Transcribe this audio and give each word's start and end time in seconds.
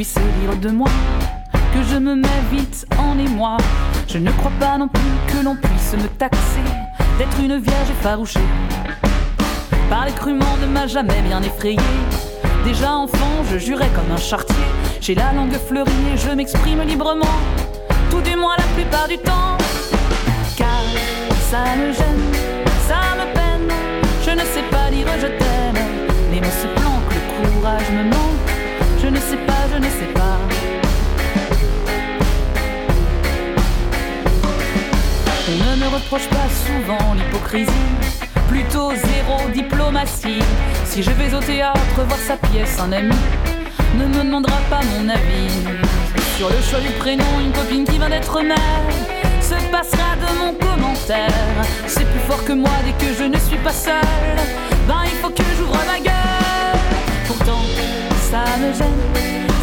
puisse 0.00 0.14
de 0.62 0.70
moi 0.70 0.88
que 1.74 1.82
je 1.82 1.98
me 1.98 2.14
mets 2.14 2.42
vite 2.50 2.86
en 2.98 3.18
émoi. 3.18 3.58
Je 4.08 4.16
ne 4.16 4.30
crois 4.30 4.52
pas 4.58 4.78
non 4.78 4.88
plus 4.88 5.12
que 5.26 5.44
l'on 5.44 5.54
puisse 5.56 5.92
me 5.92 6.08
taxer 6.16 6.64
d'être 7.18 7.38
une 7.38 7.58
vierge 7.58 7.90
effarouchée. 7.90 8.48
Parler 9.90 10.12
crûment 10.12 10.56
ne 10.62 10.68
m'a 10.68 10.86
jamais 10.86 11.20
bien 11.20 11.42
effrayé. 11.42 11.78
Déjà 12.64 12.94
enfant, 12.94 13.44
je 13.52 13.58
jurais 13.58 13.90
comme 13.94 14.10
un 14.10 14.16
chartier. 14.16 14.64
J'ai 15.02 15.14
la 15.14 15.34
langue 15.34 15.58
fleurie 15.68 16.06
et 16.14 16.16
je 16.16 16.30
m'exprime 16.30 16.80
librement, 16.80 17.36
tout 18.10 18.22
du 18.22 18.36
moins 18.36 18.56
la 18.56 18.68
plupart 18.74 19.06
du 19.06 19.18
temps. 19.18 19.58
Car 20.56 20.82
ça 21.50 21.76
me 21.76 21.92
gêne, 21.92 22.32
ça 22.88 23.00
me 23.18 23.34
peine. 23.34 23.76
Je 24.24 24.30
ne 24.30 24.44
sais 24.46 24.64
pas 24.70 24.90
dire 24.90 25.06
je 25.20 25.26
t'aime. 25.26 25.84
Les 26.32 26.40
mots 26.40 26.56
se 26.62 26.68
planquent, 26.68 27.14
le 27.14 27.50
courage 27.50 27.90
me 27.90 28.04
manque. 28.04 28.49
Je 29.10 29.16
ne 29.16 29.20
sais 29.22 29.36
pas, 29.38 29.66
je 29.72 29.78
ne 29.78 29.90
sais 29.90 30.12
pas. 30.14 30.38
On 35.48 35.52
ne 35.52 35.80
me 35.80 35.88
reproche 35.92 36.28
pas 36.28 36.46
souvent 36.64 37.14
l'hypocrisie, 37.14 37.70
plutôt 38.48 38.92
zéro 38.94 39.50
diplomatie. 39.52 40.38
Si 40.84 41.02
je 41.02 41.10
vais 41.10 41.34
au 41.34 41.40
théâtre 41.40 41.80
voir 42.06 42.20
sa 42.20 42.36
pièce, 42.36 42.78
un 42.78 42.92
ami 42.92 43.16
ne 43.98 44.06
me 44.06 44.22
demandera 44.22 44.58
pas 44.70 44.80
mon 44.94 45.08
avis. 45.08 45.50
Sur 46.36 46.48
le 46.48 46.62
choix 46.62 46.78
du 46.78 46.92
prénom, 47.00 47.24
une 47.40 47.50
copine 47.50 47.84
qui 47.84 47.98
va 47.98 48.08
d'être 48.08 48.40
mère 48.40 48.84
se 49.42 49.56
passera 49.72 50.14
de 50.22 50.38
mon 50.38 50.54
commentaire. 50.54 51.64
C'est 51.88 52.08
plus 52.08 52.20
fort 52.28 52.44
que 52.44 52.52
moi 52.52 52.70
dès 52.84 53.04
que 53.04 53.12
je 53.12 53.24
ne 53.24 53.38
suis 53.38 53.58
pas 53.58 53.72
seule. 53.72 54.38
Ben 54.86 55.02
il 55.04 55.18
faut 55.20 55.30
que 55.30 55.42
j'ouvre 55.58 55.76
ma 55.84 55.98
gueule. 55.98 56.39
Ça 58.30 58.44
me 58.60 58.72
gêne, 58.72 59.02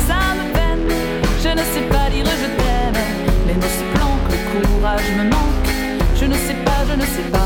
ça 0.07 0.35
me 0.35 0.51
peine. 0.51 0.93
Je 1.41 1.49
ne 1.49 1.63
sais 1.73 1.87
pas 1.89 2.09
dire 2.09 2.25
je 2.25 2.47
t'aime. 2.57 3.01
Les 3.47 3.53
mots 3.53 3.61
se 3.61 3.85
planquent, 3.95 4.29
le 4.29 4.67
courage 4.67 5.09
me 5.17 5.23
manque. 5.23 5.69
Je 6.15 6.25
ne 6.25 6.33
sais 6.33 6.57
pas, 6.65 6.83
je 6.89 6.95
ne 6.95 7.05
sais 7.05 7.29
pas. 7.31 7.37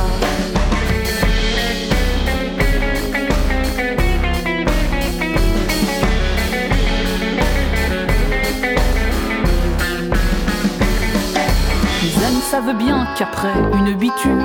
Savent 12.49 12.75
bien 12.75 13.07
qu'après 13.17 13.53
une 13.79 13.93
biture, 13.93 14.43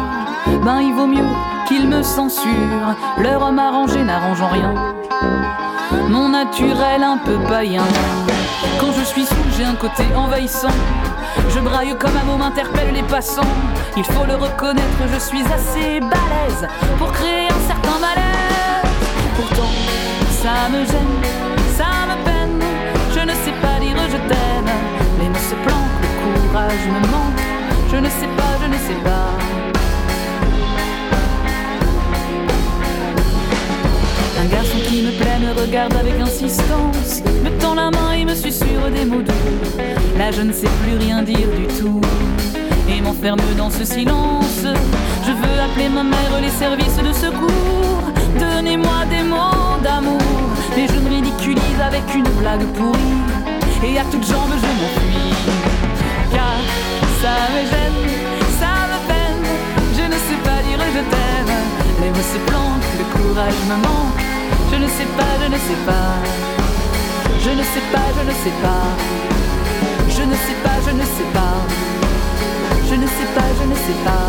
ben 0.64 0.80
il 0.80 0.94
vaut 0.94 1.08
mieux 1.08 1.26
qu'ils 1.66 1.88
me 1.88 2.04
censurent. 2.04 2.94
Leur 3.18 3.42
homme 3.42 3.58
arrangé 3.58 4.00
n'arrangeant 4.04 4.46
rien. 4.46 4.72
Mon 6.08 6.28
naturel 6.28 7.02
un 7.02 7.18
peu 7.18 7.38
païen. 7.48 7.82
Quand 8.80 8.92
je 8.92 9.04
suis 9.04 9.24
sous, 9.24 9.34
j'ai 9.56 9.64
un 9.64 9.74
côté 9.74 10.04
envahissant. 10.14 10.76
Je 11.50 11.60
braille 11.60 11.96
comme 11.98 12.16
un 12.16 12.24
mot 12.24 12.36
m'interpelle 12.36 12.92
les 12.92 13.02
passants. 13.02 13.42
Il 13.96 14.04
faut 14.04 14.24
le 14.24 14.36
reconnaître, 14.36 15.02
je 15.12 15.18
suis 15.18 15.42
assez 15.42 16.00
balèze 16.00 16.68
pour 16.98 17.12
créer 17.12 17.48
un 17.48 17.66
certain 17.66 17.98
malaise. 17.98 18.92
Pourtant, 19.36 19.72
ça 20.30 20.68
me 20.70 20.84
gêne, 20.84 21.22
ça 21.76 21.86
me 22.08 22.24
peine. 22.24 22.62
Je 23.14 23.20
ne 23.20 23.32
sais 23.32 23.54
pas 23.62 23.80
dire 23.80 23.96
je 24.10 24.16
t'aime. 24.28 24.72
Les 25.20 25.28
mots 25.28 25.48
se 25.50 25.54
planquent, 25.54 26.34
le 26.34 26.40
courage 26.48 26.86
me 26.88 27.00
manque. 27.08 27.42
Je 27.90 27.96
ne 27.96 28.08
sais 28.08 28.28
pas, 28.36 28.52
je 28.62 28.66
ne 28.68 28.78
sais 28.78 29.00
pas. 29.02 29.65
Regarde 35.60 35.94
avec 35.94 36.18
insistance, 36.20 37.22
me 37.44 37.50
tend 37.60 37.74
la 37.74 37.90
main 37.90 38.12
et 38.12 38.24
me 38.24 38.34
susurre 38.34 38.90
des 38.94 39.04
mots 39.04 39.22
doux. 39.22 39.32
Là, 40.18 40.30
je 40.30 40.42
ne 40.42 40.52
sais 40.52 40.68
plus 40.82 40.96
rien 40.98 41.22
dire 41.22 41.48
du 41.56 41.66
tout 41.66 42.00
et 42.88 43.00
m'enferme 43.00 43.40
dans 43.56 43.70
ce 43.70 43.84
silence. 43.84 44.62
Je 44.62 45.32
veux 45.32 45.60
appeler 45.60 45.88
ma 45.88 46.02
mère, 46.02 46.40
les 46.40 46.50
services 46.50 46.96
de 46.96 47.12
secours. 47.12 48.02
Donnez-moi 48.38 49.06
des 49.10 49.22
mots 49.22 49.80
d'amour, 49.82 50.20
mais 50.76 50.86
je 50.86 51.00
me 51.00 51.08
ridiculise 51.08 51.80
avec 51.84 52.02
une 52.14 52.28
blague 52.40 52.66
pourrie. 52.74 53.22
Et 53.84 53.98
à 53.98 54.04
toutes 54.04 54.26
jambes, 54.26 54.54
je 54.62 54.70
m'enfuis. 54.78 55.34
Car 56.32 56.56
ça 57.20 57.34
me 57.54 57.60
gêne, 57.70 58.00
ça 58.60 58.72
me 58.90 58.98
peine. 59.08 59.44
Je 59.96 60.02
ne 60.02 60.18
sais 60.26 60.40
pas 60.44 60.62
dire 60.66 60.80
je 60.94 61.02
t'aime. 61.10 61.56
Les 62.02 62.10
mots 62.10 62.28
se 62.34 62.38
planquent, 62.50 62.92
le 62.98 63.04
courage 63.18 63.60
me 63.68 63.76
manque. 63.76 64.26
Je 64.70 64.76
ne 64.76 64.88
sais 64.88 65.08
pas, 65.16 65.32
je 65.42 65.48
ne 65.50 65.56
sais 65.56 65.80
pas. 65.86 66.08
Je 67.44 67.50
ne 67.50 67.62
sais 67.62 67.86
pas, 67.92 68.06
je 68.16 68.22
ne 68.26 68.34
sais 68.42 68.56
pas. 68.62 68.84
Je 70.08 70.22
ne 70.22 70.34
sais 70.34 70.58
pas, 70.64 70.76
je 70.86 70.92
ne 70.94 71.04
sais 71.04 71.28
pas. 71.32 71.56
Je 72.88 72.94
ne 72.94 73.06
sais 73.06 73.28
pas, 73.34 73.48
je 73.60 73.64
ne 73.68 73.74
sais 73.74 73.98
pas. 74.04 74.26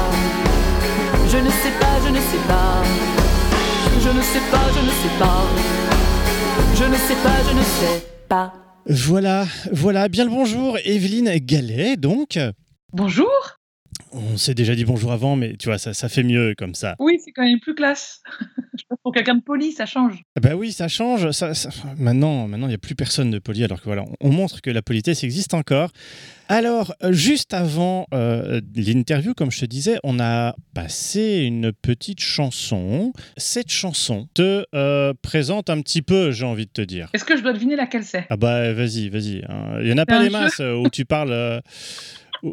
Je 1.31 1.37
ne 1.37 1.49
sais 1.49 1.73
pas, 1.79 1.95
je 2.05 2.09
ne 2.09 2.21
sais 2.29 2.43
pas. 2.47 2.83
Je 3.99 4.09
ne 4.09 4.21
sais 4.21 4.41
pas, 4.51 4.65
je 4.75 4.79
ne 4.79 4.91
sais 4.91 5.13
pas. 5.19 5.43
Je 6.75 6.83
ne 6.83 6.95
sais 6.95 7.15
pas, 7.23 7.37
je 7.49 7.55
ne 7.57 7.63
sais 7.63 8.05
pas. 8.29 8.53
Voilà, 8.89 9.45
voilà, 9.73 10.07
bien 10.07 10.23
le 10.23 10.29
bonjour, 10.29 10.77
Evelyne 10.85 11.35
Gallet, 11.39 11.97
donc. 11.97 12.39
Bonjour. 12.93 13.56
On 14.19 14.37
s'est 14.37 14.53
déjà 14.55 14.73
dit 14.75 14.83
bonjour 14.85 15.11
avant, 15.11 15.35
mais 15.35 15.55
tu 15.57 15.69
vois, 15.69 15.77
ça, 15.77 15.93
ça 15.93 16.09
fait 16.09 16.23
mieux 16.23 16.55
comme 16.57 16.73
ça. 16.73 16.95
Oui, 16.99 17.19
c'est 17.23 17.31
quand 17.31 17.43
même 17.43 17.59
plus 17.59 17.75
classe. 17.75 18.21
Pour 19.03 19.13
quelqu'un 19.13 19.35
de 19.35 19.41
poli, 19.43 19.71
ça 19.73 19.85
change. 19.85 20.21
Bah 20.41 20.55
oui, 20.55 20.71
ça 20.71 20.87
change. 20.87 21.31
Ça, 21.31 21.53
ça- 21.53 21.69
Maintenant, 21.97 22.47
maintenant, 22.47 22.67
il 22.67 22.69
n'y 22.69 22.75
a 22.75 22.79
plus 22.79 22.95
personne 22.95 23.31
de 23.31 23.39
poli, 23.39 23.63
alors 23.63 23.79
que 23.79 23.85
voilà, 23.85 24.03
on 24.21 24.29
montre 24.31 24.61
que 24.61 24.69
la 24.69 24.81
politesse 24.81 25.23
existe 25.23 25.53
encore. 25.53 25.91
Alors, 26.49 26.93
euh, 27.03 27.11
juste 27.11 27.53
avant 27.53 28.07
euh, 28.13 28.61
l'interview, 28.75 29.33
comme 29.33 29.51
je 29.51 29.59
te 29.59 29.65
disais, 29.65 29.97
on 30.03 30.19
a 30.19 30.55
passé 30.73 31.43
une 31.45 31.71
petite 31.73 32.21
chanson. 32.21 33.11
Cette 33.35 33.69
chanson 33.71 34.27
te 34.33 34.63
euh, 34.73 35.13
présente 35.21 35.69
un 35.69 35.81
petit 35.81 36.01
peu, 36.01 36.31
j'ai 36.31 36.45
envie 36.45 36.65
de 36.65 36.71
te 36.71 36.81
dire. 36.81 37.09
Est-ce 37.13 37.25
que 37.25 37.35
je 37.37 37.41
dois 37.43 37.53
deviner 37.53 37.75
laquelle 37.75 38.03
c'est? 38.05 38.25
Ah 38.29 38.37
bah 38.37 38.71
vas-y, 38.73 39.09
vas-y. 39.09 39.43
hein. 39.49 39.79
Il 39.81 39.87
y 39.87 39.93
en 39.93 39.97
a 39.97 40.05
pas 40.05 40.23
des 40.23 40.29
masses 40.29 40.59
où 40.59 40.87
tu 40.89 41.03
parles, 41.05 41.33
euh, 41.33 41.59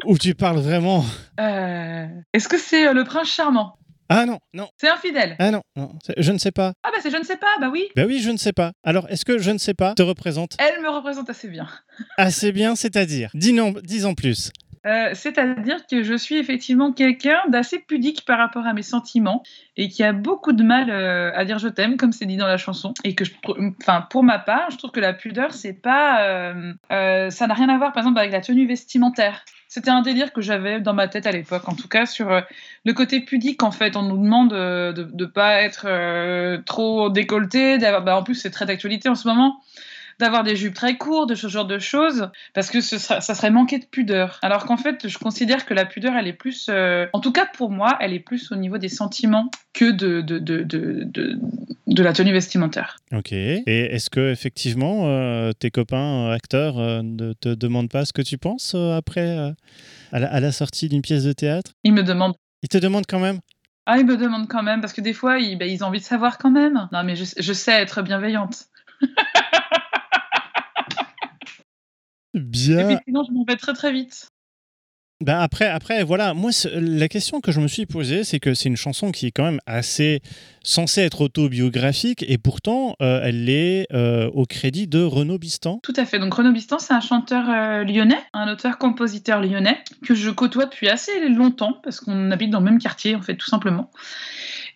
où- 0.05 0.17
tu 0.17 0.35
parles 0.35 0.59
vraiment. 0.59 1.03
Euh, 1.39 2.05
Est-ce 2.33 2.47
que 2.47 2.57
c'est 2.57 2.87
euh, 2.87 2.93
le 2.93 3.03
prince 3.03 3.27
charmant? 3.29 3.77
Ah 4.07 4.27
non, 4.27 4.37
non, 4.53 4.67
C'est 4.77 4.87
infidèle 4.89 5.35
ah 5.39 5.49
non, 5.49 5.61
non, 5.75 5.93
je 6.17 6.31
ne 6.31 6.37
sais 6.37 6.51
pas. 6.51 6.73
Ah 6.83 6.89
bah 6.91 6.99
c'est 7.01 7.09
je 7.09 7.17
ne 7.17 7.23
sais 7.23 7.37
pas, 7.37 7.47
bah 7.59 7.69
oui. 7.71 7.85
Bah 7.95 8.03
oui, 8.05 8.19
je 8.21 8.29
ne 8.29 8.37
sais 8.37 8.53
pas. 8.53 8.71
Alors, 8.83 9.09
est-ce 9.09 9.25
que 9.25 9.39
je 9.39 9.49
ne 9.49 9.57
sais 9.57 9.73
pas 9.73 9.95
te 9.95 10.03
représente? 10.03 10.55
Elle 10.59 10.79
me 10.83 10.89
représente 10.89 11.27
assez 11.31 11.47
bien. 11.47 11.67
assez 12.17 12.51
bien, 12.51 12.75
c'est-à-dire? 12.75 13.31
Dis, 13.33 13.55
dis 13.83 14.05
en 14.05 14.13
plus. 14.13 14.51
Euh, 14.85 15.09
C'est-à-dire 15.15 15.87
que 15.89 16.03
je 16.03 16.13
suis 16.15 16.35
effectivement 16.37 16.91
quelqu'un 16.93 17.39
d'assez 17.47 17.79
pudique 17.79 18.23
par 18.25 18.37
rapport 18.37 18.67
à 18.67 18.73
mes 18.73 18.83
sentiments 18.83 19.41
et 19.77 19.89
qui 19.89 20.03
a 20.03 20.13
beaucoup 20.13 20.53
de 20.53 20.61
mal 20.63 20.91
euh, 20.91 21.31
à 21.33 21.43
dire 21.43 21.57
je 21.57 21.67
t'aime, 21.69 21.97
comme 21.97 22.11
c'est 22.11 22.27
dit 22.27 22.37
dans 22.37 22.45
la 22.45 22.57
chanson. 22.57 22.93
Et 23.03 23.15
que, 23.15 23.25
je, 23.25 23.31
enfin, 23.81 24.01
pour 24.11 24.23
ma 24.23 24.37
part, 24.37 24.69
je 24.69 24.77
trouve 24.77 24.91
que 24.91 24.99
la 24.99 25.13
pudeur, 25.13 25.53
c'est 25.55 25.73
pas, 25.73 26.27
euh, 26.27 27.29
ça 27.31 27.47
n'a 27.47 27.55
rien 27.55 27.69
à 27.69 27.77
voir, 27.79 27.91
par 27.93 28.03
exemple, 28.03 28.19
avec 28.19 28.31
la 28.31 28.41
tenue 28.41 28.67
vestimentaire. 28.67 29.43
C'était 29.67 29.89
un 29.89 30.01
délire 30.01 30.31
que 30.31 30.41
j'avais 30.41 30.79
dans 30.79 30.93
ma 30.93 31.07
tête 31.07 31.25
à 31.27 31.31
l'époque, 31.31 31.67
en 31.67 31.75
tout 31.75 31.87
cas 31.87 32.05
sur 32.05 32.31
euh, 32.31 32.41
le 32.85 32.93
côté 32.93 33.19
pudique. 33.19 33.63
En 33.63 33.71
fait, 33.71 33.95
on 33.95 34.03
nous 34.03 34.17
demande 34.17 34.53
euh, 34.53 34.93
de 34.93 35.03
ne 35.11 35.25
pas 35.25 35.61
être 35.61 35.85
euh, 35.87 36.59
trop 36.65 37.09
décolleté. 37.09 37.77
Bah, 37.77 38.17
en 38.17 38.23
plus, 38.23 38.35
c'est 38.35 38.51
très 38.51 38.65
d'actualité 38.65 39.09
en 39.09 39.15
ce 39.15 39.27
moment 39.27 39.61
d'avoir 40.19 40.43
des 40.43 40.55
jupes 40.55 40.73
très 40.73 40.97
courtes, 40.97 41.29
de 41.29 41.35
ce 41.35 41.47
genre 41.47 41.65
de 41.65 41.79
choses, 41.79 42.29
parce 42.53 42.69
que 42.69 42.81
ce 42.81 42.97
ça 42.97 43.21
serait 43.21 43.51
manquer 43.51 43.79
de 43.79 43.85
pudeur. 43.85 44.39
Alors 44.41 44.65
qu'en 44.65 44.77
fait, 44.77 45.07
je 45.07 45.17
considère 45.17 45.65
que 45.65 45.73
la 45.73 45.85
pudeur, 45.85 46.15
elle 46.15 46.27
est 46.27 46.33
plus, 46.33 46.67
euh, 46.69 47.07
en 47.13 47.19
tout 47.19 47.31
cas 47.31 47.45
pour 47.45 47.71
moi, 47.71 47.97
elle 47.99 48.13
est 48.13 48.19
plus 48.19 48.51
au 48.51 48.55
niveau 48.55 48.77
des 48.77 48.89
sentiments 48.89 49.49
que 49.73 49.91
de, 49.91 50.21
de, 50.21 50.39
de, 50.39 50.63
de, 50.63 51.37
de, 51.87 52.03
la 52.03 52.13
tenue 52.13 52.31
vestimentaire. 52.31 52.97
Ok. 53.13 53.31
Et 53.31 53.63
est-ce 53.67 54.09
que 54.09 54.31
effectivement 54.31 55.07
euh, 55.07 55.51
tes 55.51 55.69
copains 55.71 56.27
euh, 56.27 56.33
acteurs 56.33 56.79
euh, 56.79 57.01
ne 57.03 57.33
te 57.33 57.49
demandent 57.49 57.89
pas 57.89 58.05
ce 58.05 58.13
que 58.13 58.21
tu 58.21 58.37
penses 58.37 58.75
après 58.75 59.53
à, 60.11 60.19
la, 60.19 60.31
à 60.31 60.39
la 60.39 60.51
sortie 60.51 60.87
d'une 60.87 61.01
pièce 61.01 61.23
de 61.23 61.33
théâtre? 61.33 61.71
Ils 61.83 61.93
me 61.93 62.03
demandent. 62.03 62.35
Ils 62.63 62.69
te 62.69 62.77
demandent 62.77 63.05
quand 63.07 63.19
même? 63.19 63.39
Ah, 63.85 63.99
ils 63.99 64.05
me 64.05 64.17
demandent 64.17 64.47
quand 64.47 64.63
même, 64.63 64.81
parce 64.81 64.93
que 64.93 65.01
des 65.01 65.13
fois, 65.13 65.37
ils, 65.37 65.57
ben, 65.57 65.69
ils 65.69 65.83
ont 65.83 65.87
envie 65.87 65.99
de 65.99 66.05
savoir 66.05 66.39
quand 66.39 66.49
même. 66.49 66.87
Non, 66.91 67.03
mais 67.03 67.15
je, 67.15 67.25
je 67.37 67.53
sais 67.53 67.73
être 67.73 68.01
bienveillante. 68.01 68.65
Et 72.35 72.39
Bien. 72.39 72.87
puis 72.87 72.97
sinon, 73.07 73.23
je 73.27 73.31
m'en 73.31 73.45
vais 73.45 73.55
très 73.55 73.73
très 73.73 73.91
vite. 73.91 74.27
Ben 75.21 75.39
après, 75.39 75.67
après, 75.67 76.03
voilà, 76.03 76.33
moi, 76.33 76.51
la 76.73 77.07
question 77.07 77.39
que 77.39 77.53
je 77.53 77.61
me 77.61 77.69
suis 77.69 77.85
posée, 77.85 78.25
c'est 78.25 78.41
que 78.41 78.53
c'est 78.53 78.67
une 78.67 78.75
chanson 78.75 79.11
qui 79.11 79.27
est 79.27 79.31
quand 79.31 79.45
même 79.45 79.61
assez 79.65 80.21
censée 80.61 81.03
être 81.03 81.21
autobiographique, 81.21 82.25
et 82.27 82.37
pourtant, 82.37 82.97
euh, 83.01 83.21
elle 83.23 83.49
est 83.49 83.87
euh, 83.93 84.29
au 84.33 84.45
crédit 84.45 84.87
de 84.87 85.01
Renaud 85.01 85.37
Bistan. 85.37 85.79
Tout 85.83 85.93
à 85.95 86.03
fait. 86.05 86.19
Donc 86.19 86.33
Renaud 86.33 86.51
Bistan, 86.51 86.79
c'est 86.79 86.93
un 86.93 86.99
chanteur 86.99 87.49
euh, 87.49 87.85
lyonnais, 87.85 88.19
un 88.33 88.51
auteur-compositeur 88.51 89.39
lyonnais 89.39 89.81
que 90.05 90.15
je 90.15 90.29
côtoie 90.29 90.65
depuis 90.65 90.89
assez 90.89 91.29
longtemps 91.29 91.79
parce 91.81 92.01
qu'on 92.01 92.31
habite 92.31 92.49
dans 92.49 92.59
le 92.59 92.65
même 92.65 92.79
quartier, 92.79 93.15
en 93.15 93.21
fait, 93.21 93.37
tout 93.37 93.49
simplement. 93.49 93.91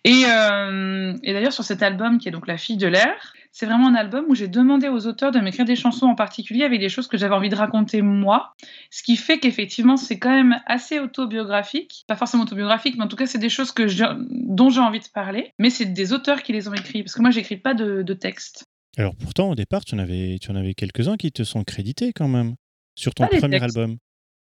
Et, 0.04 0.22
et 0.22 1.32
d'ailleurs, 1.34 1.52
sur 1.52 1.64
cet 1.64 1.82
album 1.82 2.16
qui 2.16 2.28
est 2.28 2.32
donc 2.32 2.46
La 2.46 2.56
fille 2.56 2.78
de 2.78 2.86
l'air, 2.86 3.34
c'est 3.52 3.66
vraiment 3.66 3.88
un 3.88 3.94
album 3.94 4.26
où 4.28 4.34
j'ai 4.34 4.48
demandé 4.48 4.88
aux 4.88 5.06
auteurs 5.06 5.32
de 5.32 5.40
m'écrire 5.40 5.64
des 5.64 5.76
chansons 5.76 6.06
en 6.06 6.14
particulier 6.14 6.64
avec 6.64 6.80
des 6.80 6.88
choses 6.88 7.08
que 7.08 7.18
j'avais 7.18 7.34
envie 7.34 7.48
de 7.48 7.56
raconter 7.56 8.00
moi. 8.00 8.54
Ce 8.90 9.02
qui 9.02 9.16
fait 9.16 9.38
qu'effectivement, 9.38 9.96
c'est 9.96 10.18
quand 10.18 10.30
même 10.30 10.60
assez 10.66 11.00
autobiographique. 11.00 12.04
Pas 12.06 12.16
forcément 12.16 12.44
autobiographique, 12.44 12.96
mais 12.96 13.04
en 13.04 13.08
tout 13.08 13.16
cas, 13.16 13.26
c'est 13.26 13.38
des 13.38 13.48
choses 13.48 13.72
que 13.72 13.86
dont 14.30 14.70
j'ai 14.70 14.80
envie 14.80 15.00
de 15.00 15.08
parler. 15.12 15.52
Mais 15.58 15.70
c'est 15.70 15.86
des 15.86 16.12
auteurs 16.12 16.42
qui 16.42 16.52
les 16.52 16.68
ont 16.68 16.74
écrits. 16.74 17.02
Parce 17.02 17.14
que 17.14 17.22
moi, 17.22 17.30
j'écris 17.30 17.56
pas 17.56 17.74
de, 17.74 18.02
de 18.02 18.14
texte. 18.14 18.64
Alors 18.96 19.14
pourtant, 19.16 19.50
au 19.50 19.54
départ, 19.54 19.84
tu 19.84 19.94
en 19.94 19.98
avais, 19.98 20.38
tu 20.40 20.50
en 20.50 20.56
avais 20.56 20.74
quelques-uns 20.74 21.16
qui 21.16 21.32
te 21.32 21.42
sont 21.42 21.64
crédités 21.64 22.12
quand 22.12 22.28
même 22.28 22.54
sur 22.94 23.14
ton 23.14 23.26
premier 23.26 23.62
album. 23.62 23.96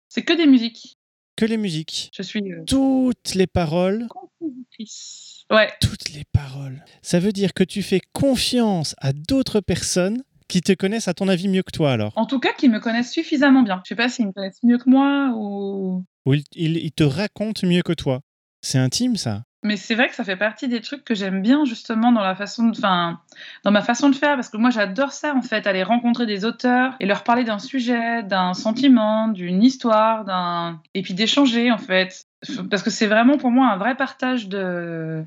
C'est 0.08 0.22
que 0.22 0.32
des 0.32 0.46
musiques. 0.46 0.96
Que 1.36 1.44
les 1.44 1.56
musiques. 1.56 2.10
Je 2.14 2.22
suis. 2.22 2.40
Euh, 2.40 2.64
Toutes 2.66 3.34
les 3.34 3.46
paroles. 3.46 4.06
Compositrice. 4.08 5.33
Ouais. 5.50 5.70
Toutes 5.81 6.11
les 6.11 6.25
paroles. 6.32 6.85
Ça 7.02 7.19
veut 7.19 7.32
dire 7.32 7.52
que 7.55 7.64
tu 7.64 7.82
fais 7.82 8.00
confiance 8.12 8.94
à 8.99 9.12
d'autres 9.12 9.61
personnes 9.61 10.23
qui 10.49 10.61
te 10.61 10.73
connaissent 10.73 11.08
à 11.08 11.14
ton 11.14 11.29
avis 11.29 11.49
mieux 11.49 11.62
que 11.62 11.73
toi 11.73 11.93
alors. 11.93 12.12
En 12.17 12.26
tout 12.26 12.41
cas, 12.41 12.52
qui 12.56 12.69
me 12.69 12.81
connaissent 12.81 13.12
suffisamment 13.12 13.62
bien. 13.62 13.81
Je 13.85 13.88
sais 13.88 13.94
pas 13.94 14.08
s'ils 14.08 14.26
me 14.26 14.32
connaissent 14.32 14.62
mieux 14.62 14.79
que 14.79 14.88
moi 14.88 15.32
ou. 15.35 16.05
Ou 16.26 16.35
ils 16.55 16.93
te 16.93 17.05
racontent 17.05 17.67
mieux 17.67 17.82
que 17.82 17.93
toi. 17.93 18.20
C'est 18.62 18.79
intime 18.79 19.17
ça. 19.17 19.43
Mais 19.64 19.79
c'est 19.79 19.94
vrai 19.94 20.08
que 20.08 20.14
ça 20.14 20.25
fait 20.25 20.37
partie 20.37 20.69
des 20.69 20.82
trucs 20.82 21.05
que 21.05 21.14
j'aime 21.14 21.41
bien 21.41 21.64
justement 21.64 22.12
dans 22.12 22.20
la 22.20 22.35
façon, 22.35 22.69
enfin, 22.69 23.19
dans 23.64 23.70
ma 23.70 23.81
façon 23.81 24.11
de 24.11 24.14
faire, 24.14 24.35
parce 24.35 24.50
que 24.50 24.58
moi 24.58 24.69
j'adore 24.69 25.12
ça 25.12 25.35
en 25.35 25.40
fait, 25.40 25.67
aller 25.67 25.82
rencontrer 25.82 26.26
des 26.26 26.44
auteurs 26.44 26.94
et 27.00 27.06
leur 27.06 27.25
parler 27.25 27.44
d'un 27.44 27.58
sujet, 27.58 28.23
d'un 28.23 28.52
sentiment, 28.52 29.29
d'une 29.29 29.62
histoire, 29.62 30.26
d'un, 30.26 30.82
et 30.93 31.00
puis 31.00 31.14
d'échanger 31.14 31.73
en 31.73 31.79
fait, 31.79 32.26
parce 32.70 32.82
que 32.82 32.91
c'est 32.91 33.06
vraiment 33.06 33.37
pour 33.37 33.50
moi 33.50 33.69
un 33.69 33.76
vrai 33.76 33.96
partage 33.96 34.49
de 34.49 35.25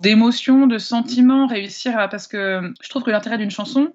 d'émotions, 0.00 0.66
de 0.66 0.78
sentiments, 0.78 1.46
réussir 1.46 1.98
à, 1.98 2.08
parce 2.08 2.26
que 2.26 2.72
je 2.80 2.88
trouve 2.88 3.02
que 3.02 3.10
l'intérêt 3.10 3.38
d'une 3.38 3.50
chanson, 3.50 3.92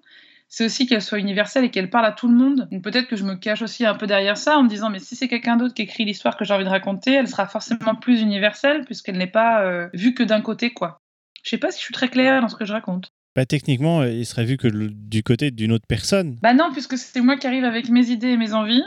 c'est 0.47 0.65
aussi 0.65 0.85
qu'elle 0.85 1.01
soit 1.01 1.19
universelle 1.19 1.65
et 1.65 1.69
qu'elle 1.69 1.89
parle 1.89 2.05
à 2.05 2.11
tout 2.11 2.27
le 2.27 2.35
monde. 2.35 2.69
peut-être 2.81 3.07
que 3.07 3.15
je 3.15 3.23
me 3.23 3.35
cache 3.35 3.61
aussi 3.61 3.85
un 3.85 3.95
peu 3.95 4.07
derrière 4.07 4.37
ça 4.37 4.57
en 4.57 4.63
me 4.63 4.69
disant 4.69 4.89
mais 4.89 4.99
si 4.99 5.15
c'est 5.15 5.27
quelqu'un 5.27 5.57
d'autre 5.57 5.73
qui 5.73 5.81
écrit 5.81 6.05
l'histoire 6.05 6.37
que 6.37 6.45
j'ai 6.45 6.53
envie 6.53 6.63
de 6.63 6.69
raconter, 6.69 7.13
elle 7.13 7.27
sera 7.27 7.47
forcément 7.47 7.95
plus 7.95 8.21
universelle 8.21 8.85
puisqu'elle 8.85 9.17
n'est 9.17 9.27
pas 9.27 9.63
euh, 9.63 9.89
vue 9.93 10.13
que 10.13 10.23
d'un 10.23 10.41
côté 10.41 10.71
quoi. 10.71 10.99
Je 11.43 11.49
sais 11.49 11.57
pas 11.57 11.71
si 11.71 11.79
je 11.79 11.85
suis 11.85 11.93
très 11.93 12.09
claire 12.09 12.41
dans 12.41 12.49
ce 12.49 12.55
que 12.55 12.65
je 12.65 12.73
raconte. 12.73 13.11
Bah, 13.35 13.45
techniquement, 13.45 14.03
il 14.03 14.25
serait 14.25 14.45
vu 14.45 14.57
que 14.57 14.67
du 14.67 15.21
côté 15.21 15.51
d'une 15.51 15.71
autre 15.71 15.85
personne. 15.87 16.39
Bah 16.41 16.55
non, 16.55 16.71
puisque 16.71 16.97
c'est 16.97 17.21
moi 17.21 17.37
qui 17.37 17.45
arrive 17.45 17.65
avec 17.65 17.87
mes 17.87 18.09
idées 18.09 18.29
et 18.29 18.37
mes 18.37 18.53
envies, 18.53 18.81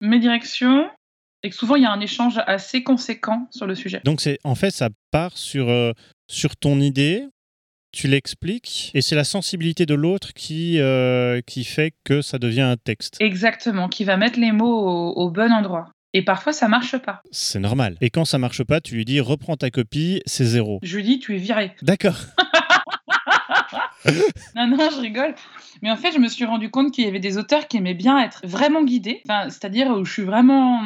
mes 0.00 0.18
directions, 0.18 0.88
et 1.42 1.50
que 1.50 1.56
souvent 1.56 1.76
il 1.76 1.82
y 1.82 1.86
a 1.86 1.92
un 1.92 2.00
échange 2.00 2.40
assez 2.46 2.82
conséquent 2.82 3.48
sur 3.50 3.66
le 3.66 3.74
sujet. 3.74 4.00
Donc 4.04 4.20
c'est 4.20 4.38
en 4.44 4.54
fait 4.54 4.70
ça 4.70 4.88
part 5.10 5.36
sur 5.36 5.68
euh, 5.68 5.92
sur 6.28 6.56
ton 6.56 6.80
idée, 6.80 7.24
tu 7.92 8.08
l'expliques 8.08 8.90
et 8.94 9.00
c'est 9.00 9.16
la 9.16 9.24
sensibilité 9.24 9.86
de 9.86 9.94
l'autre 9.94 10.32
qui, 10.34 10.78
euh, 10.80 11.40
qui 11.46 11.64
fait 11.64 11.94
que 12.04 12.20
ça 12.20 12.38
devient 12.38 12.62
un 12.62 12.76
texte. 12.76 13.16
Exactement, 13.20 13.88
qui 13.88 14.04
va 14.04 14.16
mettre 14.16 14.38
les 14.38 14.52
mots 14.52 15.12
au, 15.16 15.30
bon 15.30 15.52
endroit. 15.52 15.90
Et 16.12 16.22
parfois, 16.22 16.52
ça 16.52 16.68
marche 16.68 16.96
pas. 16.98 17.20
C'est 17.30 17.58
normal. 17.58 17.96
Et 18.00 18.10
quand 18.10 18.24
ça 18.24 18.38
marche 18.38 18.64
pas, 18.64 18.80
tu 18.80 18.94
lui 18.94 19.04
dis 19.04 19.20
reprends 19.20 19.56
ta 19.56 19.70
copie, 19.70 20.22
c'est 20.26 20.44
zéro. 20.44 20.78
Je 20.82 20.96
lui 20.96 21.04
dis 21.04 21.18
tu 21.18 21.34
es 21.34 21.38
viré. 21.38 21.74
D'accord. 21.82 22.16
non, 24.54 24.68
non, 24.68 24.90
je 24.90 25.00
rigole. 25.00 25.34
Mais 25.82 25.90
en 25.90 25.96
fait, 25.96 26.12
je 26.12 26.18
me 26.18 26.28
suis 26.28 26.44
rendu 26.44 26.70
compte 26.70 26.92
qu'il 26.92 27.04
y 27.04 27.08
avait 27.08 27.20
des 27.20 27.38
auteurs 27.38 27.66
qui 27.68 27.76
aimaient 27.76 27.94
bien 27.94 28.18
être 28.18 28.40
vraiment 28.44 28.84
guidés. 28.84 29.22
Enfin, 29.28 29.48
c'est-à-dire 29.50 29.88
où 29.88 30.04
je 30.04 30.12
suis 30.12 30.22
vraiment 30.22 30.80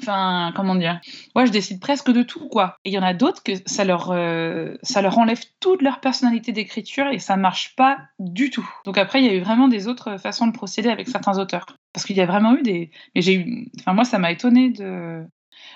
Enfin, 0.00 0.52
comment 0.54 0.74
dire? 0.74 1.00
Ouais, 1.34 1.46
je 1.46 1.52
décide 1.52 1.80
presque 1.80 2.10
de 2.10 2.22
tout, 2.22 2.48
quoi. 2.48 2.76
Et 2.84 2.90
il 2.90 2.92
y 2.92 2.98
en 2.98 3.02
a 3.02 3.14
d'autres 3.14 3.42
que 3.42 3.52
ça 3.66 3.84
leur, 3.84 4.10
euh, 4.10 4.74
ça 4.82 5.02
leur 5.02 5.18
enlève 5.18 5.40
toute 5.60 5.82
leur 5.82 6.00
personnalité 6.00 6.52
d'écriture 6.52 7.06
et 7.08 7.18
ça 7.18 7.36
marche 7.36 7.74
pas 7.76 7.98
du 8.18 8.50
tout. 8.50 8.68
Donc 8.84 8.98
après, 8.98 9.22
il 9.22 9.26
y 9.26 9.30
a 9.30 9.34
eu 9.34 9.40
vraiment 9.40 9.68
des 9.68 9.88
autres 9.88 10.18
façons 10.18 10.46
de 10.46 10.52
procéder 10.52 10.90
avec 10.90 11.08
certains 11.08 11.38
auteurs. 11.38 11.66
Parce 11.92 12.04
qu'il 12.04 12.16
y 12.16 12.20
a 12.20 12.26
vraiment 12.26 12.56
eu 12.56 12.62
des. 12.62 12.90
Mais 13.14 13.22
j'ai 13.22 13.34
eu. 13.34 13.68
Enfin, 13.80 13.94
moi, 13.94 14.04
ça 14.04 14.18
m'a 14.18 14.30
étonné 14.30 14.70
de 14.70 15.24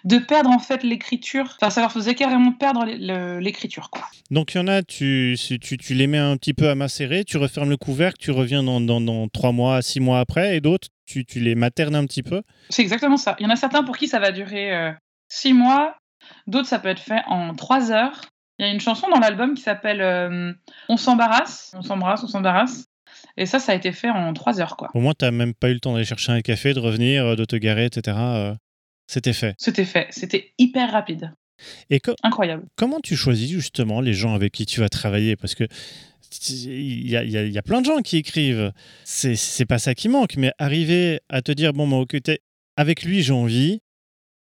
de 0.05 0.19
perdre 0.19 0.51
en 0.51 0.59
fait 0.59 0.83
l'écriture. 0.83 1.57
Enfin, 1.61 1.71
ça 1.71 1.81
leur 1.81 1.93
faisait 1.93 2.15
carrément 2.15 2.53
perdre 2.53 2.85
l'écriture, 3.41 3.91
quoi. 3.91 4.03
Donc 4.31 4.55
il 4.55 4.59
y 4.59 4.61
en 4.61 4.69
a, 4.69 4.83
tu, 4.83 5.37
tu, 5.61 5.77
tu, 5.77 5.95
les 5.95 6.07
mets 6.07 6.19
un 6.19 6.37
petit 6.37 6.55
peu 6.55 6.69
à 6.69 6.75
macérer, 6.75 7.25
tu 7.25 7.37
refermes 7.37 7.71
le 7.71 7.77
couvercle, 7.77 8.19
tu 8.19 8.31
reviens 8.31 8.63
dans, 8.63 8.81
dans, 8.81 9.29
trois 9.29 9.53
mois, 9.53 9.83
six 9.83 10.01
mois 10.01 10.21
après, 10.21 10.57
et 10.57 10.61
d'autres, 10.61 10.89
tu, 11.11 11.25
tu, 11.25 11.41
les 11.41 11.55
maternes 11.55 11.97
un 11.97 12.07
petit 12.07 12.23
peu. 12.23 12.43
C'est 12.69 12.83
exactement 12.83 13.17
ça. 13.17 13.37
Il 13.39 13.45
y 13.45 13.47
en 13.47 13.51
a 13.51 13.57
certains 13.57 13.83
pour 13.83 13.97
qui 13.97 14.09
ça 14.09 14.19
va 14.19 14.33
durer 14.33 14.75
euh, 14.75 14.93
six 15.29 15.53
mois, 15.53 15.97
d'autres 16.47 16.69
ça 16.69 16.79
peut 16.79 16.89
être 16.89 17.01
fait 17.01 17.23
en 17.27 17.55
trois 17.55 17.91
heures. 17.91 18.21
Il 18.59 18.67
y 18.67 18.69
a 18.69 18.73
une 18.73 18.81
chanson 18.81 19.09
dans 19.09 19.19
l'album 19.19 19.55
qui 19.55 19.63
s'appelle 19.63 20.01
euh, 20.03 20.53
On 20.89 20.97
s'embarrasse, 20.97 21.73
on 21.77 21.83
s'embrasse, 21.83 22.23
on 22.23 22.29
s'embarrasse. 22.29 22.85
Et 23.37 23.47
ça, 23.47 23.59
ça 23.59 23.73
a 23.73 23.75
été 23.75 23.93
fait 23.93 24.11
en 24.11 24.33
trois 24.35 24.61
heures, 24.61 24.77
quoi. 24.77 24.89
Au 24.95 25.01
moins, 25.01 25.15
tu 25.19 25.25
n'as 25.25 25.31
même 25.31 25.55
pas 25.55 25.71
eu 25.71 25.75
le 25.75 25.81
temps 25.81 25.93
d'aller 25.93 26.05
chercher 26.05 26.33
un 26.33 26.41
café, 26.43 26.75
de 26.75 26.79
revenir, 26.79 27.37
de 27.37 27.45
te 27.45 27.57
garer, 27.57 27.87
etc. 27.87 28.17
C'était 29.07 29.33
fait. 29.33 29.55
C'était 29.59 29.85
fait. 29.85 30.07
C'était 30.11 30.53
hyper 30.59 30.93
rapide. 30.93 31.33
Et 31.91 32.01
Incroyable. 32.23 32.65
Comment 32.77 33.01
tu 33.01 33.17
choisis 33.17 33.51
justement 33.51 34.01
les 34.01 34.15
gens 34.15 34.35
avec 34.35 34.53
qui 34.53 34.67
tu 34.67 34.81
vas 34.81 34.89
travailler? 34.89 35.37
Parce 35.37 35.55
que 35.55 35.65
il 36.49 37.11
y, 37.11 37.59
a, 37.59 37.63
plein 37.63 37.81
de 37.81 37.87
gens 37.87 38.01
qui 38.03 38.17
écrivent. 38.17 38.73
C'est 39.05 39.67
pas 39.67 39.79
ça 39.79 39.95
qui 39.95 40.09
manque, 40.09 40.37
mais 40.37 40.53
arriver 40.59 41.21
à 41.29 41.43
te 41.43 41.53
dire 41.53 41.73
bon, 41.73 41.87
moi, 41.87 42.05
avec 42.77 43.05
lui, 43.05 43.23
j'ai 43.23 43.33
envie. 43.33 43.81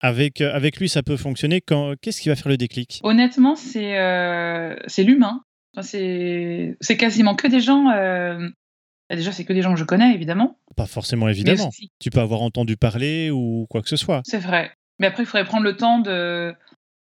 Avec, 0.05 0.41
euh, 0.41 0.53
avec 0.53 0.79
lui, 0.79 0.89
ça 0.89 1.05
peut 1.05 1.17
fonctionner. 1.17 1.63
Qu'est-ce 2.01 2.21
qui 2.21 2.29
va 2.29 2.35
faire 2.35 2.49
le 2.49 2.57
déclic? 2.57 3.01
Honnêtement, 3.05 3.55
c'est 3.55 3.99
euh, 3.99 4.75
l'humain. 4.99 5.45
c'est 5.81 6.77
quasiment 6.99 7.37
que 7.37 7.47
des 7.47 7.61
gens 7.61 7.89
euh, 7.91 8.49
bah, 9.13 9.17
déjà, 9.17 9.31
c'est 9.31 9.45
que 9.45 9.53
des 9.53 9.61
gens 9.61 9.75
que 9.75 9.79
je 9.79 9.85
connais, 9.85 10.15
évidemment. 10.15 10.59
Pas 10.75 10.87
forcément 10.87 11.29
évidemment. 11.29 11.71
Tu 12.01 12.09
peux 12.09 12.21
avoir 12.21 12.41
entendu 12.41 12.79
parler 12.79 13.31
ou 13.31 13.67
quoi 13.69 13.83
que 13.83 13.89
ce 13.91 13.97
soit. 13.97 14.23
C'est 14.25 14.39
vrai. 14.39 14.73
Mais 14.99 15.07
après, 15.07 15.25
il 15.25 15.27
faudrait 15.27 15.45
prendre 15.45 15.65
le 15.65 15.77
temps 15.77 15.99
de, 15.99 16.55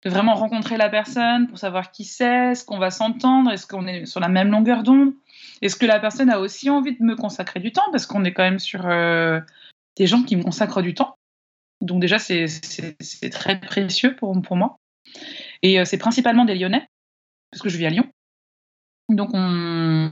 vraiment 0.10 0.36
rencontrer 0.36 0.78
la 0.78 0.90
personne 0.90 1.48
pour 1.48 1.58
savoir 1.58 1.92
qui 1.92 2.04
c'est, 2.04 2.52
est-ce 2.52 2.66
qu'on 2.66 2.78
va 2.78 2.92
s'entendre, 2.92 3.52
est-ce 3.52 3.66
qu'on 3.66 3.88
est 3.88 4.06
sur 4.06 4.20
la 4.20 4.28
même 4.28 4.52
longueur 4.52 4.84
d'onde, 4.84 5.14
est-ce 5.62 5.76
que 5.76 5.86
la 5.86 6.00
personne 6.00 6.30
a 6.30 6.40
aussi 6.40 6.70
envie 6.70 6.96
de 6.96 7.04
me 7.04 7.16
consacrer 7.16 7.60
du 7.60 7.72
temps, 7.72 7.90
parce 7.92 8.06
qu'on 8.06 8.24
est 8.24 8.34
quand 8.34 8.44
même 8.44 8.60
sur 8.60 8.86
euh, 8.86 9.40
des 9.96 10.08
gens 10.08 10.24
qui 10.24 10.36
me 10.36 10.44
consacrent 10.44 10.82
du 10.82 10.94
temps. 10.94 11.16
Donc 11.82 12.02
déjà, 12.02 12.20
c'est 12.20 12.48
très 13.32 13.60
précieux 13.60 14.16
pour, 14.16 14.40
pour 14.42 14.56
moi. 14.56 14.78
Et 15.62 15.80
euh, 15.80 15.86
c'est 15.86 15.98
principalement 15.98 16.46
des 16.46 16.56
Lyonnais, 16.56 16.88
parce 17.52 17.62
que 17.62 17.70
je 17.70 17.78
vis 17.78 17.86
à 17.86 17.90
Lyon. 17.90 18.08
Donc 19.10 19.30
on, 19.34 20.12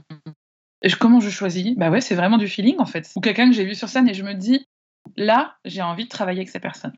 comment 0.99 1.19
je 1.19 1.29
choisis? 1.29 1.75
Bah 1.75 1.89
ouais, 1.89 2.01
c'est 2.01 2.15
vraiment 2.15 2.37
du 2.37 2.47
feeling 2.47 2.75
en 2.79 2.85
fait. 2.85 3.11
Ou 3.15 3.21
quelqu'un 3.21 3.47
que 3.49 3.55
j'ai 3.55 3.65
vu 3.65 3.75
sur 3.75 3.89
scène 3.89 4.07
et 4.09 4.13
je 4.13 4.23
me 4.23 4.33
dis, 4.33 4.67
là, 5.15 5.57
j'ai 5.65 5.81
envie 5.81 6.05
de 6.05 6.09
travailler 6.09 6.39
avec 6.39 6.49
cette 6.49 6.61
personne. 6.61 6.93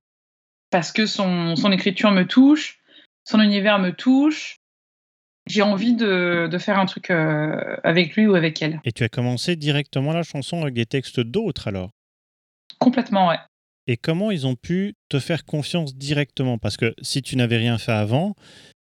Parce 0.71 0.91
que 0.91 1.05
son, 1.05 1.55
son 1.55 1.71
écriture 1.71 2.11
me 2.11 2.25
touche, 2.25 2.79
son 3.25 3.41
univers 3.41 3.79
me 3.79 3.91
touche. 3.91 4.57
J'ai 5.47 5.61
envie 5.61 5.93
de, 5.93 6.47
de, 6.49 6.57
faire 6.57 6.79
un 6.79 6.85
truc 6.85 7.11
euh, 7.11 7.75
avec 7.83 8.15
lui 8.15 8.25
ou 8.25 8.33
avec 8.33 8.61
elle. 8.61 8.79
Et 8.83 8.91
tu 8.91 9.03
as 9.03 9.09
commencé 9.09 9.55
directement 9.55 10.11
la 10.11 10.23
chanson 10.23 10.61
avec 10.61 10.73
des 10.73 10.87
textes 10.87 11.19
d'autres 11.19 11.67
alors? 11.67 11.91
Complètement, 12.79 13.27
ouais. 13.27 13.37
Et 13.85 13.97
comment 13.97 14.31
ils 14.31 14.47
ont 14.47 14.55
pu 14.55 14.95
te 15.09 15.19
faire 15.19 15.45
confiance 15.45 15.95
directement? 15.95 16.57
Parce 16.57 16.77
que 16.77 16.95
si 17.01 17.21
tu 17.21 17.35
n'avais 17.35 17.57
rien 17.57 17.77
fait 17.77 17.91
avant, 17.91 18.33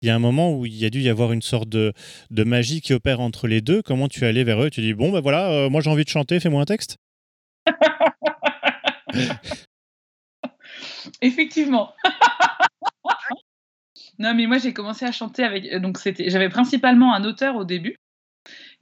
il 0.02 0.08
y 0.08 0.12
a 0.12 0.16
un 0.16 0.20
moment 0.20 0.58
où 0.58 0.66
il 0.66 0.76
y 0.76 0.86
a 0.86 0.90
dû 0.90 1.02
y 1.02 1.10
avoir 1.10 1.32
une 1.32 1.44
sorte 1.44 1.70
de, 1.70 1.94
de 2.32 2.44
magie 2.44 2.82
qui 2.82 2.94
opère 2.94 3.20
entre 3.20 3.48
les 3.48 3.62
deux. 3.62 3.84
Comment 3.84 4.08
tu 4.08 4.24
es 4.24 4.28
allé 4.28 4.44
vers 4.44 4.64
eux? 4.64 4.72
Tu 4.72 4.82
dis, 4.82 4.96
bon, 4.96 5.12
ben 5.12 5.20
voilà, 5.20 5.52
euh, 5.52 5.70
moi 5.70 5.82
j'ai 5.82 5.92
envie 5.92 6.06
de 6.06 6.10
chanter, 6.10 6.40
fais-moi 6.40 6.64
un 6.64 6.66
texte. 6.66 6.98
Effectivement. 11.22 11.94
non, 14.20 14.34
mais 14.36 14.48
moi 14.48 14.58
j'ai 14.58 14.74
commencé 14.74 15.06
à 15.06 15.12
chanter 15.12 15.44
avec. 15.44 15.66
Euh, 15.66 15.80
donc 15.80 15.98
c'était, 15.98 16.30
j'avais 16.30 16.50
principalement 16.50 17.14
un 17.14 17.24
auteur 17.24 17.56
au 17.56 17.66
début 17.66 17.98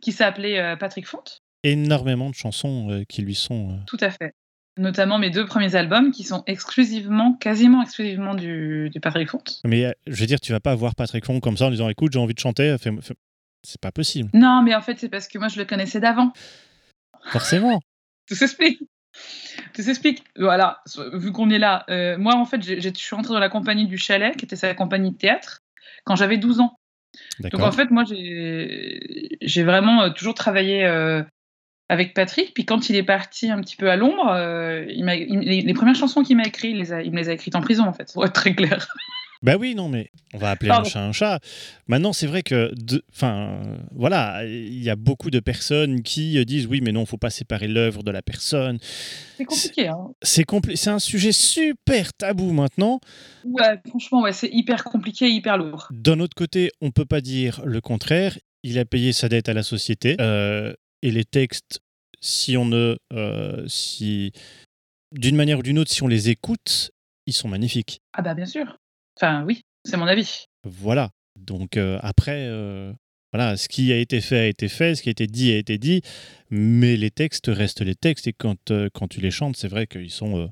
qui 0.02 0.12
s'appelait 0.12 0.60
euh, 0.60 0.76
Patrick 0.76 1.08
Fonte. 1.08 1.40
Énormément 1.64 2.30
de 2.30 2.36
chansons 2.36 3.04
qui 3.10 3.22
lui 3.22 3.36
sont. 3.36 3.80
Tout 3.88 3.98
à 4.00 4.12
fait 4.12 4.34
notamment 4.78 5.18
mes 5.18 5.30
deux 5.30 5.46
premiers 5.46 5.76
albums 5.76 6.12
qui 6.12 6.24
sont 6.24 6.44
exclusivement, 6.48 7.34
quasiment 7.34 7.82
exclusivement 7.82 8.36
du, 8.36 8.92
Patrick 9.02 9.30
Fonte. 9.30 9.62
Mais 9.64 9.86
euh, 9.86 9.92
je 10.08 10.20
veux 10.20 10.26
dire, 10.26 10.40
tu 10.40 10.52
vas 10.52 10.60
pas 10.60 10.76
voir 10.76 10.96
Patrick 10.96 11.26
Fonte 11.26 11.42
comme 11.42 11.58
ça 11.58 11.68
en 11.68 11.72
disant 11.72 11.90
écoute, 11.90 12.12
j'ai 12.14 12.20
envie 12.20 12.34
de 12.34 12.40
chanter, 12.40 12.76
c'est 12.80 13.82
pas 13.82 13.92
possible. 13.92 14.30
Non, 14.34 14.62
mais 14.64 14.76
en 14.76 14.82
fait, 14.82 15.00
c'est 15.00 15.10
parce 15.10 15.28
que 15.28 15.38
moi 15.38 15.48
je 15.48 15.58
le 15.58 15.66
connaissais 15.66 16.00
d'avant. 16.00 16.34
Forcément. 17.32 17.80
Tout 18.28 18.36
s'explique. 18.36 18.82
Tout 19.74 19.82
s'explique. 19.82 20.24
Voilà, 20.38 20.82
vu 21.14 21.32
qu'on 21.32 21.50
est 21.50 21.60
là, 21.60 21.86
euh, 21.90 22.18
moi 22.18 22.36
en 22.36 22.46
fait, 22.46 22.62
je 22.62 22.90
suis 22.94 23.16
rentrée 23.16 23.34
dans 23.34 23.40
la 23.40 23.50
compagnie 23.50 23.88
du 23.88 23.98
Chalet, 23.98 24.36
qui 24.36 24.46
était 24.46 24.56
sa 24.56 24.74
compagnie 24.74 25.12
de 25.12 25.18
théâtre, 25.18 25.64
quand 26.04 26.16
j'avais 26.16 26.38
12 26.38 26.60
ans. 26.60 26.78
Donc 27.40 27.62
en 27.62 27.72
fait, 27.72 27.92
moi 27.92 28.04
j'ai 28.06 29.64
vraiment 29.64 30.04
euh, 30.04 30.10
toujours 30.10 30.34
travaillé 30.34 30.86
avec 31.90 32.14
Patrick. 32.14 32.54
Puis 32.54 32.66
quand 32.66 32.90
il 32.90 32.96
est 32.96 33.04
parti 33.04 33.50
un 33.50 33.62
petit 33.62 33.76
peu 33.76 33.90
à 33.90 33.96
l'ombre, 33.96 34.28
euh, 34.30 34.86
les, 34.86 35.74
premières 35.74 35.96
chansons 35.96 36.24
qu'il 36.24 36.38
m'a 36.38 36.44
écrites, 36.44 36.76
il, 36.76 37.06
il, 37.06 37.12
me 37.12 37.18
les 37.18 37.30
a 37.30 37.34
écrites 37.34 37.56
en 37.56 37.62
prison, 37.62 37.86
en 37.86 37.94
fait, 37.94 38.12
pour 38.14 38.26
être 38.26 38.34
très 38.34 38.54
clair. 38.54 38.88
Bah 39.46 39.58
oui, 39.60 39.76
non, 39.76 39.90
mais 39.90 40.10
on 40.34 40.40
va 40.40 40.50
appeler 40.50 40.72
un 40.72 40.84
chat 40.84 41.02
un 41.02 41.12
chat. 41.12 41.40
Maintenant, 41.86 42.14
c'est 42.14 42.26
vrai 42.26 42.42
que, 42.42 42.74
enfin, 43.14 43.62
voilà, 43.92 44.44
il 44.44 44.84
y 44.84 44.90
a 44.90 44.96
beaucoup 44.96 45.30
de 45.30 45.40
personnes 45.40 46.02
qui 46.02 46.44
disent 46.46 46.66
oui, 46.66 46.82
mais 46.82 46.92
non, 46.92 47.06
faut 47.06 47.18
pas 47.18 47.30
séparer 47.30 47.68
l'œuvre 47.68 48.02
de 48.02 48.10
la 48.10 48.24
personne. 48.24 48.80
C'est 49.38 49.46
compliqué. 49.46 49.88
Hein. 49.88 50.08
C'est 50.24 50.46
c'est 50.74 50.90
un 50.90 50.98
sujet 50.98 51.32
super 51.32 52.12
tabou 52.14 52.54
maintenant. 52.54 53.00
Ouais, 53.44 53.80
franchement, 53.88 54.24
ouais, 54.24 54.34
c'est 54.34 54.50
hyper 54.52 54.84
compliqué, 54.84 55.30
hyper 55.30 55.60
lourd. 55.60 55.90
D'un 55.92 56.20
autre 56.22 56.36
côté, 56.36 56.72
on 56.82 56.90
peut 56.90 57.06
pas 57.06 57.22
dire 57.22 57.62
le 57.66 57.82
contraire. 57.82 58.40
Il 58.64 58.80
a 58.80 58.86
payé 58.86 59.14
sa 59.14 59.30
dette 59.30 59.48
à 59.48 59.54
la 59.54 59.62
société 59.62 60.18
euh, 60.20 60.74
et 61.04 61.12
les 61.12 61.24
textes, 61.24 61.82
si 62.20 62.58
on 62.58 62.66
ne, 62.66 62.98
euh, 63.14 63.64
si 63.68 64.32
d'une 65.12 65.36
manière 65.36 65.60
ou 65.60 65.62
d'une 65.62 65.78
autre, 65.78 65.92
si 65.92 66.02
on 66.02 66.08
les 66.08 66.30
écoute, 66.30 66.90
ils 67.28 67.34
sont 67.34 67.48
magnifiques. 67.48 68.02
Ah 68.14 68.24
bah 68.24 68.34
bien 68.34 68.48
sûr. 68.48 68.80
Enfin 69.18 69.44
oui, 69.46 69.64
c'est 69.84 69.98
mon 69.98 70.08
avis. 70.08 70.46
Voilà. 70.64 71.10
Donc 71.36 71.78
euh, 71.78 72.00
après, 72.02 72.48
euh, 72.50 72.94
voilà, 73.34 73.58
ce 73.58 73.68
qui 73.68 73.92
a 73.92 73.98
été 73.98 74.22
fait 74.22 74.40
a 74.40 74.48
été 74.48 74.68
fait, 74.68 74.96
ce 74.96 75.02
qui 75.02 75.10
a 75.10 75.12
été 75.12 75.28
dit 75.28 75.52
a 75.52 75.58
été 75.58 75.78
dit, 75.78 76.02
mais 76.50 76.96
les 76.98 77.12
textes 77.12 77.48
restent 77.48 77.82
les 77.82 77.96
textes 77.96 78.28
et 78.28 78.34
quand, 78.34 78.72
euh, 78.72 78.90
quand 78.94 79.08
tu 79.08 79.22
les 79.22 79.32
chantes, 79.32 79.58
c'est 79.58 79.68
vrai 79.68 79.88
qu'ils 79.88 80.12
sont, 80.12 80.50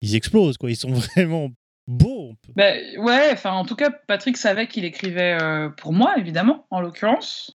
ils 0.00 0.14
explosent 0.14 0.56
quoi, 0.56 0.70
ils 0.70 0.76
sont 0.76 0.92
vraiment 1.16 1.50
beaux. 1.86 2.34
Bah, 2.54 2.72
ouais, 2.98 3.30
enfin 3.32 3.52
en 3.52 3.64
tout 3.64 3.76
cas, 3.76 3.90
Patrick 3.90 4.36
savait 4.36 4.68
qu'il 4.68 4.84
écrivait 4.84 5.36
pour 5.76 5.92
moi 5.92 6.14
évidemment, 6.18 6.66
en 6.70 6.80
l'occurrence. 6.80 7.56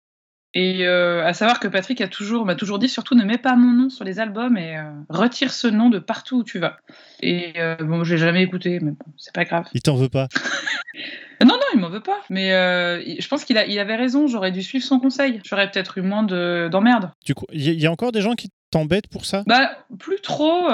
Et 0.55 0.85
euh, 0.85 1.25
à 1.25 1.33
savoir 1.33 1.59
que 1.59 1.67
Patrick 1.67 1.99
a 2.01 2.07
toujours, 2.07 2.45
m'a 2.45 2.55
toujours 2.55 2.77
dit 2.77 2.87
surtout 2.87 3.15
ne 3.15 3.23
mets 3.23 3.39
pas 3.39 3.55
mon 3.55 3.71
nom 3.71 3.89
sur 3.89 4.05
les 4.05 4.19
albums 4.19 4.55
et 4.55 4.77
euh, 4.77 4.83
retire 5.09 5.51
ce 5.51 5.67
nom 5.67 5.89
de 5.89 5.97
partout 5.97 6.37
où 6.37 6.43
tu 6.43 6.59
vas. 6.59 6.77
Et 7.21 7.53
euh, 7.57 7.75
bon, 7.75 8.03
j'ai 8.03 8.17
jamais 8.17 8.43
écouté, 8.43 8.79
mais 8.79 8.91
bon, 8.91 9.05
c'est 9.17 9.33
pas 9.33 9.45
grave. 9.45 9.65
Il 9.73 9.81
t'en 9.81 9.95
veut 9.95 10.09
pas 10.09 10.27
Non, 11.41 11.55
non, 11.55 11.65
il 11.73 11.79
m'en 11.79 11.89
veut 11.89 12.03
pas. 12.03 12.21
Mais 12.29 12.51
je 12.51 13.27
pense 13.27 13.43
qu'il 13.43 13.61
il 13.67 13.79
avait 13.79 13.95
raison, 13.95 14.27
j'aurais 14.27 14.51
dû 14.51 14.61
suivre 14.61 14.85
son 14.85 14.99
conseil. 14.99 15.41
J'aurais 15.43 15.69
peut-être 15.69 15.97
eu 15.97 16.01
moins 16.01 16.23
d'emmerdes. 16.23 17.11
du 17.25 17.35
coup, 17.35 17.45
il 17.51 17.61
y, 17.61 17.85
a 17.85 17.91
encore 17.91 18.13
des 18.13 18.21
gens 18.21 18.33
qui 18.33 18.49
t'embêtent 18.71 19.07
pour 19.07 19.25
ça? 19.25 19.43
Bah, 19.45 19.71
plus 19.99 20.21
trop 20.21 20.69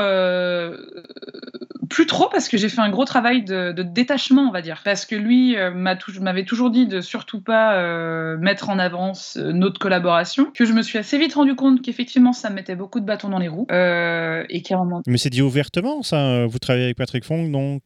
plus 1.90 2.06
trop 2.06 2.30
parce 2.30 2.48
que 2.48 2.58
j'ai 2.58 2.70
fait 2.70 2.82
un 2.82 2.90
gros 2.90 3.06
travail 3.06 3.44
de, 3.44 3.74
détachement, 3.84 4.44
on 4.44 4.52
va 4.52 4.62
dire. 4.62 4.82
Parce 4.86 5.06
que 5.06 5.16
lui 5.16 5.58
euh, 5.58 5.72
m'avait 5.72 6.46
toujours 6.46 6.70
dit 6.70 6.88
de 6.88 7.02
surtout 7.02 7.42
pas 7.42 7.76
euh, 7.76 8.38
mettre 8.38 8.70
en 8.70 8.80
avance 8.80 9.38
euh, 9.38 9.52
notre 9.52 9.80
collaboration. 9.80 10.52
Que 10.54 10.66
je 10.66 10.74
me 10.74 10.82
suis 10.82 10.98
assez 10.98 11.18
vite 11.18 11.34
rendu 11.34 11.56
compte 11.56 11.82
qu'effectivement 11.82 12.34
ça 12.34 12.50
me 12.50 12.56
mettait 12.56 12.76
beaucoup 12.76 13.00
de 13.00 13.06
bâtons 13.06 13.30
dans 13.30 13.40
les 13.40 13.48
roues. 13.48 13.68
et 13.70 14.62
qu'à 14.62 14.76
un 14.76 14.84
moment. 14.84 15.02
Mais 15.08 15.18
c'est 15.18 15.30
dit 15.30 15.42
ouvertement, 15.42 16.04
ça. 16.04 16.46
Vous 16.46 16.60
travaillez 16.60 16.86
avec 16.86 16.98
Patrick 16.98 17.26
Fong, 17.26 17.52
donc. 17.52 17.84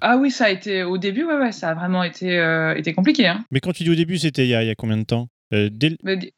Ah 0.00 0.16
oui, 0.16 0.30
ça 0.30 0.46
a 0.46 0.50
été 0.50 0.82
au 0.82 0.98
début, 0.98 1.24
ouais, 1.24 1.36
ouais, 1.36 1.52
ça 1.52 1.70
a 1.70 1.74
vraiment 1.74 2.02
été, 2.02 2.36
été 2.76 2.92
compliqué. 2.92 3.26
Hein. 3.26 3.44
Mais 3.50 3.60
quand 3.60 3.72
tu 3.72 3.82
dis 3.84 3.90
au 3.90 3.94
début, 3.94 4.18
c'était 4.18 4.46
il 4.46 4.50
y, 4.50 4.54
a 4.54 4.74
combien 4.74 4.96
de 4.96 5.04
temps? 5.04 5.28
Euh, 5.52 5.68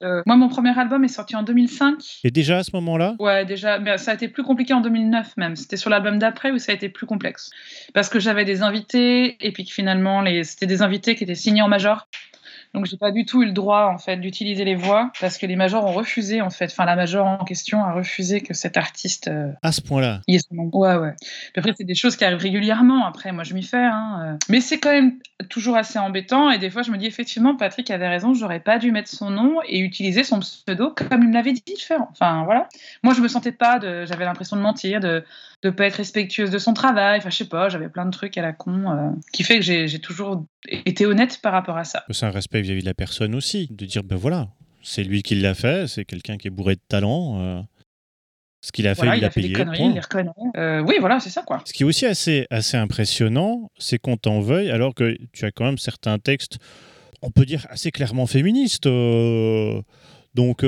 euh, 0.03 0.23
moi, 0.27 0.37
mon 0.37 0.49
premier 0.49 0.77
album 0.79 1.05
est 1.05 1.09
sorti 1.09 1.37
en 1.37 1.43
2005. 1.43 2.21
Et 2.25 2.31
déjà 2.31 2.59
à 2.59 2.63
ce 2.65 2.71
moment-là 2.75 3.15
Ouais, 3.19 3.45
déjà. 3.45 3.79
Mais 3.79 3.97
ça 3.99 4.13
a 4.13 4.15
été 4.15 4.29
plus 4.29 4.43
compliqué 4.43 4.75
en 4.75 4.81
2009 4.81 5.37
même. 5.37 5.57
C'était 5.57 5.77
sur 5.77 5.91
l'album 5.91 6.19
d'après 6.19 6.51
où 6.51 6.59
ça 6.59 6.73
a 6.73 6.75
été 6.75 6.89
plus 6.89 7.07
complexe. 7.07 7.51
Parce 7.93 8.09
que 8.09 8.19
j'avais 8.19 8.45
des 8.45 8.63
invités 8.63 9.37
et 9.45 9.53
puis 9.53 9.65
que 9.65 9.73
finalement, 9.73 10.21
les... 10.21 10.45
c'était 10.45 10.67
des 10.67 10.83
invités 10.83 11.15
qui 11.15 11.25
étaient 11.25 11.35
signés 11.35 11.63
en 11.63 11.69
major. 11.69 12.09
Donc 12.75 12.87
j'ai 12.87 12.97
pas 12.97 13.13
du 13.13 13.25
tout 13.25 13.43
eu 13.43 13.47
le 13.47 13.53
droit 13.53 13.85
en 13.85 13.99
fait 13.99 14.17
d'utiliser 14.17 14.65
les 14.65 14.75
voix 14.75 15.13
parce 15.21 15.39
que 15.39 15.47
les 15.47 15.55
majors 15.55 15.85
ont 15.85 15.93
refusé 15.93 16.43
en 16.43 16.51
fait, 16.51 16.67
enfin 16.67 16.85
la 16.85 16.97
major 16.97 17.25
en 17.25 17.45
question 17.45 17.85
a 17.85 17.93
refusé 17.93 18.41
que 18.41 18.53
cet 18.53 18.77
artiste 18.77 19.29
euh, 19.29 19.53
à 19.63 19.71
ce 19.71 19.81
point-là. 19.81 20.23
Ait 20.27 20.41
son 20.41 20.57
nom. 20.57 20.71
Ouais 20.73 20.97
ouais. 20.97 21.15
Puis 21.21 21.61
après 21.61 21.73
c'est 21.77 21.85
des 21.85 21.95
choses 21.95 22.17
qui 22.17 22.25
arrivent 22.25 22.41
régulièrement. 22.41 23.07
Après 23.07 23.31
moi 23.31 23.45
je 23.45 23.55
m'y 23.55 23.63
fais. 23.63 23.77
Hein, 23.77 24.21
euh. 24.25 24.37
Mais 24.49 24.61
c'est 24.61 24.81
quand 24.81 24.91
même 24.91 25.19
toujours 25.49 25.77
assez 25.77 26.01
embêtant 26.01 26.51
et 26.51 26.59
des 26.59 26.69
fois 26.69 26.83
je 26.83 26.91
me 26.91 26.99
dis 26.99 27.07
effectivement 27.07 27.55
Patrick 27.55 27.91
avait 27.93 28.09
raison, 28.09 28.35
j'aurais 28.35 28.61
pas 28.61 28.79
dû 28.79 28.91
mettre 28.91 29.09
son 29.09 29.31
nom 29.31 29.59
et 29.69 29.79
utiliser 29.79 30.25
son 30.25 30.41
pseudo 30.41 30.91
comme 30.91 31.23
il 31.23 31.29
me 31.29 31.35
l'avait 31.35 31.53
dit 31.53 31.63
de 31.65 31.81
faire. 31.81 32.03
Enfin 32.11 32.43
voilà. 32.45 32.69
Moi 33.05 33.15
je 33.15 33.21
me 33.21 33.29
sentais 33.29 33.53
pas 33.53 33.79
de, 33.79 34.05
j'avais 34.05 34.25
l'impression 34.25 34.57
de 34.57 34.63
mentir, 34.63 34.99
de 34.99 35.25
de 35.65 35.71
pas 35.71 35.87
être 35.87 35.97
respectueuse 35.97 36.51
de 36.51 36.59
son 36.59 36.75
travail. 36.75 37.19
Enfin, 37.19 37.31
je 37.31 37.37
sais 37.37 37.49
pas, 37.49 37.71
j'avais 37.71 37.89
plein 37.89 38.05
de 38.05 38.11
trucs 38.11 38.37
à 38.37 38.43
la 38.43 38.53
con 38.53 38.91
euh, 38.91 39.11
qui 39.33 39.43
fait 39.43 39.59
que 39.59 39.63
j'ai 39.63 39.99
toujours 39.99 40.45
été 40.69 41.07
honnête 41.07 41.41
par 41.43 41.53
rapport 41.53 41.79
à 41.79 41.85
ça. 41.85 42.05
C'est 42.11 42.27
un 42.27 42.31
respect 42.31 42.61
vis-à-vis 42.61 42.83
de 42.83 42.87
la 42.87 42.95
personne 42.95 43.35
aussi, 43.35 43.69
de 43.71 43.87
dire 43.87 44.05
ben 44.05 44.17
voilà, 44.17 44.49
c'est 44.83 45.03
lui 45.03 45.23
qui 45.23 45.35
l'a 45.35 45.55
fait, 45.55 45.89
c'est 45.89 46.05
quelqu'un 46.05 46.37
qui 46.37 46.49
est 46.49 46.51
bourré 46.51 46.75
de 46.75 46.81
talent. 46.87 47.41
Euh, 47.41 47.63
ce 48.61 48.73
qu'il 48.73 48.87
a 48.87 48.95
fait, 48.95 49.07
il, 49.07 49.19
il 49.19 49.25
a, 49.25 49.31
payé. 49.31 49.49
Des 49.49 49.55
conneries, 49.55 49.85
il 49.85 49.93
les 49.95 50.01
reconnaît. 50.01 50.31
Euh, 50.57 50.81
oui, 50.81 50.97
voilà, 51.01 51.19
c'est 51.19 51.31
ça 51.31 51.43
quoi. 51.43 51.63
Ce 51.65 51.73
qui 51.73 51.83
est 51.83 51.87
aussi 51.87 52.05
assez, 52.05 52.47
assez 52.51 52.77
impressionnant, 52.77 53.71
c'est 53.79 53.99
qu'on 53.99 54.19
t'en 54.19 54.41
veuille 54.41 54.71
alors 54.71 54.95
que 54.95 55.17
tu 55.33 55.47
as 55.47 55.51
quand 55.51 55.65
même 55.65 55.79
certains 55.79 56.19
textes, 56.19 56.59
on 57.23 57.31
peut 57.31 57.47
dire 57.47 57.67
assez 57.71 57.91
clairement 57.91 58.27
féministes. 58.27 58.87
donc 60.35 60.67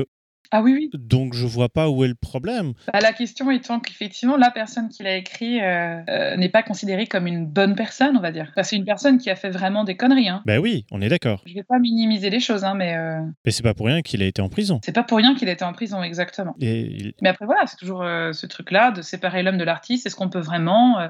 ah 0.50 0.62
oui, 0.62 0.72
oui. 0.74 0.90
Donc 0.94 1.34
je 1.34 1.46
vois 1.46 1.68
pas 1.68 1.88
où 1.88 2.04
est 2.04 2.08
le 2.08 2.14
problème. 2.14 2.72
Bah, 2.92 3.00
la 3.00 3.12
question 3.12 3.50
étant 3.50 3.80
qu'effectivement, 3.80 4.36
la 4.36 4.50
personne 4.50 4.88
qui 4.88 5.02
l'a 5.02 5.16
écrit 5.16 5.60
euh, 5.60 6.00
euh, 6.08 6.36
n'est 6.36 6.48
pas 6.48 6.62
considérée 6.62 7.06
comme 7.06 7.26
une 7.26 7.46
bonne 7.46 7.74
personne, 7.74 8.16
on 8.16 8.20
va 8.20 8.32
dire. 8.32 8.52
c'est 8.62 8.76
une 8.76 8.84
personne 8.84 9.18
qui 9.18 9.30
a 9.30 9.36
fait 9.36 9.50
vraiment 9.50 9.84
des 9.84 9.96
conneries. 9.96 10.28
Hein. 10.28 10.42
Ben 10.46 10.58
oui, 10.60 10.86
on 10.90 11.00
est 11.00 11.08
d'accord. 11.08 11.42
Je 11.46 11.54
vais 11.54 11.62
pas 11.62 11.78
minimiser 11.78 12.30
les 12.30 12.40
choses, 12.40 12.64
hein, 12.64 12.74
mais. 12.74 12.94
Euh... 12.96 13.20
Mais 13.44 13.50
c'est 13.50 13.62
pas 13.62 13.74
pour 13.74 13.86
rien 13.86 14.02
qu'il 14.02 14.22
a 14.22 14.26
été 14.26 14.42
en 14.42 14.48
prison. 14.48 14.80
C'est 14.84 14.92
pas 14.92 15.04
pour 15.04 15.18
rien 15.18 15.34
qu'il 15.34 15.48
a 15.48 15.52
été 15.52 15.64
en 15.64 15.72
prison, 15.72 16.02
exactement. 16.02 16.54
Et... 16.60 17.14
Mais 17.22 17.28
après, 17.28 17.46
voilà, 17.46 17.66
c'est 17.66 17.76
toujours 17.76 18.02
ce 18.04 18.46
truc-là 18.46 18.90
de 18.90 19.02
séparer 19.02 19.42
l'homme 19.42 19.58
de 19.58 19.64
l'artiste. 19.64 20.06
Est-ce 20.06 20.16
qu'on 20.16 20.28
peut 20.28 20.40
vraiment 20.40 21.08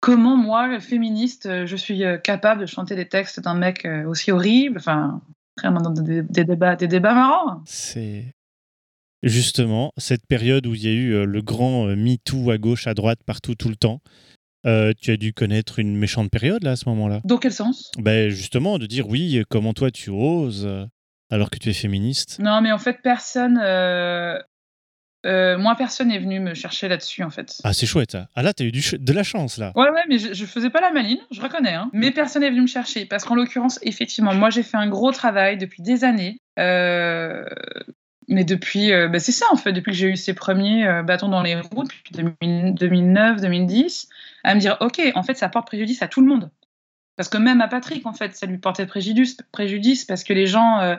comment 0.00 0.36
moi, 0.36 0.80
féministe, 0.80 1.66
je 1.66 1.76
suis 1.76 2.02
capable 2.22 2.62
de 2.62 2.66
chanter 2.66 2.96
des 2.96 3.08
textes 3.08 3.40
d'un 3.40 3.54
mec 3.54 3.86
aussi 4.06 4.30
horrible? 4.30 4.78
Enfin, 4.78 5.20
vraiment 5.62 5.90
des, 5.90 6.22
des, 6.22 6.44
débats, 6.44 6.76
des 6.76 6.88
débats 6.88 7.14
marrants. 7.14 7.62
C'est 7.64 8.34
justement 9.22 9.92
cette 9.96 10.26
période 10.26 10.66
où 10.66 10.74
il 10.74 10.84
y 10.84 10.88
a 10.88 10.92
eu 10.92 11.12
euh, 11.12 11.24
le 11.24 11.42
grand 11.42 11.88
euh, 11.88 11.96
MeToo 11.96 12.50
à 12.50 12.58
gauche, 12.58 12.86
à 12.86 12.94
droite, 12.94 13.20
partout, 13.24 13.54
tout 13.54 13.68
le 13.68 13.76
temps. 13.76 14.00
Euh, 14.66 14.92
tu 15.00 15.10
as 15.12 15.16
dû 15.16 15.32
connaître 15.32 15.78
une 15.78 15.96
méchante 15.96 16.30
période 16.30 16.62
là 16.64 16.72
à 16.72 16.76
ce 16.76 16.88
moment-là. 16.88 17.20
Dans 17.24 17.38
quel 17.38 17.52
sens? 17.52 17.90
Ben, 17.98 18.28
Justement, 18.28 18.78
de 18.78 18.86
dire 18.86 19.08
oui, 19.08 19.42
comment 19.48 19.72
toi 19.72 19.90
tu 19.90 20.10
oses 20.10 20.68
alors 21.30 21.50
que 21.50 21.58
tu 21.58 21.70
es 21.70 21.72
féministe? 21.72 22.38
Non, 22.40 22.60
mais 22.60 22.72
en 22.72 22.78
fait, 22.78 22.98
personne. 23.02 23.54
moi, 25.24 25.74
personne 25.76 26.08
n'est 26.08 26.18
venu 26.18 26.40
me 26.40 26.54
chercher 26.54 26.88
là-dessus, 26.88 27.22
en 27.22 27.30
fait. 27.30 27.54
Ah, 27.62 27.72
c'est 27.72 27.86
chouette, 27.86 28.12
ça. 28.12 28.28
Ah, 28.34 28.42
là, 28.42 28.52
t'as 28.52 28.64
eu 28.64 28.72
du 28.72 28.82
de 28.98 29.12
la 29.12 29.22
chance, 29.22 29.58
là. 29.58 29.72
Ouais, 29.76 29.88
ouais, 29.90 30.02
mais 30.08 30.18
je, 30.18 30.34
je 30.34 30.44
faisais 30.44 30.70
pas 30.70 30.80
la 30.80 30.90
maline, 30.90 31.20
je 31.30 31.40
reconnais. 31.40 31.74
Hein. 31.74 31.88
Mais 31.92 32.10
personne 32.10 32.42
n'est 32.42 32.50
venu 32.50 32.62
me 32.62 32.66
chercher. 32.66 33.06
Parce 33.06 33.24
qu'en 33.24 33.36
l'occurrence, 33.36 33.78
effectivement, 33.82 34.34
moi, 34.34 34.50
j'ai 34.50 34.64
fait 34.64 34.76
un 34.76 34.88
gros 34.88 35.12
travail 35.12 35.56
depuis 35.56 35.82
des 35.82 36.02
années. 36.02 36.40
Euh, 36.58 37.44
mais 38.28 38.44
depuis, 38.44 38.92
euh, 38.92 39.08
bah, 39.08 39.18
c'est 39.18 39.32
ça 39.32 39.46
en 39.50 39.56
fait, 39.56 39.72
depuis 39.72 39.92
que 39.92 39.96
j'ai 39.96 40.08
eu 40.08 40.16
ces 40.16 40.34
premiers 40.34 40.86
euh, 40.86 41.02
bâtons 41.02 41.28
dans 41.28 41.42
les 41.42 41.58
roues, 41.58 41.84
depuis 41.84 42.12
2009, 42.12 43.40
2010, 43.40 44.08
à 44.44 44.54
me 44.54 44.60
dire, 44.60 44.76
ok, 44.80 45.00
en 45.14 45.22
fait, 45.22 45.34
ça 45.34 45.48
porte 45.48 45.66
préjudice 45.66 46.02
à 46.02 46.08
tout 46.08 46.20
le 46.20 46.26
monde. 46.26 46.50
Parce 47.16 47.30
que 47.30 47.38
même 47.38 47.60
à 47.60 47.68
Patrick, 47.68 48.06
en 48.06 48.12
fait, 48.12 48.36
ça 48.36 48.46
lui 48.46 48.58
portait 48.58 48.86
préjudice, 48.86 49.38
préjudice 49.50 50.04
parce 50.04 50.22
que 50.22 50.32
les 50.32 50.46
gens 50.46 50.96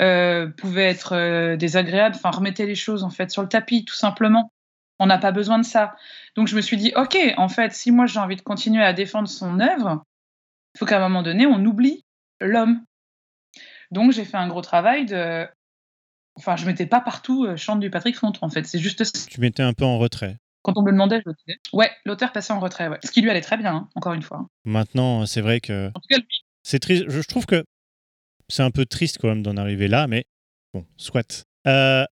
euh, 0.00 0.46
pouvaient 0.46 0.88
être 0.88 1.56
désagréables, 1.56 2.14
enfin, 2.14 2.30
remettaient 2.30 2.66
les 2.66 2.76
choses 2.76 3.02
en 3.02 3.10
fait 3.10 3.30
sur 3.30 3.42
le 3.42 3.48
tapis, 3.48 3.84
tout 3.84 3.96
simplement. 3.96 4.52
On 5.00 5.06
n'a 5.06 5.18
pas 5.18 5.32
besoin 5.32 5.58
de 5.58 5.64
ça. 5.64 5.96
Donc 6.36 6.46
je 6.46 6.54
me 6.54 6.60
suis 6.60 6.76
dit, 6.76 6.92
ok, 6.94 7.18
en 7.38 7.48
fait, 7.48 7.72
si 7.72 7.90
moi 7.90 8.06
j'ai 8.06 8.20
envie 8.20 8.36
de 8.36 8.42
continuer 8.42 8.84
à 8.84 8.92
défendre 8.92 9.28
son 9.28 9.58
œuvre, 9.58 10.04
il 10.74 10.78
faut 10.78 10.86
qu'à 10.86 10.98
un 10.98 11.08
moment 11.08 11.22
donné, 11.22 11.46
on 11.46 11.64
oublie 11.64 12.04
l'homme. 12.40 12.84
Donc 13.90 14.12
j'ai 14.12 14.24
fait 14.24 14.36
un 14.36 14.48
gros 14.48 14.62
travail 14.62 15.06
de 15.06 15.48
Enfin, 16.36 16.56
je 16.56 16.66
mettais 16.66 16.86
pas 16.86 17.00
partout 17.00 17.44
euh, 17.44 17.56
chante 17.56 17.80
du 17.80 17.90
Patrick 17.90 18.16
Fontre, 18.16 18.42
en 18.42 18.50
fait. 18.50 18.66
C'est 18.66 18.78
juste 18.78 19.02
ça. 19.04 19.26
Tu 19.28 19.40
mettais 19.40 19.62
un 19.62 19.72
peu 19.72 19.84
en 19.84 19.98
retrait. 19.98 20.36
Quand 20.62 20.72
on 20.76 20.82
me 20.82 20.86
le 20.86 20.92
demandait, 20.92 21.20
je 21.24 21.30
le 21.30 21.34
disais. 21.34 21.58
Ouais, 21.72 21.90
l'auteur 22.04 22.32
passait 22.32 22.52
en 22.52 22.60
retrait, 22.60 22.88
ouais. 22.88 22.98
Ce 23.04 23.10
qui 23.10 23.22
lui 23.22 23.30
allait 23.30 23.40
très 23.40 23.56
bien, 23.56 23.74
hein, 23.74 23.88
encore 23.94 24.12
une 24.12 24.22
fois. 24.22 24.46
Maintenant, 24.64 25.24
c'est 25.24 25.40
vrai 25.40 25.60
que. 25.60 25.88
En 25.88 26.00
tout 26.00 26.08
cas, 26.10 26.18
C'est 26.62 26.78
triste. 26.78 27.04
Je, 27.08 27.20
trouve 27.22 27.46
que 27.46 27.64
c'est 28.48 28.62
un 28.62 28.70
peu 28.70 28.84
triste 28.84 29.18
quand 29.20 29.28
même 29.28 29.42
d'en 29.42 29.56
arriver 29.56 29.88
là, 29.88 30.06
mais 30.06 30.24
bon, 30.74 30.84
soit. 30.96 31.46
Euh, 31.66 32.04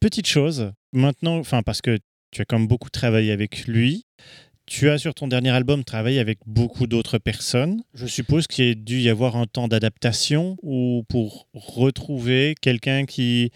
petite 0.00 0.26
chose, 0.26 0.72
maintenant, 0.92 1.38
enfin, 1.38 1.62
parce 1.62 1.80
que 1.80 1.98
tu 2.30 2.42
as 2.42 2.44
quand 2.44 2.58
même 2.58 2.68
beaucoup 2.68 2.90
travaillé 2.90 3.32
avec 3.32 3.66
lui. 3.66 4.04
Tu 4.66 4.88
as 4.88 4.98
sur 4.98 5.14
ton 5.14 5.28
dernier 5.28 5.50
album 5.50 5.84
travaillé 5.84 6.20
avec 6.20 6.38
beaucoup 6.46 6.86
d'autres 6.86 7.18
personnes. 7.18 7.82
Je 7.92 8.06
suppose 8.06 8.46
qu'il 8.46 8.70
a 8.70 8.74
dû 8.74 9.00
y 9.00 9.10
avoir 9.10 9.36
un 9.36 9.46
temps 9.46 9.68
d'adaptation 9.68 10.56
ou 10.62 11.04
pour 11.08 11.48
retrouver 11.52 12.54
quelqu'un 12.60 13.04
qui, 13.04 13.50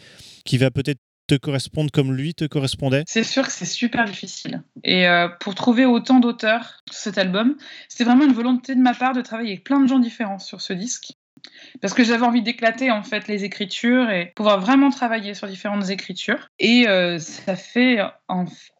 qui 0.45 0.59
va 0.59 0.71
peut-être 0.71 1.00
te 1.29 1.35
correspondre 1.35 1.91
comme 1.93 2.12
lui 2.12 2.35
te 2.35 2.45
correspondait? 2.47 3.05
C'est 3.07 3.23
sûr 3.23 3.47
que 3.47 3.53
c'est 3.53 3.67
super 3.67 4.05
difficile. 4.07 4.62
Et 4.83 5.07
euh, 5.07 5.29
pour 5.29 5.55
trouver 5.55 5.85
autant 5.85 6.19
d'auteurs 6.19 6.83
sur 6.91 6.99
cet 6.99 7.19
album, 7.19 7.57
c'était 7.88 8.05
vraiment 8.05 8.25
une 8.25 8.33
volonté 8.33 8.75
de 8.75 8.81
ma 8.81 8.95
part 8.95 9.12
de 9.12 9.21
travailler 9.21 9.53
avec 9.53 9.65
plein 9.65 9.81
de 9.81 9.87
gens 9.87 9.99
différents 9.99 10.38
sur 10.38 10.61
ce 10.61 10.73
disque. 10.73 11.12
Parce 11.80 11.95
que 11.95 12.04
j'avais 12.04 12.25
envie 12.25 12.42
d'éclater 12.42 12.90
en 12.90 13.02
fait 13.02 13.28
les 13.28 13.45
écritures 13.45 14.11
et 14.11 14.33
pouvoir 14.35 14.61
vraiment 14.61 14.90
travailler 14.90 15.35
sur 15.35 15.47
différentes 15.47 15.90
écritures. 15.90 16.49
Et 16.59 16.88
euh, 16.88 17.18
ça 17.18 17.57
fait 17.57 17.99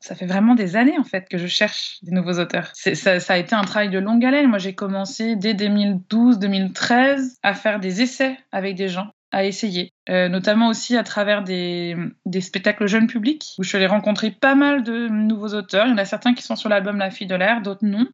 ça 0.01 0.15
fait 0.15 0.27
vraiment 0.27 0.55
des 0.55 0.77
années 0.77 0.99
en 0.99 1.05
fait 1.05 1.29
que 1.29 1.39
je 1.39 1.47
cherche 1.47 1.99
des 2.03 2.13
nouveaux 2.13 2.39
auteurs. 2.39 2.71
Ça, 2.75 3.19
a 3.29 3.39
été 3.39 3.55
un 3.55 3.63
travail 3.63 3.91
de 3.91 3.99
longue 3.99 4.25
haleine. 4.25 4.49
Moi, 4.49 4.59
j'ai 4.59 4.75
commencé 4.75 5.37
dès 5.37 5.55
2012-2013 5.55 7.37
à 7.43 7.55
faire 7.55 7.81
des 7.81 8.03
essais 8.03 8.37
avec 8.53 8.77
des 8.77 8.89
gens 8.89 9.09
à 9.31 9.45
essayer, 9.45 9.93
euh, 10.09 10.29
notamment 10.29 10.69
aussi 10.69 10.97
à 10.97 11.03
travers 11.03 11.43
des, 11.43 11.95
des, 12.25 12.41
spectacles 12.41 12.87
jeunes 12.87 13.09
publics, 13.09 13.55
où 13.59 13.63
je 13.63 13.69
suis 13.69 13.77
allée 13.77 13.87
rencontrer 13.87 14.31
pas 14.31 14.55
mal 14.55 14.83
de 14.83 15.09
nouveaux 15.09 15.55
auteurs. 15.55 15.87
Il 15.87 15.91
y 15.91 15.93
en 15.93 15.99
a 15.99 16.07
certains 16.07 16.33
qui 16.33 16.43
sont 16.43 16.57
sur 16.57 16.71
l'album 16.71 16.97
La 16.97 17.11
fille 17.11 17.27
de 17.27 17.35
l'air, 17.35 17.61
d'autres 17.61 17.85
non. 17.85 18.07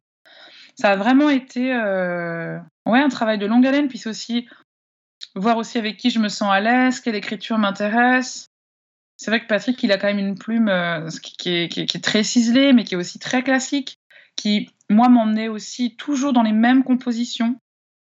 Ça 0.75 0.91
a 0.91 0.95
vraiment 0.95 1.29
été 1.29 1.73
euh, 1.73 2.59
ouais, 2.85 2.99
un 2.99 3.09
travail 3.09 3.37
de 3.37 3.45
longue 3.45 3.65
haleine, 3.65 3.87
puis 3.87 3.97
c'est 3.97 4.09
aussi 4.09 4.47
voir 5.35 5.57
aussi 5.57 5.77
avec 5.77 5.97
qui 5.97 6.09
je 6.09 6.19
me 6.19 6.29
sens 6.29 6.49
à 6.51 6.59
l'aise, 6.59 6.99
quelle 6.99 7.15
écriture 7.15 7.57
m'intéresse. 7.57 8.49
C'est 9.17 9.31
vrai 9.31 9.39
que 9.39 9.47
Patrick, 9.47 9.81
il 9.83 9.91
a 9.91 9.97
quand 9.97 10.07
même 10.07 10.19
une 10.19 10.37
plume 10.37 10.67
euh, 10.67 11.09
qui, 11.21 11.49
est, 11.49 12.03
très 12.03 12.23
ciselée, 12.23 12.73
mais 12.73 12.83
qui 12.83 12.95
est 12.95 12.97
aussi 12.97 13.19
très 13.19 13.43
classique, 13.43 13.99
qui, 14.35 14.69
moi, 14.89 15.07
m'emmenait 15.07 15.47
aussi 15.47 15.95
toujours 15.95 16.33
dans 16.33 16.43
les 16.43 16.51
mêmes 16.51 16.83
compositions. 16.83 17.55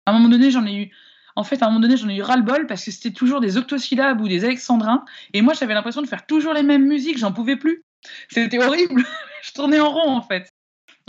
À 0.06 0.12
un 0.12 0.14
moment 0.14 0.28
donné, 0.28 0.52
j'en 0.52 0.66
ai 0.66 0.76
eu. 0.76 0.92
En 1.38 1.46
fait, 1.46 1.64
à 1.64 1.68
un 1.68 1.70
moment 1.70 1.80
donné, 1.80 1.96
j'en 1.96 2.10
ai 2.10 2.18
eu 2.18 2.22
ras-le-bol 2.22 2.68
parce 2.68 2.84
que 2.84 2.92
c'était 2.92 3.12
toujours 3.12 3.40
des 3.40 3.56
octosyllabes 3.56 4.20
ou 4.20 4.28
des 4.28 4.44
alexandrins. 4.44 5.06
Et 5.34 5.42
moi, 5.42 5.54
j'avais 5.54 5.74
l'impression 5.74 6.02
de 6.02 6.08
faire 6.08 6.26
toujours 6.26 6.54
les 6.54 6.64
mêmes 6.64 6.86
musiques, 6.86 7.18
j'en 7.18 7.32
pouvais 7.32 7.56
plus. 7.56 7.84
C'était 8.28 8.62
horrible. 8.62 9.06
je 9.44 9.52
tournais 9.54 9.80
en 9.80 9.90
rond, 9.90 10.12
en 10.12 10.22
fait. 10.22 10.52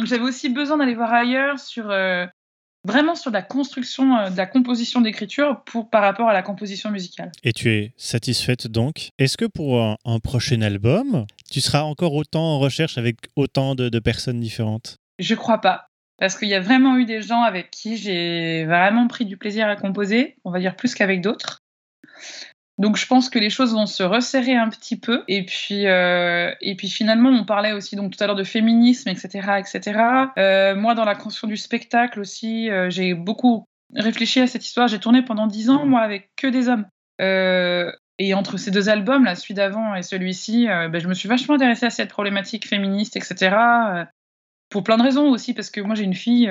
Donc, 0.01 0.07
j'avais 0.07 0.23
aussi 0.23 0.49
besoin 0.49 0.79
d'aller 0.79 0.95
voir 0.95 1.13
ailleurs 1.13 1.59
sur, 1.59 1.91
euh, 1.91 2.25
vraiment 2.85 3.15
sur 3.15 3.31
la 3.31 3.43
construction, 3.43 4.17
euh, 4.17 4.31
de 4.31 4.37
la 4.39 4.47
composition 4.47 5.03
d'écriture 5.03 5.63
pour 5.67 5.91
par 5.91 6.01
rapport 6.01 6.27
à 6.27 6.33
la 6.33 6.41
composition 6.41 6.91
musicale. 6.91 7.31
Et 7.43 7.53
tu 7.53 7.69
es 7.69 7.93
satisfaite 7.99 8.67
donc 8.67 9.11
Est-ce 9.19 9.37
que 9.37 9.45
pour 9.45 9.79
un, 9.79 10.21
prochain 10.21 10.63
album, 10.63 11.27
tu 11.51 11.61
seras 11.61 11.83
encore 11.83 12.15
autant 12.15 12.41
en 12.41 12.59
recherche 12.59 12.97
avec 12.97 13.17
autant 13.37 13.75
de, 13.75 13.99
personnes 13.99 14.41
différentes? 14.41 14.97
Je 15.19 15.35
crois 15.35 15.61
pas. 15.61 15.89
Parce 16.19 16.39
qu'il 16.39 16.49
y 16.49 16.55
a 16.55 16.61
vraiment 16.61 16.97
eu 16.97 17.05
des 17.05 17.21
gens 17.21 17.43
avec 17.43 17.71
qui 17.71 17.99
j'ai 17.99 18.65
vraiment 18.65 19.07
pris 19.07 19.27
du 19.27 19.37
plaisir 19.37 19.69
à 19.69 19.77
composer, 19.77 20.37
on 20.47 20.51
va 20.51 20.61
dire 20.61 20.77
plus 20.77 20.95
qu'avec 20.95 21.21
d'autres. 21.21 21.59
Donc 22.81 22.97
je 22.97 23.07
pense 23.07 23.29
que 23.29 23.39
les 23.39 23.51
choses 23.51 23.75
vont 23.75 23.85
se 23.85 24.03
resserrer 24.03 24.57
un 24.57 24.71
petit 24.71 24.99
peu. 24.99 25.23
Et 25.29 25.45
puis, 25.45 25.87
euh, 25.87 26.51
et 26.63 26.75
puis 26.77 26.89
finalement, 26.89 27.29
on 27.29 27.45
parlait 27.45 27.73
aussi 27.73 27.95
donc 27.95 28.17
tout 28.17 28.25
à 28.25 28.27
l'heure 28.27 28.37
de 28.37 28.43
féminisme, 28.43 29.11
etc., 29.11 29.59
etc. 29.59 30.01
Euh, 30.39 30.75
moi, 30.75 30.95
dans 30.95 31.05
la 31.05 31.15
construction 31.15 31.47
du 31.47 31.59
spectacle 31.59 32.19
aussi, 32.19 32.71
euh, 32.71 32.89
j'ai 32.89 33.13
beaucoup 33.13 33.67
réfléchi 33.95 34.41
à 34.41 34.47
cette 34.47 34.65
histoire. 34.65 34.89
J'ai 34.89 34.99
tourné 34.99 35.23
pendant 35.23 35.47
dix 35.47 35.69
ans, 35.69 35.85
moi, 35.85 36.01
avec 36.01 36.31
que 36.37 36.47
des 36.47 36.69
hommes. 36.71 36.87
et 38.19 38.35
entre 38.35 38.57
ces 38.57 38.71
deux 38.71 38.89
albums, 38.89 39.25
là, 39.25 39.35
celui 39.35 39.53
d'avant 39.55 39.95
et 39.95 40.03
celui-ci, 40.03 40.67
ben, 40.67 40.99
je 40.99 41.09
me 41.09 41.15
suis 41.15 41.29
vachement 41.29 41.57
intéressée 41.57 41.87
à 41.87 41.91
cette 41.91 42.11
problématique 42.11 42.67
féministe, 42.67 43.15
etc. 43.17 43.57
pour 44.71 44.85
plein 44.85 44.97
de 44.97 45.03
raisons 45.03 45.29
aussi, 45.29 45.53
parce 45.53 45.71
que 45.71 45.83
moi, 45.83 45.95
j'ai 45.95 46.05
une 46.05 46.15
fille 46.15 46.51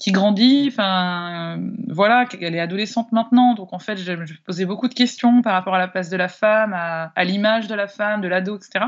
qui 0.00 0.10
grandit, 0.10 0.68
enfin 0.68 1.56
euh, 1.56 1.70
voilà, 1.88 2.26
elle 2.40 2.54
est 2.54 2.60
adolescente 2.60 3.12
maintenant, 3.12 3.54
donc 3.54 3.72
en 3.72 3.78
fait 3.78 3.96
je, 3.96 4.12
me 4.12 4.24
posais 4.44 4.64
beaucoup 4.64 4.88
de 4.88 4.94
questions 4.94 5.40
par 5.42 5.52
rapport 5.52 5.74
à 5.74 5.78
la 5.78 5.88
place 5.88 6.10
de 6.10 6.16
la 6.16 6.28
femme, 6.28 6.72
à, 6.74 7.24
l'image 7.24 7.68
de 7.68 7.74
la 7.74 7.86
femme, 7.86 8.20
de 8.20 8.28
l'ado, 8.28 8.56
etc. 8.56 8.86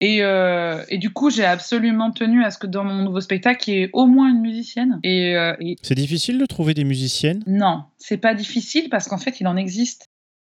Et, 0.00 0.24
euh, 0.24 0.82
et, 0.88 0.98
du 0.98 1.10
coup, 1.10 1.30
j'ai 1.30 1.44
absolument 1.44 2.10
tenu 2.10 2.42
à 2.42 2.50
ce 2.50 2.58
que 2.58 2.66
dans 2.66 2.82
mon 2.82 3.04
nouveau 3.04 3.20
spectacle, 3.20 3.70
il 3.70 3.74
y 3.74 3.82
ait 3.82 3.90
au 3.92 4.06
moins 4.06 4.30
une 4.30 4.40
musicienne. 4.40 4.98
Et, 5.04 5.36
euh, 5.36 5.54
C'est 5.80 5.94
difficile 5.94 6.38
de 6.38 6.46
trouver 6.46 6.74
des 6.74 6.82
musiciennes? 6.82 7.44
Non, 7.46 7.84
c'est 7.98 8.16
pas 8.16 8.34
difficile 8.34 8.88
parce 8.90 9.06
qu'en 9.06 9.18
fait, 9.18 9.38
il 9.38 9.46
en 9.46 9.56
existe. 9.56 10.08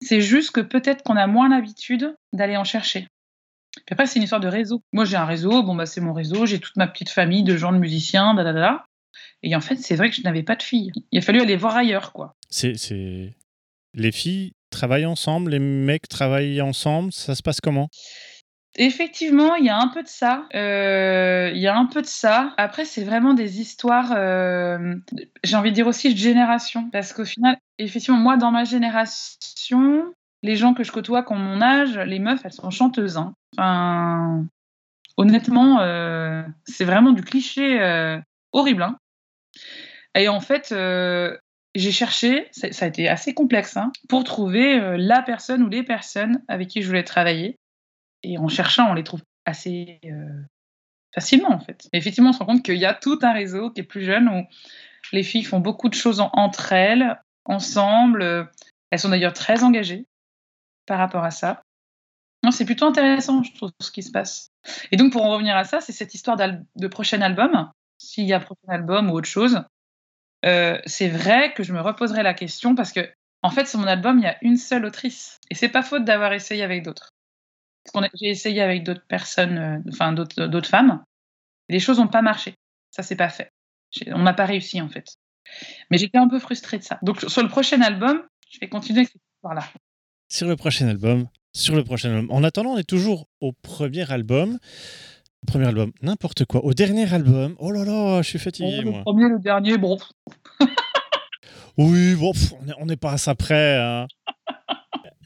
C'est 0.01 0.23
juste 0.23 0.53
que 0.53 0.63
peut-être 0.63 1.03
qu'on 1.03 1.17
a 1.17 1.27
moins 1.27 1.51
l'habitude 1.51 2.17
d'aller 2.33 2.57
en 2.57 2.65
chercher. 2.65 3.07
Puis 3.77 3.93
après, 3.93 4.07
c'est 4.07 4.19
une 4.19 4.23
histoire 4.23 4.41
de 4.41 4.49
réseau. 4.49 4.81
Moi, 4.95 5.05
j'ai 5.05 5.17
un 5.17 5.27
réseau, 5.27 5.63
bon, 5.63 5.75
bah, 5.75 5.85
c'est 5.85 6.01
mon 6.01 6.15
réseau, 6.15 6.47
j'ai 6.47 6.59
toute 6.59 6.77
ma 6.77 6.87
petite 6.87 7.11
famille 7.11 7.43
de 7.43 7.55
gens 7.59 7.73
de 7.73 7.79
musiciens, 7.79 8.33
da, 8.33 8.45
da, 8.45 8.55
da. 8.55 8.87
Et 9.47 9.55
en 9.55 9.61
fait, 9.61 9.77
c'est 9.77 9.95
vrai 9.95 10.09
que 10.09 10.17
je 10.17 10.23
n'avais 10.23 10.43
pas 10.43 10.57
de 10.57 10.63
filles. 10.63 10.91
Il 11.13 11.19
a 11.19 11.23
fallu 11.23 11.41
aller 11.41 11.57
voir 11.57 11.77
ailleurs, 11.77 12.13
quoi. 12.13 12.35
C'est, 12.49 12.77
c'est... 12.79 13.35
Les 13.93 14.11
filles 14.11 14.53
travaillent 14.71 15.05
ensemble, 15.05 15.51
les 15.51 15.59
mecs 15.59 16.09
travaillent 16.09 16.63
ensemble, 16.63 17.13
ça 17.13 17.35
se 17.35 17.43
passe 17.43 17.61
comment? 17.61 17.89
Effectivement, 18.77 19.55
il 19.55 19.67
y 19.67 19.69
a 19.69 19.79
un 19.79 19.89
peu 19.89 20.03
de 20.03 20.09
ça. 20.09 20.47
Euh, 20.55 21.53
il 21.55 21.61
y 21.61 21.67
a 21.67 21.77
un 21.77 21.85
peu 21.85 22.01
de 22.01 22.07
ça. 22.07 22.55
Après, 22.57 22.87
c'est 22.87 23.05
vraiment 23.05 23.35
des 23.35 23.61
histoires, 23.61 24.13
euh, 24.17 24.95
j'ai 25.45 25.57
envie 25.57 25.71
de 25.71 25.75
dire 25.75 25.87
aussi 25.87 26.13
de 26.13 26.19
génération. 26.19 26.89
Parce 26.91 27.13
qu'au 27.13 27.27
final, 27.27 27.59
effectivement, 27.79 28.19
moi, 28.19 28.39
dans 28.39 28.51
ma 28.51 28.65
génération, 28.65 30.15
les 30.43 30.57
gens 30.57 30.73
que 30.73 30.85
je 30.85 30.91
côtoie 30.91 31.23
qui 31.23 31.35
ont 31.35 31.39
mon 31.39 31.61
âge, 31.61 31.99
les 31.99 32.19
meufs, 32.19 32.41
elles 32.45 32.53
sont 32.53 32.71
chanteuses. 32.71 33.19
Hein. 33.19 33.35
Enfin, 33.59 34.47
honnêtement, 35.19 35.81
euh, 35.81 36.43
c'est 36.65 36.87
vraiment 36.87 37.13
du 37.13 37.23
cliché 37.23 37.79
horrible. 38.53 38.83
Hein. 38.83 38.97
Et 40.15 40.29
en 40.29 40.41
fait, 40.41 40.73
euh, 40.73 41.37
j'ai 41.75 41.91
cherché, 41.91 42.49
ça, 42.53 42.69
a 42.85 42.89
été 42.89 43.09
assez 43.09 43.35
complexe, 43.35 43.77
hein, 43.77 43.93
pour 44.09 44.25
trouver 44.25 44.79
euh, 44.79 44.97
la 44.97 45.23
personne 45.23 45.63
ou 45.63 45.69
les 45.69 45.83
personnes 45.83 46.43
avec 46.49 46.69
qui 46.69 46.83
je 46.83 46.87
voulais 46.87 47.05
travailler. 47.05 47.59
Et 48.23 48.39
en 48.39 48.49
cherchant, 48.49 48.91
on 48.91 48.95
les 48.95 49.05
trouve 49.05 49.23
assez 49.45 49.99
euh, 50.05 50.43
facilement, 51.15 51.53
en 51.53 51.61
fait. 51.61 51.89
Mais 51.93 51.99
effectivement, 51.99 52.31
on 52.31 52.33
se 52.33 52.39
rend 52.39 52.47
compte 52.47 52.65
qu'il 52.65 52.77
y 52.77 52.87
a 52.87 52.95
tout 52.95 53.19
un 53.23 53.33
réseau 53.33 53.71
qui 53.71 53.81
est 53.81 53.85
plus 53.85 54.05
jeune, 54.05 54.29
où 54.29 54.43
les 55.13 55.23
filles 55.23 55.45
font 55.45 55.61
beaucoup 55.61 55.89
de 55.89 55.95
choses 55.95 56.23
entre 56.33 56.73
elles, 56.73 57.21
ensemble. 57.45 58.51
Elles 58.91 58.99
sont 58.99 59.11
d'ailleurs 59.11 59.35
très 59.35 59.63
engagées 59.65 60.07
par 60.87 60.99
rapport 60.99 61.25
à 61.25 61.31
ça. 61.31 61.63
C'est 62.51 62.67
plutôt 62.67 62.87
intéressant, 62.87 63.43
je 63.43 63.55
trouve, 63.55 63.71
ce 63.81 63.91
qui 63.91 64.03
se 64.03 64.11
passe. 64.11 64.51
Et 64.93 64.97
donc, 64.97 65.13
pour 65.13 65.25
en 65.25 65.31
revenir 65.31 65.57
à 65.57 65.65
ça, 65.65 65.81
c'est 65.81 65.93
cette 65.93 66.15
histoire 66.15 66.37
de 66.37 66.89
prochain 66.89 67.23
album 67.23 67.71
s'il 67.99 68.25
y 68.25 68.33
a 68.33 68.41
prochain 68.41 68.69
album 68.69 69.11
ou 69.11 69.15
autre 69.15 69.29
chose, 69.29 69.63
euh, 70.45 70.79
c'est 70.87 71.09
vrai 71.09 71.53
que 71.55 71.63
je 71.63 71.73
me 71.73 71.81
reposerai 71.81 72.23
la 72.23 72.35
question 72.35 72.75
parce 72.75 72.93
que, 72.93 73.09
en 73.43 73.51
fait, 73.51 73.67
sur 73.67 73.79
mon 73.79 73.87
album, 73.87 74.19
il 74.19 74.25
y 74.25 74.29
a 74.29 74.37
une 74.43 74.57
seule 74.57 74.85
autrice. 74.85 75.39
Et 75.51 75.55
c'est 75.55 75.69
pas 75.69 75.83
faute 75.83 76.05
d'avoir 76.05 76.33
essayé 76.33 76.63
avec 76.63 76.83
d'autres. 76.83 77.11
J'ai 78.15 78.29
essayé 78.29 78.63
avec 78.63 78.83
d'autres 78.83 79.05
personnes, 79.07 79.59
euh, 79.59 79.91
enfin 79.91 80.13
d'autres 80.13 80.69
femmes. 80.69 81.03
Les 81.69 81.81
choses 81.81 81.99
n'ont 81.99 82.09
pas 82.09 82.23
marché. 82.23 82.55
Ça, 82.91 83.03
c'est 83.03 83.17
pas 83.17 83.29
fait. 83.29 83.51
On 84.09 84.23
n'a 84.23 84.35
pas 84.35 84.47
réussi, 84.47 84.81
en 84.81 84.89
fait. 84.89 85.07
Mais 85.91 85.99
j'étais 85.99 86.19
un 86.19 86.29
peu 86.29 86.39
frustrée 86.39 86.79
de 86.79 86.83
ça. 86.83 86.99
Donc, 87.03 87.21
sur 87.21 87.43
le 87.43 87.49
prochain 87.49 87.81
album, 87.81 88.23
je 88.51 88.59
vais 88.61 88.69
continuer 88.69 89.01
avec 89.01 89.11
cette 89.13 89.23
histoire-là. 89.37 89.65
Sur 90.29 90.49
le 90.49 90.57
prochain 90.57 90.89
album, 90.89 91.29
sur 91.55 91.75
le 91.75 91.85
prochain 91.85 92.11
album. 92.11 92.31
En 92.31 92.43
attendant, 92.43 92.73
on 92.73 92.79
est 92.79 92.89
toujours 92.89 93.29
au 93.41 93.53
premier 93.53 94.11
album 94.11 94.59
premier 95.45 95.67
album, 95.67 95.93
n'importe 96.03 96.45
quoi. 96.45 96.65
Au 96.65 96.75
dernier 96.75 97.13
album, 97.13 97.55
oh 97.59 97.71
là 97.71 97.85
là, 97.85 98.23
je 98.23 98.29
suis 98.29 98.39
fatigué. 98.39 98.83
le 98.83 99.03
premier, 99.03 99.29
le 99.29 99.39
dernier, 99.39 99.79
bon. 99.79 99.99
oui, 101.79 102.15
bon, 102.15 102.33
on 102.79 102.87
n'est 102.87 102.97
pas 102.97 103.13
à 103.13 103.19
ça 103.19 103.35
près. 103.35 103.77
Hein. 103.77 104.07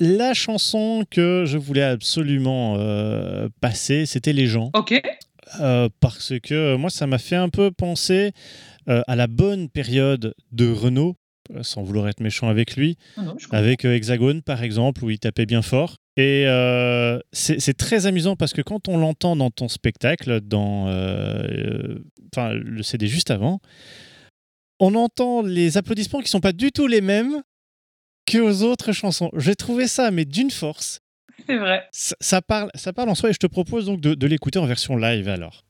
La 0.01 0.33
chanson 0.33 1.05
que 1.11 1.45
je 1.47 1.59
voulais 1.59 1.83
absolument 1.83 2.77
euh, 2.79 3.49
passer, 3.61 4.07
c'était 4.07 4.33
Les 4.33 4.47
gens. 4.47 4.71
Ok. 4.75 5.01
Euh, 5.61 5.89
parce 6.01 6.35
que 6.43 6.77
moi, 6.77 6.91
ça 6.91 7.07
m'a 7.07 7.19
fait 7.19 7.37
un 7.37 7.49
peu 7.49 7.71
penser 7.71 8.33
euh, 8.89 9.03
à 9.09 9.17
la 9.17 9.27
bonne 9.27 9.69
période 9.69 10.35
de 10.53 10.71
Renault, 10.71 11.17
sans 11.63 11.83
vouloir 11.83 12.09
être 12.09 12.21
méchant 12.21 12.49
avec 12.49 12.77
lui, 12.77 12.97
ah 13.17 13.23
avec 13.51 13.85
Hexagone 13.85 14.43
par 14.43 14.63
exemple, 14.63 15.05
où 15.05 15.11
il 15.11 15.19
tapait 15.19 15.47
bien 15.47 15.63
fort. 15.63 15.97
Et 16.19 16.49
euh, 16.49 17.21
c'est 17.31 17.77
très 17.77 18.07
amusant 18.07 18.35
parce 18.35 18.53
que 18.53 18.61
quand 18.61 18.89
on 18.89 18.99
l'entend 18.99 19.37
dans 19.37 19.53
ton 19.53 19.69
spectacle, 19.69 20.41
dans 20.41 20.89
euh, 20.89 22.01
enfin, 22.35 22.55
le 22.55 22.83
CD 22.83 23.07
juste 23.07 23.31
avant, 23.31 23.61
on 24.81 24.97
entend 24.97 25.43
les 25.43 25.77
applaudissements 25.77 26.19
qui 26.19 26.29
sont 26.29 26.41
pas 26.41 26.53
du 26.53 26.73
tout 26.73 26.89
les 26.89 27.03
mêmes 27.03 27.41
que 28.27 28.39
aux 28.39 28.65
autres 28.65 28.91
chansons. 28.91 29.31
J'ai 29.37 29.55
trouvé 29.55 29.87
ça, 29.87 30.11
mais 30.11 30.25
d'une 30.25 30.51
force. 30.51 30.99
C'est 31.47 31.57
vrai. 31.57 31.87
Ça, 31.93 32.43
parle, 32.43 32.71
ça 32.75 32.93
parle 32.93 33.11
en 33.11 33.15
soi 33.15 33.31
et 33.31 33.33
je 33.33 33.39
te 33.39 33.47
propose 33.47 33.87
donc 33.87 34.01
de, 34.01 34.15
de 34.15 34.27
l'écouter 34.27 34.59
en 34.59 34.67
version 34.67 34.97
live 34.97 35.29
alors. 35.29 35.65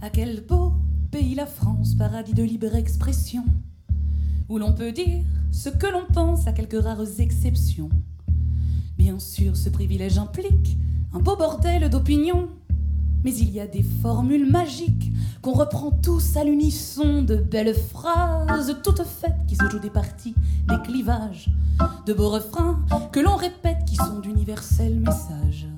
À 0.00 0.08
quel 0.08 0.40
beau 0.40 0.72
pays 1.10 1.34
la 1.34 1.46
France, 1.46 1.94
paradis 1.94 2.34
de 2.34 2.42
libre 2.42 2.74
expression, 2.74 3.44
où 4.48 4.58
l'on 4.58 4.72
peut 4.72 4.92
dire 4.92 5.24
ce 5.50 5.68
que 5.68 5.86
l'on 5.86 6.04
pense 6.12 6.46
à 6.46 6.52
quelques 6.52 6.82
rares 6.82 7.20
exceptions. 7.20 7.88
Bien 8.98 9.18
sûr, 9.18 9.56
ce 9.56 9.70
privilège 9.70 10.18
implique 10.18 10.76
un 11.14 11.20
beau 11.20 11.36
bordel 11.36 11.88
d'opinion, 11.88 12.48
mais 13.24 13.34
il 13.34 13.50
y 13.50 13.60
a 13.60 13.66
des 13.66 13.82
formules 13.82 14.50
magiques 14.50 15.10
qu'on 15.40 15.52
reprend 15.52 15.90
tous 15.90 16.36
à 16.36 16.44
l'unisson, 16.44 17.22
de 17.22 17.36
belles 17.36 17.74
phrases 17.74 18.76
toutes 18.82 19.04
faites 19.04 19.46
qui 19.46 19.56
se 19.56 19.68
jouent 19.70 19.78
des 19.78 19.90
parties, 19.90 20.34
des 20.68 20.78
clivages, 20.82 21.48
de 22.06 22.12
beaux 22.12 22.30
refrains 22.30 22.84
que 23.12 23.20
l'on 23.20 23.36
répète 23.36 23.84
qui 23.86 23.96
sont 23.96 24.20
d'universels 24.20 25.00
messages. 25.00 25.68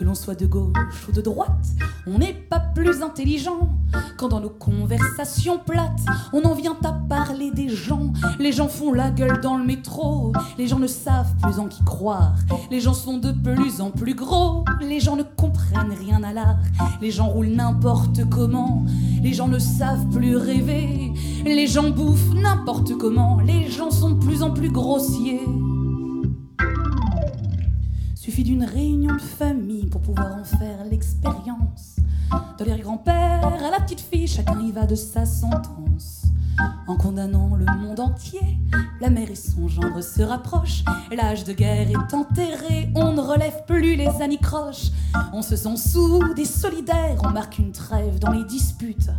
Que 0.00 0.06
l'on 0.06 0.14
soit 0.14 0.34
de 0.34 0.46
gauche 0.46 0.72
ou 1.10 1.12
de 1.12 1.20
droite, 1.20 1.66
on 2.06 2.20
n'est 2.20 2.32
pas 2.32 2.58
plus 2.58 3.02
intelligent 3.02 3.68
quand 4.16 4.28
dans 4.28 4.40
nos 4.40 4.48
conversations 4.48 5.58
plates, 5.58 6.00
on 6.32 6.42
en 6.44 6.54
vient 6.54 6.78
à 6.84 6.92
parler 6.92 7.50
des 7.50 7.68
gens. 7.68 8.10
Les 8.38 8.50
gens 8.50 8.68
font 8.68 8.94
la 8.94 9.10
gueule 9.10 9.42
dans 9.42 9.58
le 9.58 9.64
métro, 9.64 10.32
les 10.56 10.68
gens 10.68 10.78
ne 10.78 10.86
savent 10.86 11.34
plus 11.42 11.58
en 11.58 11.68
qui 11.68 11.84
croire. 11.84 12.34
Les 12.70 12.80
gens 12.80 12.94
sont 12.94 13.18
de 13.18 13.30
plus 13.30 13.82
en 13.82 13.90
plus 13.90 14.14
gros, 14.14 14.64
les 14.80 15.00
gens 15.00 15.16
ne 15.16 15.22
comprennent 15.22 15.92
rien 15.92 16.22
à 16.22 16.32
l'art. 16.32 16.56
Les 17.02 17.10
gens 17.10 17.26
roulent 17.26 17.48
n'importe 17.48 18.26
comment, 18.30 18.86
les 19.22 19.34
gens 19.34 19.48
ne 19.48 19.58
savent 19.58 20.08
plus 20.08 20.34
rêver. 20.34 21.12
Les 21.44 21.66
gens 21.66 21.90
bouffent 21.90 22.32
n'importe 22.32 22.96
comment, 22.96 23.38
les 23.40 23.68
gens 23.68 23.90
sont 23.90 24.12
de 24.12 24.24
plus 24.24 24.42
en 24.42 24.50
plus 24.50 24.70
grossiers. 24.70 25.42
Suffit 28.30 28.44
d'une 28.44 28.62
réunion 28.62 29.16
de 29.16 29.20
famille 29.20 29.86
pour 29.86 30.00
pouvoir 30.02 30.38
en 30.38 30.44
faire 30.44 30.84
l'expérience. 30.88 31.96
De 32.60 32.64
l'air-grand-père 32.64 33.44
à 33.44 33.70
la 33.72 33.80
petite 33.80 33.98
fille, 33.98 34.28
chacun 34.28 34.60
y 34.60 34.70
va 34.70 34.86
de 34.86 34.94
sa 34.94 35.26
sentence. 35.26 36.19
En 36.86 36.96
condamnant 36.96 37.56
le 37.56 37.64
monde 37.78 38.00
entier, 38.00 38.58
la 39.00 39.10
mère 39.10 39.30
et 39.30 39.36
son 39.36 39.68
gendre 39.68 40.00
se 40.02 40.22
rapprochent. 40.22 40.84
L'âge 41.10 41.44
de 41.44 41.52
guerre 41.52 41.88
est 41.88 42.14
enterré, 42.14 42.90
on 42.94 43.12
ne 43.12 43.20
relève 43.20 43.64
plus 43.66 43.94
les 43.96 44.08
anicroches. 44.20 44.90
On 45.32 45.42
se 45.42 45.56
sent 45.56 45.76
soude 45.76 46.38
et 46.38 46.44
solidaire, 46.44 47.16
on 47.24 47.30
marque 47.30 47.58
une 47.58 47.72
trêve 47.72 48.18
dans 48.18 48.32
les 48.32 48.44
disputes. 48.44 49.10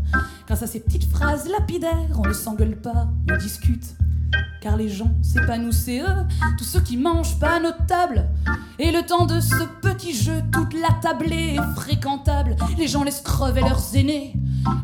Grâce 0.45 0.63
à 0.63 0.67
ces 0.67 0.81
petites 0.81 1.09
phrases 1.09 1.47
lapidaires, 1.49 2.19
on 2.19 2.27
ne 2.27 2.33
s'engueule 2.33 2.75
pas, 2.75 3.07
on 3.31 3.37
discute. 3.37 3.95
Car 4.61 4.77
les 4.77 4.89
gens, 4.89 5.11
c'est 5.21 5.45
pas 5.45 5.57
nous, 5.57 5.71
c'est 5.71 6.01
eux, 6.01 6.25
tous 6.57 6.63
ceux 6.63 6.81
qui 6.81 6.95
mangent 6.95 7.39
pas 7.39 7.55
à 7.55 7.59
notre 7.59 7.85
table. 7.85 8.27
Et 8.79 8.91
le 8.91 9.01
temps 9.01 9.25
de 9.25 9.39
ce 9.39 9.63
petit 9.81 10.13
jeu, 10.13 10.41
toute 10.51 10.73
la 10.73 10.93
tablée 11.01 11.55
est 11.55 11.75
fréquentable. 11.75 12.55
Les 12.77 12.87
gens 12.87 13.03
laissent 13.03 13.21
crever 13.21 13.61
leurs 13.61 13.95
aînés. 13.95 14.35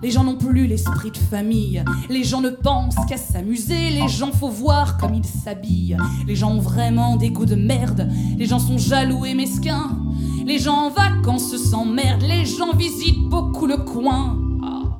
Les 0.01 0.11
gens 0.11 0.23
n'ont 0.23 0.37
plus 0.37 0.67
l'esprit 0.67 1.11
de 1.11 1.17
famille. 1.17 1.83
Les 2.09 2.23
gens 2.23 2.41
ne 2.41 2.49
pensent 2.49 2.95
qu'à 3.07 3.17
s'amuser. 3.17 3.89
Les 3.89 4.07
gens, 4.07 4.31
faut 4.31 4.49
voir 4.49 4.97
comme 4.97 5.13
ils 5.13 5.25
s'habillent. 5.25 5.97
Les 6.27 6.35
gens 6.35 6.51
ont 6.51 6.59
vraiment 6.59 7.15
des 7.15 7.29
goûts 7.29 7.45
de 7.45 7.55
merde. 7.55 8.09
Les 8.37 8.45
gens 8.45 8.59
sont 8.59 8.77
jaloux 8.77 9.25
et 9.25 9.33
mesquins. 9.33 9.97
Les 10.45 10.59
gens 10.59 10.75
en 10.75 10.89
vacances 10.89 11.55
s'emmerdent. 11.57 12.23
Les 12.23 12.45
gens 12.45 12.73
visitent 12.73 13.27
beaucoup 13.29 13.67
le 13.67 13.77
coin. 13.77 14.37
Ah. 14.63 14.99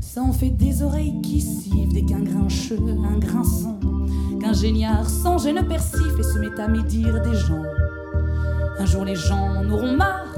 Ça 0.00 0.22
en 0.22 0.32
fait 0.32 0.50
des 0.50 0.82
oreilles 0.82 1.20
qui 1.22 1.40
sifflent 1.40 1.92
dès 1.92 2.04
qu'un 2.04 2.20
grincheux, 2.20 2.80
un 3.08 3.18
grinçant, 3.18 3.78
qu'un 4.40 4.52
géniard 4.52 5.08
sans 5.08 5.38
gêne 5.38 5.64
persifle 5.68 6.18
et 6.18 6.22
se 6.22 6.38
met 6.38 6.60
à 6.60 6.68
médire 6.68 7.22
des 7.22 7.36
gens. 7.36 7.62
Un 8.80 8.86
jour 8.86 9.04
les 9.04 9.16
gens 9.16 9.56
en 9.56 9.70
auront 9.70 9.96
marre 9.96 10.37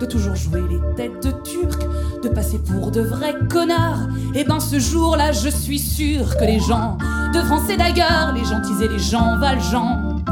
de 0.00 0.06
toujours 0.06 0.34
jouer 0.34 0.62
les 0.68 0.80
têtes 0.96 1.22
de 1.22 1.30
turcs, 1.42 1.86
de 2.22 2.28
passer 2.28 2.58
pour 2.58 2.90
de 2.90 3.00
vrais 3.00 3.34
connards. 3.50 4.08
Et 4.34 4.44
ben 4.44 4.60
ce 4.60 4.78
jour-là, 4.78 5.32
je 5.32 5.48
suis 5.48 5.78
sûr 5.78 6.36
que 6.36 6.44
les 6.44 6.60
gens 6.60 6.98
de 7.32 7.40
France 7.40 7.68
et 7.70 7.76
d'ailleurs, 7.76 8.32
les 8.34 8.44
gentils 8.44 8.84
et 8.84 8.88
les 8.88 8.98
gens 8.98 9.38
valjean, 9.38 10.22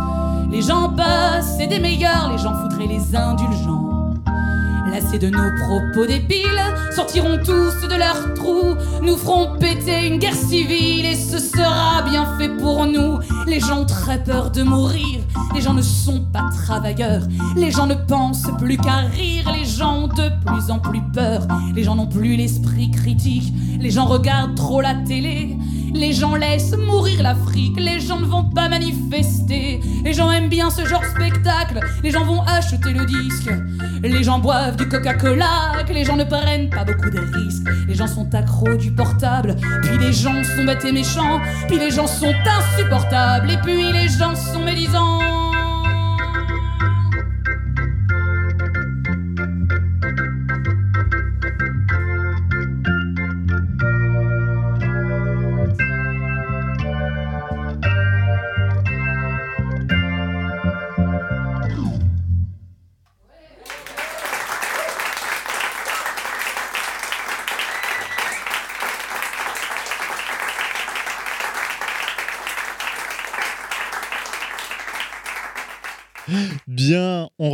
les 0.51 0.63
gens 0.63 0.91
passent 0.91 1.59
et 1.61 1.67
des 1.67 1.79
meilleurs, 1.79 2.31
les 2.33 2.39
gens 2.39 2.55
foutraient 2.55 2.87
les 2.87 3.17
indulgents. 3.17 3.92
Lassés 4.93 5.19
de 5.19 5.31
nos 5.31 5.51
propos 5.57 6.07
débiles, 6.07 6.47
sortiront 6.95 7.39
tous 7.39 7.89
de 7.89 7.97
leur 7.97 8.35
trou, 8.35 8.75
nous 9.01 9.17
ferons 9.17 9.59
péter 9.59 10.07
une 10.07 10.19
guerre 10.19 10.35
civile 10.35 11.07
et 11.07 11.15
ce 11.15 11.39
sera 11.39 12.03
bien 12.03 12.27
fait 12.39 12.51
pour 12.51 12.85
nous. 12.85 13.19
Les 13.47 13.59
gens 13.59 13.81
ont 13.81 13.87
très 13.87 14.23
peur 14.23 14.51
de 14.51 14.63
mourir, 14.63 15.21
les 15.55 15.63
gens 15.63 15.73
ne 15.73 15.81
sont 15.81 16.21
pas 16.31 16.51
travailleurs, 16.67 17.23
les 17.57 17.71
gens 17.71 17.87
ne 17.87 17.95
pensent 17.95 18.51
plus 18.59 18.77
qu'à 18.77 18.99
rire, 18.99 19.51
les 19.59 19.65
gens 19.65 20.03
ont 20.03 20.09
de 20.09 20.29
plus 20.45 20.71
en 20.71 20.79
plus 20.79 21.01
peur, 21.15 21.49
les 21.75 21.85
gens 21.85 21.95
n'ont 21.95 22.07
plus 22.07 22.37
l'esprit 22.37 22.91
critique, 22.91 23.51
les 23.81 23.91
gens 23.91 24.05
regardent 24.05 24.57
trop 24.57 24.83
la 24.83 24.95
télé. 24.95 25.57
Les 25.95 26.13
gens 26.13 26.35
laissent 26.35 26.77
mourir 26.77 27.23
l'Afrique, 27.23 27.79
les 27.79 28.01
gens 28.01 28.19
ne 28.19 28.25
vont 28.25 28.45
pas 28.45 28.69
manifester, 28.69 29.81
les 30.05 30.13
gens 30.13 30.31
aiment 30.31 30.49
bien 30.49 30.71
ce 30.71 30.85
genre 30.85 31.01
de 31.01 31.07
spectacle, 31.07 31.81
les 32.03 32.11
gens 32.11 32.25
vont 32.25 32.43
acheter 32.43 32.91
le 32.93 33.05
disque, 33.05 33.51
les 34.03 34.23
gens 34.23 34.39
boivent 34.39 34.77
du 34.77 34.89
Coca-Cola, 34.89 35.73
les 35.93 36.05
gens 36.05 36.17
ne 36.17 36.25
prennent 36.25 36.71
pas 36.71 36.85
beaucoup 36.85 37.11
de 37.11 37.21
risques, 37.21 37.69
les 37.87 37.95
gens 37.95 38.07
sont 38.07 38.35
accros 38.35 38.75
du 38.75 38.91
portable, 38.91 39.57
puis 39.83 39.99
les 39.99 40.13
gens 40.13 40.43
sont 40.57 40.65
bêtes 40.65 40.85
et 40.85 40.93
méchants, 40.93 41.41
puis 41.69 41.79
les 41.79 41.91
gens 41.91 42.07
sont 42.07 42.35
insupportables, 42.59 43.51
et 43.51 43.59
puis 43.59 43.93
les 43.93 44.09
gens 44.09 44.35
sont 44.35 44.65
médisants. 44.65 45.42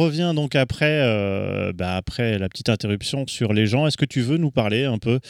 Revient 0.08 0.32
donc 0.34 0.54
après, 0.54 1.02
euh, 1.02 1.74
bah, 1.74 1.96
après 1.96 2.38
la 2.38 2.48
petite 2.48 2.70
interruption 2.70 3.26
sur 3.26 3.52
les 3.52 3.66
gens. 3.66 3.86
Est-ce 3.86 3.98
que 3.98 4.06
tu 4.06 4.22
veux 4.22 4.38
nous 4.38 4.50
parler 4.50 4.86
un 4.86 4.96
peu 4.96 5.20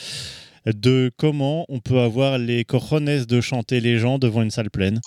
de 0.67 1.11
comment 1.17 1.67
on 1.69 1.81
peut 1.81 1.99
avoir 1.99 2.39
les 2.39 2.65
cojones 2.65 3.25
de 3.25 3.41
chanter 3.41 3.81
les 3.81 3.99
gens 3.99 4.21
devant 4.21 4.41
une 4.41 4.53
salle 4.53 4.71
pleine? 4.71 5.01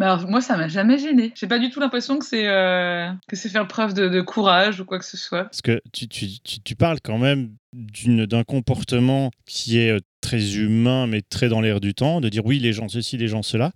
Mais 0.00 0.06
alors, 0.06 0.28
moi, 0.28 0.40
ça 0.40 0.56
m'a 0.56 0.66
jamais 0.66 0.98
gêné. 0.98 1.32
J'ai 1.36 1.46
pas 1.46 1.60
du 1.60 1.70
tout 1.70 1.78
l'impression 1.78 2.18
que 2.18 2.24
c'est 2.24 2.48
euh, 2.48 3.08
que 3.28 3.36
c'est 3.36 3.48
faire 3.48 3.68
preuve 3.68 3.94
de, 3.94 4.08
de 4.08 4.20
courage 4.20 4.80
ou 4.80 4.84
quoi 4.84 4.98
que 4.98 5.04
ce 5.04 5.16
soit. 5.16 5.44
Parce 5.44 5.62
que 5.62 5.80
tu, 5.92 6.08
tu, 6.08 6.26
tu, 6.42 6.60
tu 6.60 6.74
parles 6.74 6.98
quand 7.00 7.18
même 7.18 7.50
d'un 7.72 8.42
comportement 8.42 9.30
qui 9.46 9.78
est 9.78 9.90
euh, 9.90 10.00
très 10.20 10.56
humain, 10.56 11.06
mais 11.06 11.22
très 11.22 11.48
dans 11.48 11.60
l'air 11.60 11.78
du 11.78 11.94
temps, 11.94 12.20
de 12.20 12.28
dire 12.28 12.44
oui, 12.44 12.58
les 12.58 12.72
gens 12.72 12.88
ceci, 12.88 13.16
les 13.16 13.28
gens 13.28 13.44
cela. 13.44 13.70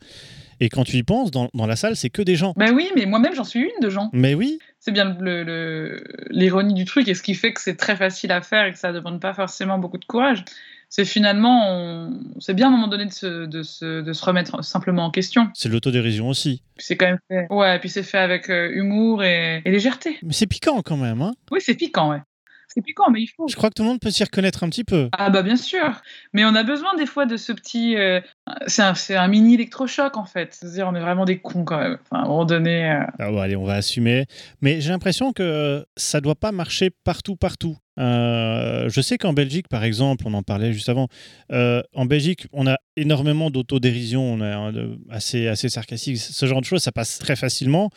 Et 0.61 0.69
quand 0.69 0.85
tu 0.85 0.97
y 0.97 1.03
penses, 1.03 1.31
dans, 1.31 1.49
dans 1.55 1.67
la 1.67 1.77
salle, 1.77 1.97
c'est 1.97 2.11
que 2.11 2.23
des 2.23 2.35
gens. 2.37 2.53
Ben 2.57 2.73
oui, 2.75 2.89
mais 2.97 3.07
moi-même, 3.07 3.35
j'en 3.35 3.45
suis 3.45 3.61
une 3.61 3.81
de 3.81 3.91
gens. 3.91 4.11
Mais 4.13 4.35
oui, 4.35 4.59
C'est 4.81 4.93
bien 4.93 5.17
le- 5.21 5.43
le- 5.45 6.03
l'ironie 6.31 6.75
du 6.75 6.85
truc 6.85 7.09
et 7.09 7.15
ce 7.15 7.23
qui 7.23 7.35
fait 7.35 7.53
que 7.53 7.61
c'est 7.61 7.77
très 7.77 7.97
facile 7.97 8.31
à 8.33 8.41
faire 8.43 8.67
et 8.67 8.73
que 8.73 8.79
ça 8.79 8.93
demande 8.93 9.21
pas 9.21 9.35
forcément 9.35 9.79
beaucoup 9.79 9.99
de 9.99 10.05
courage. 10.05 10.45
C'est 10.89 11.05
finalement, 11.05 11.67
on- 11.71 12.21
c'est 12.41 12.55
bien 12.55 12.67
à 12.67 12.69
un 12.69 12.73
moment 12.73 12.89
donné 12.89 13.05
de 13.07 13.13
se, 13.13 13.45
de 13.47 13.63
se, 13.63 14.01
de 14.01 14.13
se 14.13 14.25
remettre 14.25 14.65
simplement 14.65 15.05
en 15.05 15.11
question. 15.11 15.49
c'est 15.55 15.69
l'autodérision 15.69 16.29
aussi. 16.29 16.63
C'est 16.79 16.97
quand 16.97 17.07
même 17.07 17.19
fait. 17.29 17.47
Ouais, 17.51 17.77
et 17.77 17.79
puis 17.79 17.91
c'est 17.91 18.03
fait 18.03 18.19
avec 18.19 18.49
euh, 18.49 18.71
humour 18.73 19.23
et, 19.23 19.61
et 19.65 19.71
légèreté. 19.71 20.19
Mais 20.23 20.33
c'est 20.33 20.47
piquant 20.47 20.81
quand 20.83 20.97
même. 20.97 21.21
Hein 21.21 21.35
Oui, 21.51 21.61
c'est 21.61 21.75
piquant, 21.75 22.11
ouais. 22.11 22.23
C'est 22.69 22.83
piquant, 22.83 23.11
mais 23.11 23.23
il 23.23 23.27
faut. 23.29 23.49
Je 23.49 23.57
crois 23.57 23.71
que 23.71 23.75
tout 23.75 23.83
le 23.83 23.89
monde 23.89 23.99
peut 24.01 24.11
s'y 24.11 24.23
reconnaître 24.23 24.63
un 24.63 24.69
petit 24.69 24.85
peu. 24.85 25.09
Ah 25.13 25.31
bah 25.31 25.43
bien 25.43 25.57
sûr, 25.57 26.03
mais 26.35 26.45
on 26.45 26.55
a 26.55 26.63
besoin 26.63 26.95
des 26.97 27.07
fois 27.07 27.25
de 27.25 27.37
ce 27.39 27.51
petit... 27.53 27.97
euh, 27.97 28.21
c'est 28.67 29.17
un, 29.17 29.29
mini 29.29 29.55
électrochoc 29.55 30.17
en 30.17 30.25
fait. 30.25 30.55
C'est-à-dire 30.55 30.89
on 30.89 30.95
est 30.95 31.01
vraiment 31.01 31.25
des 31.25 31.39
cons 31.39 31.65
quand 31.65 31.79
même. 31.79 31.99
Enfin, 32.03 32.23
à 32.23 32.25
un 32.25 32.29
moment 32.29 32.45
donné... 32.45 32.91
euh, 32.91 33.03
Ah 33.19 33.31
bon, 33.31 33.39
allez, 33.41 33.57
on 33.57 33.65
va 33.65 33.75
assumer. 33.75 34.27
Mais 34.61 34.81
j'ai 34.81 34.91
l'impression 34.91 35.33
que 35.33 35.85
ça 35.97 36.21
doit 36.21 36.35
pas 36.35 36.53
marcher 36.53 36.91
partout, 37.05 37.37
partout. 37.37 37.77
Euh, 37.99 38.89
je 38.89 39.01
sais 39.01 39.19
qu'en 39.19 39.33
Belgique, 39.33 39.67
par 39.69 39.83
exemple, 39.83 40.25
on 40.27 40.35
en 40.35 40.45
parlait 40.45 40.73
juste 40.73 40.89
avant, 40.89 41.09
euh, 41.51 41.83
en 41.95 42.07
Belgique, 42.07 42.47
on 42.53 42.69
a 42.69 42.77
énormément 42.97 43.51
d'autodérision, 43.51 44.23
on 44.23 44.41
est 44.41 44.85
assez, 45.11 45.49
assez 45.49 45.69
sarcastique, 45.69 46.17
ce 46.17 46.47
genre 46.47 46.61
de 46.61 46.65
choses, 46.65 46.83
ça 46.83 46.93
passe 46.93 47.19
très 47.19 47.35
facilement. 47.35 47.91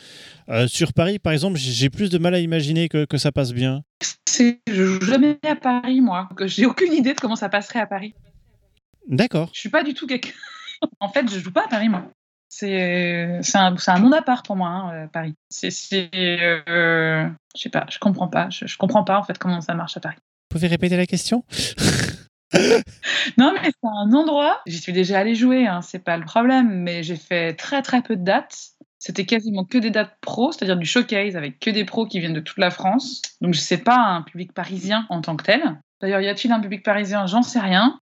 Sur 0.66 0.92
Paris, 0.92 1.20
par 1.20 1.32
exemple, 1.32 1.56
j'ai 1.56 1.88
plus 1.88 2.10
de 2.10 2.18
mal 2.18 2.34
à 2.34 2.40
imaginer 2.40 2.88
que, 2.88 3.04
que 3.04 3.16
ça 3.16 3.30
passe 3.30 3.52
bien. 3.52 3.84
c'est- 4.28 4.58
je 4.68 4.84
joue 4.84 5.04
jamais 5.04 5.38
à 5.48 5.54
Paris 5.54 6.00
moi. 6.00 6.28
J'ai 6.46 6.66
aucune 6.66 6.92
idée 6.92 7.14
de 7.14 7.20
comment 7.20 7.36
ça 7.36 7.48
passerait 7.48 7.78
à 7.80 7.86
Paris. 7.86 8.14
D'accord. 9.08 9.50
Je 9.52 9.60
suis 9.60 9.70
pas 9.70 9.82
du 9.82 9.94
tout 9.94 10.06
quelqu'un... 10.06 10.30
en 11.00 11.08
fait, 11.08 11.30
je 11.30 11.38
joue 11.38 11.52
pas 11.52 11.64
à 11.64 11.68
Paris 11.68 11.88
moi. 11.88 12.04
C'est 12.48 13.40
un, 13.54 13.76
c'est 13.78 13.90
un 13.90 13.98
monde 13.98 14.14
à 14.14 14.20
part 14.20 14.42
pour 14.42 14.56
moi, 14.56 14.68
hein, 14.68 14.94
euh, 14.94 15.06
Paris. 15.06 15.34
C'est... 15.48 15.70
c'est, 15.70 16.10
euh, 16.68 17.26
je 17.56 17.62
sais 17.62 17.70
pas, 17.70 17.86
je 17.88 17.98
comprends 17.98 18.28
pas. 18.28 18.50
Je, 18.50 18.66
je 18.66 18.76
comprends 18.76 19.04
pas 19.04 19.18
en 19.18 19.22
fait 19.22 19.38
comment 19.38 19.60
ça 19.60 19.74
marche 19.74 19.96
à 19.96 20.00
Paris. 20.00 20.16
Vous 20.16 20.58
pouvez 20.58 20.68
répéter 20.68 20.96
la 20.96 21.06
question? 21.06 21.44
Non, 23.38 23.52
mais 23.54 23.70
c'est 23.70 23.88
un 23.88 24.12
endroit. 24.12 24.60
J'y 24.66 24.78
suis 24.78 24.92
déjà 24.92 25.18
allée 25.18 25.34
jouer, 25.34 25.66
hein, 25.66 25.80
c'est 25.82 25.98
pas 25.98 26.16
le 26.16 26.24
problème, 26.24 26.82
mais 26.82 27.02
j'ai 27.02 27.16
fait 27.16 27.54
très 27.54 27.82
très 27.82 28.02
peu 28.02 28.16
de 28.16 28.24
dates. 28.24 28.72
C'était 28.98 29.26
quasiment 29.26 29.64
que 29.64 29.78
des 29.78 29.90
dates 29.90 30.16
pro, 30.20 30.52
c'est-à-dire 30.52 30.76
du 30.76 30.86
showcase 30.86 31.36
avec 31.36 31.58
que 31.58 31.70
des 31.70 31.84
pros 31.84 32.06
qui 32.06 32.20
viennent 32.20 32.34
de 32.34 32.40
toute 32.40 32.58
la 32.58 32.70
France. 32.70 33.22
Donc 33.40 33.54
je 33.54 33.60
sais 33.60 33.78
pas 33.78 33.96
un 33.96 34.22
public 34.22 34.52
parisien 34.52 35.06
en 35.08 35.20
tant 35.20 35.36
que 35.36 35.44
tel. 35.44 35.80
D'ailleurs, 36.00 36.20
y 36.20 36.28
a-t-il 36.28 36.52
un 36.52 36.60
public 36.60 36.84
parisien? 36.84 37.26
J'en 37.26 37.42
sais 37.42 37.58
rien. 37.58 37.98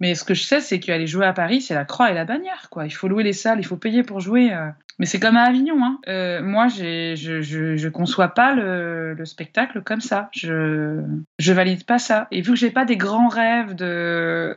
Mais 0.00 0.14
ce 0.14 0.24
que 0.24 0.32
je 0.34 0.42
sais, 0.42 0.60
c'est 0.60 0.80
qu'aller 0.80 1.06
jouer 1.06 1.26
à 1.26 1.32
Paris, 1.34 1.60
c'est 1.60 1.74
la 1.74 1.84
croix 1.84 2.10
et 2.10 2.14
la 2.14 2.24
bannière, 2.24 2.68
quoi. 2.70 2.86
Il 2.86 2.90
faut 2.90 3.06
louer 3.06 3.22
les 3.22 3.34
salles, 3.34 3.58
il 3.60 3.66
faut 3.66 3.76
payer 3.76 4.02
pour 4.02 4.20
jouer. 4.20 4.52
euh. 4.52 4.70
Mais 4.98 5.06
c'est 5.06 5.20
comme 5.20 5.36
à 5.36 5.42
Avignon. 5.42 5.82
Hein. 5.84 5.98
Euh, 6.08 6.42
moi, 6.42 6.68
je, 6.68 7.14
je, 7.16 7.76
je 7.76 7.88
conçois 7.88 8.28
pas 8.28 8.54
le, 8.54 9.14
le 9.14 9.24
spectacle 9.24 9.82
comme 9.82 10.00
ça. 10.00 10.28
Je, 10.32 11.02
je 11.38 11.52
valide 11.52 11.84
pas 11.84 11.98
ça. 11.98 12.28
Et 12.30 12.40
vu 12.40 12.50
que 12.52 12.56
j'ai 12.58 12.70
pas 12.70 12.84
des 12.84 12.96
grands 12.96 13.28
rêves 13.28 13.74
de, 13.74 14.54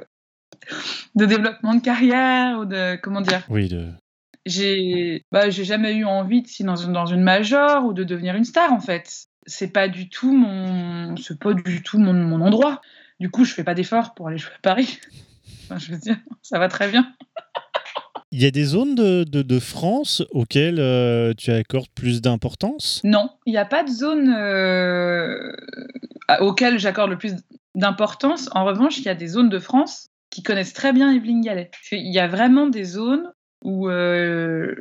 de 1.15 1.25
développement 1.25 1.75
de 1.75 1.81
carrière 1.81 2.59
ou 2.59 2.65
de 2.65 2.95
comment 2.97 3.21
dire, 3.21 3.41
Oui, 3.49 3.67
de... 3.69 3.89
j'ai, 4.45 5.25
bah, 5.31 5.49
j'ai 5.49 5.63
jamais 5.65 5.93
eu 5.93 6.05
envie 6.05 6.41
de 6.41 6.47
signer 6.47 6.67
dans 6.67 6.75
une, 6.75 6.93
dans 6.93 7.05
une 7.05 7.21
major 7.23 7.85
ou 7.85 7.93
de 7.93 8.03
devenir 8.03 8.35
une 8.35 8.45
star 8.45 8.71
en 8.73 8.79
fait. 8.81 9.27
C'est 9.45 9.71
pas 9.73 9.87
du 9.89 10.09
tout 10.09 10.33
mon, 10.33 11.15
c'est 11.17 11.39
pas 11.39 11.53
du 11.53 11.83
tout 11.83 11.99
mon, 11.99 12.13
mon 12.13 12.41
endroit. 12.41 12.81
Du 13.19 13.29
coup, 13.29 13.45
je 13.45 13.53
fais 13.53 13.63
pas 13.63 13.75
d'efforts 13.75 14.13
pour 14.13 14.27
aller 14.27 14.37
jouer 14.37 14.51
à 14.55 14.61
Paris. 14.61 14.99
Enfin, 15.63 15.77
je 15.77 15.91
veux 15.91 15.97
dire, 15.99 16.17
ça 16.41 16.59
va 16.59 16.67
très 16.67 16.89
bien. 16.89 17.13
Il 18.31 18.41
y 18.41 18.45
a 18.45 18.51
des 18.51 18.63
zones 18.63 18.95
de, 18.95 19.23
de- 19.23 19.43
de 19.43 19.59
France 19.59 20.23
auxquelles 20.31 20.79
euh, 20.79 21.33
tu 21.37 21.51
accordes 21.51 21.89
plus 21.93 22.21
d'importance? 22.21 22.99
Non, 23.03 23.29
il 23.45 23.51
n'y 23.51 23.57
a 23.59 23.65
pas 23.65 23.83
de 23.83 23.89
zone 23.89 24.33
euh, 24.35 25.51
auquel 26.39 26.79
j'accorde 26.79 27.11
le 27.11 27.17
plus 27.17 27.35
d'importance. 27.75 28.49
En 28.53 28.65
revanche, 28.65 28.97
il 28.97 29.05
y 29.05 29.09
a 29.09 29.15
des 29.15 29.27
zones 29.27 29.49
de 29.49 29.59
France 29.59 30.07
qui 30.31 30.41
connaissent 30.41 30.73
très 30.73 30.93
bien 30.93 31.11
Evelyne 31.13 31.41
Gallet. 31.41 31.69
Il 31.91 32.11
y 32.11 32.19
a 32.19 32.27
vraiment 32.27 32.65
des 32.67 32.83
zones 32.83 33.31
où 33.63 33.87
euh, 33.87 34.75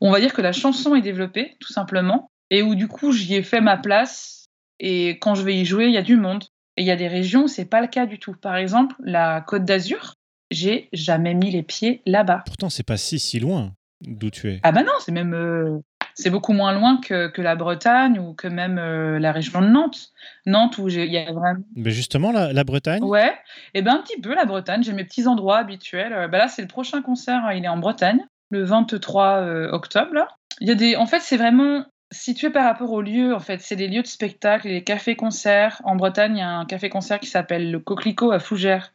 on 0.00 0.10
va 0.12 0.20
dire 0.20 0.32
que 0.32 0.40
la 0.42 0.52
chanson 0.52 0.94
est 0.94 1.02
développée, 1.02 1.56
tout 1.60 1.72
simplement, 1.72 2.30
et 2.50 2.62
où 2.62 2.74
du 2.76 2.86
coup 2.86 3.10
j'y 3.12 3.34
ai 3.34 3.42
fait 3.42 3.60
ma 3.60 3.76
place. 3.76 4.46
Et 4.78 5.18
quand 5.18 5.34
je 5.34 5.42
vais 5.42 5.56
y 5.56 5.64
jouer, 5.64 5.86
il 5.86 5.92
y 5.92 5.98
a 5.98 6.02
du 6.02 6.16
monde. 6.16 6.44
Et 6.76 6.82
il 6.82 6.86
y 6.86 6.90
a 6.92 6.96
des 6.96 7.08
régions 7.08 7.44
où 7.44 7.48
c'est 7.48 7.64
pas 7.68 7.80
le 7.80 7.88
cas 7.88 8.06
du 8.06 8.18
tout. 8.20 8.34
Par 8.40 8.56
exemple, 8.56 8.94
la 9.02 9.40
Côte 9.42 9.64
d'Azur, 9.64 10.14
j'ai 10.52 10.88
jamais 10.92 11.34
mis 11.34 11.50
les 11.50 11.62
pieds 11.62 12.02
là-bas. 12.06 12.42
Pourtant, 12.46 12.70
c'est 12.70 12.82
pas 12.82 12.96
si 12.96 13.18
si 13.18 13.40
loin 13.40 13.72
d'où 14.00 14.30
tu 14.30 14.50
es. 14.50 14.60
Ah 14.62 14.72
bah 14.72 14.82
non, 14.82 14.92
c'est 15.00 15.12
même 15.12 15.32
euh, 15.34 15.78
c'est 16.14 16.28
beaucoup 16.30 16.52
moins 16.52 16.72
loin 16.72 16.98
que, 17.00 17.28
que 17.28 17.40
la 17.40 17.54
Bretagne 17.56 18.18
ou 18.18 18.34
que 18.34 18.48
même 18.48 18.78
euh, 18.78 19.18
la 19.18 19.32
région 19.32 19.60
de 19.62 19.68
Nantes. 19.68 20.10
Nantes 20.44 20.76
où 20.78 20.88
j'ai- 20.88 21.06
il 21.06 21.12
y 21.12 21.18
a 21.18 21.32
vraiment 21.32 21.60
Mais 21.76 21.90
justement, 21.90 22.32
la, 22.32 22.52
la 22.52 22.64
Bretagne, 22.64 23.02
ouais, 23.02 23.32
et 23.74 23.82
ben 23.82 23.94
un 23.94 24.02
petit 24.02 24.20
peu 24.20 24.34
la 24.34 24.44
Bretagne. 24.44 24.82
J'ai 24.82 24.92
mes 24.92 25.04
petits 25.04 25.26
endroits 25.26 25.58
habituels. 25.58 26.28
Bah 26.30 26.38
là, 26.38 26.48
c'est 26.48 26.62
le 26.62 26.68
prochain 26.68 27.00
concert. 27.02 27.46
euh, 27.46 27.54
Il 27.54 27.64
est 27.64 27.68
en 27.68 27.78
Bretagne, 27.78 28.26
le 28.50 28.64
23 28.64 29.36
euh, 29.38 29.70
octobre. 29.70 30.12
Là. 30.14 30.28
Il 30.60 30.68
y 30.68 30.70
a 30.70 30.74
des, 30.74 30.96
en 30.96 31.06
fait, 31.06 31.20
c'est 31.20 31.36
vraiment 31.38 31.84
situé 32.10 32.50
par 32.50 32.64
rapport 32.64 32.90
aux 32.92 33.00
lieux. 33.00 33.34
En 33.34 33.40
fait, 33.40 33.60
c'est 33.62 33.76
des 33.76 33.88
lieux 33.88 34.02
de 34.02 34.06
spectacle 34.06 34.68
les 34.68 34.82
cafés-concerts. 34.84 35.80
En 35.84 35.96
Bretagne, 35.96 36.36
il 36.36 36.40
y 36.40 36.42
a 36.42 36.50
un 36.50 36.66
café-concert 36.66 37.20
qui 37.20 37.28
s'appelle 37.28 37.70
le 37.70 37.78
Coquelicot 37.78 38.32
à 38.32 38.38
Fougères. 38.38 38.92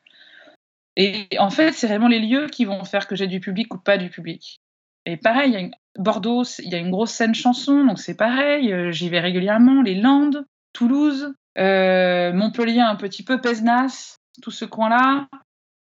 Et 1.00 1.28
en 1.38 1.50
fait, 1.52 1.74
c'est 1.74 1.88
vraiment 1.88 2.08
les 2.08 2.20
lieux 2.20 2.48
qui 2.48 2.66
vont 2.66 2.84
faire 2.84 3.06
que 3.08 3.16
j'ai 3.16 3.28
du 3.28 3.40
public 3.40 3.72
ou 3.74 3.78
pas 3.78 3.98
du 3.98 4.10
public. 4.10 4.60
Et 5.06 5.16
pareil, 5.16 5.52
il 5.52 5.54
y 5.54 5.58
a 5.58 5.60
une- 5.60 5.76
Bordeaux, 5.98 6.44
il 6.60 6.70
y 6.72 6.76
a 6.76 6.80
une 6.80 6.90
grosse 6.92 7.12
scène 7.12 7.34
chanson, 7.36 7.86
donc 7.86 8.00
c'est 8.00 8.16
pareil. 8.18 8.74
euh, 8.74 8.92
J'y 8.92 9.08
vais 9.10 9.20
régulièrement. 9.20 9.82
Les 9.84 9.96
Landes, 9.96 10.46
Toulouse, 10.74 11.34
euh, 11.58 12.34
Montpellier 12.34 12.82
un 12.82 12.96
petit 12.96 13.24
peu, 13.24 13.40
Pézenas, 13.40 14.18
tout 14.42 14.52
ce 14.52 14.66
coin-là. 14.66 15.28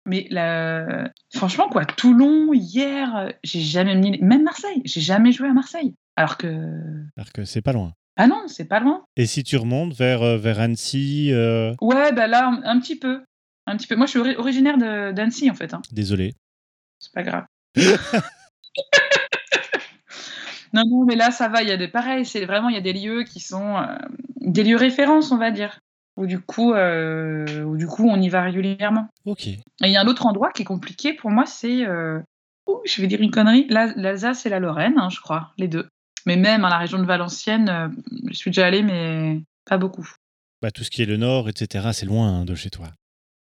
Mais 0.07 0.27
la- 0.31 1.11
franchement, 1.35 1.69
quoi, 1.69 1.85
Toulon, 1.85 2.53
hier, 2.55 3.17
euh, 3.17 3.29
j'ai 3.45 3.61
jamais 3.61 3.95
mis. 3.97 4.19
Même 4.23 4.45
Marseille, 4.45 4.81
j'ai 4.85 5.01
jamais 5.03 5.33
joué 5.33 5.49
à 5.49 5.53
Marseille. 5.53 5.95
Alors 6.17 6.37
que. 6.39 6.47
alors 7.17 7.33
que 7.35 7.45
c'est 7.45 7.61
pas 7.63 7.73
loin. 7.73 7.93
Ah 8.17 8.27
non, 8.27 8.43
c'est 8.47 8.65
pas 8.67 8.81
loin. 8.81 9.05
Et 9.17 9.27
si 9.27 9.43
tu 9.45 9.57
remontes 9.57 9.93
vers, 9.95 10.39
vers 10.39 10.61
Annecy, 10.61 11.31
euh, 11.33 11.75
Ouais, 11.81 12.13
bah 12.13 12.27
là, 12.27 12.49
un, 12.49 12.63
un 12.65 12.81
petit 12.81 12.99
peu. 12.99 13.23
Un 13.71 13.77
petit 13.77 13.87
peu. 13.87 13.97
Moi, 13.97 14.07
je 14.07 14.11
suis 14.11 14.19
ori- 14.21 14.37
originaire 14.37 14.79
de- 14.79 15.13
d'Annecy, 15.13 15.51
en 15.51 15.55
fait. 15.55 15.75
hein. 15.75 15.83
désolé. 15.93 16.35
C'est 16.99 17.13
pas 17.13 17.23
grave. 17.23 17.45
non, 20.75 20.83
non, 20.87 21.05
mais 21.07 21.17
là, 21.17 21.31
ça 21.31 21.49
va. 21.49 21.63
Il 21.63 21.69
y 21.69 21.73
a 21.73 21.77
des 21.77 21.89
pareils. 21.89 22.27
C'est 22.27 22.45
vraiment, 22.45 22.69
il 22.69 22.75
y 22.75 22.79
a 22.79 22.83
des 22.83 22.93
lieux 22.93 23.25
qui 23.25 23.41
sont 23.41 23.77
euh, 23.79 23.97
des 24.41 24.63
lieux 24.65 24.77
références, 24.77 25.33
on 25.33 25.39
va 25.39 25.51
dire. 25.51 25.81
Où 26.17 26.27
du 26.27 26.41
coup, 26.41 26.73
euh, 26.75 27.63
où 27.63 27.77
du 27.77 27.87
coup, 27.87 28.09
on 28.09 28.21
y 28.21 28.29
va 28.29 28.43
régulièrement. 28.43 29.07
Ok. 29.25 29.47
Et 29.47 29.61
il 29.83 29.91
y 29.91 29.97
a 29.97 30.01
un 30.01 30.07
autre 30.09 30.27
endroit 30.27 30.51
qui 30.51 30.63
est 30.63 30.67
compliqué 30.67 31.13
pour 31.15 31.31
moi, 31.31 31.47
c'est. 31.47 31.87
euh, 31.87 32.19
je 32.85 33.01
vais 33.01 33.07
dire 33.07 33.21
une 33.21 33.31
connerie. 33.31 33.67
La- 33.71 33.93
L'Alsace 33.97 34.45
et 34.45 34.49
la 34.49 34.59
Lorraine, 34.59 34.95
hein, 34.99 35.09
je 35.11 35.21
crois, 35.21 35.53
les 35.59 35.69
deux. 35.69 35.89
Mais 36.27 36.37
même 36.37 36.65
à 36.65 36.71
la 36.71 36.79
région 36.79 36.99
de 36.99 37.05
Valenciennes, 37.05 37.69
euh, 37.69 37.89
je 38.29 38.35
suis 38.35 38.51
déjà 38.51 38.67
allée, 38.67 38.83
mais 38.83 39.41
pas 39.65 39.79
beaucoup. 39.79 40.07
Bah, 40.61 40.73
tout 40.73 40.83
ce 40.83 40.91
qui 40.91 41.03
est 41.03 41.07
le 41.07 41.17
nord, 41.17 41.49
etc., 41.49 41.91
c'est 41.93 42.05
loin 42.05 42.41
hein, 42.41 42.45
de 42.45 42.55
chez 42.57 42.69
toi. 42.69 42.89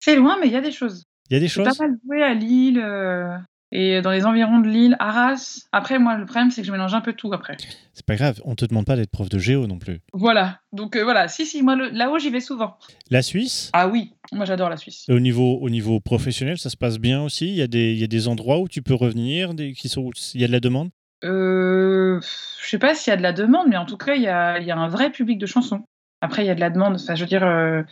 C'est 0.05 0.17
loin, 0.17 0.35
mais 0.41 0.47
il 0.47 0.51
y 0.51 0.57
a 0.57 0.61
des 0.61 0.73
choses. 0.73 1.05
Il 1.29 1.33
y 1.33 1.37
a 1.37 1.39
des 1.39 1.47
choses 1.47 1.63
pas 1.63 1.87
mal 1.87 1.95
joué 2.05 2.21
à 2.21 2.33
Lille 2.33 2.77
euh, 2.77 3.37
et 3.71 4.01
dans 4.01 4.11
les 4.11 4.25
environs 4.25 4.59
de 4.59 4.67
Lille, 4.67 4.97
Arras. 4.99 5.61
Après, 5.71 5.97
moi, 5.97 6.17
le 6.17 6.25
problème, 6.25 6.51
c'est 6.51 6.59
que 6.59 6.67
je 6.67 6.73
mélange 6.73 6.93
un 6.93 6.99
peu 6.99 7.13
tout 7.13 7.31
après. 7.31 7.55
C'est 7.93 8.05
pas 8.05 8.17
grave, 8.17 8.41
on 8.43 8.55
te 8.55 8.65
demande 8.65 8.85
pas 8.85 8.97
d'être 8.97 9.11
prof 9.11 9.29
de 9.29 9.39
géo 9.39 9.65
non 9.65 9.79
plus. 9.79 10.01
Voilà. 10.11 10.59
Donc 10.73 10.97
euh, 10.97 11.05
voilà. 11.05 11.29
Si, 11.29 11.45
si, 11.45 11.63
moi, 11.63 11.77
le- 11.77 11.87
là-haut, 11.87 12.19
j'y 12.19 12.31
vais 12.31 12.41
souvent. 12.41 12.77
La 13.09 13.21
Suisse? 13.21 13.69
Ah 13.71 13.87
oui, 13.87 14.11
moi, 14.33 14.43
j'adore 14.43 14.69
la 14.69 14.75
Suisse. 14.75 15.05
au 15.07 15.21
niveau, 15.21 15.57
au 15.61 15.69
niveau 15.69 16.01
professionnel, 16.01 16.57
ça 16.57 16.69
se 16.69 16.75
passe 16.75 16.99
bien 16.99 17.21
aussi? 17.21 17.47
Il 17.47 17.55
y 17.55 17.61
a 17.61 17.67
des, 17.67 17.93
il 17.93 17.99
y 17.99 18.03
a 18.03 18.07
des 18.07 18.27
endroits 18.27 18.59
où 18.59 18.67
tu 18.67 18.81
peux 18.81 18.95
revenir, 18.95 19.53
des, 19.53 19.71
qui 19.71 19.87
sont, 19.87 20.09
il 20.33 20.41
y 20.41 20.43
a 20.43 20.47
de 20.47 20.51
la 20.51 20.59
demande? 20.59 20.89
Euh, 21.23 22.19
je 22.61 22.67
sais 22.67 22.77
pas 22.77 22.93
s'il 22.93 23.11
y 23.11 23.13
a 23.13 23.17
de 23.17 23.23
la 23.23 23.31
demande, 23.31 23.67
mais 23.69 23.77
en 23.77 23.85
tout 23.85 23.95
cas, 23.95 24.15
il 24.15 24.21
y 24.21 24.27
a, 24.27 24.59
il 24.59 24.67
y 24.67 24.71
a 24.71 24.77
un 24.77 24.89
vrai 24.89 25.11
public 25.11 25.37
de 25.37 25.45
chansons. 25.45 25.85
Après, 26.19 26.43
il 26.43 26.47
y 26.47 26.49
a 26.49 26.55
de 26.55 26.59
la 26.59 26.69
demande. 26.69 26.95
Enfin, 26.95 27.15
je 27.15 27.21
veux 27.21 27.27
dire, 27.29 27.45
euh, 27.45 27.83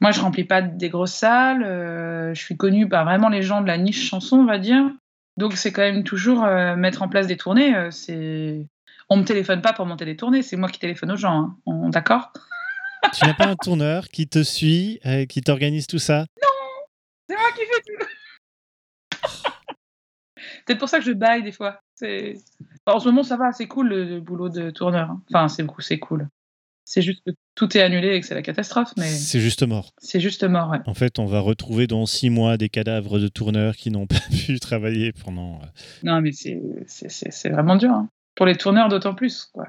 moi, 0.00 0.10
je 0.12 0.20
remplis 0.20 0.44
pas 0.44 0.62
des 0.62 0.88
grosses 0.90 1.14
salles. 1.14 1.62
euh, 1.64 2.32
je 2.34 2.40
suis 2.40 2.56
connue 2.56 2.88
par 2.88 3.04
vraiment 3.04 3.28
les 3.28 3.42
gens 3.42 3.60
de 3.60 3.66
la 3.66 3.78
niche 3.78 4.08
chanson, 4.08 4.36
on 4.38 4.44
va 4.46 4.58
dire. 4.58 4.84
Donc, 5.36 5.54
c'est 5.54 5.72
quand 5.72 5.82
même 5.82 6.04
toujours 6.04 6.44
euh, 6.44 6.76
mettre 6.76 7.02
en 7.02 7.08
place 7.08 7.26
des 7.26 7.36
tournées. 7.36 7.74
euh, 7.74 7.90
c'est, 7.90 8.66
on 9.08 9.16
me 9.16 9.24
téléphone 9.24 9.60
pas 9.62 9.72
pour 9.72 9.86
monter 9.86 10.04
des 10.04 10.16
tournées. 10.16 10.42
C'est 10.42 10.56
moi 10.56 10.68
qui 10.68 10.78
téléphone 10.80 11.12
aux 11.12 11.16
gens. 11.16 11.32
hein. 11.40 11.56
On- 11.66 11.88
D'accord? 11.88 12.32
Tu 13.14 13.24
n'as 13.24 13.34
pas 13.34 13.46
un 13.46 13.56
tourneur 13.56 14.08
qui 14.08 14.28
te 14.28 14.42
suit, 14.42 15.00
euh, 15.06 15.24
qui 15.24 15.40
t'organise 15.40 15.86
tout 15.86 15.98
ça? 16.00 16.26
C'est 17.28 17.36
moi 17.36 17.48
qui 17.56 17.60
fais 17.62 17.82
tout. 17.86 18.04
Peut-être 20.66 20.78
pour 20.78 20.88
ça 20.88 20.98
que 20.98 21.04
je 21.04 21.12
baille 21.12 21.42
des 21.42 21.52
fois. 21.52 21.80
Enfin, 22.02 22.32
en 22.86 23.00
ce 23.00 23.06
moment, 23.08 23.22
ça 23.22 23.36
va, 23.36 23.52
c'est 23.52 23.66
cool 23.66 23.88
le, 23.88 24.04
le 24.04 24.20
boulot 24.20 24.48
de 24.48 24.70
tourneur. 24.70 25.10
hein. 25.10 25.22
Enfin, 25.32 25.48
c'est, 25.48 25.64
c'est 25.80 25.98
cool. 25.98 26.28
C'est 26.90 27.02
juste 27.02 27.20
que 27.26 27.32
tout 27.54 27.76
est 27.76 27.82
annulé 27.82 28.14
et 28.14 28.20
que 28.22 28.26
c'est 28.26 28.34
la 28.34 28.40
catastrophe, 28.40 28.92
mais 28.96 29.04
C'est 29.10 29.40
juste 29.40 29.62
mort. 29.62 29.90
c'est 30.00 30.20
juste 30.20 30.42
mort, 30.44 30.70
ouais. 30.70 30.78
En 30.86 30.94
fait, 30.94 31.18
on 31.18 31.26
va 31.26 31.40
retrouver 31.40 31.86
dans 31.86 32.06
six 32.06 32.30
mois 32.30 32.56
des 32.56 32.70
cadavres 32.70 33.18
de 33.18 33.28
tourneurs 33.28 33.76
qui 33.76 33.90
n'ont 33.90 34.06
pas 34.06 34.16
pu 34.30 34.58
travailler 34.58 35.12
pendant. 35.12 35.56
euh, 35.56 35.66
Non, 36.02 36.22
mais 36.22 36.32
c'est, 36.32 36.58
vraiment 37.50 37.76
dur. 37.76 37.90
hein. 37.90 38.08
Pour 38.36 38.46
les 38.46 38.56
tourneurs, 38.56 38.88
d'autant 38.88 39.14
plus, 39.14 39.50
quoi. 39.52 39.66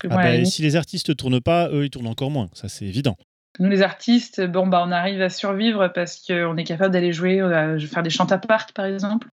Que 0.00 0.06
Ah 0.10 0.14
moi, 0.14 0.22
bah, 0.22 0.32
limite, 0.32 0.46
si 0.46 0.62
les 0.62 0.76
artistes 0.76 1.10
ne 1.10 1.14
tournent 1.14 1.42
pas, 1.42 1.68
eux, 1.72 1.84
ils 1.84 1.90
tournent 1.90 2.06
encore 2.06 2.30
moins. 2.30 2.48
Ça, 2.54 2.68
c'est 2.70 2.86
évident. 2.86 3.16
nous, 3.58 3.68
les 3.68 3.82
artistes, 3.82 4.40
bon, 4.40 4.66
bah, 4.66 4.82
on 4.86 4.92
arrive 4.92 5.20
à 5.20 5.28
survivre 5.28 5.88
parce 5.88 6.24
qu'on 6.26 6.56
est 6.56 6.64
capable 6.64 6.94
d'aller 6.94 7.12
jouer, 7.12 7.38
euh, 7.42 7.78
faire 7.80 8.02
des 8.02 8.08
chants 8.10 8.24
à 8.32 8.38
part, 8.38 8.66
par 8.74 8.86
exemple. 8.86 9.28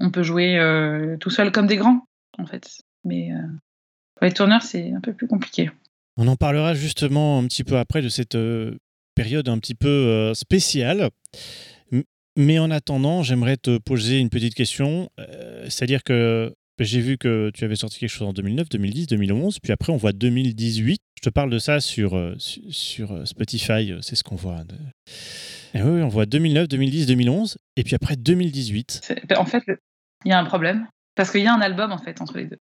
On 0.00 0.10
peut 0.10 0.22
jouer 0.22 0.58
euh, 0.58 1.16
tout 1.18 1.30
seul 1.30 1.50
comme 1.50 1.66
des 1.66 1.76
grands, 1.76 2.02
en 2.36 2.44
fait. 2.44 2.82
Mais 3.04 3.32
euh, 3.32 3.36
pour 4.16 4.26
les 4.26 4.32
tourneurs, 4.32 4.62
c'est 4.62 4.92
un 4.92 5.00
peu 5.00 5.14
plus 5.14 5.28
compliqué. 5.28 5.70
On 6.18 6.26
en 6.28 6.36
parlera 6.36 6.74
justement 6.74 7.38
un 7.38 7.44
petit 7.46 7.64
peu 7.64 7.78
après 7.78 8.02
de 8.02 8.08
cette 8.08 8.34
euh, 8.34 8.76
période 9.14 9.48
un 9.48 9.58
petit 9.58 9.74
peu 9.74 9.88
euh, 9.88 10.34
spéciale. 10.34 11.10
Mais 12.36 12.58
en 12.60 12.70
attendant, 12.70 13.22
j'aimerais 13.24 13.56
te 13.56 13.78
poser 13.78 14.18
une 14.18 14.28
petite 14.30 14.54
question. 14.54 15.10
Euh, 15.18 15.64
C'est-à-dire 15.68 16.04
que 16.04 16.54
j'ai 16.78 17.00
vu 17.00 17.18
que 17.18 17.50
tu 17.52 17.64
avais 17.64 17.74
sorti 17.74 17.98
quelque 17.98 18.10
chose 18.10 18.28
en 18.28 18.32
2009, 18.32 18.68
2010, 18.68 19.06
2011, 19.08 19.58
puis 19.58 19.72
après 19.72 19.92
on 19.92 19.96
voit 19.96 20.12
2018. 20.12 21.00
Je 21.16 21.22
te 21.22 21.30
parle 21.30 21.50
de 21.50 21.58
ça 21.58 21.80
sur, 21.80 22.16
su- 22.38 22.62
sur 22.70 23.26
Spotify, 23.26 23.92
c'est 24.02 24.14
ce 24.14 24.22
qu'on 24.22 24.36
voit. 24.36 24.62
Et 25.74 25.82
oui, 25.82 26.02
on 26.02 26.06
voit 26.08 26.26
2009, 26.26 26.68
2010, 26.68 27.06
2011, 27.06 27.58
et 27.76 27.82
puis 27.82 27.96
après 27.96 28.14
2018. 28.14 29.00
C'est- 29.02 29.36
En 29.36 29.44
fait, 29.44 29.64
il 30.24 30.28
y 30.28 30.32
a 30.32 30.38
un 30.38 30.44
problème. 30.44 30.86
Parce 31.16 31.32
qu'il 31.32 31.42
y 31.42 31.46
a 31.48 31.54
un 31.54 31.60
album, 31.60 31.90
en 31.90 31.98
fait, 31.98 32.20
entre 32.20 32.36
les 32.38 32.46
deux. 32.46 32.58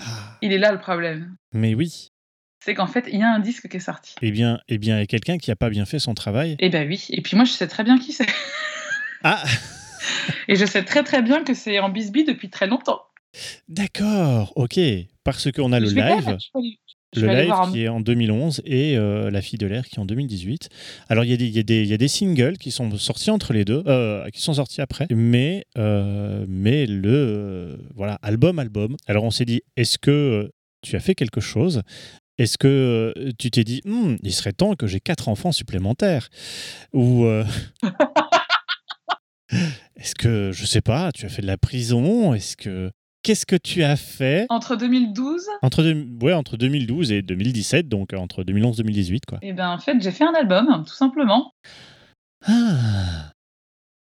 Ah, 0.00 0.38
Il 0.40 0.52
est 0.54 0.58
là, 0.58 0.72
le 0.72 0.78
problème. 0.80 1.34
mais 1.52 1.74
oui. 1.74 2.08
C'est 2.64 2.74
qu'en 2.74 2.86
fait, 2.86 3.06
il 3.10 3.18
y 3.18 3.22
a 3.22 3.30
un 3.32 3.38
disque 3.40 3.68
qui 3.68 3.78
est 3.78 3.80
sorti. 3.80 4.14
Eh 4.22 4.30
bien, 4.30 4.60
eh 4.68 4.78
bien, 4.78 5.06
quelqu'un 5.06 5.38
qui 5.38 5.50
n'a 5.50 5.56
pas 5.56 5.70
bien 5.70 5.86
fait 5.86 5.98
son 5.98 6.14
travail. 6.14 6.56
Eh 6.58 6.68
ben 6.68 6.86
oui. 6.88 7.06
Et 7.10 7.22
puis 7.22 7.36
moi, 7.36 7.44
je 7.46 7.52
sais 7.52 7.66
très 7.66 7.84
bien 7.84 7.98
qui 7.98 8.12
c'est. 8.12 8.26
Ah, 9.22 9.44
Et 10.48 10.56
je 10.56 10.64
sais 10.64 10.82
très 10.82 11.02
très 11.02 11.20
bien 11.20 11.44
que 11.44 11.52
c'est 11.52 11.78
en 11.78 11.90
bisbee 11.90 12.24
depuis 12.24 12.48
très 12.48 12.66
longtemps. 12.66 13.02
d'accord, 13.68 14.52
ok. 14.56 14.80
Parce 15.24 15.50
qu'on 15.52 15.72
a 15.72 15.80
le 15.80 15.88
Je 15.88 15.94
live. 15.94 16.36
je 17.14 17.20
je 17.20 17.26
le 17.26 17.34
live 17.34 17.50
un- 17.52 17.70
qui 17.70 17.82
est 17.82 17.88
en 17.88 18.00
2011 18.00 18.62
et 18.64 18.96
euh, 18.96 19.30
La 19.30 19.42
fille 19.42 19.58
de 19.58 19.66
l'air 19.66 19.84
qui 19.84 19.96
est 19.96 19.98
en 19.98 20.04
2018. 20.06 20.68
Alors 21.08 21.24
il 21.24 21.30
y, 21.30 21.34
a 21.34 21.36
des- 21.62 21.84
y, 21.84 21.88
y 21.88 22.04
a 22.04 22.08
singles 22.08 22.56
qui 22.56 22.70
sont 22.70 22.90
sortis 22.96 23.30
entre 23.30 23.52
les 23.52 23.64
deux, 23.64 23.82
euh, 23.86 24.26
qui 24.30 24.40
sont 24.40 24.54
sortis 24.54 24.80
après, 24.80 25.06
mais, 25.10 25.64
euh, 25.76 26.44
mais 26.48 26.86
le 26.86 27.78
voilà 27.94 28.14
album 28.22 28.58
album. 28.58 28.96
Alors 29.06 29.24
on 29.24 29.30
s'est 29.30 29.44
dit, 29.44 29.60
est-ce 29.76 29.98
que 29.98 30.50
tu 30.82 30.96
as 30.96 31.00
fait 31.00 31.14
quelque 31.14 31.40
chose? 31.42 31.82
Est-ce 32.40 32.56
que 32.56 33.12
euh, 33.18 33.32
tu 33.38 33.50
t'es 33.50 33.64
dit, 33.64 33.82
Hmm, 33.84 34.16
il 34.22 34.32
serait 34.32 34.54
temps 34.54 34.74
que 34.74 34.86
j'ai 34.86 34.98
quatre 34.98 35.28
enfants 35.28 35.52
supplémentaires? 35.52 36.30
Ou 36.94 37.26
euh, 37.26 37.44
est-ce 39.96 40.14
que 40.14 40.50
je 40.50 40.64
sais 40.64 40.80
pas, 40.80 41.12
tu 41.12 41.26
as 41.26 41.28
fait 41.28 41.42
de 41.42 41.46
la 41.46 41.58
prison? 41.58 42.32
Est-ce 42.32 42.56
que 42.56 42.90
qu'est-ce 43.22 43.44
que 43.44 43.56
tu 43.56 43.82
as 43.82 43.96
fait? 43.96 44.46
Entre 44.48 44.74
2012 44.74 45.48
entre, 45.60 45.82
ouais, 46.24 46.32
entre 46.32 46.56
2012 46.56 47.12
et 47.12 47.20
2017, 47.20 47.88
donc 47.88 48.14
euh, 48.14 48.16
entre 48.16 48.42
2011-2018, 48.42 49.20
quoi. 49.28 49.38
Et 49.42 49.52
ben 49.52 49.68
en 49.68 49.78
fait, 49.78 50.00
j'ai 50.00 50.10
fait 50.10 50.24
un 50.24 50.32
album, 50.32 50.84
tout 50.86 50.94
simplement. 50.94 51.52
Ah. 52.46 53.32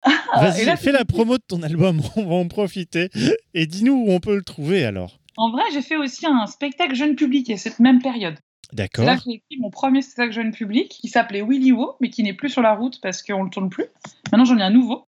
et 0.06 0.39
Vas-y, 0.39 0.78
fais 0.78 0.94
la 0.94 1.04
promo 1.04 1.36
de 1.36 1.44
ton 1.46 1.63
album, 1.63 2.00
on 2.15 2.26
va 2.28 2.36
en 2.36 2.48
profiter. 2.48 3.10
Et 3.54 3.65
dis-nous 3.65 4.06
où 4.06 4.12
on 4.12 4.22
peut 4.22 4.38
le 4.38 4.44
trouver 4.44 4.86
alors. 4.86 5.20
En 5.38 5.50
vrai, 5.52 5.63
j'ai 5.74 5.82
fait 5.82 5.98
aussi 5.98 6.26
un 6.26 6.46
spectacle 6.46 6.96
jeune 6.96 7.15
public 7.15 7.50
à 7.50 7.58
cette 7.58 7.80
même 7.80 8.02
période. 8.02 8.38
C'est 8.70 8.76
D'accord. 8.76 9.06
là 9.06 9.17
que 9.17 9.24
j'ai 9.26 9.34
écrit 9.36 9.58
mon 9.60 9.70
premier 9.70 10.02
spectacle 10.02 10.34
jeune 10.34 10.52
public 10.52 10.89
qui 10.89 11.08
s'appelait 11.08 11.41
Willy 11.41 11.72
Wo, 11.72 11.96
mais 12.00 12.10
qui 12.10 12.24
n'est 12.24 12.34
plus 12.34 12.50
sur 12.50 12.62
la 12.62 12.74
route 12.74 13.00
parce 13.02 13.22
qu'on 13.22 13.44
le 13.44 13.50
tourne 13.50 13.70
plus. 13.70 13.86
Maintenant, 14.32 14.46
j'en 14.46 14.58
ai 14.58 14.63
un 14.63 14.70
nouveau. 14.70 15.06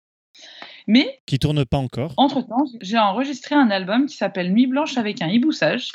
Mais 0.87 1.19
Qui 1.25 1.39
tourne 1.39 1.65
pas 1.65 1.77
encore. 1.77 2.13
entre-temps, 2.17 2.65
j'ai 2.81 2.97
enregistré 2.97 3.55
un 3.55 3.69
album 3.69 4.05
qui 4.07 4.15
s'appelle 4.15 4.51
Nuit 4.51 4.67
blanche 4.67 4.97
avec 4.97 5.21
un 5.21 5.27
hiboussage 5.27 5.91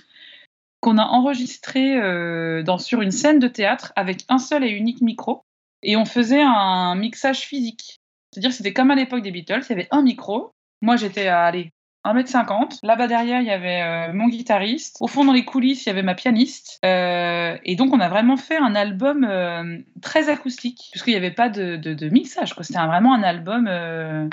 qu'on 0.81 0.99
a 0.99 1.05
enregistré 1.05 1.97
euh, 1.97 2.63
dans, 2.63 2.79
sur 2.79 3.01
une 3.01 3.11
scène 3.11 3.39
de 3.39 3.49
théâtre 3.49 3.93
avec 3.97 4.25
un 4.29 4.39
seul 4.39 4.65
et 4.65 4.69
unique 4.69 5.01
micro. 5.01 5.43
Et 5.83 5.97
on 5.97 6.05
faisait 6.05 6.43
un 6.43 6.95
mixage 6.95 7.41
physique. 7.41 7.99
C'est-à-dire 8.31 8.53
c'était 8.53 8.73
comme 8.75 8.91
à 8.91 8.95
l'époque 8.95 9.23
des 9.23 9.31
Beatles, 9.31 9.63
il 9.65 9.71
y 9.71 9.73
avait 9.73 9.89
un 9.91 10.03
micro. 10.03 10.51
Moi, 10.83 10.97
j'étais 10.97 11.27
à 11.29 11.45
aller 11.45 11.71
1m50. 12.05 12.79
Là-bas 12.83 13.07
derrière, 13.07 13.41
il 13.41 13.47
y 13.47 13.51
avait 13.51 13.83
euh, 13.83 14.13
mon 14.13 14.29
guitariste. 14.29 14.97
Au 15.01 15.07
fond, 15.07 15.25
dans 15.25 15.33
les 15.33 15.45
coulisses, 15.45 15.85
il 15.85 15.89
y 15.89 15.93
avait 15.93 16.03
ma 16.03 16.15
pianiste. 16.15 16.79
Euh, 16.85 17.57
et 17.65 17.77
donc, 17.77 17.93
on 17.93 18.01
a 18.01 18.09
vraiment 18.09 18.37
fait 18.37 18.57
un 18.57 18.75
album 18.75 19.25
euh, 19.29 19.79
très 20.03 20.29
acoustique, 20.29 20.89
puisqu'il 20.93 21.11
n'y 21.13 21.17
avait 21.17 21.31
pas 21.31 21.49
de, 21.49 21.77
de- 21.77 21.95
de 21.95 22.09
mixage. 22.09 22.55
C'était 22.61 22.79
vraiment 22.79 23.15
un 23.15 23.23
album. 23.23 23.65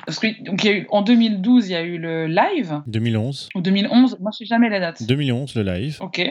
Parce 0.05 0.19
que, 0.19 0.27
donc, 0.43 0.63
il 0.63 0.67
y 0.69 0.73
a 0.73 0.77
eu, 0.77 0.87
en 0.91 1.01
2012, 1.01 1.69
il 1.69 1.71
y 1.71 1.75
a 1.75 1.81
eu 1.83 1.97
le 1.97 2.27
live. 2.27 2.81
2011. 2.87 3.49
Ou 3.55 3.61
2011, 3.61 4.17
moi, 4.19 4.31
je 4.33 4.39
sais 4.39 4.45
jamais 4.45 4.69
la 4.69 4.79
date. 4.79 5.03
2011, 5.03 5.55
le 5.55 5.63
live. 5.63 5.97
Ok. 6.01 6.21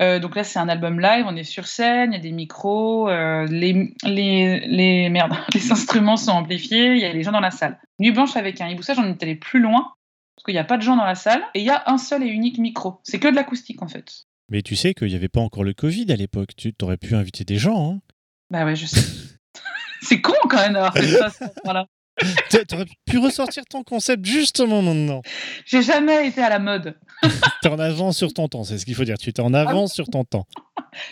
Euh, 0.00 0.18
donc 0.18 0.34
là, 0.34 0.44
c'est 0.44 0.58
un 0.58 0.70
album 0.70 0.98
live, 0.98 1.26
on 1.28 1.36
est 1.36 1.44
sur 1.44 1.66
scène, 1.66 2.12
il 2.12 2.16
y 2.16 2.18
a 2.18 2.22
des 2.22 2.32
micros, 2.32 3.10
euh, 3.10 3.46
les, 3.50 3.92
les, 4.02 4.60
les, 4.60 5.10
merde, 5.10 5.34
les 5.54 5.72
instruments 5.72 6.16
sont 6.16 6.30
amplifiés, 6.32 6.92
il 6.94 7.00
y 7.00 7.04
a 7.04 7.12
les 7.12 7.22
gens 7.22 7.32
dans 7.32 7.40
la 7.40 7.50
salle. 7.50 7.78
Nuit 7.98 8.10
blanche 8.10 8.34
avec 8.34 8.62
un 8.62 8.68
hiboussage, 8.68 8.98
on 8.98 9.04
est 9.06 9.22
allé 9.22 9.34
plus 9.34 9.60
loin, 9.60 9.92
parce 10.40 10.46
qu'il 10.46 10.54
n'y 10.54 10.60
a 10.60 10.64
pas 10.64 10.78
de 10.78 10.82
gens 10.82 10.96
dans 10.96 11.04
la 11.04 11.16
salle, 11.16 11.42
et 11.52 11.60
il 11.60 11.66
y 11.66 11.70
a 11.70 11.82
un 11.84 11.98
seul 11.98 12.22
et 12.22 12.26
unique 12.26 12.56
micro. 12.56 12.98
C'est 13.02 13.18
que 13.18 13.28
de 13.28 13.34
l'acoustique, 13.34 13.82
en 13.82 13.88
fait. 13.88 14.26
Mais 14.48 14.62
tu 14.62 14.74
sais 14.74 14.94
qu'il 14.94 15.08
n'y 15.08 15.14
avait 15.14 15.28
pas 15.28 15.42
encore 15.42 15.64
le 15.64 15.74
Covid 15.74 16.10
à 16.10 16.16
l'époque. 16.16 16.56
Tu 16.56 16.72
aurais 16.80 16.96
pu 16.96 17.14
inviter 17.14 17.44
des 17.44 17.58
gens. 17.58 17.92
Hein. 17.92 18.00
Bah 18.48 18.64
ouais, 18.64 18.74
je 18.74 18.86
sais. 18.86 19.02
c'est 20.00 20.22
con 20.22 20.32
quand 20.48 20.56
même 20.56 20.72
d'avoir 20.72 20.94
fait 20.94 21.08
ça. 21.08 21.28
ça, 21.28 21.52
Voilà. 21.62 21.84
Tu 22.48 22.74
aurais 22.74 22.86
pu 23.04 23.18
ressortir 23.18 23.64
ton 23.66 23.82
concept 23.82 24.24
justement 24.24 24.80
maintenant. 24.80 25.20
J'ai 25.66 25.82
jamais 25.82 26.26
été 26.26 26.42
à 26.42 26.48
la 26.48 26.58
mode. 26.58 26.98
T'es 27.62 27.68
en 27.68 27.78
avance 27.78 28.16
sur 28.16 28.32
ton 28.32 28.48
temps, 28.48 28.64
c'est 28.64 28.78
ce 28.78 28.86
qu'il 28.86 28.94
faut 28.94 29.04
dire. 29.04 29.18
Tu 29.18 29.28
étais 29.28 29.42
en 29.42 29.52
avance 29.52 29.92
sur 29.92 30.08
ton 30.08 30.24
temps. 30.24 30.46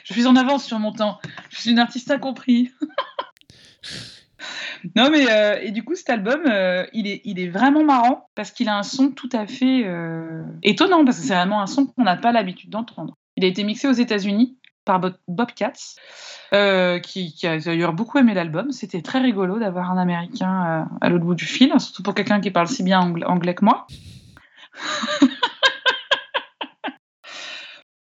Je 0.05 0.15
suis 0.15 0.27
en 0.27 0.37
avance 0.37 0.65
sur 0.65 0.79
mon 0.79 0.93
temps. 0.93 1.21
Je 1.51 1.61
suis 1.61 1.71
une 1.71 1.79
artiste 1.79 2.11
incompris. 2.11 2.73
non, 4.97 5.11
mais 5.11 5.31
euh, 5.31 5.59
et 5.61 5.71
du 5.71 5.85
coup, 5.85 5.95
cet 5.95 6.11
album, 6.11 6.43
euh, 6.47 6.87
il, 6.93 7.07
est, 7.07 7.21
il 7.25 7.41
est 7.41 7.49
vraiment 7.49 7.85
marrant 7.85 8.29
parce 8.35 8.51
qu'il 8.51 8.69
a 8.69 8.77
un 8.77 8.83
son 8.83 9.11
tout 9.11 9.29
à 9.33 9.47
fait 9.47 9.85
euh, 9.85 10.43
étonnant 10.63 11.05
parce 11.05 11.19
que 11.19 11.25
c'est 11.25 11.35
vraiment 11.35 11.61
un 11.61 11.67
son 11.67 11.87
qu'on 11.87 12.05
n'a 12.05 12.17
pas 12.17 12.33
l'habitude 12.33 12.71
d'entendre. 12.71 13.17
Il 13.37 13.45
a 13.45 13.49
été 13.49 13.65
mixé 13.65 13.89
aux 13.89 13.93
États-Unis 13.93 14.57
par 14.85 15.01
Bob 15.01 15.53
Katz, 15.55 15.97
qui, 16.51 17.35
a 17.45 17.59
d'ailleurs 17.59 17.93
beaucoup 17.93 18.19
aimé 18.19 18.33
l'album. 18.33 18.71
C'était 18.73 19.03
très 19.03 19.21
rigolo 19.21 19.59
d'avoir 19.59 19.91
un 19.91 19.99
Américain 19.99 20.89
à 21.01 21.09
l'autre 21.11 21.25
bout 21.27 21.35
du 21.35 21.45
fil, 21.45 21.79
surtout 21.79 22.03
pour 22.03 22.15
quelqu'un 22.15 22.41
qui 22.41 22.51
parle 22.51 22.69
si 22.69 22.83
bien 22.83 23.01
angl- 23.01 23.27
anglais 23.27 23.55
que 23.55 23.67
moi. 23.67 23.87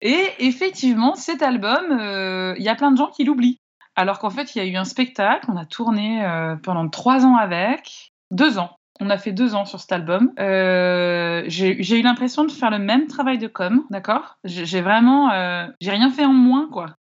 Et 0.01 0.27
effectivement, 0.41 1.15
cet 1.15 1.41
album, 1.41 1.85
il 2.59 2.65
y 2.65 2.69
a 2.69 2.75
plein 2.75 2.91
de 2.91 2.97
gens 2.97 3.07
qui 3.11 3.23
l'oublient. 3.23 3.62
Alors 3.97 4.19
qu'en 4.19 4.31
fait, 4.31 4.55
il 4.55 4.59
y 4.59 4.61
a 4.63 4.65
eu 4.67 4.77
un 4.77 4.85
spectacle, 4.85 5.47
on 5.53 5.57
a 5.57 5.67
tourné 5.67 6.25
euh, 6.25 6.57
pendant 6.57 6.89
trois 6.89 7.25
ans 7.27 7.37
avec, 7.37 8.11
deux 8.31 8.59
ans. 8.59 8.77
On 9.01 9.11
a 9.11 9.19
fait 9.19 9.33
deux 9.33 9.55
ans 9.55 9.65
sur 9.65 9.81
cet 9.81 9.93
album. 9.93 10.33
Euh, 10.39 11.43
j'ai 11.49 11.99
eu 11.99 12.03
l'impression 12.03 12.45
de 12.45 12.51
faire 12.53 12.71
le 12.71 12.79
même 12.79 13.07
travail 13.07 13.39
de 13.39 13.49
com, 13.49 13.85
d'accord? 13.91 14.39
J'ai 14.45 14.81
vraiment, 14.81 15.31
euh, 15.33 15.67
j'ai 15.81 15.91
rien 15.91 16.11
fait 16.11 16.25
en 16.25 16.33
moins, 16.33 16.69
quoi. 16.71 16.95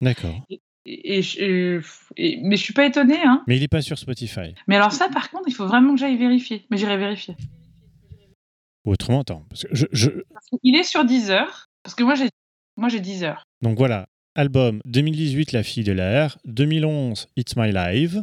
D'accord. 0.00 0.34
Et, 0.50 0.60
et 0.84 1.22
je- 1.22 1.80
et- 2.16 2.40
mais 2.42 2.56
je 2.56 2.62
suis 2.62 2.74
pas 2.74 2.84
étonnée, 2.86 3.22
hein. 3.24 3.42
Mais 3.46 3.56
il 3.56 3.60
n'est 3.60 3.68
pas 3.68 3.80
sur 3.80 3.98
Spotify. 3.98 4.54
Mais 4.68 4.76
alors 4.76 4.92
ça, 4.92 5.08
par 5.08 5.30
contre, 5.30 5.44
il 5.48 5.54
faut 5.54 5.66
vraiment 5.66 5.94
que 5.94 6.00
j'aille 6.00 6.16
vérifier. 6.18 6.66
Mais 6.70 6.76
j'irai 6.76 6.96
vérifier. 6.96 7.36
Ou 8.84 8.92
autrement, 8.92 9.22
attends. 9.22 9.44
Parce 9.48 9.62
que 9.64 9.68
je, 9.72 10.08
qu'il 10.62 10.76
est 10.76 10.84
sur 10.84 11.04
Deezer, 11.04 11.66
parce 11.82 11.94
que 11.94 12.04
moi 12.04 12.14
j'ai, 12.14 12.28
moi 12.76 12.88
j'ai 12.88 13.00
Deezer. 13.00 13.42
Donc 13.62 13.78
voilà, 13.78 14.06
album 14.36 14.80
2018 14.84 15.52
La 15.52 15.62
fille 15.62 15.84
de 15.84 15.92
l'air, 15.92 16.38
2011 16.44 17.26
It's 17.36 17.56
My 17.56 17.72
Live. 17.72 18.22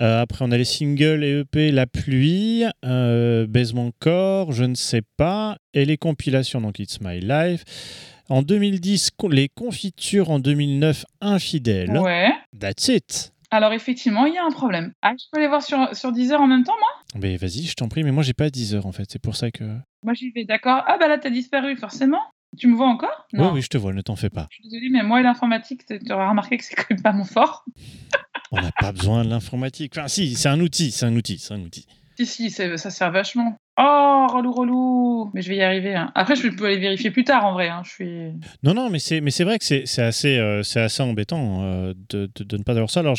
Euh, 0.00 0.22
après, 0.22 0.44
on 0.44 0.50
a 0.50 0.56
les 0.56 0.64
singles 0.64 1.22
et 1.22 1.40
EP 1.40 1.70
La 1.70 1.86
pluie, 1.86 2.64
euh, 2.84 3.46
Baise 3.46 3.74
mon 3.74 3.92
corps, 4.00 4.50
Je 4.52 4.64
ne 4.64 4.74
sais 4.74 5.02
pas, 5.16 5.56
et 5.72 5.84
les 5.84 5.96
compilations, 5.96 6.60
donc 6.60 6.78
It's 6.80 7.00
My 7.00 7.20
Life. 7.20 7.62
En 8.28 8.42
2010, 8.42 9.10
co- 9.16 9.28
les 9.28 9.48
confitures. 9.54 10.30
En 10.30 10.38
2009, 10.40 11.04
Infidèle. 11.20 11.90
Ouais. 11.98 12.30
That's 12.58 12.88
it. 12.88 13.32
Alors 13.50 13.72
effectivement, 13.72 14.26
il 14.26 14.34
y 14.34 14.38
a 14.38 14.44
un 14.44 14.50
problème. 14.50 14.92
Ah, 15.02 15.12
je 15.16 15.26
peux 15.30 15.38
les 15.40 15.46
voir 15.46 15.62
sur, 15.62 15.94
sur 15.94 16.10
Deezer 16.10 16.40
en 16.40 16.48
même 16.48 16.64
temps, 16.64 16.74
moi? 16.80 17.20
Mais 17.22 17.36
vas-y, 17.36 17.62
je 17.64 17.74
t'en 17.74 17.86
prie, 17.88 18.02
mais 18.02 18.10
moi, 18.10 18.24
j'ai 18.24 18.32
pas 18.32 18.50
10 18.50 18.74
heures 18.74 18.86
en 18.86 18.92
fait, 18.92 19.04
c'est 19.08 19.20
pour 19.22 19.36
ça 19.36 19.52
que. 19.52 19.62
Moi 20.02 20.14
j'y 20.14 20.30
vais, 20.32 20.44
d'accord. 20.44 20.82
Ah 20.88 20.96
bah 20.98 21.06
là 21.06 21.18
t'as 21.18 21.30
disparu, 21.30 21.76
forcément. 21.76 22.18
Tu 22.58 22.66
me 22.68 22.76
vois 22.76 22.88
encore? 22.88 23.26
Oui, 23.32 23.46
oui, 23.52 23.62
je 23.62 23.68
te 23.68 23.78
vois, 23.78 23.92
ne 23.92 24.00
t'en 24.02 24.16
fais 24.16 24.30
pas. 24.30 24.46
Je 24.50 24.56
suis 24.56 24.64
désolée, 24.64 24.88
mais 24.90 25.02
moi 25.02 25.20
et 25.20 25.22
l'informatique, 25.22 25.82
tu 25.86 26.12
auras 26.12 26.28
remarqué 26.30 26.56
que 26.56 26.64
c'est 26.64 26.74
quand 26.74 26.90
même 26.90 27.02
pas 27.02 27.12
mon 27.12 27.24
fort. 27.24 27.64
On 28.52 28.60
n'a 28.60 28.70
pas 28.72 28.92
besoin 28.92 29.24
de 29.24 29.30
l'informatique. 29.30 29.92
Enfin, 29.96 30.08
si, 30.08 30.34
c'est 30.34 30.48
un 30.48 30.60
outil, 30.60 30.90
c'est 30.90 31.06
un 31.06 31.14
outil, 31.16 31.38
c'est 31.38 31.54
un 31.54 31.60
outil. 31.60 31.86
Si, 32.16 32.26
si, 32.26 32.50
ça 32.50 32.78
sert 32.90 33.10
vachement. 33.10 33.56
Oh, 33.76 34.26
relou, 34.30 34.52
relou. 34.52 35.30
Mais 35.34 35.42
je 35.42 35.48
vais 35.48 35.56
y 35.56 35.62
arriver. 35.62 35.96
hein. 35.96 36.12
Après, 36.14 36.36
je 36.36 36.46
peux 36.48 36.66
aller 36.66 36.78
vérifier 36.78 37.10
plus 37.10 37.24
tard, 37.24 37.44
en 37.44 37.54
vrai. 37.54 37.68
hein. 37.68 37.82
Je 37.84 37.90
suis... 37.90 38.30
Non, 38.62 38.72
non, 38.74 38.88
mais 38.90 39.00
c'est, 39.00 39.20
mais 39.20 39.32
c'est 39.32 39.42
vrai 39.42 39.58
que 39.58 39.64
c'est, 39.64 39.82
assez, 40.00 40.38
euh, 40.38 40.62
c'est 40.62 40.80
assez 40.80 41.02
embêtant 41.02 41.62
euh, 41.64 41.92
de, 42.10 42.30
de- 42.36 42.44
de 42.44 42.56
ne 42.56 42.62
pas 42.62 42.72
avoir 42.72 42.90
ça. 42.90 43.00
Alors, 43.00 43.16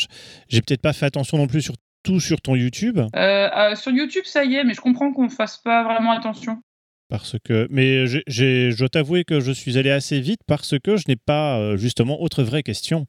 j'ai 0.48 0.62
peut-être 0.62 0.80
pas 0.80 0.94
fait 0.94 1.04
attention 1.04 1.36
non 1.36 1.46
plus 1.46 1.60
sur 1.60 1.74
tout 2.04 2.20
sur 2.20 2.40
ton 2.40 2.54
YouTube, 2.54 3.00
euh, 3.16 3.74
sur 3.74 3.90
YouTube, 3.90 4.22
ça 4.26 4.44
y 4.44 4.54
est, 4.54 4.62
mais 4.62 4.74
je 4.74 4.80
comprends 4.80 5.12
qu'on 5.12 5.28
fasse 5.28 5.56
pas 5.58 5.82
vraiment 5.82 6.12
attention. 6.12 6.62
Parce 7.08 7.36
que, 7.44 7.66
mais 7.70 8.06
j'ai, 8.06 8.22
j'ai- 8.26 8.70
je 8.72 8.78
dois 8.78 8.88
t'avouer 8.88 9.24
que 9.24 9.40
je 9.40 9.52
suis 9.52 9.78
allé 9.78 9.90
assez 9.90 10.20
vite 10.20 10.40
parce 10.46 10.74
que 10.78 10.96
je 10.96 11.04
n'ai 11.08 11.16
pas 11.16 11.58
euh, 11.58 11.76
justement 11.76 12.20
autre 12.20 12.42
vraie 12.42 12.62
question. 12.62 13.06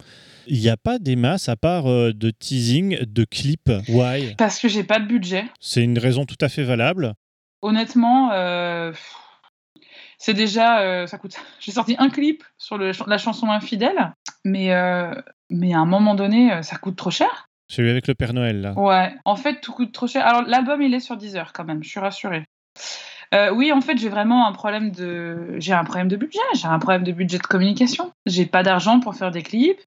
Il 0.47 0.59
n'y 0.59 0.69
a 0.69 0.77
pas 0.77 0.99
des 0.99 1.15
masses 1.15 1.49
à 1.49 1.55
part 1.55 1.87
euh, 1.87 2.13
de 2.13 2.29
teasing, 2.31 2.99
de 3.03 3.23
clips? 3.25 3.71
Why? 3.89 4.35
Parce 4.37 4.59
que 4.59 4.67
j'ai 4.67 4.83
pas 4.83 4.99
de 4.99 5.05
budget. 5.07 5.45
C'est 5.59 5.83
une 5.83 5.97
raison 5.99 6.25
tout 6.25 6.37
à 6.41 6.49
fait 6.49 6.63
valable. 6.63 7.13
Honnêtement, 7.61 8.31
euh, 8.33 8.93
c'est 10.17 10.33
déjà. 10.33 10.81
euh, 10.81 11.07
ça 11.07 11.17
coûte. 11.17 11.35
J'ai 11.59 11.71
sorti 11.71 11.95
un 11.99 12.09
clip 12.09 12.43
sur 12.57 12.77
le- 12.77 12.91
la 13.07 13.17
chanson 13.17 13.47
Infidèle, 13.47 14.13
mais, 14.45 14.73
euh, 14.73 15.11
mais 15.49 15.73
à 15.73 15.79
un 15.79 15.85
moment 15.85 16.15
donné, 16.15 16.51
ça 16.63 16.77
coûte 16.77 16.95
trop 16.95 17.11
cher. 17.11 17.47
Celui 17.69 17.89
avec 17.89 18.07
le 18.07 18.15
Père 18.15 18.33
Noël 18.33 18.61
là. 18.61 18.73
Ouais, 18.79 19.13
en 19.25 19.35
fait, 19.35 19.59
tout 19.59 19.73
coûte 19.73 19.91
trop 19.91 20.07
cher. 20.07 20.25
Alors, 20.25 20.43
l'album, 20.43 20.81
il 20.81 20.93
est 20.93 20.99
sur 21.01 21.17
Deezer 21.17 21.51
quand 21.51 21.65
même, 21.65 21.83
je 21.83 21.89
suis 21.89 21.99
rassurée. 21.99 22.45
Euh, 23.33 23.51
oui, 23.51 23.71
en 23.71 23.81
fait, 23.81 23.97
j'ai 23.97 24.09
vraiment 24.09 24.47
un 24.47 24.53
problème 24.53 24.91
de. 24.91 25.55
J'ai 25.59 25.73
un 25.73 25.83
problème 25.83 26.07
de 26.07 26.15
budget, 26.15 26.39
j'ai 26.53 26.67
un 26.67 26.79
problème 26.79 27.03
de 27.03 27.11
budget 27.11 27.37
de 27.37 27.43
communication. 27.43 28.13
J'ai 28.25 28.45
pas 28.45 28.63
d'argent 28.63 28.99
pour 28.99 29.15
faire 29.15 29.31
des 29.31 29.43
clips, 29.43 29.81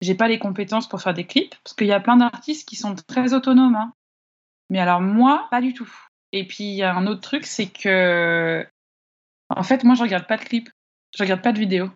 j'ai 0.00 0.14
pas 0.14 0.28
les 0.28 0.38
compétences 0.38 0.88
pour 0.88 1.00
faire 1.00 1.14
des 1.14 1.24
clips, 1.26 1.54
parce 1.64 1.74
qu'il 1.74 1.86
y 1.86 1.92
a 1.92 2.00
plein 2.00 2.16
d'artistes 2.16 2.68
qui 2.68 2.76
sont 2.76 2.94
très 2.94 3.32
autonomes. 3.32 3.76
hein. 3.76 3.92
Mais 4.70 4.80
alors, 4.80 5.00
moi, 5.00 5.46
pas 5.50 5.60
du 5.60 5.72
tout. 5.72 5.90
Et 6.32 6.46
puis, 6.46 6.64
il 6.64 6.74
y 6.74 6.82
a 6.82 6.94
un 6.94 7.06
autre 7.06 7.20
truc, 7.20 7.46
c'est 7.46 7.68
que. 7.68 8.66
En 9.48 9.62
fait, 9.62 9.84
moi, 9.84 9.94
je 9.94 10.02
regarde 10.02 10.26
pas 10.26 10.36
de 10.36 10.44
clips, 10.44 10.70
je 11.16 11.22
regarde 11.22 11.42
pas 11.42 11.52
de 11.52 11.58
vidéos. 11.58 11.90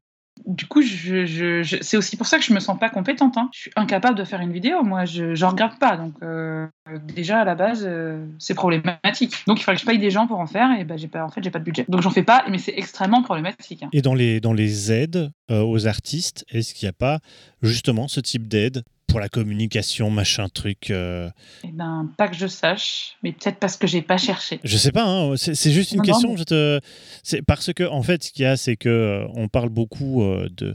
Du 0.47 0.67
coup, 0.67 0.83
je, 0.83 1.79
c'est 1.83 1.97
aussi 1.97 2.17
pour 2.17 2.27
ça 2.27 2.39
que 2.39 2.45
je 2.45 2.53
me 2.53 2.61
sens 2.61 2.79
pas 2.79 2.91
compétente. 2.91 3.37
hein. 3.37 3.49
Je 3.53 3.61
suis 3.61 3.71
incapable 3.77 4.17
de 4.19 4.25
faire 4.25 4.41
une 4.41 4.53
vidéo. 4.53 4.83
Moi, 4.83 5.05
je 5.05 5.25
ne 5.25 5.45
regarde 5.45 5.79
pas. 5.79 5.97
Donc, 5.97 6.15
euh, 6.23 6.67
déjà, 7.15 7.41
à 7.41 7.45
la 7.45 7.55
base, 7.55 7.85
euh, 7.87 8.25
c'est 8.39 8.55
problématique. 8.55 9.35
Donc, 9.47 9.61
il 9.61 9.63
faudrait 9.63 9.77
que 9.77 9.83
je 9.83 9.87
paye 9.87 9.99
des 9.99 10.11
gens 10.11 10.27
pour 10.27 10.39
en 10.41 10.47
faire. 10.47 10.71
Et 10.79 10.85
ben, 10.85 10.97
j'ai 10.99 11.09
pas, 11.09 11.25
en 11.25 11.29
fait, 11.31 11.43
j'ai 11.43 11.51
pas 11.51 11.59
de 11.59 11.65
budget. 11.65 11.85
Donc, 11.89 12.03
j'en 12.03 12.11
fais 12.11 12.23
pas. 12.23 12.45
Mais 12.51 12.59
c'est 12.59 12.75
extrêmement 12.77 13.23
problématique. 13.23 13.83
hein. 13.83 13.89
Et 13.93 14.03
dans 14.03 14.15
les, 14.15 14.41
dans 14.41 14.53
les 14.53 14.93
aides 14.93 15.31
euh, 15.51 15.63
aux 15.63 15.87
artistes, 15.87 16.45
est-ce 16.51 16.75
qu'il 16.75 16.87
n'y 16.87 16.91
a 16.91 16.95
pas 16.95 17.21
justement 17.63 18.09
ce 18.09 18.21
type 18.21 18.49
d'aide 18.49 18.83
pour 19.09 19.19
la 19.21 19.29
communication, 19.29 20.11
machin, 20.11 20.49
truc 20.49 20.91
euh, 20.91 21.29
Eh 21.65 21.73
ben, 21.73 22.09
pas 22.17 22.29
que 22.29 22.37
je 22.37 22.47
sache. 22.47 23.17
Mais 23.23 23.33
peut-être 23.33 23.59
parce 23.59 23.77
que 23.77 23.87
j'ai 23.87 24.03
pas 24.03 24.19
cherché. 24.19 24.61
Je 24.63 24.77
sais 24.77 24.93
pas, 24.93 25.05
hein, 25.05 25.35
c'est 25.37 25.73
juste 25.73 25.91
une 25.93 25.99
Non, 25.99 26.05
question. 26.05 26.35
mais- 26.35 26.45
te- 26.45 26.81
c'est 27.25 27.43
parce 27.43 27.73
que 27.73 27.83
en 27.85 28.03
fait, 28.03 28.23
ce 28.23 28.31
qu'il 28.33 28.43
y 28.43 28.47
a, 28.47 28.57
c'est 28.57 28.77
que 28.77 28.89
euh, 28.89 29.27
on 29.35 29.49
parle 29.49 29.71
beaucoup 29.71 30.23
euh, 30.23 30.49
de, 30.57 30.75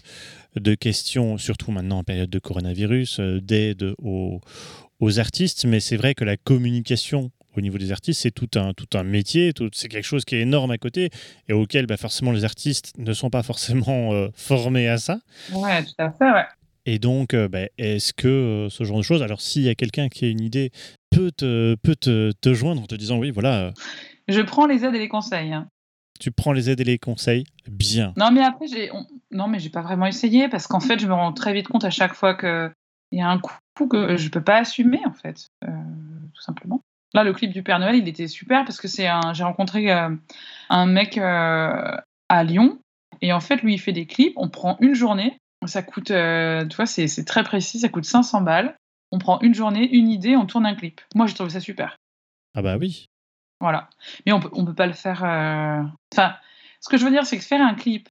de 0.55 0.75
questions, 0.75 1.37
surtout 1.37 1.71
maintenant 1.71 1.99
en 1.99 2.03
période 2.03 2.29
de 2.29 2.39
coronavirus, 2.39 3.19
d'aide 3.19 3.93
aux, 3.99 4.41
aux 4.99 5.19
artistes, 5.19 5.65
mais 5.65 5.79
c'est 5.79 5.95
vrai 5.97 6.15
que 6.15 6.25
la 6.25 6.35
communication 6.37 7.31
au 7.55 7.61
niveau 7.61 7.77
des 7.77 7.91
artistes, 7.91 8.21
c'est 8.21 8.31
tout 8.31 8.49
un, 8.55 8.73
tout 8.73 8.87
un 8.97 9.03
métier, 9.03 9.53
tout, 9.53 9.69
c'est 9.73 9.87
quelque 9.87 10.05
chose 10.05 10.25
qui 10.25 10.35
est 10.35 10.39
énorme 10.41 10.71
à 10.71 10.79
côté 10.79 11.11
et 11.47 11.53
auquel 11.53 11.85
bah, 11.85 11.97
forcément 11.97 12.31
les 12.31 12.45
artistes 12.45 12.93
ne 12.97 13.13
sont 13.13 13.29
pas 13.29 13.43
forcément 13.43 14.11
euh, 14.13 14.29
formés 14.35 14.87
à 14.87 14.97
ça. 14.97 15.19
Ouais, 15.53 15.83
tout 15.83 15.91
à 15.99 16.09
fait, 16.11 16.31
ouais. 16.31 16.45
Et 16.85 16.99
donc, 16.99 17.33
euh, 17.33 17.47
bah, 17.47 17.67
est-ce 17.77 18.13
que 18.13 18.27
euh, 18.27 18.69
ce 18.69 18.83
genre 18.83 18.97
de 18.97 19.03
choses, 19.03 19.23
alors 19.23 19.39
s'il 19.41 19.61
y 19.63 19.69
a 19.69 19.75
quelqu'un 19.75 20.09
qui 20.09 20.25
a 20.25 20.27
une 20.29 20.41
idée, 20.41 20.71
peut 21.09 21.31
te, 21.31 21.75
peut 21.75 21.95
te, 21.95 22.31
te 22.41 22.53
joindre 22.53 22.81
en 22.81 22.85
te 22.85 22.95
disant 22.95 23.17
oui, 23.19 23.31
voilà, 23.31 23.59
euh, 23.67 23.71
Je 24.27 24.41
prends 24.41 24.65
les 24.65 24.83
aides 24.83 24.95
et 24.95 24.99
les 24.99 25.07
conseils. 25.07 25.53
hein. 25.53 25.67
tu 26.19 26.31
prends 26.31 26.51
les 26.53 26.69
aides 26.69 26.79
et 26.81 26.85
les 26.85 26.99
conseils, 26.99 27.45
bien. 27.69 28.13
Non, 28.17 28.31
mais 28.31 28.41
après, 28.43 28.67
j'ai 28.67 28.91
on- 28.91 29.05
non, 29.31 29.47
mais 29.47 29.59
j'ai 29.59 29.69
pas 29.69 29.81
vraiment 29.81 30.05
essayé 30.05 30.49
parce 30.49 30.67
qu'en 30.67 30.79
fait, 30.79 30.99
je 30.99 31.07
me 31.07 31.13
rends 31.13 31.33
très 31.33 31.53
vite 31.53 31.67
compte 31.67 31.83
à 31.85 31.89
chaque 31.89 32.13
fois 32.13 32.33
que 32.33 32.69
il 33.11 33.19
y 33.19 33.21
a 33.21 33.29
un 33.29 33.39
coup 33.39 33.87
que 33.89 34.17
je 34.17 34.29
peux 34.29 34.41
pas 34.43 34.57
assumer 34.57 34.99
en 35.05 35.13
fait, 35.13 35.47
euh, 35.65 35.67
tout 36.33 36.41
simplement. 36.41 36.81
Là, 37.13 37.23
le 37.23 37.31
clip 37.33 37.51
du 37.51 37.61
Père 37.63 37.79
Noël, 37.79 37.95
il 37.95 38.07
était 38.07 38.27
super 38.27 38.65
parce 38.65 38.79
que 38.81 38.87
c'est 38.87 39.07
un. 39.07 39.33
J'ai 39.33 39.43
rencontré 39.43 39.91
euh, 39.91 40.09
un 40.69 40.85
mec 40.87 41.17
euh, 41.17 41.95
à 42.29 42.43
Lyon 42.43 42.79
et 43.21 43.31
en 43.33 43.39
fait, 43.39 43.61
lui, 43.61 43.75
il 43.75 43.77
fait 43.79 43.91
des 43.93 44.05
clips. 44.07 44.33
On 44.35 44.49
prend 44.49 44.77
une 44.81 44.95
journée. 44.95 45.37
Ça 45.67 45.81
coûte, 45.83 46.11
euh, 46.11 46.65
tu 46.67 46.75
vois, 46.75 46.85
c'est 46.85 47.25
très 47.25 47.43
précis. 47.43 47.79
Ça 47.79 47.89
coûte 47.89 48.05
500 48.05 48.41
balles. 48.41 48.75
On 49.11 49.19
prend 49.19 49.39
une 49.41 49.53
journée, 49.53 49.87
une 49.95 50.09
idée, 50.09 50.35
on 50.35 50.45
tourne 50.45 50.65
un 50.65 50.75
clip. 50.75 50.99
Moi, 51.15 51.27
j'ai 51.27 51.33
trouvé 51.35 51.49
ça 51.49 51.59
super. 51.59 51.97
Ah 52.55 52.61
bah 52.61 52.77
oui. 52.77 53.05
Voilà. 53.59 53.89
Mais 54.25 54.31
on 54.33 54.39
peut, 54.39 54.49
on 54.53 54.65
peut 54.65 54.73
pas 54.73 54.87
le 54.87 54.93
faire. 54.93 55.23
euh, 55.23 55.81
Enfin, 56.13 56.35
ce 56.81 56.89
que 56.89 56.97
je 56.97 57.05
veux 57.05 57.11
dire, 57.11 57.25
c'est 57.25 57.37
que 57.37 57.43
faire 57.43 57.61
un 57.61 57.75
clip, 57.75 58.07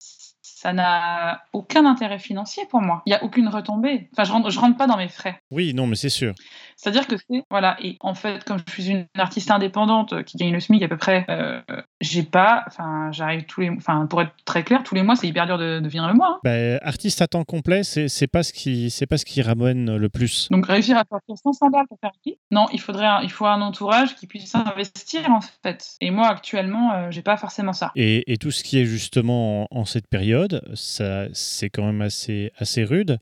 ça 0.63 0.73
n'a 0.73 1.43
aucun 1.53 1.85
intérêt 1.87 2.21
financier 2.21 2.63
pour 2.71 2.81
moi. 2.81 3.03
Il 3.07 3.11
n'y 3.11 3.17
a 3.17 3.25
aucune 3.25 3.49
retombée. 3.49 4.09
Enfin, 4.13 4.23
je 4.23 4.31
rentre, 4.33 4.51
je 4.51 4.61
rentre 4.61 4.77
pas 4.77 4.87
dans 4.87 4.97
mes 4.97 5.09
frais. 5.09 5.41
Oui, 5.51 5.75
non, 5.75 5.89
mais 5.89 5.97
c'est 5.97 6.09
sûr. 6.09 6.35
C'est-à-dire 6.77 7.09
que 7.09 7.17
c'est. 7.17 7.43
Voilà. 7.51 7.77
Et 7.83 7.97
en 8.01 8.15
fait, 8.15 8.45
comme 8.45 8.59
je 8.65 8.73
suis 8.73 8.89
une 8.89 9.07
artiste 9.19 9.51
indépendante 9.51 10.23
qui 10.23 10.37
gagne 10.37 10.53
le 10.53 10.61
SMIC 10.61 10.83
à 10.85 10.89
peu 10.89 10.97
près, 10.97 11.25
euh, 11.29 11.61
j'ai 12.01 12.23
pas. 12.23 12.63
Enfin, 12.69 13.11
j'arrive 13.11 13.45
tous 13.47 13.61
les. 13.61 13.71
Enfin, 13.71 14.07
pour 14.07 14.23
être 14.23 14.33
très 14.45 14.63
clair, 14.63 14.83
tous 14.85 14.95
les 14.95 15.03
mois, 15.03 15.17
c'est 15.17 15.27
hyper 15.27 15.47
dur 15.47 15.59
de, 15.59 15.81
de 15.81 15.89
finir 15.89 16.07
le 16.07 16.15
mois. 16.15 16.39
hein. 16.39 16.41
Bah, 16.45 16.79
artiste 16.87 17.21
à 17.23 17.27
temps 17.27 17.43
complet, 17.45 17.83
c'est 17.83 18.07
c'est 18.09 18.27
pas 18.29 18.43
ce 18.45 18.53
qui 18.53 18.91
c'est 18.91 19.07
pas 19.07 19.19
ce 19.19 19.25
qui 19.25 19.43
ramène 19.43 19.97
le 19.97 20.09
plus. 20.09 20.49
Donc 20.51 20.67
réussir 20.67 20.97
à 20.97 21.03
sortir 21.09 21.35
500 21.43 21.71
balles 21.71 21.87
pour 21.89 21.99
faire 22.01 22.13
clip, 22.23 22.37
non, 22.53 22.67
il 22.73 22.81
faudrait, 22.81 23.07
un, 23.07 23.21
il 23.23 23.31
faut 23.31 23.47
un 23.47 23.61
entourage 23.63 24.15
qui 24.15 24.27
puisse 24.29 24.55
investir 24.55 25.29
en 25.31 25.41
fait. 25.41 25.97
Et 26.01 26.11
moi 26.13 26.29
actuellement, 26.29 26.93
euh, 26.93 27.11
j'ai 27.11 27.23
pas 27.23 27.37
forcément 27.37 27.73
ça. 27.73 27.91
Et, 27.97 28.33
et 28.33 28.37
tout 28.37 28.51
ce 28.51 28.63
qui 28.63 28.79
est 28.79 28.85
justement 28.85 29.63
en, 29.73 29.81
en 29.81 29.85
cette 29.85 30.07
période, 30.09 30.52
ça 30.75 31.27
c'est 31.33 31.71
quand 31.71 31.85
même 31.85 32.03
assez 32.03 32.51
assez 32.57 32.85
rude. 32.85 33.19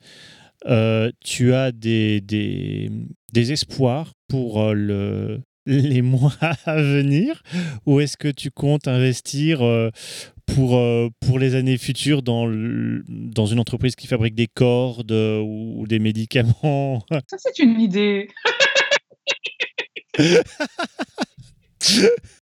Euh, 0.66 1.10
tu 1.24 1.54
as 1.54 1.72
des, 1.72 2.20
des, 2.20 2.90
des 3.32 3.52
espoirs 3.52 4.12
pour 4.28 4.60
euh, 4.62 4.74
le, 4.74 5.40
les 5.66 6.02
mois 6.02 6.34
à 6.66 6.82
venir 6.82 7.42
ou 7.86 8.00
est-ce 8.00 8.18
que 8.18 8.28
tu 8.28 8.50
comptes 8.50 8.86
investir 8.86 9.62
euh, 9.62 9.88
pour, 10.46 10.78
pour 11.20 11.38
les 11.38 11.54
années 11.54 11.78
futures 11.78 12.22
dans, 12.22 12.44
le- 12.46 13.02
dans 13.08 13.46
une 13.46 13.58
entreprise 13.60 13.94
qui 13.96 14.06
fabrique 14.06 14.34
des 14.34 14.48
cordes 14.48 15.12
ou, 15.12 15.80
ou 15.80 15.86
des 15.86 15.98
médicaments? 15.98 17.04
Ça 17.30 17.36
c'est 17.38 17.58
une 17.60 17.80
idée. 17.80 18.28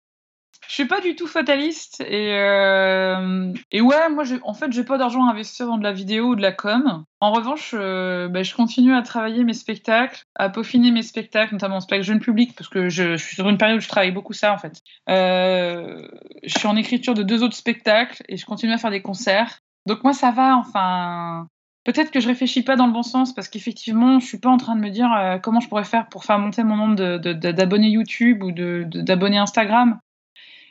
Je 0.68 0.74
suis 0.74 0.86
pas 0.86 1.00
du 1.00 1.16
tout 1.16 1.28
fataliste 1.28 2.02
et, 2.02 2.34
euh, 2.34 3.54
et 3.72 3.82
ouais, 3.82 4.10
moi 4.10 4.26
en 4.44 4.54
fait 4.54 4.72
j'ai 4.72 4.84
pas 4.84 4.98
d'argent 4.98 5.26
à 5.26 5.32
investir 5.32 5.66
dans 5.68 5.78
de 5.78 5.84
la 5.84 5.94
vidéo 5.94 6.30
ou 6.32 6.36
de 6.36 6.42
la 6.42 6.52
com. 6.52 7.04
En 7.22 7.32
revanche, 7.32 7.72
euh, 7.74 8.28
bah, 8.28 8.44
je 8.44 8.54
continue 8.54 8.94
à 8.94 9.02
travailler 9.02 9.44
mes 9.44 9.54
spectacles, 9.54 10.24
à 10.36 10.50
peaufiner 10.50 10.92
mes 10.92 11.04
spectacles, 11.04 11.54
notamment 11.54 11.78
en 11.78 11.80
spectacle 11.80 12.06
jeune 12.08 12.20
public, 12.20 12.54
parce 12.56 12.70
que 12.70 12.90
je, 12.90 13.16
suis 13.16 13.36
sur 13.36 13.48
une 13.48 13.58
période 13.58 13.78
où 13.78 13.82
je 13.82 13.88
travaille 13.88 14.12
beaucoup 14.12 14.34
ça 14.34 14.54
en 14.54 14.58
fait. 14.58 14.82
Euh, 15.10 16.08
je 16.44 16.60
suis 16.60 16.68
en 16.68 16.76
écriture 16.76 17.14
de 17.14 17.24
deux 17.24 17.44
autres 17.44 17.56
spectacles 17.56 18.22
et 18.28 18.36
je 18.38 18.46
continue 18.46 18.74
à 18.74 18.78
faire 18.78 18.92
des 18.92 19.02
concerts. 19.02 19.60
Donc 19.86 20.04
moi 20.04 20.14
ça 20.14 20.32
va, 20.32 20.58
enfin. 20.58 21.48
Peut-être 21.86 22.12
que 22.12 22.20
je 22.20 22.28
réfléchis 22.28 22.64
pas 22.64 22.76
dans 22.76 22.86
le 22.86 22.92
bon 22.92 23.02
sens 23.04 23.34
parce 23.34 23.48
qu'effectivement, 23.48 24.20
je 24.20 24.26
suis 24.26 24.40
pas 24.40 24.50
en 24.50 24.58
train 24.58 24.76
de 24.76 24.82
me 24.82 24.90
dire 24.90 25.10
euh, 25.14 25.38
comment 25.38 25.62
je 25.62 25.70
pourrais 25.70 25.86
faire 25.86 26.10
pour 26.10 26.26
faire 26.26 26.38
monter 26.38 26.66
mon 26.66 26.76
nombre 26.76 26.96
de- 26.98 27.18
de- 27.18 27.32
de- 27.32 27.52
d'abonnés 27.54 27.88
YouTube 27.88 28.44
ou 28.44 28.52
de- 28.52 28.84
de- 28.86 29.00
d'abonnés 29.00 29.38
Instagram. 29.38 29.98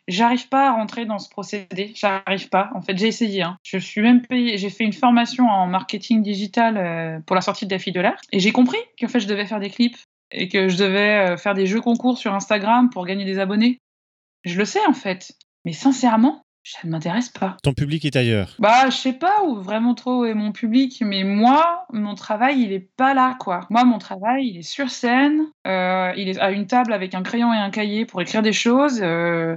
J'arrive 0.09 0.49
pas 0.49 0.69
à 0.69 0.73
rentrer 0.73 1.05
dans 1.05 1.19
ce 1.19 1.29
procédé. 1.29 1.93
J'arrive 1.97 2.49
pas. 2.49 2.71
En 2.75 2.81
fait, 2.81 2.97
j'ai 2.97 3.09
essayé. 3.09 3.43
hein. 3.43 3.57
Je 3.65 3.79
suis 3.79 4.01
même 4.01 4.23
payée. 4.23 4.57
J'ai 4.59 4.71
fait 4.71 4.85
une 4.85 4.93
formation 4.93 5.47
en 5.49 5.67
marketing 5.67 6.23
digital 6.23 6.77
euh, 6.77 7.19
pour 7.27 7.35
la 7.35 7.43
sortie 7.43 7.67
de 7.67 7.73
la 7.73 7.79
fille 7.79 7.93
de 7.93 8.01
l'air. 8.01 8.17
Et 8.33 8.39
j'ai 8.39 8.53
compris 8.53 8.79
qu'en 9.01 9.09
fait, 9.09 9.21
je 9.21 9.27
devais 9.27 9.47
faire 9.47 9.61
des 9.61 9.71
clips 9.71 9.97
et 10.31 10.49
que 10.49 10.69
je 10.69 10.77
devais 10.77 11.31
euh, 11.33 11.37
faire 11.37 11.55
des 11.55 11.67
jeux 11.67 11.81
concours 11.81 12.19
sur 12.19 12.35
Instagram 12.35 12.89
pour 12.91 13.05
gagner 13.07 13.25
des 13.25 13.39
abonnés. 13.39 13.79
Je 14.45 14.59
le 14.59 14.65
sais, 14.65 14.85
en 14.87 14.93
fait. 14.93 15.33
Mais 15.65 15.73
sincèrement, 15.73 16.43
ça 16.63 16.81
ne 16.85 16.91
m'intéresse 16.91 17.29
pas. 17.29 17.57
Ton 17.63 17.75
public 17.75 18.05
est 18.05 18.17
ailleurs. 18.17 18.55
Bah, 18.59 18.91
je 18.91 18.97
sais 18.97 19.13
pas 19.13 19.43
où 19.45 19.57
vraiment 19.61 19.95
trop 19.95 20.25
est 20.25 20.35
mon 20.35 20.53
public, 20.53 21.01
mais 21.05 21.23
moi, 21.25 21.85
mon 21.93 22.15
travail, 22.15 22.61
il 22.61 22.73
est 22.73 22.89
pas 22.97 23.15
là, 23.15 23.37
quoi. 23.39 23.61
Moi, 23.71 23.85
mon 23.85 23.99
travail, 23.99 24.49
il 24.49 24.59
est 24.59 24.63
sur 24.63 24.91
scène, 24.91 25.47
euh, 25.67 26.13
il 26.17 26.29
est 26.29 26.39
à 26.39 26.51
une 26.51 26.67
table 26.67 26.93
avec 26.93 27.15
un 27.15 27.23
crayon 27.23 27.53
et 27.53 27.57
un 27.57 27.71
cahier 27.71 28.05
pour 28.05 28.21
écrire 28.21 28.43
des 28.43 28.53
choses, 28.53 29.01
euh, 29.03 29.55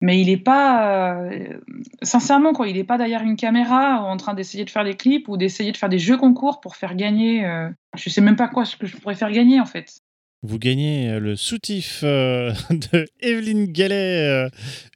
mais 0.00 0.20
il 0.20 0.28
est 0.28 0.36
pas, 0.36 1.22
euh, 1.22 1.58
sincèrement, 2.02 2.52
quoi, 2.52 2.68
il 2.68 2.76
est 2.76 2.84
pas 2.84 2.98
derrière 2.98 3.22
une 3.22 3.36
caméra 3.36 4.02
en 4.02 4.16
train 4.16 4.34
d'essayer 4.34 4.64
de 4.64 4.70
faire 4.70 4.84
des 4.84 4.94
clips 4.96 5.28
ou 5.28 5.36
d'essayer 5.36 5.72
de 5.72 5.76
faire 5.76 5.88
des 5.88 5.98
jeux 5.98 6.16
concours 6.18 6.60
pour 6.60 6.76
faire 6.76 6.94
gagner. 6.94 7.44
euh, 7.46 7.68
je 7.96 8.10
sais 8.10 8.20
même 8.20 8.36
pas 8.36 8.48
quoi 8.48 8.64
ce 8.64 8.76
que 8.76 8.86
je 8.86 8.96
pourrais 8.96 9.14
faire 9.14 9.30
gagner, 9.32 9.60
en 9.60 9.66
fait. 9.66 10.00
Vous 10.46 10.58
gagnez 10.58 11.08
euh, 11.08 11.20
le 11.20 11.36
soutif 11.36 12.00
euh, 12.04 12.52
de 12.70 13.06
Evelyne 13.20 13.64
Gallet, 13.72 14.48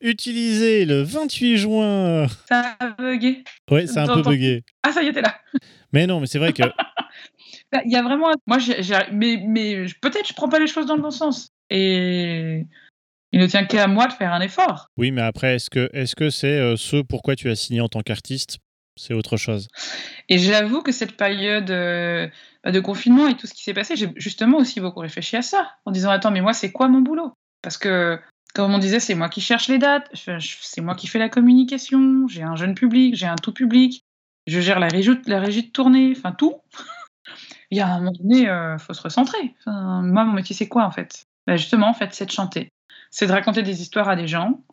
utilisé 0.02 0.84
le 0.84 1.00
28 1.02 1.56
juin. 1.56 2.26
Ça 2.48 2.76
a 2.78 2.90
bugué. 2.90 3.44
Ouais, 3.70 3.86
c'est 3.86 3.98
un 3.98 4.14
peu 4.14 4.22
bugué. 4.22 4.62
Ah, 4.82 4.92
ça 4.92 5.02
y 5.02 5.10
t'es 5.12 5.22
là. 5.22 5.34
Mais 5.92 6.06
non, 6.06 6.20
mais 6.20 6.26
c'est 6.26 6.38
vrai 6.38 6.52
que 6.52 6.62
Bah, 7.72 7.80
Il 7.84 7.92
y 7.92 7.96
a 7.96 8.02
vraiment. 8.02 8.28
Moi, 8.46 8.58
j'ai, 8.58 8.82
j'ai- 8.82 8.94
mais, 9.12 9.42
mais 9.46 9.86
je- 9.86 9.94
peut-être 10.00 10.28
je 10.28 10.34
prends 10.34 10.48
pas 10.48 10.58
les 10.58 10.66
choses 10.66 10.86
dans 10.86 10.96
le 10.96 11.02
bon 11.02 11.10
sens. 11.10 11.48
Et 11.70 12.64
il 13.32 13.40
ne 13.40 13.46
tient 13.46 13.64
qu'à 13.64 13.86
moi 13.86 14.06
de 14.06 14.12
faire 14.12 14.32
un 14.32 14.40
effort. 14.40 14.88
oui, 14.96 15.10
mais 15.10 15.22
après, 15.22 15.56
est-ce 15.56 16.14
que 16.16 16.30
c'est 16.30 16.58
euh, 16.58 16.76
ce 16.76 16.96
pourquoi 17.02 17.36
tu 17.36 17.50
as 17.50 17.56
signé 17.56 17.80
en 17.80 17.88
tant 17.88 18.00
qu'artiste 18.00 18.58
C'est 18.96 19.14
autre 19.14 19.36
chose. 19.36 19.68
Et 20.28 20.38
j'avoue 20.38 20.82
que 20.82 20.92
cette 20.92 21.16
période 21.16 21.70
euh, 21.70 22.28
bah, 22.64 22.72
de 22.72 22.80
confinement 22.80 23.28
et 23.28 23.36
tout 23.36 23.46
ce 23.46 23.54
qui 23.54 23.62
s'est 23.62 23.74
passé, 23.74 23.96
j'ai 23.96 24.10
justement 24.16 24.58
aussi 24.58 24.80
beaucoup 24.80 25.00
réfléchi 25.00 25.36
à 25.36 25.42
ça, 25.42 25.70
en 25.84 25.90
disant 25.90 26.10
attends, 26.10 26.30
mais 26.30 26.40
moi, 26.40 26.52
c'est 26.52 26.72
quoi 26.72 26.88
mon 26.88 27.00
boulot? 27.00 27.32
Parce 27.62 27.76
que, 27.76 28.18
comme 28.54 28.72
on 28.72 28.78
disait, 28.78 29.00
c'est 29.00 29.14
moi 29.14 29.28
qui 29.28 29.40
cherche 29.40 29.68
les 29.68 29.78
dates, 29.78 30.10
c'est 30.14 30.80
moi 30.80 30.94
qui 30.94 31.06
fais 31.06 31.18
la 31.18 31.28
communication, 31.28 32.26
j'ai 32.28 32.42
un 32.42 32.56
jeune 32.56 32.74
public, 32.74 33.14
j'ai 33.14 33.26
un 33.26 33.36
tout 33.36 33.52
public, 33.52 34.04
je 34.46 34.60
gère 34.60 34.80
la 34.80 34.88
régie, 34.88 35.10
la 35.26 35.40
régie 35.40 35.64
de 35.64 35.70
tournée, 35.70 36.14
enfin 36.16 36.32
tout. 36.32 36.56
Il 37.70 37.76
y 37.76 37.82
a 37.82 37.88
un 37.88 37.98
moment 37.98 38.12
donné, 38.12 38.44
il 38.44 38.76
faut 38.78 38.94
se 38.94 39.02
recentrer. 39.02 39.54
Enfin, 39.60 40.00
moi, 40.00 40.24
mon 40.24 40.32
métier, 40.32 40.56
c'est 40.56 40.68
quoi 40.68 40.86
en 40.86 40.90
fait? 40.90 41.26
Bah, 41.46 41.58
Justement, 41.58 41.90
en 41.90 41.92
fait, 41.92 42.14
c'est 42.14 42.24
de 42.24 42.30
chanter. 42.30 42.70
C'est 43.10 43.26
de 43.26 43.32
raconter 43.32 43.62
des 43.62 43.82
histoires 43.82 44.08
à 44.08 44.16
des 44.16 44.26
gens. 44.26 44.64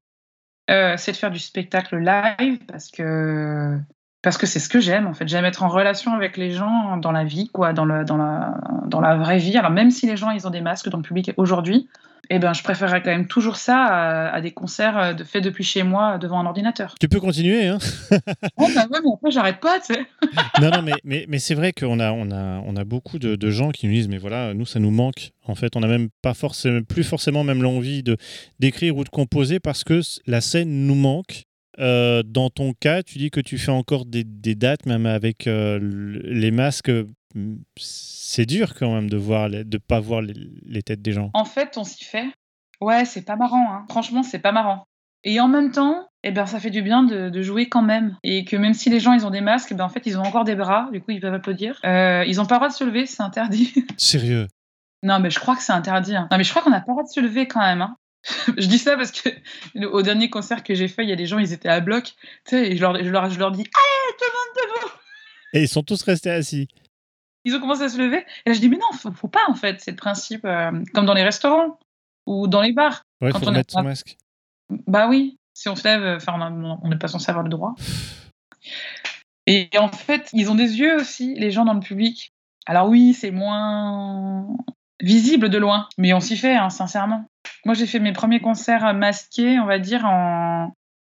Euh, 0.69 0.97
c'est 0.97 1.11
de 1.11 1.17
faire 1.17 1.31
du 1.31 1.39
spectacle 1.39 1.97
live 1.97 2.65
parce 2.65 2.89
que 2.89 3.79
parce 4.25 4.39
que 4.39 4.47
c'est 4.47 4.57
ce 4.59 4.69
que 4.69 4.79
j'aime 4.79 5.05
en 5.05 5.13
fait. 5.13 5.27
J'aime 5.27 5.45
être 5.45 5.61
en 5.61 5.69
relation 5.69 6.11
avec 6.13 6.35
les 6.35 6.49
gens 6.49 6.97
dans 6.97 7.11
la 7.11 7.23
vie, 7.23 7.47
quoi, 7.53 7.73
dans, 7.73 7.85
le, 7.85 8.03
dans, 8.03 8.17
la, 8.17 8.57
dans 8.87 8.99
la 8.99 9.15
vraie 9.15 9.37
vie. 9.37 9.55
Alors 9.55 9.69
même 9.69 9.91
si 9.91 10.07
les 10.07 10.17
gens 10.17 10.31
ils 10.31 10.47
ont 10.47 10.49
des 10.49 10.61
masques 10.61 10.89
dans 10.89 10.97
le 10.97 11.03
public 11.03 11.31
aujourd'hui, 11.37 11.87
eh 12.31 12.39
ben 12.39 12.51
je 12.51 12.63
préférerais 12.63 13.03
quand 13.03 13.11
même 13.11 13.27
toujours 13.27 13.55
ça 13.55 13.83
à, 13.83 14.33
à 14.33 14.41
des 14.41 14.49
concerts 14.49 14.97
euh, 14.97 15.13
de, 15.13 15.23
faits 15.23 15.43
depuis 15.43 15.63
chez 15.63 15.83
moi 15.83 16.17
devant 16.17 16.39
un 16.39 16.47
ordinateur. 16.47 16.95
Tu 16.99 17.07
peux 17.07 17.19
continuer, 17.19 17.67
hein 17.67 17.77
Oh 18.57 18.67
bah 18.73 18.87
ouais, 18.89 18.99
mais 19.03 19.11
après 19.13 19.29
j'arrête 19.29 19.59
pas, 19.59 19.79
tu 19.79 19.93
sais. 19.93 20.07
Non, 20.59 20.71
non, 20.71 20.81
mais, 20.81 20.93
mais, 21.03 21.27
mais 21.29 21.37
c'est 21.37 21.53
vrai 21.53 21.71
qu'on 21.71 21.99
a, 21.99 22.11
on 22.11 22.31
a, 22.31 22.63
on 22.65 22.75
a 22.75 22.83
beaucoup 22.83 23.19
de, 23.19 23.35
de 23.35 23.49
gens 23.51 23.69
qui 23.69 23.85
nous 23.85 23.93
disent, 23.93 24.07
mais 24.07 24.17
voilà, 24.17 24.55
nous, 24.55 24.65
ça 24.65 24.79
nous 24.79 24.89
manque. 24.89 25.33
En 25.45 25.53
fait, 25.53 25.75
on 25.75 25.81
n'a 25.81 25.87
même 25.87 26.09
pas 26.23 26.33
forcément, 26.33 26.81
plus 26.81 27.03
forcément 27.03 27.43
même 27.43 27.61
l'envie 27.61 28.03
d'écrire 28.59 28.97
ou 28.97 29.03
de 29.03 29.09
composer 29.09 29.59
parce 29.59 29.83
que 29.83 30.01
la 30.25 30.41
scène 30.41 30.87
nous 30.87 30.95
manque. 30.95 31.43
Euh, 31.79 32.23
dans 32.23 32.49
ton 32.49 32.73
cas, 32.73 33.03
tu 33.03 33.17
dis 33.17 33.31
que 33.31 33.39
tu 33.41 33.57
fais 33.57 33.71
encore 33.71 34.05
des, 34.05 34.23
des 34.23 34.55
dates, 34.55 34.85
même 34.85 35.05
avec 35.05 35.47
euh, 35.47 35.79
les 36.23 36.51
masques. 36.51 36.91
C'est 37.77 38.45
dur 38.45 38.73
quand 38.75 38.93
même 38.93 39.09
de 39.09 39.17
voir, 39.17 39.49
les- 39.49 39.63
de 39.63 39.77
pas 39.77 39.99
voir 39.99 40.21
les, 40.21 40.33
les 40.65 40.81
têtes 40.83 41.01
des 41.01 41.11
gens. 41.11 41.31
En 41.33 41.45
fait, 41.45 41.77
on 41.77 41.83
s'y 41.83 42.03
fait. 42.05 42.27
Ouais, 42.81 43.05
c'est 43.05 43.23
pas 43.23 43.35
marrant. 43.35 43.73
Hein. 43.73 43.85
Franchement, 43.89 44.23
c'est 44.23 44.39
pas 44.39 44.51
marrant. 44.51 44.85
Et 45.23 45.39
en 45.39 45.47
même 45.47 45.71
temps, 45.71 46.07
eh 46.23 46.31
ben, 46.31 46.45
ça 46.45 46.59
fait 46.59 46.69
du 46.69 46.81
bien 46.81 47.03
de, 47.03 47.29
de 47.29 47.41
jouer 47.41 47.67
quand 47.67 47.81
même. 47.81 48.15
Et 48.23 48.45
que 48.45 48.55
même 48.55 48.73
si 48.73 48.89
les 48.89 48.99
gens 48.99 49.13
ils 49.13 49.25
ont 49.25 49.31
des 49.31 49.41
masques, 49.41 49.69
eh 49.71 49.75
ben, 49.75 49.83
en 49.85 49.89
fait, 49.89 50.03
ils 50.05 50.17
ont 50.17 50.21
encore 50.21 50.43
des 50.43 50.55
bras. 50.55 50.87
Du 50.93 51.01
coup, 51.01 51.11
ils 51.11 51.19
peuvent 51.19 51.33
applaudir. 51.33 51.79
Euh, 51.83 52.23
ils 52.27 52.39
ont 52.39 52.45
pas 52.45 52.55
le 52.55 52.59
droit 52.59 52.69
de 52.69 52.73
se 52.73 52.83
lever, 52.83 53.05
c'est 53.05 53.23
interdit. 53.23 53.73
Sérieux? 53.97 54.47
Non, 55.03 55.19
mais 55.19 55.29
je 55.29 55.39
crois 55.39 55.55
que 55.55 55.63
c'est 55.63 55.73
interdit. 55.73 56.15
hein. 56.15 56.27
Non, 56.31 56.37
mais 56.37 56.43
je 56.43 56.49
crois 56.51 56.61
qu'on 56.61 56.69
n'a 56.69 56.79
pas 56.79 56.85
le 56.91 56.93
droit 56.93 57.03
de 57.03 57.09
se 57.09 57.19
lever 57.19 57.47
quand 57.47 57.59
même. 57.61 57.81
hein. 57.81 57.95
je 58.57 58.67
dis 58.67 58.79
ça 58.79 58.95
parce 58.97 59.11
que 59.11 59.29
le- 59.75 59.91
au 59.93 60.01
dernier 60.01 60.29
concert 60.29 60.63
que 60.63 60.73
j'ai 60.75 60.87
fait, 60.87 61.03
il 61.03 61.09
y 61.09 61.13
a 61.13 61.15
des 61.15 61.25
gens, 61.27 61.37
ils 61.39 61.53
étaient 61.53 61.69
à 61.69 61.79
bloc. 61.79 62.03
Tu 62.05 62.13
sais, 62.45 62.71
et 62.71 62.75
je 62.75 62.81
leur, 62.81 62.95
je 63.03 63.09
leur, 63.09 63.29
je 63.29 63.39
leur 63.39 63.51
dis 63.51 63.61
Allez, 63.61 64.17
tout 64.17 64.25
le 64.25 64.33
monde 64.69 64.79
debout 64.81 64.91
Et 65.53 65.61
ils 65.63 65.67
sont 65.69 65.83
tous 65.83 66.01
restés 66.03 66.31
assis. 66.31 66.67
Ils 67.43 67.55
ont 67.55 67.59
commencé 67.59 67.83
à 67.83 67.89
se 67.89 67.97
lever. 67.99 68.25
Et 68.45 68.49
là, 68.49 68.53
je 68.55 68.59
dis 68.59 68.69
Mais 68.69 68.77
non, 68.77 68.91
faut, 68.97 69.11
faut 69.11 69.27
pas 69.27 69.43
en 69.47 69.53
fait. 69.55 69.79
C'est 69.81 69.91
le 69.91 69.97
principe, 69.97 70.45
euh, 70.45 70.71
comme 70.93 71.05
dans 71.05 71.13
les 71.13 71.23
restaurants. 71.23 71.79
ou 72.25 72.47
dans 72.47 72.61
les 72.61 72.71
bars. 72.73 73.03
Ouais, 73.21 73.31
Quand 73.31 73.39
faut 73.39 73.45
on 73.45 73.49
est 73.49 73.51
remettre 73.51 73.73
son 73.73 73.83
masque. 73.83 74.17
Bah 74.87 75.07
oui, 75.07 75.37
si 75.53 75.69
on 75.69 75.75
se 75.75 75.83
lève, 75.83 76.17
enfin, 76.17 76.33
on 76.35 76.41
a- 76.41 76.79
on 76.81 76.89
n'est 76.89 76.97
pas 76.97 77.07
censé 77.07 77.29
avoir 77.29 77.43
le 77.43 77.49
droit. 77.49 77.75
Et 79.47 79.69
en 79.77 79.89
fait, 79.89 80.29
ils 80.33 80.49
ont 80.49 80.55
des 80.55 80.79
yeux 80.79 80.95
aussi, 80.95 81.35
les 81.35 81.51
gens 81.51 81.65
dans 81.65 81.75
le 81.75 81.79
public. 81.79 82.31
Alors 82.65 82.87
oui, 82.89 83.13
c'est 83.13 83.29
moins 83.29 84.47
visible 85.01 85.49
de 85.49 85.57
loin, 85.57 85.87
mais 85.97 86.13
on 86.13 86.19
s'y 86.19 86.37
fait, 86.37 86.55
hein, 86.55 86.69
sincèrement. 86.69 87.25
Moi, 87.65 87.73
j'ai 87.75 87.85
fait 87.87 87.99
mes 87.99 88.13
premiers 88.13 88.39
concerts 88.39 88.93
masqués, 88.93 89.59
on 89.59 89.65
va 89.65 89.79
dire, 89.79 90.05
en... 90.05 90.71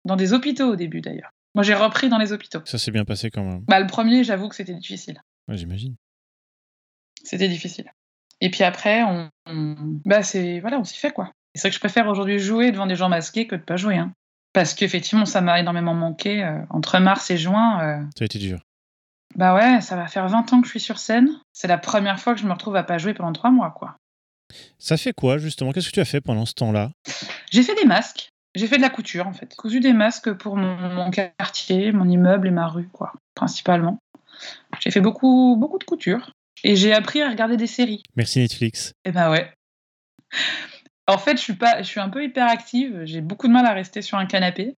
dans 0.04 0.16
des 0.16 0.32
hôpitaux 0.32 0.72
au 0.72 0.76
début 0.76 1.00
d'ailleurs. 1.00 1.30
Moi, 1.54 1.62
j'ai 1.62 1.74
repris 1.74 2.08
dans 2.08 2.18
les 2.18 2.32
hôpitaux. 2.32 2.60
Ça 2.66 2.78
s'est 2.78 2.90
bien 2.90 3.04
passé 3.04 3.30
quand 3.30 3.42
même. 3.44 3.64
Bah, 3.66 3.80
le 3.80 3.86
premier, 3.86 4.24
j'avoue 4.24 4.48
que 4.48 4.54
c'était 4.56 4.74
difficile. 4.74 5.20
Ouais, 5.48 5.56
J'imagine. 5.56 5.94
C'était 7.22 7.48
difficile. 7.48 7.90
Et 8.40 8.50
puis 8.50 8.62
après, 8.64 9.02
on, 9.02 9.30
bah 10.04 10.22
c'est 10.22 10.60
voilà, 10.60 10.78
on 10.78 10.84
s'y 10.84 10.98
fait 10.98 11.10
quoi. 11.10 11.32
C'est 11.54 11.62
vrai 11.62 11.70
que 11.70 11.74
je 11.74 11.80
préfère 11.80 12.06
aujourd'hui 12.08 12.38
jouer 12.38 12.70
devant 12.70 12.86
des 12.86 12.94
gens 12.96 13.08
masqués 13.08 13.46
que 13.46 13.56
de 13.56 13.62
pas 13.62 13.76
jouer, 13.76 13.96
hein. 13.96 14.12
Parce 14.52 14.74
qu'effectivement, 14.74 15.24
ça 15.26 15.40
m'a 15.40 15.58
énormément 15.58 15.94
manqué 15.94 16.42
euh, 16.44 16.60
entre 16.70 16.98
mars 16.98 17.30
et 17.30 17.36
juin. 17.38 17.80
euh, 17.82 18.02
Ça 18.16 18.22
a 18.22 18.26
été 18.26 18.38
dur. 18.38 18.60
Bah 19.34 19.54
ouais, 19.54 19.80
ça 19.80 19.96
va 19.96 20.06
faire 20.06 20.28
20 20.28 20.52
ans 20.52 20.60
que 20.60 20.66
je 20.66 20.70
suis 20.70 20.80
sur 20.80 20.98
scène. 20.98 21.30
C'est 21.52 21.68
la 21.68 21.78
première 21.78 22.20
fois 22.20 22.34
que 22.34 22.40
je 22.40 22.46
me 22.46 22.52
retrouve 22.52 22.76
à 22.76 22.84
pas 22.84 22.98
jouer 22.98 23.14
pendant 23.14 23.32
trois 23.32 23.50
mois, 23.50 23.70
quoi. 23.70 23.96
Ça 24.78 24.96
fait 24.96 25.12
quoi 25.12 25.38
justement? 25.38 25.72
Qu'est-ce 25.72 25.88
que 25.88 25.94
tu 25.94 26.00
as 26.00 26.04
fait 26.04 26.20
pendant 26.20 26.46
ce 26.46 26.54
temps-là? 26.54 26.90
J'ai 27.50 27.62
fait 27.62 27.74
des 27.74 27.84
masques. 27.84 28.28
J'ai 28.54 28.68
fait 28.68 28.76
de 28.76 28.82
la 28.82 28.90
couture 28.90 29.26
en 29.26 29.32
fait. 29.32 29.54
Cousu 29.56 29.80
des 29.80 29.92
masques 29.92 30.32
pour 30.32 30.56
mon, 30.56 30.76
mon 30.76 31.10
quartier, 31.10 31.92
mon 31.92 32.08
immeuble 32.08 32.48
et 32.48 32.52
ma 32.52 32.68
rue, 32.68 32.88
quoi, 32.88 33.12
principalement. 33.34 33.98
J'ai 34.80 34.90
fait 34.90 35.00
beaucoup, 35.00 35.56
beaucoup 35.58 35.78
de 35.78 35.84
couture. 35.84 36.32
Et 36.64 36.74
j'ai 36.74 36.94
appris 36.94 37.20
à 37.20 37.28
regarder 37.28 37.56
des 37.56 37.66
séries. 37.66 38.02
Merci 38.16 38.38
Netflix. 38.38 38.92
Eh 39.04 39.12
ben 39.12 39.30
ouais. 39.30 39.52
En 41.06 41.18
fait, 41.18 41.36
je 41.36 41.42
suis 41.42 41.54
pas, 41.54 41.82
je 41.82 41.86
suis 41.86 42.00
un 42.00 42.08
peu 42.08 42.24
hyperactive. 42.24 43.02
J'ai 43.04 43.20
beaucoup 43.20 43.46
de 43.46 43.52
mal 43.52 43.66
à 43.66 43.72
rester 43.72 44.02
sur 44.02 44.18
un 44.18 44.26
canapé. 44.26 44.74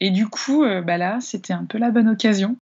Et 0.00 0.10
du 0.10 0.28
coup, 0.28 0.64
euh, 0.64 0.82
bah 0.82 0.98
là, 0.98 1.18
c'était 1.20 1.52
un 1.54 1.64
peu 1.64 1.78
la 1.78 1.90
bonne 1.90 2.08
occasion 2.08 2.56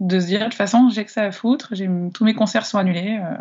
de 0.00 0.18
se 0.18 0.26
dire 0.26 0.40
de 0.40 0.44
toute 0.46 0.54
façon, 0.54 0.88
j'ai 0.90 1.04
que 1.04 1.10
ça 1.10 1.24
à 1.24 1.32
foutre. 1.32 1.74
Tous 2.12 2.24
mes 2.24 2.34
concerts 2.34 2.66
sont 2.66 2.78
annulés. 2.78 3.20
euh, 3.22 3.36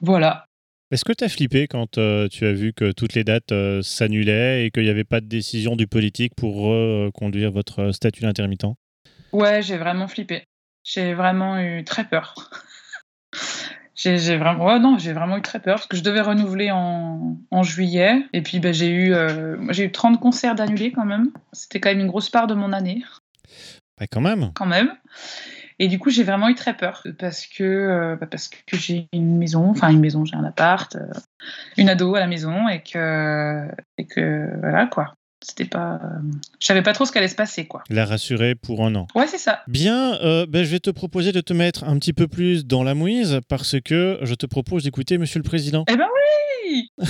voilà. 0.00 0.44
Est-ce 0.90 1.04
que 1.04 1.12
tu 1.12 1.24
as 1.24 1.28
flippé 1.28 1.66
quand 1.66 1.98
euh, 1.98 2.28
tu 2.28 2.46
as 2.46 2.52
vu 2.52 2.72
que 2.72 2.92
toutes 2.92 3.14
les 3.14 3.24
dates 3.24 3.52
euh, 3.52 3.82
s'annulaient 3.82 4.66
et 4.66 4.70
qu'il 4.70 4.84
n'y 4.84 4.90
avait 4.90 5.02
pas 5.04 5.20
de 5.20 5.26
décision 5.26 5.76
du 5.76 5.86
politique 5.86 6.34
pour 6.36 6.56
reconduire 6.56 7.50
votre 7.50 7.90
statut 7.90 8.22
d'intermittent? 8.22 8.66
Ouais, 9.32 9.62
j'ai 9.62 9.78
vraiment 9.78 10.06
flippé. 10.06 10.44
J'ai 10.84 11.14
vraiment 11.14 11.58
eu 11.58 11.82
très 11.84 12.04
peur. 12.04 12.50
J'ai 13.96 14.36
vraiment, 14.36 14.66
ouais, 14.66 14.80
non, 14.80 14.98
j'ai 14.98 15.12
vraiment 15.12 15.36
eu 15.36 15.42
très 15.42 15.60
peur 15.60 15.76
parce 15.76 15.86
que 15.86 15.96
je 15.96 16.02
devais 16.02 16.20
renouveler 16.20 16.72
en, 16.72 17.38
en 17.52 17.62
juillet. 17.62 18.26
Et 18.32 18.42
puis, 18.42 18.58
bah, 18.58 18.72
j'ai 18.72 18.90
eu, 18.90 19.14
j'ai 19.70 19.84
eu 19.84 19.92
30 19.92 20.18
concerts 20.18 20.56
d'annulés 20.56 20.90
quand 20.90 21.04
même. 21.04 21.30
C'était 21.52 21.78
quand 21.80 21.90
même 21.90 22.00
une 22.00 22.08
grosse 22.08 22.28
part 22.28 22.48
de 22.48 22.54
mon 22.54 22.72
année. 22.72 23.04
Bah 23.98 24.06
quand 24.10 24.20
même. 24.20 24.50
quand 24.54 24.66
même. 24.66 24.92
Et 25.78 25.88
du 25.88 25.98
coup, 25.98 26.10
j'ai 26.10 26.22
vraiment 26.22 26.48
eu 26.48 26.54
très 26.54 26.76
peur 26.76 27.04
parce 27.18 27.46
que, 27.46 27.64
euh, 27.64 28.16
bah, 28.16 28.26
parce 28.30 28.48
que 28.48 28.76
j'ai 28.76 29.08
une 29.12 29.36
maison, 29.38 29.70
enfin 29.70 29.90
une 29.90 30.00
maison, 30.00 30.24
j'ai 30.24 30.36
un 30.36 30.44
appart, 30.44 30.94
euh, 30.96 31.06
une 31.76 31.88
ado 31.88 32.14
à 32.14 32.20
la 32.20 32.26
maison 32.26 32.68
et 32.68 32.82
que, 32.82 33.68
et 33.98 34.06
que 34.06 34.48
voilà 34.60 34.86
quoi. 34.86 35.14
C'était 35.46 35.66
pas. 35.66 36.00
euh, 36.02 36.20
je 36.58 36.66
savais 36.66 36.80
pas 36.80 36.94
trop 36.94 37.04
ce 37.04 37.12
qu'allait 37.12 37.28
se 37.28 37.34
passer 37.34 37.66
quoi. 37.66 37.82
La 37.90 38.06
rassurer 38.06 38.54
pour 38.54 38.82
un 38.86 38.94
an. 38.94 39.06
Ouais, 39.14 39.26
c'est 39.26 39.36
ça. 39.36 39.62
Bien, 39.68 40.14
euh, 40.22 40.46
ben, 40.48 40.64
je 40.64 40.70
vais 40.70 40.80
te 40.80 40.88
proposer 40.88 41.32
de 41.32 41.42
te 41.42 41.52
mettre 41.52 41.84
un 41.84 41.98
petit 41.98 42.14
peu 42.14 42.28
plus 42.28 42.64
dans 42.64 42.82
la 42.82 42.94
mouise 42.94 43.40
parce 43.48 43.78
que 43.84 44.18
je 44.22 44.34
te 44.34 44.46
propose 44.46 44.84
d'écouter 44.84 45.18
Monsieur 45.18 45.40
le 45.40 45.44
Président. 45.44 45.84
Eh 45.90 45.96
ben 45.96 46.06
oui 46.64 46.88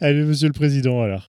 Allez, 0.00 0.22
Monsieur 0.24 0.48
le 0.48 0.52
Président, 0.54 1.00
alors. 1.02 1.28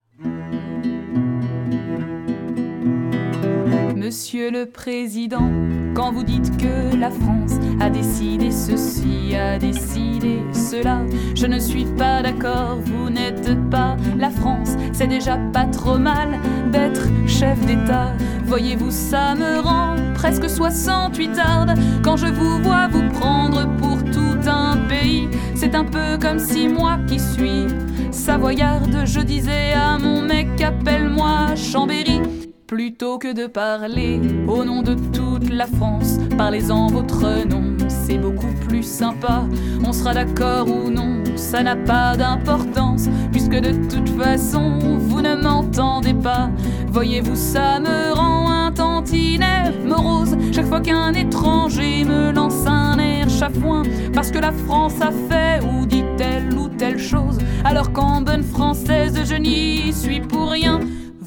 Monsieur 4.08 4.50
le 4.50 4.64
Président, 4.64 5.50
quand 5.94 6.12
vous 6.12 6.22
dites 6.22 6.56
que 6.56 6.96
la 6.96 7.10
France 7.10 7.56
a 7.78 7.90
décidé 7.90 8.50
ceci, 8.50 9.36
a 9.36 9.58
décidé 9.58 10.38
cela, 10.50 11.02
je 11.34 11.44
ne 11.44 11.58
suis 11.58 11.84
pas 11.84 12.22
d'accord, 12.22 12.78
vous 12.82 13.10
n'êtes 13.10 13.54
pas 13.68 13.98
la 14.16 14.30
France, 14.30 14.70
c'est 14.94 15.08
déjà 15.08 15.36
pas 15.52 15.66
trop 15.66 15.98
mal 15.98 16.40
d'être 16.72 17.06
chef 17.26 17.60
d'État. 17.66 18.14
Voyez-vous, 18.46 18.90
ça 18.90 19.34
me 19.34 19.60
rend 19.60 19.96
presque 20.14 20.48
68 20.48 21.38
ardes 21.38 21.74
quand 22.02 22.16
je 22.16 22.28
vous 22.28 22.62
vois 22.62 22.88
vous 22.88 23.06
prendre 23.10 23.68
pour 23.76 24.02
tout 24.04 24.48
un 24.48 24.78
pays. 24.88 25.28
C'est 25.54 25.74
un 25.74 25.84
peu 25.84 26.16
comme 26.18 26.38
si 26.38 26.66
moi 26.66 26.96
qui 27.06 27.20
suis 27.20 27.66
savoyarde, 28.10 29.02
je 29.04 29.20
disais 29.20 29.74
à 29.74 29.98
mon 29.98 30.22
mec 30.22 30.48
appelle-moi 30.62 31.54
Chambéry. 31.56 32.37
Plutôt 32.68 33.16
que 33.16 33.32
de 33.32 33.46
parler 33.46 34.20
au 34.46 34.62
nom 34.62 34.82
de 34.82 34.92
toute 34.92 35.50
la 35.50 35.66
France, 35.66 36.18
parlez-en 36.36 36.88
votre 36.88 37.46
nom, 37.46 37.62
c'est 37.88 38.18
beaucoup 38.18 38.52
plus 38.68 38.82
sympa. 38.82 39.44
On 39.82 39.90
sera 39.90 40.12
d'accord 40.12 40.68
ou 40.68 40.90
non, 40.90 41.24
ça 41.34 41.62
n'a 41.62 41.76
pas 41.76 42.14
d'importance, 42.14 43.08
puisque 43.32 43.58
de 43.58 43.72
toute 43.88 44.10
façon, 44.10 44.98
vous 44.98 45.22
ne 45.22 45.36
m'entendez 45.36 46.12
pas. 46.12 46.50
Voyez-vous, 46.88 47.36
ça 47.36 47.80
me 47.80 48.12
rend 48.12 48.50
un 48.50 48.70
tantinet 48.70 49.72
morose, 49.86 50.36
chaque 50.52 50.66
fois 50.66 50.82
qu'un 50.82 51.14
étranger 51.14 52.04
me 52.04 52.32
lance 52.32 52.66
un 52.66 52.98
air 52.98 53.30
chafouin, 53.30 53.82
parce 54.12 54.30
que 54.30 54.40
la 54.40 54.52
France 54.52 55.00
a 55.00 55.10
fait 55.10 55.64
ou 55.64 55.86
dit 55.86 56.04
telle 56.18 56.52
ou 56.52 56.68
telle 56.68 56.98
chose, 56.98 57.38
alors 57.64 57.92
qu'en 57.94 58.20
bonne 58.20 58.42
française, 58.42 59.18
je 59.24 59.36
n'y 59.36 59.90
suis 59.90 60.20
pour 60.20 60.50
rien. 60.50 60.80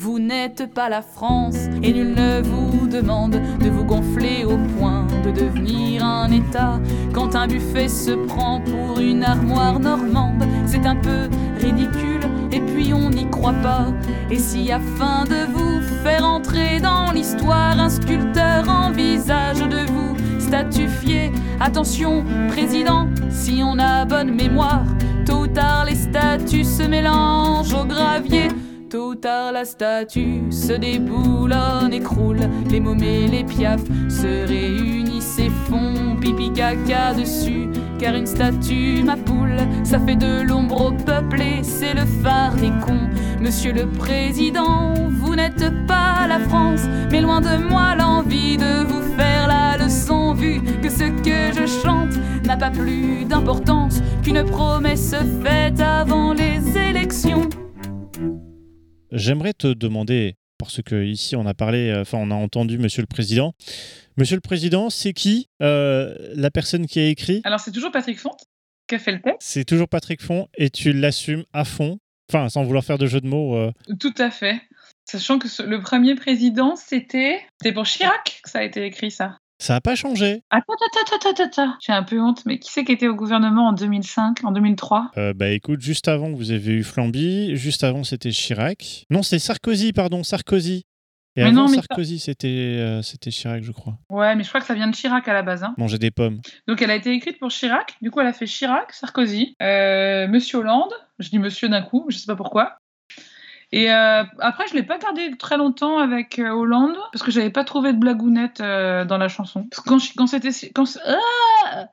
Vous 0.04 0.18
n'êtes 0.18 0.74
pas 0.74 0.90
la 0.90 1.04
France 1.04 1.68
et 1.84 1.94
nul 1.94 2.16
ne 2.16 2.42
vous 2.42 2.88
demande 2.88 3.34
de 3.34 3.70
vous 3.70 3.84
gonfler 3.84 4.44
au 4.46 4.58
point 4.80 5.06
de 5.24 5.30
devenir 5.30 6.04
un 6.04 6.32
État. 6.32 6.80
Quand 7.14 7.36
un 7.36 7.46
buffet 7.46 7.88
se 7.88 8.10
prend 8.26 8.62
pour 8.62 9.00
une 9.00 9.24
armoire 9.24 9.80
normande, 9.80 10.44
c'est 10.66 10.88
un 10.88 10.96
peu 10.96 11.30
ridicule 11.60 12.22
et 12.52 12.62
puis 12.62 12.96
on 12.96 13.12
n'y 13.12 13.30
croit 13.30 13.54
pas. 13.62 13.86
Et 14.32 14.40
si 14.40 14.72
afin 14.72 15.24
de 15.26 15.46
vous 15.54 15.82
faire 16.04 16.26
entrer 16.26 16.80
dans 16.80 17.12
l'histoire, 17.12 17.80
un 17.80 17.90
sculpteur 17.90 18.68
envisage 18.70 19.60
de 19.60 19.86
vous 19.86 20.40
statufier, 20.40 21.32
attention 21.60 22.26
président, 22.48 23.08
si 23.30 23.62
on 23.64 23.78
a 23.78 24.06
bonne 24.06 24.34
mémoire, 24.34 24.84
tôt 25.28 25.44
ou 25.44 25.48
tard 25.48 25.86
les 25.86 25.94
statues 25.94 26.64
se 26.64 26.82
mélangent 26.82 27.76
au 27.76 27.86
gravier. 27.86 28.48
Tôt 28.92 29.16
tard 29.16 29.54
la 29.54 29.64
statue 29.64 30.42
se 30.52 30.74
déboulonne, 30.74 31.94
écroule, 31.94 32.42
les 32.70 32.82
mômes 32.82 33.02
et 33.02 33.26
les 33.26 33.46
piafs 33.46 33.86
se 34.10 34.46
réunissent 34.46 35.40
et 35.40 35.50
font 35.70 36.18
pipi 36.20 36.52
caca 36.52 37.14
dessus. 37.14 37.70
Car 38.00 38.16
une 38.16 38.26
statue, 38.26 39.02
ma 39.06 39.16
poule, 39.16 39.62
ça 39.86 39.98
fait 39.98 40.18
de 40.18 40.42
l'ombre 40.42 40.88
au 40.88 40.92
peuple 40.92 41.40
et 41.40 41.64
c'est 41.64 41.94
le 41.94 42.06
phare 42.22 42.54
des 42.56 42.72
cons. 42.86 43.08
Monsieur 43.40 43.72
le 43.72 43.88
Président, 43.88 44.94
vous 45.10 45.36
n'êtes 45.36 45.72
pas 45.88 46.28
la 46.28 46.40
France, 46.40 46.82
mais 47.10 47.22
loin 47.22 47.40
de 47.40 47.64
moi 47.70 47.96
l'envie 47.96 48.58
de 48.58 48.84
vous 48.84 49.16
faire 49.16 49.48
la 49.48 49.78
leçon, 49.78 50.34
vu 50.34 50.62
que 50.82 50.90
ce 50.90 51.06
que 51.24 51.58
je 51.58 51.66
chante 51.66 52.20
n'a 52.46 52.58
pas 52.58 52.72
plus 52.72 53.24
d'importance 53.24 54.02
qu'une 54.22 54.44
promesse 54.44 55.16
faite 55.42 55.80
avant 55.80 56.34
les 56.34 56.78
élections. 56.78 57.48
J'aimerais 59.12 59.54
te 59.54 59.68
demander, 59.68 60.36
parce 60.58 60.82
que 60.82 61.04
ici 61.04 61.36
on 61.36 61.46
a 61.46 61.54
parlé, 61.54 61.90
euh, 61.90 62.02
enfin 62.02 62.18
on 62.20 62.32
a 62.32 62.36
entendu 62.36 62.78
Monsieur 62.78 63.02
le 63.02 63.08
Président. 63.08 63.54
Monsieur 64.18 64.36
le 64.36 64.42
Président, 64.42 64.90
c'est 64.90 65.14
qui 65.14 65.48
euh, 65.62 66.16
la 66.36 66.52
personne 66.52 66.86
qui 66.88 67.00
a 67.00 67.08
écrit? 67.08 67.42
Alors, 67.44 67.60
c'est 67.60 67.72
toujours 67.72 67.92
Patrick 67.92 68.20
Font 68.20 68.32
qui 68.88 68.96
a 68.96 69.00
fait 69.00 69.12
le 69.14 69.22
texte. 69.22 69.38
C'est 69.42 69.64
toujours 69.66 69.88
Patrick 69.88 70.22
Font 70.22 70.48
et 70.58 70.70
tu 70.70 70.92
l'assumes 70.94 71.46
à 71.54 71.64
fond. 71.66 71.98
Enfin, 72.30 72.50
sans 72.50 72.64
vouloir 72.64 72.84
faire 72.84 72.98
de 72.98 73.08
jeu 73.08 73.20
de 73.22 73.28
mots. 73.28 73.56
euh, 73.58 73.72
Tout 74.00 74.14
à 74.18 74.32
fait. 74.32 74.62
Sachant 75.06 75.40
que 75.40 75.48
le 75.64 75.82
premier 75.82 76.16
président, 76.16 76.76
c'était. 76.76 77.42
C'était 77.62 77.74
pour 77.74 77.86
Chirac 77.86 78.40
que 78.44 78.50
ça 78.50 78.60
a 78.60 78.64
été 78.64 78.86
écrit, 78.86 79.12
ça. 79.12 79.38
Ça 79.62 79.74
n'a 79.76 79.82
pas 79.82 79.96
changé. 79.96 80.44
Attends, 80.50 80.74
attends, 80.74 81.16
attends, 81.16 81.30
attends, 81.30 81.44
attends. 81.44 81.74
J'ai 81.86 81.94
un 81.94 82.04
peu 82.04 82.20
honte, 82.20 82.44
mais 82.46 82.60
qui 82.60 82.72
c'est 82.72 82.84
qui 82.84 82.92
était 82.92 83.08
au 83.08 83.16
gouvernement 83.16 83.68
en 83.70 83.74
2005, 83.74 84.44
en 84.44 84.52
2003 84.52 85.12
Euh, 85.18 85.34
bah 85.34 85.50
écoute, 85.50 85.82
juste 85.82 86.08
avant, 86.08 86.32
vous 86.32 86.52
avez 86.52 86.74
eu 86.74 86.84
Flamby. 86.84 87.56
Juste 87.56 87.84
avant, 87.84 88.04
c'était 88.04 88.32
Chirac. 88.32 89.06
Non, 89.10 89.24
c'était 89.24 89.40
Sarkozy, 89.40 89.94
pardon, 89.94 90.24
Sarkozy. 90.24 90.84
Et 91.38 91.44
Mais 91.44 91.50
avant 91.50 91.62
non, 91.62 91.70
mais 91.70 91.76
ça- 91.78 91.84
Sarkozy, 91.88 92.20
c'était 92.20 92.48
euh, 92.50 93.02
c'était 93.02 93.32
Chirac, 93.32 93.64
je 93.64 93.72
crois. 93.72 93.98
Ouais, 94.10 94.36
mais 94.36 94.44
je 94.44 94.50
crois 94.50 94.60
que 94.60 94.68
ça 94.68 94.74
vient 94.74 94.88
de 94.90 94.96
Chirac 94.96 95.26
à 95.30 95.34
la 95.34 95.44
base. 95.44 95.64
hein. 95.64 95.74
Manger 95.78 95.98
des 95.98 96.12
pommes. 96.12 96.42
Donc 96.68 96.82
elle 96.82 96.92
a 96.92 96.96
été 96.96 97.14
écrite 97.14 97.40
pour 97.40 97.48
Chirac. 97.50 97.96
Du 98.02 98.12
coup, 98.12 98.20
elle 98.20 98.28
a 98.28 98.34
fait 98.34 98.48
Chirac, 98.48 98.92
Sarkozy, 98.92 99.56
euh, 99.62 100.28
Monsieur 100.28 100.58
Hollande. 100.58 100.92
Je 101.20 101.30
dis 101.30 101.40
Monsieur 101.40 101.70
d'un 101.70 101.84
coup, 101.84 102.06
je 102.10 102.18
sais 102.18 102.26
pas 102.26 102.36
pourquoi. 102.36 102.78
Et 103.74 103.90
euh, 103.90 104.24
après, 104.40 104.68
je 104.68 104.74
l'ai 104.74 104.84
pas 104.84 104.98
gardé 104.98 105.32
très 105.38 105.58
longtemps 105.58 105.98
avec 105.98 106.40
euh, 106.40 106.50
Hollande 106.50 106.98
parce 107.14 107.24
que 107.24 107.32
j'avais 107.32 107.50
pas 107.50 107.64
trouvé 107.64 107.94
de 107.94 107.98
blagounette 107.98 108.60
euh, 108.60 109.06
dans 109.06 109.18
la 109.18 109.30
chanson. 109.30 109.68
Quand, 109.86 110.00
c'était 110.28 110.50
quand, 110.74 110.86
ah 111.06 111.88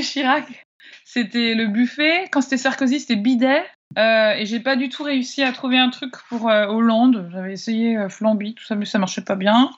Chirac, 0.00 0.66
c'était 1.04 1.54
le 1.54 1.66
buffet. 1.66 2.28
Quand 2.30 2.40
c'était 2.40 2.56
Sarkozy, 2.56 3.00
c'était 3.00 3.16
bidet. 3.16 3.64
Et 3.96 4.46
j'ai 4.46 4.60
pas 4.60 4.76
du 4.76 4.88
tout 4.88 5.02
réussi 5.02 5.42
à 5.42 5.52
trouver 5.52 5.78
un 5.78 5.90
truc 5.90 6.14
pour 6.28 6.44
Hollande. 6.44 7.28
J'avais 7.32 7.52
essayé 7.52 8.08
Flamby, 8.08 8.54
tout 8.54 8.64
ça, 8.64 8.74
mais 8.74 8.86
ça 8.86 8.98
marchait 8.98 9.22
pas 9.22 9.36
bien. 9.36 9.70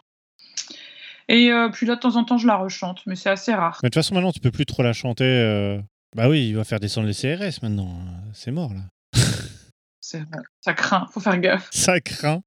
Et 1.29 1.51
puis 1.73 1.87
là, 1.87 1.97
de 1.97 2.01
temps 2.01 2.17
en 2.17 2.25
temps, 2.25 2.39
je 2.39 2.47
la 2.47 2.57
rechante, 2.57 3.01
mais 3.07 3.17
c'est 3.17 3.31
assez 3.31 3.53
rare. 3.53 3.81
Mais 3.83 3.89
de 3.89 3.95
toute 3.95 4.03
façon, 4.03 4.15
maintenant, 4.15 4.31
tu 4.31 4.41
peux 4.41 4.53
plus 4.53 4.67
trop 4.67 4.83
la 4.85 4.93
chanter. 4.93 5.81
Bah 6.15 6.29
oui, 6.29 6.49
il 6.49 6.55
va 6.55 6.63
faire 6.63 6.79
descendre 6.79 7.09
les 7.09 7.15
CRS 7.15 7.61
maintenant. 7.63 7.91
C'est 8.33 8.53
mort, 8.53 8.73
là. 8.73 8.83
Ça 10.61 10.75
craint, 10.75 11.07
faut 11.13 11.21
faire 11.21 11.39
gaffe. 11.39 11.69
Ça 11.71 12.01
craint. 12.01 12.43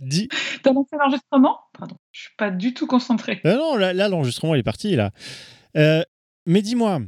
Dis. 0.00 0.28
T'as 0.62 0.72
lancé 0.72 0.96
l'enregistrement? 0.96 1.58
Pardon, 1.76 1.96
je 2.12 2.22
suis 2.22 2.34
pas 2.36 2.50
du 2.50 2.74
tout 2.74 2.86
concentrée. 2.86 3.40
Euh, 3.44 3.56
non, 3.56 3.76
là, 3.76 3.92
là, 3.92 4.08
l'enregistrement, 4.08 4.54
il 4.54 4.60
est 4.60 4.64
parti, 4.64 4.96
là. 4.96 5.10
Euh, 5.76 6.02
mais 6.46 6.62
dis-moi, 6.62 7.00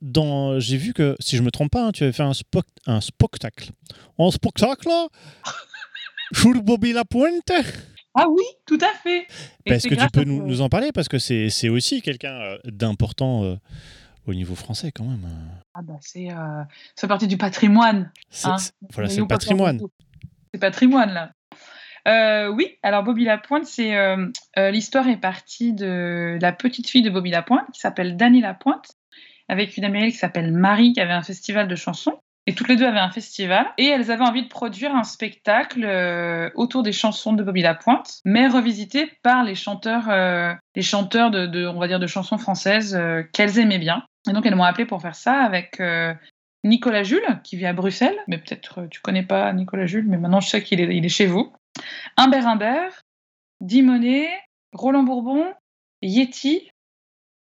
dans... 0.00 0.58
j'ai 0.58 0.76
vu 0.76 0.92
que, 0.92 1.16
si 1.20 1.36
je 1.36 1.42
me 1.42 1.50
trompe 1.50 1.70
pas, 1.70 1.86
hein, 1.86 1.92
tu 1.92 2.04
avais 2.04 2.12
fait 2.12 2.22
un, 2.22 2.32
spectacle. 2.32 3.70
Un 4.18 4.30
spectacle? 4.30 4.88
Sur 6.32 6.62
Bobby 6.62 6.92
Lapointe 6.92 7.52
Ah 8.14 8.26
oui, 8.28 8.44
tout 8.66 8.78
à 8.80 8.92
fait. 9.02 9.26
Est-ce 9.64 9.86
que 9.86 9.94
tu 9.94 10.06
peux 10.12 10.24
nous, 10.24 10.60
en 10.60 10.68
parler 10.68 10.92
Parce 10.92 11.08
que 11.08 11.18
c'est 11.18 11.68
aussi 11.68 12.02
quelqu'un 12.02 12.34
euh, 12.34 12.58
d'important 12.64 13.58
au 14.26 14.34
niveau 14.34 14.54
français, 14.54 14.92
quand 14.92 15.04
même. 15.04 15.26
Ah 15.74 15.82
bah 15.82 15.98
c'est 16.00 16.30
euh, 16.30 16.62
ça 16.94 17.02
fait 17.02 17.08
partie 17.08 17.26
du 17.26 17.36
patrimoine. 17.36 18.12
Hein, 18.44 18.56
voilà, 18.92 19.08
c'est 19.08 19.20
le 19.20 19.26
patrimoine. 19.26 19.80
C'est 20.52 20.60
patrimoine 20.60 21.12
là. 21.12 21.32
Euh, 22.06 22.48
oui, 22.48 22.78
alors 22.82 23.02
Bobby 23.02 23.24
Lapointe, 23.24 23.66
c'est 23.66 23.96
euh, 23.96 24.28
euh, 24.58 24.70
l'histoire 24.70 25.08
est 25.08 25.16
partie 25.16 25.72
de 25.72 26.38
la 26.40 26.52
petite 26.52 26.88
fille 26.88 27.02
de 27.02 27.10
Bobby 27.10 27.30
Lapointe 27.30 27.66
qui 27.72 27.80
s'appelle 27.80 28.16
Dany 28.16 28.40
Lapointe, 28.40 28.92
avec 29.48 29.76
une 29.76 29.84
américaine 29.84 30.12
qui 30.12 30.18
s'appelle 30.18 30.52
Marie 30.52 30.92
qui 30.92 31.00
avait 31.00 31.12
un 31.12 31.22
festival 31.22 31.66
de 31.66 31.74
chansons. 31.74 32.18
Et 32.48 32.54
toutes 32.54 32.68
les 32.68 32.76
deux 32.76 32.86
avaient 32.86 33.00
un 33.00 33.10
festival 33.10 33.66
et 33.76 33.86
elles 33.86 34.12
avaient 34.12 34.24
envie 34.24 34.44
de 34.44 34.48
produire 34.48 34.94
un 34.94 35.02
spectacle 35.02 35.84
euh, 35.84 36.48
autour 36.54 36.84
des 36.84 36.92
chansons 36.92 37.32
de 37.32 37.42
Bobby 37.42 37.62
Lapointe, 37.62 38.20
mais 38.24 38.46
revisité 38.46 39.10
par 39.24 39.42
les 39.42 39.56
chanteurs, 39.56 40.08
euh, 40.08 40.54
les 40.76 40.82
chanteurs 40.82 41.30
de, 41.32 41.46
de- 41.46 41.66
on 41.66 41.78
va 41.80 41.88
dire, 41.88 41.98
de 41.98 42.06
chansons 42.06 42.38
françaises 42.38 42.94
euh, 42.94 43.22
qu'elles 43.32 43.58
aimaient 43.58 43.78
bien. 43.80 44.04
Et 44.28 44.32
donc 44.32 44.46
elles 44.46 44.54
m'ont 44.54 44.62
appelé 44.64 44.86
pour 44.86 45.00
faire 45.02 45.14
ça 45.16 45.40
avec 45.42 45.80
euh, 45.80 46.14
Nicolas 46.64 47.02
Jules, 47.02 47.40
qui 47.42 47.56
vit 47.56 47.66
à 47.66 47.72
Bruxelles, 47.72 48.16
mais 48.28 48.38
peut-être 48.38 48.82
euh, 48.82 48.86
tu 48.88 49.00
connais 49.00 49.22
pas 49.24 49.52
Nicolas 49.52 49.86
Jules, 49.86 50.06
mais 50.06 50.18
maintenant 50.18 50.40
je 50.40 50.48
sais 50.48 50.62
qu'il 50.62 50.80
est, 50.80 50.94
il 50.96 51.04
est 51.04 51.08
chez 51.08 51.26
vous. 51.26 51.52
Humbert 52.16 52.46
Humbert, 52.46 53.02
Dimonet, 53.60 54.28
Roland 54.72 55.02
Bourbon, 55.02 55.46
Yeti, 56.02 56.70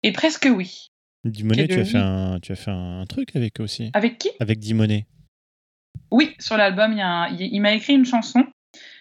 et 0.03 0.11
presque 0.11 0.47
oui. 0.49 0.87
Dimonet, 1.23 1.67
tu 1.67 1.79
as, 1.79 1.85
fait 1.85 1.97
un, 1.97 2.39
tu 2.39 2.51
as 2.51 2.55
fait 2.55 2.69
un 2.71 3.05
truc 3.07 3.35
avec 3.35 3.59
eux 3.59 3.63
aussi. 3.63 3.89
Avec 3.93 4.19
qui? 4.19 4.29
Avec 4.39 4.59
Dimonet. 4.59 5.07
Oui, 6.11 6.35
sur 6.39 6.55
l'album, 6.57 6.93
il- 6.93 7.49
il 7.51 7.59
m'a 7.61 7.73
écrit 7.73 7.93
une 7.93 8.05
chanson 8.05 8.45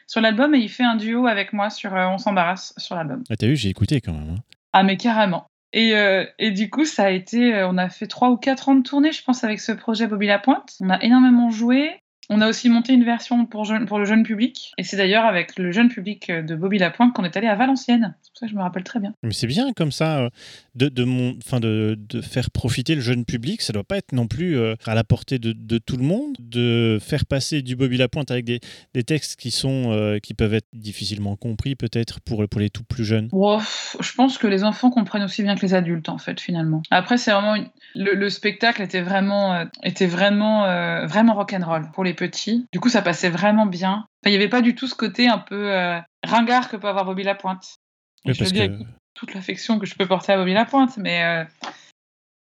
sur 0.07 0.21
l'album 0.21 0.55
et 0.55 0.59
il 0.59 0.69
fait 0.69 0.85
un 0.85 0.97
duo 0.97 1.27
avec 1.27 1.53
moi 1.53 1.71
sur 1.71 1.95
euh, 1.95 2.07
On 2.07 2.19
s'embarrasse 2.19 2.75
sur 2.77 2.95
l'album. 2.97 3.23
Ah, 3.31 3.37
T'as 3.37 3.47
vu, 3.47 3.57
j'ai 3.57 3.69
écouté 3.69 4.01
quand 4.01 4.13
même. 4.13 4.31
hein. 4.39 4.43
Ah 4.73 4.83
mais 4.83 4.97
carrément. 4.97 5.47
Et, 5.73 5.97
euh, 5.97 6.25
et 6.39 6.53
du 6.53 6.71
coup, 6.71 6.85
ça 6.85 7.07
a 7.07 7.11
été, 7.11 7.53
euh, 7.55 7.69
on 7.69 7.77
a 7.79 7.89
fait 7.89 8.07
trois 8.07 8.31
ou 8.31 8.37
quatre 8.37 8.69
ans 8.69 8.77
de 8.77 8.83
tournée, 8.83 9.11
je 9.11 9.23
pense, 9.25 9.43
avec 9.43 9.59
ce 9.61 9.73
projet 9.73 10.07
Bobby 10.07 10.27
Lapointe. 10.29 10.73
On 10.81 10.89
a 10.91 11.03
énormément 11.03 11.51
joué. 11.51 11.99
On 12.31 12.41
a 12.41 12.49
aussi 12.49 12.69
monté 12.69 12.93
une 12.93 13.05
version 13.05 13.45
pour, 13.47 13.65
jeune- 13.65 13.87
pour 13.87 13.99
le 13.99 14.05
jeune 14.05 14.23
public. 14.23 14.73
Et 14.79 14.83
c'est 14.83 14.97
d'ailleurs 14.97 15.25
avec 15.25 15.59
le 15.59 15.73
jeune 15.73 15.89
public 15.89 16.31
de 16.31 16.55
Bobby 16.55 16.79
Lapointe 16.79 17.13
qu'on 17.15 17.25
est 17.25 17.37
allé 17.37 17.47
à 17.47 17.55
Valenciennes. 17.55 18.15
C'est 18.23 18.31
pour 18.33 18.39
ça 18.39 18.47
que 18.47 18.53
je 18.53 18.57
me 18.57 18.63
rappelle 18.63 18.85
très 18.85 19.01
bien. 19.01 19.13
Mais 19.23 19.33
c'est 19.33 19.47
bien 19.47 19.73
comme 19.73 19.93
ça 19.93 20.19
euh, 20.21 20.29
de, 20.75 20.89
de, 20.89 21.05
mon, 21.05 21.37
enfin 21.45 21.61
de, 21.61 21.99
de 21.99 22.21
faire 22.21 22.51
profiter 22.51 22.95
le 22.95 23.01
jeune 23.01 23.25
public. 23.25 23.61
Ça 23.63 23.73
doit 23.73 23.85
pas 23.85 23.97
être 23.99 24.13
non 24.13 24.27
plus 24.27 24.57
euh, 24.57 24.75
à 24.87 24.95
la 24.95 25.05
portée 25.05 25.39
de, 25.39 25.53
de 25.53 25.79
tout 25.79 25.97
le 25.97 26.05
monde 26.05 26.37
de 26.39 26.99
faire 27.01 27.27
passer 27.27 27.63
du 27.63 27.77
Bobby 27.77 27.97
Lapointe 27.97 28.31
avec 28.31 28.45
des, 28.45 28.61
des 28.95 29.03
textes 29.05 29.39
qui 29.39 29.51
sont 29.51 29.93
euh, 29.93 30.19
qui 30.19 30.35
peuvent 30.35 30.55
être 30.55 30.69
difficilement 30.73 31.37
compris 31.37 31.75
peut-être 31.75 32.21
pour, 32.21 32.49
pour 32.49 32.61
les 32.61 32.71
tout 32.71 32.85
plus 32.85 33.05
jeunes. 33.05 33.29
Wow, 33.33 33.61
je 34.01 34.13
pense 34.15 34.39
que 34.39 34.47
les 34.47 34.65
enfants 34.65 34.91
comprennent 34.91 35.23
aussi 35.25 35.43
bien 35.43 35.57
que 35.57 35.63
les 35.63 35.75
adultes, 35.75 36.09
en 36.09 36.19
fait, 36.19 36.41
finalement. 36.41 36.83
Après, 36.91 37.19
c'est 37.19 37.33
vraiment 37.33 37.55
une- 37.57 37.69
le, 37.95 38.15
le 38.15 38.31
spectacle 38.31 38.83
était 38.83 39.03
vraiment, 39.03 39.55
euh, 39.55 39.65
était 39.83 40.07
vraiment, 40.07 40.65
euh, 40.65 41.07
vraiment 41.07 41.35
rock'n'roll 41.35 41.91
pour 41.93 42.03
les 42.05 42.14
petits. 42.15 42.67
Du 42.73 42.81
coup, 42.81 42.89
ça 42.89 43.03
passait 43.03 43.31
vraiment 43.31 43.67
bien. 43.67 44.07
Enfin, 44.23 44.27
il 44.27 44.31
n'y 44.31 44.37
avait 44.37 44.49
pas 44.49 44.63
du 44.63 44.75
tout 44.75 44.87
ce 44.87 44.95
côté 44.95 45.29
un 45.29 45.39
peu 45.39 45.73
euh, 45.73 45.99
ringard 46.25 46.69
que 46.69 46.77
peut 46.77 46.89
avoir 46.89 47.05
Bobby 47.05 47.23
Lapointe. 47.23 47.77
Et 48.25 48.31
Oui, 48.31 48.35
je 48.35 48.45
le 48.45 48.51
dis 48.51 48.59
que 48.59 48.65
avec 48.65 48.87
toute 49.15 49.35
l'affection 49.35 49.79
que 49.79 49.87
je 49.87 49.95
peux 49.95 50.07
porter 50.07 50.33
à 50.33 50.37
Bobby 50.37 50.55
Lapointe, 50.55 50.97
mais 50.97 51.23
euh, 51.25 51.45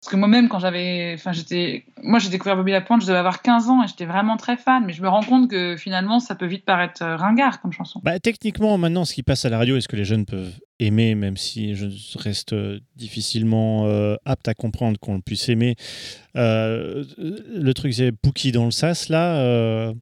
parce 0.02 0.14
que 0.14 0.16
moi-même, 0.16 0.50
quand 0.50 0.58
j'avais, 0.58 1.14
enfin, 1.14 1.32
j'étais, 1.32 1.86
moi, 2.02 2.18
j'ai 2.18 2.30
découvert 2.30 2.56
Bobby 2.56 2.72
Lapointe, 2.72 3.02
je 3.02 3.08
devais 3.08 3.20
avoir 3.20 3.44
15 3.44 3.70
ans 3.70 3.84
et 3.84 3.88
j'étais 3.88 4.06
vraiment 4.06 4.36
très 4.36 4.58
fan. 4.58 4.84
Mais 4.84 4.94
je 4.94 5.02
me 5.04 5.08
rends 5.08 5.22
compte 5.22 5.50
que 5.50 5.78
finalement, 5.78 6.20
ça 6.20 6.34
peut 6.34 6.48
vite 6.48 6.66
paraître 6.66 7.04
euh, 7.04 7.16
ringard 7.16 7.62
comme 7.62 7.72
chanson. 7.72 8.02
bah, 8.04 8.20
techniquement 8.20 8.78
maintenant 8.80 9.06
ce 9.06 9.14
qui 9.14 9.22
passe 9.22 9.46
à 9.46 9.50
la 9.50 9.60
radio 9.60 9.78
est-ce 9.78 9.88
que 9.88 9.96
les 9.96 10.06
jeunes 10.06 10.26
peuvent 10.26 10.60
aimer 10.82 11.16
même 11.16 11.38
si 11.38 11.76
je 11.76 11.86
reste 12.18 12.54
euh, 12.54 12.80
difficilement 12.96 13.86
euh, 13.88 14.16
apte 14.26 14.48
à 14.48 14.54
comprendre 14.54 15.00
qu'on 15.00 15.22
puisse 15.22 15.48
aimer. 15.50 15.76
Euh, 16.36 17.04
le 17.18 17.74
truc 17.74 17.94
c'est 17.94 18.12
Pookie 18.12 18.52
dans 18.52 18.66
le 18.66 18.72
sas 18.72 19.10
là. 19.10 19.94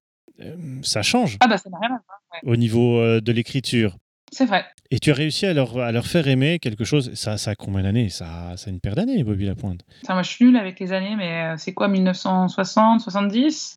ça 0.81 1.01
change 1.01 1.37
Ah 1.41 1.47
bah, 1.47 1.57
ça 1.57 1.69
n'a 1.69 1.77
rien 1.79 1.89
à 1.95 1.99
voir. 2.05 2.19
au 2.43 2.55
niveau 2.55 3.19
de 3.19 3.31
l'écriture. 3.31 3.95
C'est 4.31 4.45
vrai. 4.45 4.63
Et 4.91 4.99
tu 4.99 5.09
as 5.11 5.15
réussi 5.15 5.45
à 5.47 5.53
leur, 5.53 5.77
à 5.79 5.91
leur 5.91 6.05
faire 6.05 6.27
aimer 6.27 6.59
quelque 6.59 6.83
chose. 6.83 7.11
Ça, 7.15 7.37
ça 7.37 7.51
a 7.51 7.55
combien 7.55 7.81
d'années? 7.81 8.09
Ça, 8.09 8.53
ça 8.57 8.69
a 8.69 8.71
une 8.71 8.79
paire 8.79 8.93
d'années, 8.95 9.23
Bobby 9.23 9.45
Lapointe. 9.45 9.81
Enfin, 10.03 10.13
moi, 10.13 10.21
je 10.23 10.29
suis 10.29 10.45
nulle 10.45 10.55
avec 10.57 10.79
les 10.79 10.91
années, 10.91 11.15
mais 11.15 11.55
c'est 11.57 11.73
quoi, 11.73 11.87
1960, 11.87 13.01
70 13.01 13.75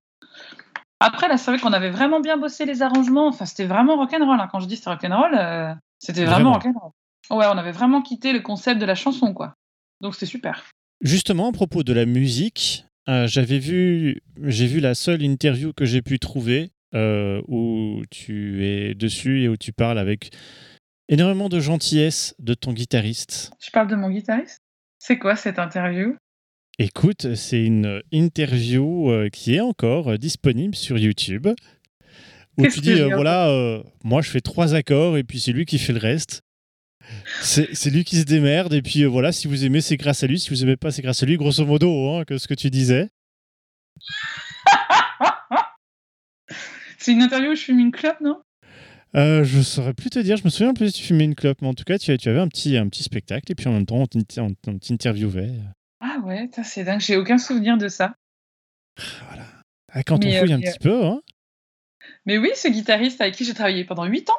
Après, 1.00 1.28
là, 1.28 1.38
c'est 1.38 1.50
vrai 1.50 1.59
qu'on 1.59 1.72
avait 1.72 1.90
vraiment 1.90 2.20
bien 2.20 2.36
bossé 2.36 2.66
les 2.66 2.82
arrangements. 2.82 3.28
Enfin, 3.28 3.46
c'était 3.46 3.64
vraiment 3.64 3.96
rock'n'roll. 3.96 4.38
hein. 4.40 4.48
Quand 4.53 4.61
je 4.61 4.66
dis 4.66 4.76
c'était 4.76 4.90
rock'n'roll, 4.90 5.34
euh, 5.34 5.72
c'était 6.03 6.24
vraiment. 6.24 6.59
Ouais, 7.30 7.46
on 7.46 7.57
avait 7.57 7.72
vraiment 7.72 8.03
quitté 8.03 8.32
le 8.32 8.40
concept 8.40 8.80
de 8.80 8.84
la 8.84 8.96
chanson, 8.96 9.32
quoi. 9.32 9.55
Donc, 10.00 10.14
c'était 10.14 10.26
super. 10.26 10.68
Justement, 11.00 11.50
à 11.50 11.53
propos 11.53 11.84
de 11.84 11.92
la 11.92 12.07
musique, 12.07 12.84
euh, 13.09 13.28
j'avais 13.28 13.61
vu, 13.61 14.20
j'ai 14.42 14.66
vu 14.66 14.80
la 14.80 14.96
seule 14.96 15.22
interview 15.22 15.72
que 15.72 15.84
j'ai 15.84 16.03
pu 16.03 16.18
trouver 16.18 16.72
euh, 16.94 17.40
où 17.46 18.03
tu 18.11 18.66
es 18.66 18.94
dessus 18.94 19.42
et 19.42 19.48
où 19.48 19.57
tu 19.57 19.72
parles 19.72 19.98
avec 19.98 20.30
énormément 21.09 21.48
de 21.48 21.61
gentillesse 21.61 22.34
de 22.40 22.55
ton 22.55 22.72
guitariste. 22.72 23.53
Je 23.61 23.70
parle 23.70 23.86
de 23.86 23.96
mon 23.96 24.11
guitariste? 24.11 24.59
C'est 24.98 25.18
quoi 25.18 25.36
cette 25.36 25.61
interview? 25.61 26.16
Écoute, 26.80 27.36
c'est 27.36 27.64
une 27.64 28.03
interview 28.11 29.11
euh, 29.11 29.28
qui 29.28 29.55
est 29.55 29.61
encore 29.61 30.18
disponible 30.18 30.74
sur 30.74 30.98
YouTube. 30.98 31.46
Où 32.59 32.66
tu 32.66 32.80
dis, 32.80 32.92
euh, 32.92 33.14
voilà, 33.14 33.48
euh, 33.48 33.82
moi 34.05 34.20
je 34.22 34.30
fais 34.30 34.40
trois 34.40 34.74
accords 34.74 35.16
et 35.16 35.24
puis 35.24 35.40
c'est 35.40 35.53
lui 35.53 35.64
qui 35.64 35.78
fait 35.78 35.92
le 35.92 35.98
reste. 35.98 36.42
C'est 37.40 37.74
c'est 37.74 37.90
lui 37.90 38.05
qui 38.05 38.16
se 38.16 38.24
démerde 38.24 38.72
et 38.74 38.82
puis 38.82 39.03
euh, 39.03 39.09
voilà, 39.09 39.32
si 39.32 39.48
vous 39.48 39.64
aimez, 39.64 39.80
c'est 39.80 39.96
grâce 39.96 40.22
à 40.22 40.26
lui. 40.26 40.38
Si 40.38 40.50
vous 40.50 40.62
aimez 40.62 40.76
pas, 40.76 40.90
c'est 40.90 41.03
grâce 41.03 41.22
à 41.22 41.26
lui, 41.26 41.36
grosso 41.36 41.64
modo, 41.64 42.11
hein, 42.11 42.24
que 42.24 42.38
ce 42.38 42.46
que 42.46 42.55
tu 42.55 42.70
disais. 42.70 43.09
C'est 46.98 47.12
une 47.12 47.22
interview 47.22 47.50
où 47.50 47.55
je 47.57 47.62
fume 47.62 47.80
une 47.80 47.90
clope, 47.90 48.20
non? 48.20 48.40
Je 49.14 49.61
saurais 49.62 49.92
plus 49.92 50.09
te 50.11 50.20
dire, 50.20 50.36
je 50.36 50.44
me 50.44 50.50
souviens 50.50 50.72
plus 50.72 50.88
si 50.92 51.00
tu 51.00 51.07
fumais 51.09 51.24
une 51.24 51.34
clope, 51.34 51.61
mais 51.61 51.66
en 51.68 51.74
tout 51.74 51.82
cas, 51.84 51.98
tu, 51.98 52.16
tu 52.16 52.28
avais 52.28 52.38
un 52.38 52.46
petit, 52.48 52.76
un 52.76 52.88
petit 52.88 53.03
spectacle 53.03 53.50
et 53.50 53.55
puis 53.57 53.66
en 53.66 53.72
même 53.72 53.86
temps, 53.86 53.96
on 53.96 54.07
t'inter- 54.07 54.40
on- 54.40 54.55
on 54.68 54.78
t'interviewait. 54.78 55.50
Ah 56.00 56.18
ouais, 56.24 56.48
c'est 56.62 56.84
dingue. 56.84 57.00
J'ai 57.00 57.16
aucun 57.16 57.38
souvenir 57.38 57.76
de 57.76 57.88
ça. 57.88 58.14
Voilà. 59.26 59.46
Ah, 59.92 60.03
quand 60.05 60.22
Mais, 60.24 60.38
on 60.38 60.40
fouille 60.44 60.53
un 60.53 60.61
petit 60.61 60.78
peu, 60.78 61.05
hein. 61.05 61.20
Mais 62.26 62.38
oui, 62.38 62.50
ce 62.54 62.68
guitariste 62.68 63.20
avec 63.20 63.34
qui 63.34 63.44
j'ai 63.44 63.54
travaillé 63.54 63.84
pendant 63.84 64.04
8 64.04 64.30
ans, 64.30 64.38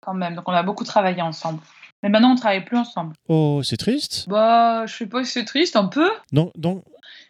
quand 0.00 0.14
même. 0.14 0.34
Donc, 0.34 0.48
on 0.48 0.52
a 0.52 0.62
beaucoup 0.62 0.84
travaillé 0.84 1.22
ensemble. 1.22 1.60
Mais 2.02 2.10
maintenant, 2.10 2.32
on 2.32 2.36
travaille 2.36 2.64
plus 2.64 2.76
ensemble. 2.76 3.14
Oh, 3.28 3.62
c'est 3.64 3.78
triste. 3.78 4.26
Bah, 4.28 4.84
je 4.86 4.94
sais 4.94 5.06
pas 5.06 5.24
si 5.24 5.32
c'est 5.32 5.44
triste, 5.46 5.74
un 5.76 5.86
peu. 5.86 6.10
Donc, 6.32 6.52
donc, 6.54 6.84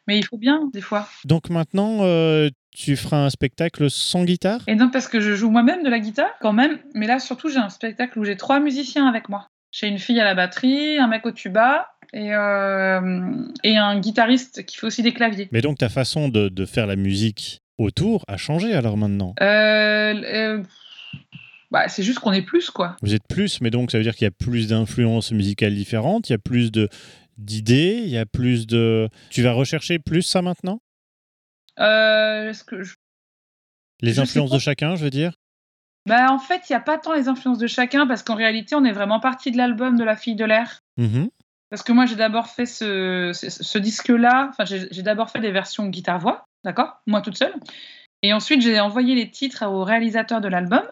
Mais 0.09 0.18
il 0.18 0.24
faut 0.24 0.36
bien, 0.36 0.68
des 0.72 0.80
fois. 0.80 1.09
donc 1.24 1.49
maintenant, 1.49 1.99
euh, 2.01 2.51
tu 2.74 2.97
feras 2.97 3.18
un 3.18 3.30
spectacle 3.30 3.88
sans 3.88 4.24
guitare? 4.24 4.61
Et 4.66 4.74
non, 4.74 4.90
parce 4.90 5.07
que 5.07 5.20
je 5.20 5.36
joue 5.36 5.49
moi-même 5.51 5.84
de 5.84 5.88
la 5.90 6.01
guitare, 6.01 6.30
quand 6.40 6.53
même. 6.53 6.78
Mais 6.95 7.07
là, 7.07 7.20
surtout, 7.20 7.49
j'ai 7.49 7.59
un 7.59 7.68
spectacle 7.68 8.18
où 8.18 8.24
j'ai 8.24 8.36
trois 8.36 8.59
musiciens 8.59 9.07
avec 9.07 9.28
moi. 9.28 9.47
J'ai 9.70 9.86
une 9.86 9.99
fille 10.01 10.20
à 10.20 10.24
la 10.24 10.34
batterie, 10.34 10.99
un 10.99 11.07
mec 11.09 11.24
au 11.26 11.30
tuba 11.32 11.88
et, 12.12 12.32
euh, 12.34 13.45
et 13.62 13.76
un 13.76 13.99
guitariste 14.01 14.64
qui 14.66 14.76
fait 14.76 14.86
aussi 14.86 15.03
des 15.03 15.12
claviers. 15.12 15.49
Mais 15.53 15.61
donc, 15.62 15.78
ta 15.78 15.88
façon 15.88 16.28
de, 16.28 16.49
de 16.49 16.64
faire 16.66 16.86
la 16.88 16.97
musique 16.97 17.61
autour 17.79 18.25
a 18.29 18.37
changé 18.37 18.72
alors 18.75 18.97
maintenant? 18.97 19.35
Euh, 19.41 19.45
euh, 20.14 20.62
bah, 21.70 21.89
c'est 21.89 22.03
juste 22.03 22.20
qu'on 22.20 22.33
est 22.33 22.43
plus, 22.43 22.70
quoi. 22.70 22.97
Vous 23.03 23.14
êtes 23.14 23.27
plus, 23.29 23.61
mais 23.61 23.70
donc 23.70 23.91
ça 23.91 23.99
veut 23.99 24.05
dire 24.05 24.14
qu'il 24.14 24.25
y 24.25 24.29
a 24.29 24.31
plus 24.31 24.68
d'influences 24.68 25.33
musicales 25.33 25.75
différentes, 25.75 26.29
il 26.29 26.33
y 26.33 26.37
a 26.37 26.39
plus 26.39 26.70
de 26.72 26.89
d'idées, 27.37 28.01
il 28.05 28.11
y 28.11 28.18
a 28.18 28.27
plus 28.27 28.66
de... 28.68 29.09
Tu 29.31 29.43
vas 29.43 29.53
rechercher 29.53 29.99
plus 29.99 30.22
ça 30.22 30.41
maintenant? 30.41 30.81
Euh, 31.81 32.51
est-ce 32.51 32.62
que 32.62 32.83
je- 32.85 32.95
Les 34.03 34.12
Je 34.14 34.20
influences 34.20 34.51
de 34.53 34.59
chacun, 34.61 34.95
je 34.95 35.03
veux 35.03 35.11
dire? 35.11 35.33
Bah, 36.07 36.29
en 36.31 36.39
fait, 36.39 36.62
il 36.68 36.72
n'y 36.72 36.77
a 36.77 36.81
pas 36.81 36.97
tant 36.99 37.12
les 37.12 37.27
influences 37.29 37.59
de 37.59 37.66
chacun 37.66 38.07
parce 38.07 38.22
qu'en 38.22 38.37
réalité, 38.37 38.77
on 38.77 38.85
est 38.85 38.93
vraiment 38.93 39.18
parti 39.18 39.51
de 39.51 39.57
l'album 39.57 39.97
de 39.97 40.05
La 40.05 40.16
fille 40.16 40.37
de 40.37 40.45
l'air. 40.45 40.79
Mhm. 40.97 41.29
Parce 41.70 41.83
que 41.83 41.91
moi, 41.93 42.07
j'ai 42.07 42.14
d'abord 42.14 42.47
fait 42.47 42.66
ce, 42.66 43.33
ce, 43.35 43.51
ce 43.51 43.79
disque-là, 43.79 44.49
enfin, 44.51 44.64
j'ai 44.64 44.87
j'ai 44.93 45.03
d'abord 45.03 45.31
fait 45.31 45.41
des 45.41 45.51
versions 45.51 45.89
guitare-voix, 45.89 46.45
d'accord? 46.65 47.01
Moi 47.07 47.21
toute 47.21 47.37
seule. 47.37 47.55
Et 48.23 48.33
ensuite, 48.33 48.62
j'ai 48.62 48.81
envoyé 48.81 49.15
les 49.15 49.31
titres 49.31 49.67
au 49.67 49.85
réalisateur 49.85 50.41
de 50.41 50.49
l'album, 50.49 50.83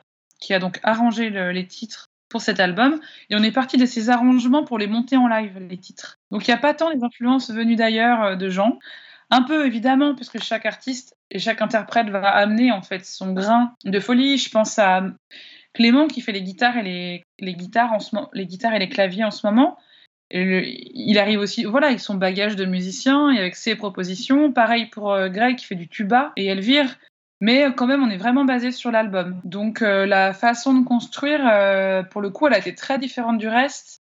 qui 0.41 0.55
a 0.55 0.59
donc 0.59 0.79
arrangé 0.83 1.31
le- 1.31 1.53
les 1.53 1.66
titres 1.66 2.11
pour 2.29 2.41
cet 2.43 2.61
album. 2.61 3.01
Et 3.31 3.37
on 3.37 3.43
est 3.43 3.53
parti 3.53 3.77
de 3.77 3.87
ces 3.87 4.11
arrangements 4.11 4.64
pour 4.64 4.79
les 4.79 4.87
monter 4.87 5.16
en 5.16 5.29
live, 5.29 5.59
les 5.59 5.79
titres. 5.79 6.18
Donc 6.31 6.47
il 6.47 6.51
n'y 6.51 6.55
a 6.55 6.59
pas 6.61 6.75
tant 6.75 6.91
les 6.91 7.03
influences 7.03 7.51
venues 7.51 7.77
d'ailleurs 7.77 8.23
euh, 8.23 8.37
de 8.37 8.49
gens. 8.49 8.79
Un 9.31 9.43
peu 9.43 9.66
évidemment, 9.66 10.14
parce 10.14 10.29
que 10.29 10.39
chaque 10.39 10.66
artiste 10.66 11.16
et 11.31 11.39
chaque 11.39 11.62
interprète 11.62 12.11
va 12.11 12.29
amener 12.29 12.70
en 12.70 12.83
fait 12.83 13.05
son 13.07 13.33
grain 13.33 13.75
de 13.85 13.99
folie. 13.99 14.37
Je 14.37 14.51
pense 14.51 14.79
à 14.79 15.05
Clément 15.73 16.07
qui 16.07 16.20
fait 16.20 16.33
les 16.33 16.43
guitares 16.43 16.77
et 16.77 17.25
les, 17.39 17.55
guitares 17.55 17.93
en 17.93 17.99
ce 17.99 18.14
les 18.35 18.47
guitares 18.47 18.75
et 18.75 18.79
les 18.79 18.91
claviers 18.91 19.25
en 19.25 19.31
ce 19.31 19.47
moment. 19.47 19.79
Le- 20.33 20.62
il 20.66 21.18
arrive 21.18 21.41
aussi, 21.41 21.64
voilà, 21.64 21.89
avec 21.89 22.01
son 22.01 22.14
bagage 22.14 22.57
de 22.57 22.64
musicien 22.64 23.30
et 23.30 23.39
avec 23.39 23.55
ses 23.57 23.74
propositions. 23.76 24.53
Pareil 24.53 24.87
pour 24.87 25.12
euh, 25.12 25.28
Greg 25.28 25.57
qui 25.57 25.66
fait 25.66 25.74
du 25.74 25.89
tuba 25.89 26.33
et 26.37 26.47
Elvire. 26.47 26.99
Mais 27.41 27.64
euh, 27.64 27.70
quand 27.70 27.87
même, 27.87 28.03
on 28.03 28.09
est 28.11 28.16
vraiment 28.16 28.45
basé 28.45 28.70
sur 28.72 28.91
l'album. 28.91 29.41
Donc 29.45 29.83
euh, 29.83 30.07
la 30.07 30.33
façon 30.33 30.74
de 30.78 30.85
construire, 30.85 31.41
euh, 31.47 32.03
pour 32.03 32.20
le 32.20 32.30
coup, 32.30 32.47
elle 32.47 32.55
a 32.55 32.59
été 32.59 32.74
très 32.74 32.99
différente 32.99 33.39
du 33.39 33.49
reste. 33.49 34.01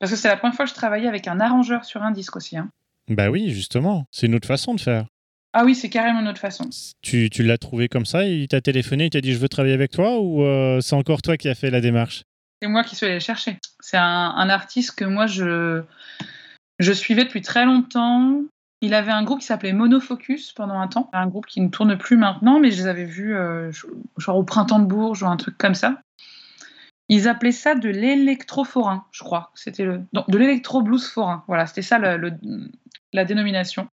Parce 0.00 0.10
que 0.10 0.18
c'est 0.18 0.28
la 0.28 0.36
première 0.36 0.54
fois 0.56 0.64
que 0.64 0.70
je 0.70 0.74
travaillais 0.74 1.08
avec 1.08 1.28
un 1.28 1.40
arrangeur 1.40 1.84
sur 1.84 2.02
un 2.02 2.10
disque 2.10 2.36
aussi. 2.36 2.56
hein. 2.56 2.68
Bah 3.08 3.30
oui, 3.30 3.50
justement. 3.50 4.04
C'est 4.10 4.26
une 4.26 4.34
autre 4.34 4.48
façon 4.48 4.74
de 4.74 4.80
faire. 4.80 5.06
Ah 5.52 5.64
oui, 5.64 5.74
c'est 5.76 5.88
carrément 5.88 6.20
une 6.20 6.28
autre 6.28 6.40
façon. 6.40 6.64
Tu, 7.00 7.30
tu 7.30 7.44
l'as 7.44 7.58
trouvé 7.58 7.88
comme 7.88 8.04
ça, 8.06 8.26
il 8.26 8.48
t'a 8.48 8.60
téléphoné, 8.60 9.04
il 9.04 9.10
t'a 9.10 9.20
dit 9.20 9.32
je 9.32 9.38
veux 9.38 9.48
travailler 9.48 9.74
avec 9.74 9.92
toi 9.92 10.18
ou 10.18 10.42
euh, 10.42 10.80
c'est 10.80 10.96
encore 10.96 11.22
toi 11.22 11.36
qui 11.36 11.48
as 11.48 11.54
fait 11.54 11.70
la 11.70 11.80
démarche? 11.80 12.24
C'est 12.60 12.68
moi 12.68 12.84
qui 12.84 12.96
suis 12.96 13.06
allée 13.06 13.14
le 13.14 13.20
chercher. 13.20 13.58
C'est 13.80 13.96
un, 13.96 14.48
artiste 14.48 14.96
que 14.96 15.04
moi, 15.04 15.26
je, 15.26 15.82
suivais 16.80 17.24
depuis 17.24 17.42
très 17.42 17.64
longtemps. 17.64 18.42
Il 18.80 18.94
avait 18.94 19.12
un 19.12 19.22
groupe 19.22 19.40
qui 19.40 19.46
s'appelait 19.46 19.72
Monofocus 19.72 20.52
pendant 20.52 20.78
un 20.78 20.88
temps. 20.88 21.08
Un 21.12 21.26
groupe 21.26 21.46
qui 21.46 21.60
ne 21.60 21.68
tourne 21.68 21.96
plus 21.96 22.16
maintenant, 22.16 22.60
mais 22.60 22.70
je 22.70 22.82
les 22.82 22.86
avais 22.86 23.04
vus 23.04 23.34
euh, 23.34 23.70
genre 24.18 24.36
au 24.36 24.44
printemps 24.44 24.78
de 24.78 24.86
Bourges 24.86 25.22
ou 25.22 25.26
un 25.26 25.36
truc 25.36 25.56
comme 25.56 25.74
ça. 25.74 26.00
Ils 27.08 27.28
appelaient 27.28 27.52
ça 27.52 27.74
de 27.74 27.88
l'électroforain, 27.88 29.06
je 29.12 29.22
crois. 29.24 29.52
C'était 29.54 29.84
le 29.84 30.02
de 30.12 30.38
l'électro-blues 30.38 31.06
forain. 31.06 31.44
Voilà, 31.48 31.66
c'était 31.66 31.82
ça 31.82 31.98
la 31.98 33.24
dénomination. 33.24 33.88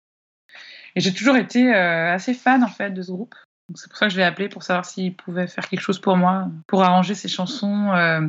Et 0.97 1.01
j'ai 1.01 1.13
toujours 1.13 1.37
été 1.37 1.75
euh, 1.75 2.13
assez 2.13 2.35
fan 2.35 2.65
en 2.65 2.69
fait 2.69 2.91
de 2.91 3.03
ce 3.03 3.13
groupe. 3.13 3.35
C'est 3.75 3.89
pour 3.89 3.99
ça 3.99 4.07
que 4.07 4.13
je 4.13 4.19
l'ai 4.19 4.25
appelé 4.25 4.49
pour 4.49 4.63
savoir 4.63 4.85
s'il 4.85 5.15
pouvait 5.15 5.47
faire 5.47 5.69
quelque 5.69 5.81
chose 5.81 6.01
pour 6.01 6.17
moi, 6.17 6.49
pour 6.67 6.83
arranger 6.83 7.15
ses 7.15 7.29
chansons. 7.29 7.93
euh. 7.93 8.27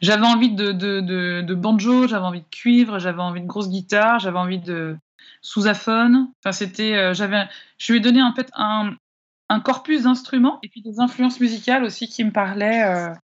J'avais 0.00 0.26
envie 0.26 0.54
de, 0.54 0.72
de, 0.72 1.00
de, 1.00 1.42
de 1.42 1.54
banjo, 1.54 2.06
j'avais 2.06 2.24
envie 2.24 2.42
de 2.42 2.48
cuivre, 2.50 2.98
j'avais 2.98 3.22
envie 3.22 3.40
de 3.40 3.46
grosse 3.46 3.68
guitare, 3.70 4.18
j'avais 4.18 4.38
envie 4.38 4.58
de 4.58 4.96
sousaphone. 5.40 6.28
Enfin, 6.40 6.52
c'était, 6.52 6.94
euh, 6.94 7.14
j'avais, 7.14 7.44
je 7.78 7.92
lui 7.92 8.00
ai 8.00 8.02
donné 8.02 8.20
un 8.20 8.32
peu 8.32 8.44
un, 8.54 8.94
un 9.48 9.60
corpus 9.60 10.02
d'instruments 10.02 10.58
et 10.62 10.68
puis 10.68 10.82
des 10.82 11.00
influences 11.00 11.40
musicales 11.40 11.84
aussi 11.84 12.08
qui 12.08 12.24
me 12.24 12.30
parlaient 12.30 12.84
euh, 12.84 13.14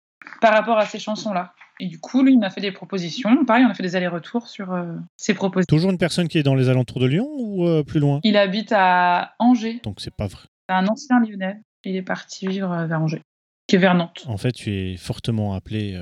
par 0.41 0.53
rapport 0.53 0.79
à 0.79 0.87
ces 0.87 0.99
chansons-là. 0.99 1.53
Et 1.83 1.87
du 1.87 1.99
coup, 1.99 2.23
lui, 2.23 2.35
il 2.35 2.39
m'a 2.39 2.51
fait 2.51 2.61
des 2.61 2.73
propositions. 2.73 3.45
Pareil, 3.47 3.65
on 3.65 3.71
a 3.71 3.75
fait 3.75 3.83
des 3.83 3.97
allers-retours 3.97 4.49
sur 4.49 4.73
euh, 4.73 4.97
ses 5.17 5.33
propositions. 5.33 5.75
Toujours 5.75 5.91
une 5.91 5.99
personne 5.99 6.29
qui 6.29 6.37
est 6.37 6.43
dans 6.43 6.55
les 6.55 6.69
alentours 6.69 7.01
de 7.01 7.07
Lyon 7.07 7.29
ou 7.39 7.67
euh, 7.67 7.83
plus 7.83 8.01
loin? 8.01 8.21
Il 8.23 8.37
habite 8.37 8.73
à 8.73 9.35
Angers. 9.39 9.81
Donc 9.83 10.01
c'est 10.01 10.15
pas 10.15 10.27
vrai. 10.27 10.43
C'est 10.69 10.75
un 10.75 10.87
ancien 10.89 11.21
lyonnais. 11.21 11.63
Il 11.85 11.97
est 11.97 12.03
parti 12.03 12.47
vivre 12.47 12.85
vers 12.87 13.01
Angers, 13.01 13.23
qui 13.67 13.77
est 13.77 13.79
vers 13.79 13.95
Nantes. 13.95 14.27
En 14.27 14.37
fait, 14.37 14.53
tu 14.53 14.71
es 14.71 14.97
fortement 14.99 15.55
appelé 15.55 15.99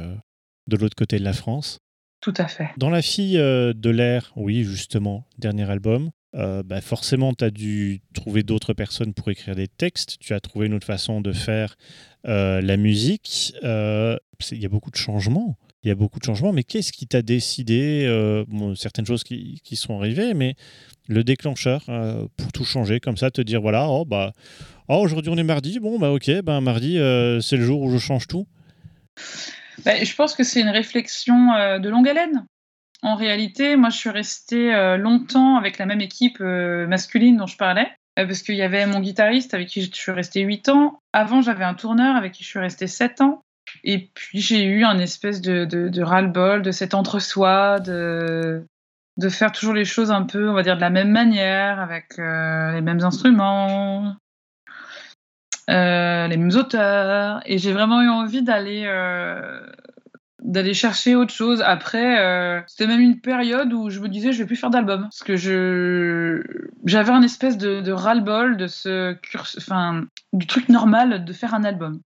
de 0.69 0.77
l'autre 0.77 0.97
côté 0.97 1.19
de 1.19 1.25
la 1.25 1.33
France. 1.33 1.79
Tout 2.21 2.35
à 2.37 2.47
fait. 2.47 2.69
Dans 2.77 2.91
La 2.91 3.03
fille 3.03 3.39
euh, 3.39 3.73
de 3.73 3.91
l'air, 3.91 4.33
oui, 4.37 4.65
justement, 4.65 5.27
dernier 5.39 5.69
album, 5.71 6.11
euh, 6.37 6.63
bah 6.63 6.81
forcément, 6.81 7.33
tu 7.33 7.45
as 7.45 7.51
dû 7.51 8.01
trouver 8.13 8.43
d'autres 8.43 8.75
personnes 8.75 9.15
pour 9.15 9.31
écrire 9.31 9.55
des 9.55 9.69
textes. 9.69 10.17
Tu 10.21 10.35
as 10.35 10.41
trouvé 10.41 10.67
une 10.67 10.75
autre 10.75 10.87
façon 10.87 11.21
de 11.21 11.33
faire 11.33 11.77
euh, 12.27 12.61
la 12.61 12.77
musique. 12.77 13.55
Euh, 13.65 14.17
Il 14.53 14.61
y 14.63 14.67
a 14.67 14.69
beaucoup 14.69 14.91
de 14.91 14.97
changements. 14.97 15.57
Il 15.85 15.89
y 15.89 15.91
a 15.91 15.95
beaucoup 15.95 16.19
de 16.19 16.25
changements, 16.25 16.53
mais 16.53 16.65
qu'est-ce 16.65 16.93
qui 16.93 17.07
t'a 17.07 17.23
décidé 17.23 18.05
bon, 18.49 18.75
Certaines 18.75 19.07
choses 19.07 19.23
qui, 19.23 19.61
qui 19.63 19.77
sont 19.77 19.97
arrivées, 19.97 20.35
mais 20.35 20.57
le 21.07 21.23
déclencheur 21.23 21.85
pour 22.37 22.53
tout 22.53 22.65
changer, 22.65 22.99
comme 22.99 23.17
ça, 23.17 23.31
te 23.31 23.41
dire 23.41 23.61
voilà, 23.61 23.89
oh, 23.89 24.05
bah, 24.05 24.33
oh, 24.89 24.97
aujourd'hui 24.97 25.31
on 25.31 25.37
est 25.37 25.45
mardi, 25.45 25.79
bon, 25.79 26.01
bah 26.01 26.11
ok, 26.11 26.43
ben 26.43 26.61
mardi, 26.61 26.95
c'est 27.41 27.57
le 27.57 27.65
jour 27.65 27.81
où 27.81 27.93
je 27.93 27.99
change 27.99 28.27
tout. 28.27 28.49
Bah, 29.85 30.03
je 30.03 30.15
pense 30.15 30.35
que 30.35 30.43
c'est 30.43 30.61
une 30.61 30.69
réflexion 30.69 31.53
euh, 31.53 31.79
de 31.79 31.89
longue 31.89 32.09
haleine. 32.09 32.47
En 33.03 33.15
réalité, 33.15 33.77
moi, 33.77 33.91
je 33.91 33.97
suis 33.97 34.11
restée 34.11 34.75
euh, 34.75 34.97
longtemps 34.97 35.57
avec 35.57 35.79
la 35.79 35.87
même 35.87 36.01
équipe 36.01 36.39
euh, 36.41 36.87
masculine 36.87 37.37
dont 37.37 37.47
je 37.47 37.57
parlais, 37.57 37.89
parce 38.17 38.43
qu'il 38.43 38.57
y 38.57 38.63
avait 38.63 38.87
mon 38.87 39.01
guitariste 39.01 39.55
avec 39.55 39.69
qui 39.69 39.83
je 39.83 39.95
suis 39.95 40.11
restée 40.11 40.41
8 40.41 40.69
ans. 40.71 40.99
Avant, 41.13 41.41
j'avais 41.41 41.65
un 41.65 41.75
tourneur 41.75 42.17
avec 42.17 42.33
qui 42.33 42.43
je 42.43 42.49
suis 42.49 42.59
restée 42.59 42.89
7 42.89 43.21
ans. 43.21 43.43
Et 43.85 44.11
puis, 44.15 44.41
j'ai 44.41 44.65
eu 44.65 44.85
un 44.85 44.99
espèce 44.99 45.41
de, 45.41 45.65
de, 45.65 45.89
de 45.89 46.03
ras-le-bol, 46.03 46.63
de 46.63 46.73
cet 46.73 46.95
entre-soi, 46.95 47.79
de, 47.79 48.65
faire 49.31 49.53
toujours 49.53 49.75
les 49.75 49.85
choses 49.85 50.11
un 50.11 50.25
peu, 50.25 50.49
on 50.49 50.55
va 50.55 50.63
dire, 50.63 50.75
de 50.75 50.81
la 50.81 50.91
même 50.91 51.11
manière, 51.11 51.79
avec 51.79 52.17
les 52.17 52.81
mêmes 52.81 53.05
instruments, 53.05 54.17
les 55.69 56.37
mêmes 56.37 56.57
auteurs. 56.57 57.41
Et 57.47 57.59
j'ai 57.59 57.73
vraiment 57.73 58.03
eu 58.03 58.09
envie 58.09 58.43
d'aller 58.43 58.85
euh, 58.87 59.61
d'aller 60.41 60.75
chercher 60.75 61.15
autre 61.15 61.33
chose. 61.33 61.63
Après, 61.63 62.21
euh, 62.21 62.61
c'était 62.67 62.87
même 62.87 63.01
une 63.01 63.21
période 63.21 63.73
où 63.73 63.91
je 63.91 64.01
me 64.01 64.09
disais, 64.09 64.33
je 64.33 64.39
vais 64.39 64.47
plus 64.47 64.57
faire 64.57 64.71
d'album. 64.71 65.03
Parce 65.03 65.23
que 65.23 65.37
je 65.37 66.43
j'avais 66.85 67.11
un 67.11 67.23
espèce 67.23 67.59
de, 67.59 67.81
de 67.81 67.93
ras-le-bol 67.93 68.57
de 68.57 68.67
ce 68.67 69.17
enfin, 69.59 70.05
du 70.33 70.47
truc 70.47 70.69
normal 70.69 71.25
de 71.25 71.33
faire 71.33 71.55
un 71.55 71.65
album. 71.65 72.01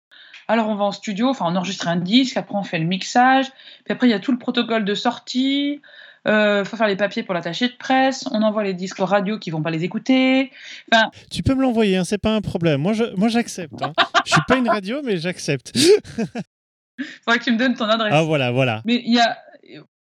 Alors 0.47 0.67
on 0.67 0.75
va 0.75 0.85
en 0.85 0.91
studio, 0.91 1.29
enfin 1.29 1.45
on 1.47 1.55
enregistre 1.55 1.87
un 1.87 1.95
disque, 1.95 2.35
après 2.35 2.55
on 2.55 2.63
fait 2.63 2.79
le 2.79 2.85
mixage, 2.85 3.49
puis 3.85 3.93
après 3.93 4.07
il 4.07 4.09
y 4.09 4.13
a 4.13 4.19
tout 4.19 4.33
le 4.33 4.37
protocole 4.37 4.83
de 4.83 4.95
sortie, 4.95 5.81
euh, 6.27 6.63
faut 6.63 6.77
faire 6.77 6.87
les 6.87 6.95
papiers 6.95 7.23
pour 7.23 7.33
l'attaché 7.33 7.67
de 7.67 7.73
presse, 7.77 8.25
on 8.31 8.41
envoie 8.43 8.63
les 8.63 8.73
disques 8.73 8.99
aux 8.99 9.05
radios 9.05 9.39
qui 9.39 9.49
vont 9.49 9.61
pas 9.61 9.71
les 9.71 9.83
écouter. 9.83 10.51
Enfin, 10.91 11.09
Tu 11.31 11.41
peux 11.43 11.55
me 11.55 11.61
l'envoyer, 11.61 11.97
hein, 11.97 12.03
c'est 12.03 12.19
pas 12.19 12.35
un 12.35 12.41
problème. 12.41 12.81
Moi, 12.81 12.93
je, 12.93 13.03
moi, 13.15 13.27
j'accepte. 13.27 13.81
Hein. 13.81 13.93
je 14.25 14.31
suis 14.31 14.41
pas 14.47 14.57
une 14.57 14.69
radio, 14.69 15.01
mais 15.03 15.17
j'accepte. 15.17 15.75
faudrait 17.25 17.39
que 17.39 17.43
tu 17.43 17.51
me 17.51 17.57
donnes 17.57 17.73
ton 17.73 17.85
adresse. 17.85 18.13
ah 18.15 18.23
voilà, 18.23 18.51
voilà. 18.51 18.81
Mais 18.85 19.01
il 19.03 19.13
y 19.13 19.19
a, 19.19 19.37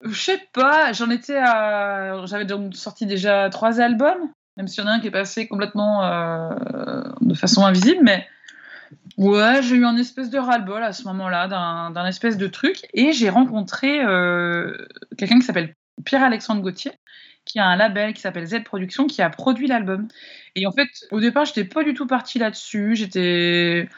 je 0.03 0.21
sais 0.21 0.41
pas, 0.53 0.93
j'en 0.93 1.11
étais 1.11 1.37
à, 1.37 2.25
j'avais 2.27 2.45
donc 2.45 2.75
sorti 2.75 3.07
déjà 3.07 3.49
trois 3.51 3.81
albums, 3.81 4.31
même 4.57 4.69
s'il 4.69 4.83
y 4.83 4.87
en 4.87 4.91
a 4.91 4.95
un 4.95 5.01
qui 5.01 5.09
est 5.09 5.13
passé 5.13 5.47
complètement 5.47 6.05
euh, 6.05 6.51
de 7.21 7.35
façon 7.35 7.65
invisible, 7.65 8.01
mais 8.03 8.27
ouais, 9.17 9.63
j'ai 9.63 9.77
eu 9.77 9.85
un 9.85 9.97
espèce 9.97 10.31
de 10.31 10.39
ras-le-bol 10.39 10.83
à 10.83 10.93
ce 10.93 11.05
moment-là, 11.05 11.49
d'un, 11.49 11.91
d'un 11.91 12.07
espèce 12.07 12.37
de 12.37 12.47
truc, 12.47 12.87
et 12.95 13.13
j'ai 13.13 13.31
rencontré 13.31 14.01
euh, 14.05 14.77
quelqu'un 15.17 15.39
qui 15.39 15.45
s'appelle 15.45 15.75
Pierre-Alexandre 16.05 16.63
Gauthier, 16.63 16.93
qui 17.45 17.59
a 17.59 17.67
un 17.67 17.77
label 17.77 18.13
qui 18.15 18.21
s'appelle 18.21 18.47
Z 18.47 18.63
Productions, 18.65 19.07
qui 19.07 19.23
a 19.23 19.31
produit 19.31 19.67
l'album. 19.67 20.09
Et 20.55 20.67
en 20.67 20.73
fait, 20.73 20.89
au 21.11 21.21
départ, 21.21 21.45
j'étais 21.45 21.65
pas 21.65 21.83
du 21.85 21.95
tout 21.95 22.07
partie 22.07 22.39
là-dessus, 22.39 22.97
j'étais 22.97 23.89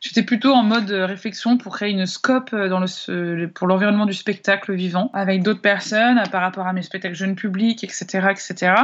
J'étais 0.00 0.22
plutôt 0.22 0.52
en 0.52 0.62
mode 0.62 0.92
euh, 0.92 1.06
réflexion 1.06 1.58
pour 1.58 1.74
créer 1.74 1.90
une 1.90 2.06
scope 2.06 2.52
euh, 2.52 2.68
dans 2.68 2.78
le, 2.78 2.86
ce- 2.86 3.46
pour 3.46 3.66
l'environnement 3.66 4.06
du 4.06 4.12
spectacle 4.14 4.72
vivant, 4.72 5.10
avec 5.12 5.42
d'autres 5.42 5.60
personnes 5.60 6.18
euh, 6.18 6.26
par 6.26 6.40
rapport 6.40 6.68
à 6.68 6.72
mes 6.72 6.82
spectacles 6.82 7.16
jeunes 7.16 7.34
publics, 7.34 7.82
etc. 7.82 8.28
etc. 8.30 8.74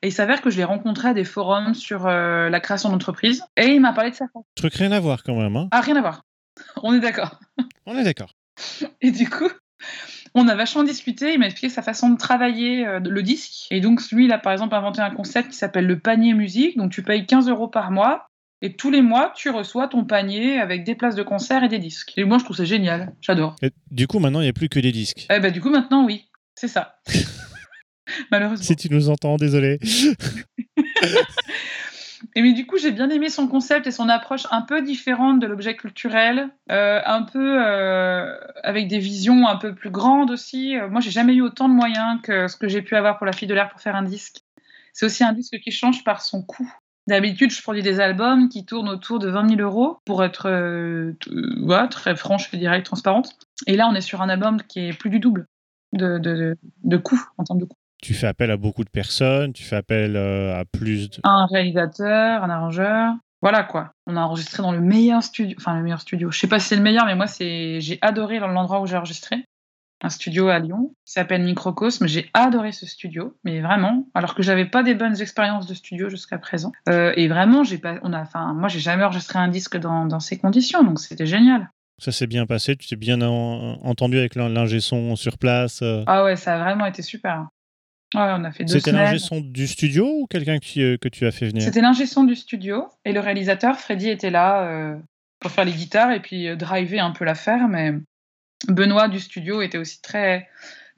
Et 0.00 0.08
il 0.08 0.12
s'avère 0.12 0.40
que 0.40 0.48
je 0.48 0.56
l'ai 0.56 0.64
rencontré 0.64 1.08
à 1.08 1.12
des 1.12 1.24
forums 1.24 1.74
sur 1.74 2.06
euh, 2.06 2.48
la 2.48 2.60
création 2.60 2.88
d'entreprise. 2.88 3.44
Et 3.58 3.66
il 3.74 3.80
m'a 3.82 3.92
parlé 3.92 4.10
de 4.10 4.16
femme. 4.16 4.28
Truc 4.54 4.72
rien 4.72 4.90
à 4.92 5.00
voir 5.00 5.22
quand 5.22 5.34
même. 5.34 5.54
Hein. 5.54 5.68
Ah, 5.70 5.82
rien 5.82 5.96
à 5.96 6.00
voir. 6.00 6.22
On 6.82 6.94
est 6.94 7.00
d'accord. 7.00 7.38
On 7.84 7.98
est 7.98 8.04
d'accord. 8.04 8.32
Et 9.02 9.10
du 9.10 9.28
coup, 9.28 9.50
on 10.34 10.48
a 10.48 10.54
vachement 10.54 10.84
discuté. 10.84 11.34
Il 11.34 11.38
m'a 11.38 11.46
expliqué 11.46 11.68
sa 11.68 11.82
façon 11.82 12.10
de 12.10 12.16
travailler 12.16 12.86
euh, 12.86 13.00
le 13.00 13.22
disque. 13.22 13.66
Et 13.70 13.80
donc, 13.80 14.00
lui, 14.10 14.26
il 14.26 14.32
a 14.32 14.38
par 14.38 14.52
exemple 14.52 14.74
inventé 14.74 15.00
un 15.00 15.10
concept 15.10 15.50
qui 15.50 15.56
s'appelle 15.56 15.86
le 15.86 15.98
panier 15.98 16.34
musique. 16.34 16.76
Donc, 16.76 16.90
tu 16.90 17.02
payes 17.02 17.26
15 17.26 17.48
euros 17.48 17.68
par 17.68 17.90
mois. 17.90 18.26
Et 18.60 18.74
tous 18.74 18.90
les 18.90 19.02
mois, 19.02 19.32
tu 19.36 19.50
reçois 19.50 19.86
ton 19.86 20.04
panier 20.04 20.58
avec 20.58 20.82
des 20.82 20.96
places 20.96 21.14
de 21.14 21.22
concert 21.22 21.62
et 21.62 21.68
des 21.68 21.78
disques. 21.78 22.12
Et 22.16 22.24
moi, 22.24 22.38
je 22.38 22.44
trouve 22.44 22.56
ça 22.56 22.64
génial. 22.64 23.14
J'adore. 23.20 23.54
Du 23.90 24.08
coup, 24.08 24.18
maintenant, 24.18 24.40
il 24.40 24.44
n'y 24.44 24.50
a 24.50 24.52
plus 24.52 24.68
que 24.68 24.80
des 24.80 24.90
disques. 24.90 25.26
Eh 25.30 25.38
ben, 25.38 25.52
du 25.52 25.60
coup, 25.60 25.70
maintenant, 25.70 26.04
oui. 26.04 26.28
C'est 26.56 26.68
ça. 26.68 26.96
Malheureusement. 28.32 28.64
Si 28.64 28.74
tu 28.74 28.88
nous 28.90 29.10
entends, 29.10 29.36
désolé. 29.36 29.78
Et 32.34 32.42
mais 32.42 32.52
du 32.52 32.66
coup, 32.66 32.78
j'ai 32.78 32.90
bien 32.90 33.08
aimé 33.10 33.28
son 33.28 33.48
concept 33.48 33.86
et 33.86 33.90
son 33.90 34.08
approche 34.08 34.46
un 34.50 34.62
peu 34.62 34.82
différente 34.82 35.40
de 35.40 35.46
l'objet 35.46 35.76
culturel, 35.76 36.48
euh, 36.70 37.00
un 37.04 37.22
peu 37.22 37.62
euh, 37.64 38.36
avec 38.62 38.88
des 38.88 38.98
visions 38.98 39.46
un 39.46 39.56
peu 39.56 39.74
plus 39.74 39.90
grandes 39.90 40.30
aussi. 40.30 40.76
Euh, 40.76 40.88
moi, 40.88 41.00
j'ai 41.00 41.10
jamais 41.10 41.34
eu 41.34 41.42
autant 41.42 41.68
de 41.68 41.74
moyens 41.74 42.20
que 42.22 42.48
ce 42.48 42.56
que 42.56 42.68
j'ai 42.68 42.82
pu 42.82 42.96
avoir 42.96 43.18
pour 43.18 43.26
La 43.26 43.32
Fille 43.32 43.48
de 43.48 43.54
l'air 43.54 43.68
pour 43.68 43.80
faire 43.80 43.96
un 43.96 44.02
disque. 44.02 44.38
C'est 44.92 45.06
aussi 45.06 45.24
un 45.24 45.32
disque 45.32 45.58
qui 45.62 45.70
change 45.70 46.04
par 46.04 46.22
son 46.22 46.42
coût. 46.42 46.70
D'habitude, 47.06 47.50
je 47.50 47.62
produis 47.62 47.82
des 47.82 48.00
albums 48.00 48.50
qui 48.50 48.66
tournent 48.66 48.90
autour 48.90 49.18
de 49.18 49.30
20 49.30 49.56
000 49.56 49.60
euros 49.62 49.98
pour 50.04 50.22
être 50.22 50.46
euh, 50.50 51.14
très 51.90 52.14
franche 52.16 52.52
et 52.52 52.58
direct, 52.58 52.84
transparente. 52.84 53.38
Et 53.66 53.76
là, 53.76 53.88
on 53.88 53.94
est 53.94 54.02
sur 54.02 54.20
un 54.20 54.28
album 54.28 54.60
qui 54.68 54.80
est 54.80 54.92
plus 54.92 55.08
du 55.08 55.18
double. 55.18 55.46
de, 55.92 56.18
de, 56.18 56.96
coûts, 56.98 57.22
en 57.38 57.44
termes 57.44 57.60
de 57.60 57.64
coûts. 57.64 57.77
Tu 58.02 58.14
fais 58.14 58.26
appel 58.28 58.50
à 58.50 58.56
beaucoup 58.56 58.84
de 58.84 58.90
personnes, 58.90 59.52
tu 59.52 59.64
fais 59.64 59.76
appel 59.76 60.14
euh, 60.16 60.58
à 60.60 60.64
plus 60.64 61.10
de... 61.10 61.16
Un 61.24 61.46
réalisateur, 61.46 62.44
un 62.44 62.50
arrangeur. 62.50 63.14
Voilà 63.42 63.62
quoi. 63.64 63.92
On 64.06 64.16
a 64.16 64.20
enregistré 64.20 64.62
dans 64.62 64.72
le 64.72 64.80
meilleur 64.80 65.22
studio, 65.22 65.56
enfin 65.60 65.76
le 65.76 65.82
meilleur 65.82 66.00
studio. 66.00 66.30
Je 66.30 66.38
sais 66.38 66.46
pas 66.48 66.58
si 66.58 66.68
c'est 66.68 66.76
le 66.76 66.82
meilleur, 66.82 67.06
mais 67.06 67.14
moi 67.16 67.26
c'est, 67.26 67.80
j'ai 67.80 67.98
adoré 68.02 68.38
l'endroit 68.38 68.80
où 68.80 68.86
j'ai 68.86 68.96
enregistré. 68.96 69.44
Un 70.00 70.10
studio 70.10 70.46
à 70.46 70.60
Lyon 70.60 70.92
qui 71.04 71.12
s'appelle 71.12 71.42
Microcosme. 71.42 72.06
J'ai 72.06 72.30
adoré 72.34 72.70
ce 72.70 72.86
studio, 72.86 73.36
mais 73.42 73.60
vraiment, 73.60 74.06
alors 74.14 74.36
que 74.36 74.44
j'avais 74.44 74.64
pas 74.64 74.84
des 74.84 74.94
bonnes 74.94 75.20
expériences 75.20 75.66
de 75.66 75.74
studio 75.74 76.08
jusqu'à 76.08 76.38
présent. 76.38 76.70
Euh, 76.88 77.12
et 77.16 77.26
vraiment, 77.26 77.64
j'ai 77.64 77.78
pas, 77.78 77.96
on 78.04 78.12
a, 78.12 78.20
enfin, 78.20 78.54
moi 78.54 78.68
j'ai 78.68 78.78
jamais 78.78 79.02
enregistré 79.02 79.40
un 79.40 79.48
disque 79.48 79.76
dans, 79.76 80.06
dans 80.06 80.20
ces 80.20 80.38
conditions, 80.38 80.84
donc 80.84 81.00
c'était 81.00 81.26
génial. 81.26 81.68
Ça 82.00 82.12
s'est 82.12 82.28
bien 82.28 82.46
passé, 82.46 82.76
tu 82.76 82.86
t'es 82.86 82.94
bien 82.94 83.20
en- 83.22 83.80
entendu 83.82 84.18
avec 84.18 84.36
l'in- 84.36 84.48
l'ingé 84.48 84.78
son 84.78 85.16
sur 85.16 85.36
place. 85.36 85.80
euh. 85.82 86.04
Ah 86.06 86.22
ouais, 86.22 86.36
ça 86.36 86.54
a 86.54 86.58
vraiment 86.62 86.86
été 86.86 87.02
super. 87.02 87.48
Ouais, 88.14 88.20
on 88.38 88.44
a 88.44 88.52
fait 88.52 88.64
deux 88.64 88.78
C'était 88.78 88.92
l'ingé 88.92 89.18
son 89.18 89.40
du 89.40 89.66
studio 89.66 90.06
ou 90.22 90.26
quelqu'un 90.26 90.58
que, 90.58 90.64
tu- 90.64 90.80
euh, 90.80 90.96
que 90.96 91.08
tu 91.08 91.26
as 91.26 91.30
fait 91.30 91.46
venir 91.46 91.62
C'était 91.62 91.80
l'ingé 91.82 92.06
son 92.06 92.24
du 92.24 92.34
studio 92.36 92.88
et 93.04 93.12
le 93.12 93.20
réalisateur, 93.20 93.78
Freddy, 93.78 94.08
était 94.08 94.30
là 94.30 94.62
euh, 94.66 94.96
pour 95.40 95.50
faire 95.50 95.64
les 95.66 95.72
guitares 95.72 96.12
et 96.12 96.20
puis 96.20 96.48
euh, 96.48 96.56
driver 96.56 97.00
un 97.00 97.10
peu 97.10 97.24
l'affaire. 97.26 97.68
Mais 97.68 97.92
Benoît 98.68 99.08
du 99.08 99.20
studio 99.20 99.60
était 99.62 99.78
aussi 99.78 100.00
très, 100.00 100.48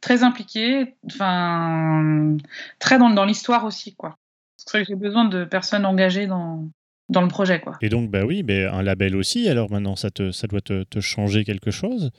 très 0.00 0.22
impliqué, 0.22 0.94
enfin, 1.06 2.36
très 2.78 2.98
dans, 2.98 3.10
dans 3.10 3.24
l'histoire 3.24 3.64
aussi. 3.64 3.94
quoi. 3.96 4.16
C'est 4.56 4.70
vrai 4.70 4.82
que 4.82 4.88
j'ai 4.88 4.94
besoin 4.96 5.24
de 5.24 5.44
personnes 5.44 5.84
engagées 5.86 6.26
dans, 6.26 6.68
dans 7.08 7.22
le 7.22 7.28
projet. 7.28 7.60
quoi. 7.60 7.76
Et 7.80 7.88
donc, 7.88 8.10
bah 8.10 8.24
oui, 8.24 8.42
mais 8.44 8.64
un 8.66 8.82
label 8.82 9.16
aussi, 9.16 9.48
alors 9.48 9.70
maintenant, 9.70 9.96
ça, 9.96 10.10
te, 10.10 10.30
ça 10.30 10.46
doit 10.46 10.60
te, 10.60 10.84
te 10.84 11.00
changer 11.00 11.44
quelque 11.44 11.70
chose 11.70 12.10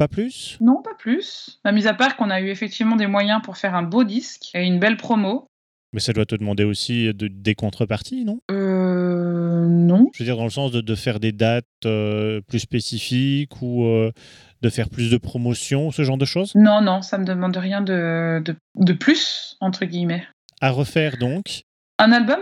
Pas 0.00 0.08
plus? 0.08 0.56
Non, 0.62 0.80
pas 0.80 0.94
plus. 0.98 1.60
Bah, 1.62 1.72
mis 1.72 1.86
à 1.86 1.92
part 1.92 2.16
qu'on 2.16 2.30
a 2.30 2.40
eu 2.40 2.48
effectivement 2.48 2.96
des 2.96 3.06
moyens 3.06 3.42
pour 3.44 3.58
faire 3.58 3.74
un 3.74 3.82
beau 3.82 4.02
disque 4.02 4.48
et 4.54 4.64
une 4.64 4.80
belle 4.80 4.96
promo. 4.96 5.46
Mais 5.92 6.00
ça 6.00 6.14
doit 6.14 6.24
te 6.24 6.34
demander 6.34 6.64
aussi 6.64 7.12
de- 7.12 7.28
des 7.28 7.54
contreparties, 7.54 8.24
non? 8.24 8.40
Euh, 8.50 9.66
non. 9.68 10.06
Je 10.14 10.20
veux 10.20 10.24
dire, 10.24 10.38
dans 10.38 10.44
le 10.44 10.48
sens 10.50 10.72
de, 10.72 10.80
de 10.80 10.94
faire 10.94 11.20
des 11.20 11.32
dates 11.32 11.66
euh, 11.84 12.40
plus 12.48 12.60
spécifiques 12.60 13.60
ou 13.60 13.84
euh, 13.84 14.10
de 14.62 14.70
faire 14.70 14.88
plus 14.88 15.10
de 15.10 15.18
promotion, 15.18 15.90
ce 15.90 16.02
genre 16.02 16.16
de 16.16 16.24
choses? 16.24 16.54
Non, 16.54 16.80
non, 16.80 17.02
ça 17.02 17.18
me 17.18 17.26
demande 17.26 17.58
rien 17.58 17.82
de, 17.82 18.40
de, 18.42 18.56
de 18.76 18.92
plus, 18.94 19.58
entre 19.60 19.84
guillemets. 19.84 20.26
À 20.62 20.70
refaire 20.70 21.18
donc, 21.18 21.64
Un 21.98 22.12
album? 22.12 22.40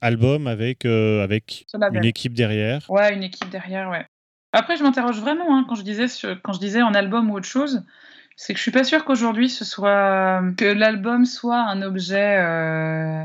Album 0.00 0.46
avec, 0.46 0.86
euh, 0.86 1.22
avec 1.22 1.66
une 1.92 2.06
équipe 2.06 2.32
derrière. 2.32 2.86
Ouais, 2.88 3.14
une 3.14 3.24
équipe 3.24 3.50
derrière, 3.50 3.90
ouais. 3.90 4.06
Après, 4.54 4.76
je 4.76 4.82
m'interroge 4.82 5.20
vraiment 5.20 5.56
hein, 5.56 5.64
quand 5.68 5.74
je 5.74 5.82
disais 5.82 6.08
sur- 6.08 6.40
quand 6.42 6.52
je 6.52 6.60
disais 6.60 6.80
en 6.82 6.94
album 6.94 7.30
ou 7.30 7.34
autre 7.36 7.46
chose, 7.48 7.84
c'est 8.36 8.52
que 8.52 8.58
je 8.58 8.62
suis 8.62 8.70
pas 8.70 8.84
sûre 8.84 9.04
qu'aujourd'hui 9.04 9.48
ce 9.50 9.64
soit 9.64 10.42
que 10.56 10.64
l'album 10.64 11.24
soit 11.26 11.58
un 11.60 11.82
objet 11.82 12.36
euh, 12.38 13.24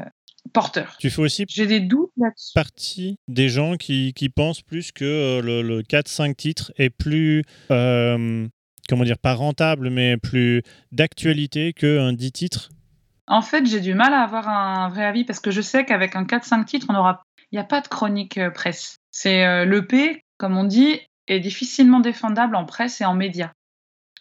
porteur. 0.53 0.95
Tu 0.99 1.09
fais 1.09 1.21
aussi 1.21 1.45
J'ai 1.47 1.67
des 1.67 1.79
doutes 1.79 2.11
là-dessus. 2.17 2.51
partie 2.55 3.17
des 3.27 3.49
gens 3.49 3.75
qui, 3.77 4.13
qui 4.13 4.29
pensent 4.29 4.61
plus 4.61 4.91
que 4.91 5.05
euh, 5.05 5.41
le, 5.41 5.61
le 5.61 5.81
4-5 5.83 6.35
titres 6.35 6.71
est 6.77 6.89
plus, 6.89 7.43
euh, 7.71 8.47
comment 8.87 9.03
dire, 9.03 9.17
pas 9.19 9.33
rentable, 9.33 9.89
mais 9.89 10.17
plus 10.17 10.63
d'actualité 10.91 11.73
qu'un 11.73 12.13
10 12.13 12.31
titres. 12.31 12.69
En 13.27 13.43
fait, 13.43 13.65
j'ai 13.67 13.79
du 13.79 13.93
mal 13.93 14.13
à 14.13 14.21
avoir 14.21 14.49
un 14.49 14.89
vrai 14.89 15.05
avis 15.05 15.23
parce 15.23 15.39
que 15.39 15.51
je 15.51 15.61
sais 15.61 15.85
qu'avec 15.85 16.15
un 16.15 16.23
4-5 16.23 16.65
titres, 16.65 16.87
on 16.89 16.95
aura, 16.95 17.21
il 17.51 17.55
n'y 17.55 17.59
a 17.59 17.63
pas 17.63 17.81
de 17.81 17.87
chronique 17.87 18.39
presse. 18.55 18.97
C'est 19.11 19.45
euh, 19.45 19.65
l'EP, 19.65 20.23
comme 20.37 20.57
on 20.57 20.63
dit, 20.63 20.99
est 21.29 21.39
difficilement 21.39 21.99
défendable 21.99 22.55
en 22.55 22.65
presse 22.65 23.01
et 23.01 23.05
en 23.05 23.13
médias. 23.13 23.51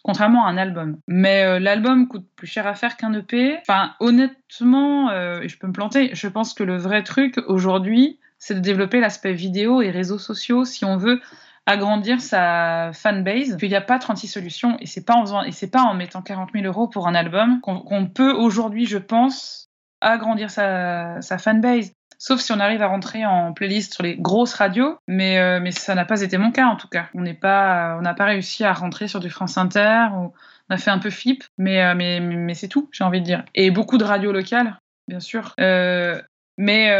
Contrairement 0.03 0.45
à 0.45 0.49
un 0.49 0.57
album. 0.57 0.97
Mais 1.07 1.43
euh, 1.43 1.59
l'album 1.59 2.07
coûte 2.07 2.25
plus 2.35 2.47
cher 2.47 2.65
à 2.65 2.73
faire 2.73 2.95
qu'un 2.95 3.13
EP. 3.13 3.57
Enfin, 3.61 3.95
honnêtement, 3.99 5.09
euh, 5.09 5.41
je 5.45 5.57
peux 5.57 5.67
me 5.67 5.73
planter, 5.73 6.11
je 6.13 6.27
pense 6.27 6.53
que 6.53 6.63
le 6.63 6.77
vrai 6.77 7.03
truc 7.03 7.37
aujourd'hui, 7.47 8.19
c'est 8.37 8.55
de 8.55 8.59
développer 8.61 9.01
l'aspect 9.01 9.33
vidéo 9.33 9.81
et 9.81 9.91
réseaux 9.91 10.17
sociaux 10.17 10.63
si 10.63 10.85
on 10.85 10.95
veut 10.95 11.19
agrandir 11.65 12.21
sa 12.21 12.91
fanbase. 12.93 13.57
Qu'il 13.57 13.69
n'y 13.69 13.75
a 13.75 13.81
pas 13.81 13.99
36 13.99 14.27
solutions 14.29 14.77
et 14.79 14.85
c'est 14.85 15.03
pas 15.03 15.15
en 15.15 15.21
faisant- 15.25 15.43
et 15.43 15.51
c'est 15.51 15.69
pas 15.69 15.81
en 15.81 15.93
mettant 15.93 16.21
40 16.21 16.51
000 16.53 16.65
euros 16.65 16.87
pour 16.87 17.07
un 17.07 17.13
album 17.15 17.59
qu'on 17.61 17.79
qu'on 17.81 18.07
peut 18.07 18.31
aujourd'hui, 18.31 18.85
je 18.85 18.97
pense, 18.97 19.67
agrandir 19.99 20.49
sa, 20.49 21.21
sa 21.21 21.37
fanbase. 21.37 21.91
Sauf 22.21 22.41
si 22.41 22.51
on 22.51 22.59
arrive 22.59 22.81
à 22.81 22.87
rentrer 22.87 23.25
en 23.25 23.53
playlist 23.53 23.93
sur 23.93 24.03
les 24.03 24.17
grosses 24.17 24.53
radios, 24.53 24.99
mais, 25.07 25.39
euh, 25.39 25.61
mais 25.61 25.71
ça 25.71 25.95
n'a 25.95 26.03
pas 26.03 26.21
été 26.21 26.37
mon 26.37 26.51
cas 26.51 26.67
en 26.67 26.75
tout 26.75 26.89
cas. 26.89 27.07
On 27.13 27.21
n'est 27.21 27.33
pas, 27.33 27.95
on 27.97 28.01
n'a 28.01 28.13
pas 28.13 28.25
réussi 28.25 28.65
à 28.65 28.73
rentrer 28.73 29.07
sur 29.07 29.21
du 29.21 29.29
France 29.29 29.57
Inter, 29.57 30.07
on 30.13 30.33
a 30.69 30.77
fait 30.77 30.91
un 30.91 30.99
peu 30.99 31.11
flip, 31.11 31.45
mais, 31.57 31.81
euh, 31.81 31.95
mais, 31.95 32.19
mais 32.19 32.53
c'est 32.55 32.67
tout, 32.67 32.89
j'ai 32.91 33.05
envie 33.05 33.21
de 33.21 33.25
dire. 33.25 33.45
Et 33.55 33.71
beaucoup 33.71 33.97
de 33.97 34.03
radios 34.03 34.33
locales, 34.33 34.77
bien 35.07 35.21
sûr. 35.21 35.53
Euh, 35.61 36.21
mais, 36.57 36.91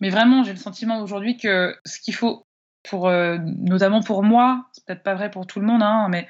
mais 0.00 0.10
vraiment, 0.10 0.44
j'ai 0.44 0.52
le 0.52 0.58
sentiment 0.58 1.00
aujourd'hui 1.00 1.36
que 1.36 1.76
ce 1.84 1.98
qu'il 1.98 2.14
faut, 2.14 2.46
pour, 2.88 3.10
notamment 3.10 4.00
pour 4.00 4.22
moi, 4.22 4.66
c'est 4.70 4.84
peut-être 4.84 5.02
pas 5.02 5.16
vrai 5.16 5.28
pour 5.28 5.48
tout 5.48 5.58
le 5.58 5.66
monde, 5.66 5.82
hein, 5.82 6.06
mais 6.08 6.28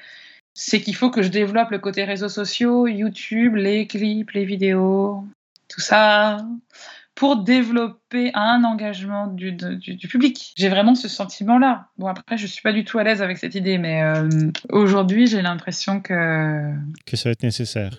c'est 0.55 0.81
qu'il 0.81 0.95
faut 0.95 1.11
que 1.11 1.21
je 1.21 1.27
développe 1.27 1.69
le 1.69 1.77
côté 1.77 2.03
réseaux 2.03 2.29
sociaux, 2.29 2.87
YouTube, 2.87 3.57
les 3.57 3.85
clips, 3.85 4.31
les 4.31 4.43
vidéos, 4.43 5.23
tout 5.69 5.81
ça, 5.81 6.39
pour 7.17 7.37
développer 7.43 8.31
un 8.35 8.63
engagement 8.63 9.27
du, 9.27 9.51
de- 9.51 9.73
du, 9.73 9.95
du 9.95 10.07
public. 10.07 10.53
J'ai 10.55 10.69
vraiment 10.69 10.93
ce 10.95 11.07
sentiment-là. 11.07 11.87
Bon, 11.97 12.07
après, 12.07 12.37
je 12.37 12.45
suis 12.47 12.61
pas 12.61 12.71
du 12.71 12.85
tout 12.85 12.99
à 12.99 13.03
l'aise 13.03 13.21
avec 13.23 13.37
cette 13.37 13.55
idée, 13.55 13.77
mais 13.79 14.03
euh, 14.03 14.29
aujourd'hui, 14.69 15.25
j'ai 15.27 15.41
l'impression 15.41 15.99
que 15.99 16.71
Que 17.05 17.17
ça 17.17 17.29
va 17.29 17.31
être 17.33 17.43
nécessaire. 17.43 17.97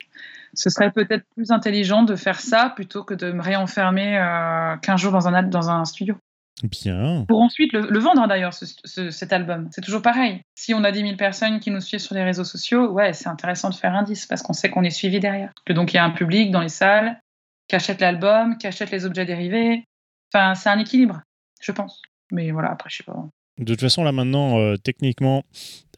ce 0.54 0.70
serait 0.70 0.92
peut-être 0.92 1.24
plus 1.34 1.50
intelligent 1.50 2.04
de 2.04 2.14
faire 2.16 2.40
ça 2.40 2.72
plutôt 2.74 3.02
que 3.04 3.14
de 3.14 3.32
me 3.32 3.42
réenfermer 3.42 4.16
euh, 4.18 4.76
15 4.82 5.00
jours 5.00 5.12
dans 5.12 5.26
un, 5.28 5.34
al- 5.34 5.50
dans 5.50 5.68
un 5.68 5.84
studio. 5.84 6.16
Bien. 6.64 7.24
Pour 7.28 7.40
ensuite 7.40 7.72
le, 7.72 7.82
le 7.88 7.98
vendre 8.00 8.26
d'ailleurs, 8.26 8.52
ce- 8.54 8.66
ce- 8.84 9.10
cet 9.10 9.32
album. 9.32 9.68
C'est 9.72 9.80
toujours 9.80 10.02
pareil. 10.02 10.40
Si 10.56 10.74
on 10.74 10.82
a 10.84 10.90
10 10.90 11.00
000 11.00 11.16
personnes 11.16 11.60
qui 11.60 11.70
nous 11.70 11.80
suivent 11.80 12.00
sur 12.00 12.14
les 12.16 12.24
réseaux 12.24 12.42
sociaux, 12.44 12.90
ouais, 12.90 13.12
c'est 13.12 13.28
intéressant 13.28 13.70
de 13.70 13.74
faire 13.76 13.94
un 13.94 14.02
disque 14.02 14.28
parce 14.28 14.42
qu'on 14.42 14.52
sait 14.52 14.68
qu'on 14.70 14.82
est 14.84 14.90
suivi 14.90 15.20
derrière. 15.20 15.52
Que 15.66 15.72
donc 15.72 15.92
il 15.92 15.96
y 15.96 15.98
a 16.00 16.04
un 16.04 16.10
public 16.10 16.50
dans 16.50 16.60
les 16.60 16.68
salles 16.68 17.20
qui 17.68 17.76
achète 17.76 18.00
l'album, 18.00 18.56
qui 18.58 18.66
achète 18.66 18.90
les 18.90 19.04
objets 19.04 19.26
dérivés. 19.26 19.84
Enfin, 20.32 20.54
c'est 20.54 20.68
un 20.68 20.78
équilibre, 20.78 21.22
je 21.60 21.72
pense. 21.72 22.02
Mais 22.32 22.50
voilà, 22.50 22.70
après, 22.72 22.90
je 22.90 22.96
sais 22.96 23.04
pas. 23.04 23.28
De 23.58 23.64
toute 23.64 23.80
façon, 23.80 24.04
là 24.04 24.12
maintenant, 24.12 24.58
euh, 24.58 24.76
techniquement, 24.76 25.44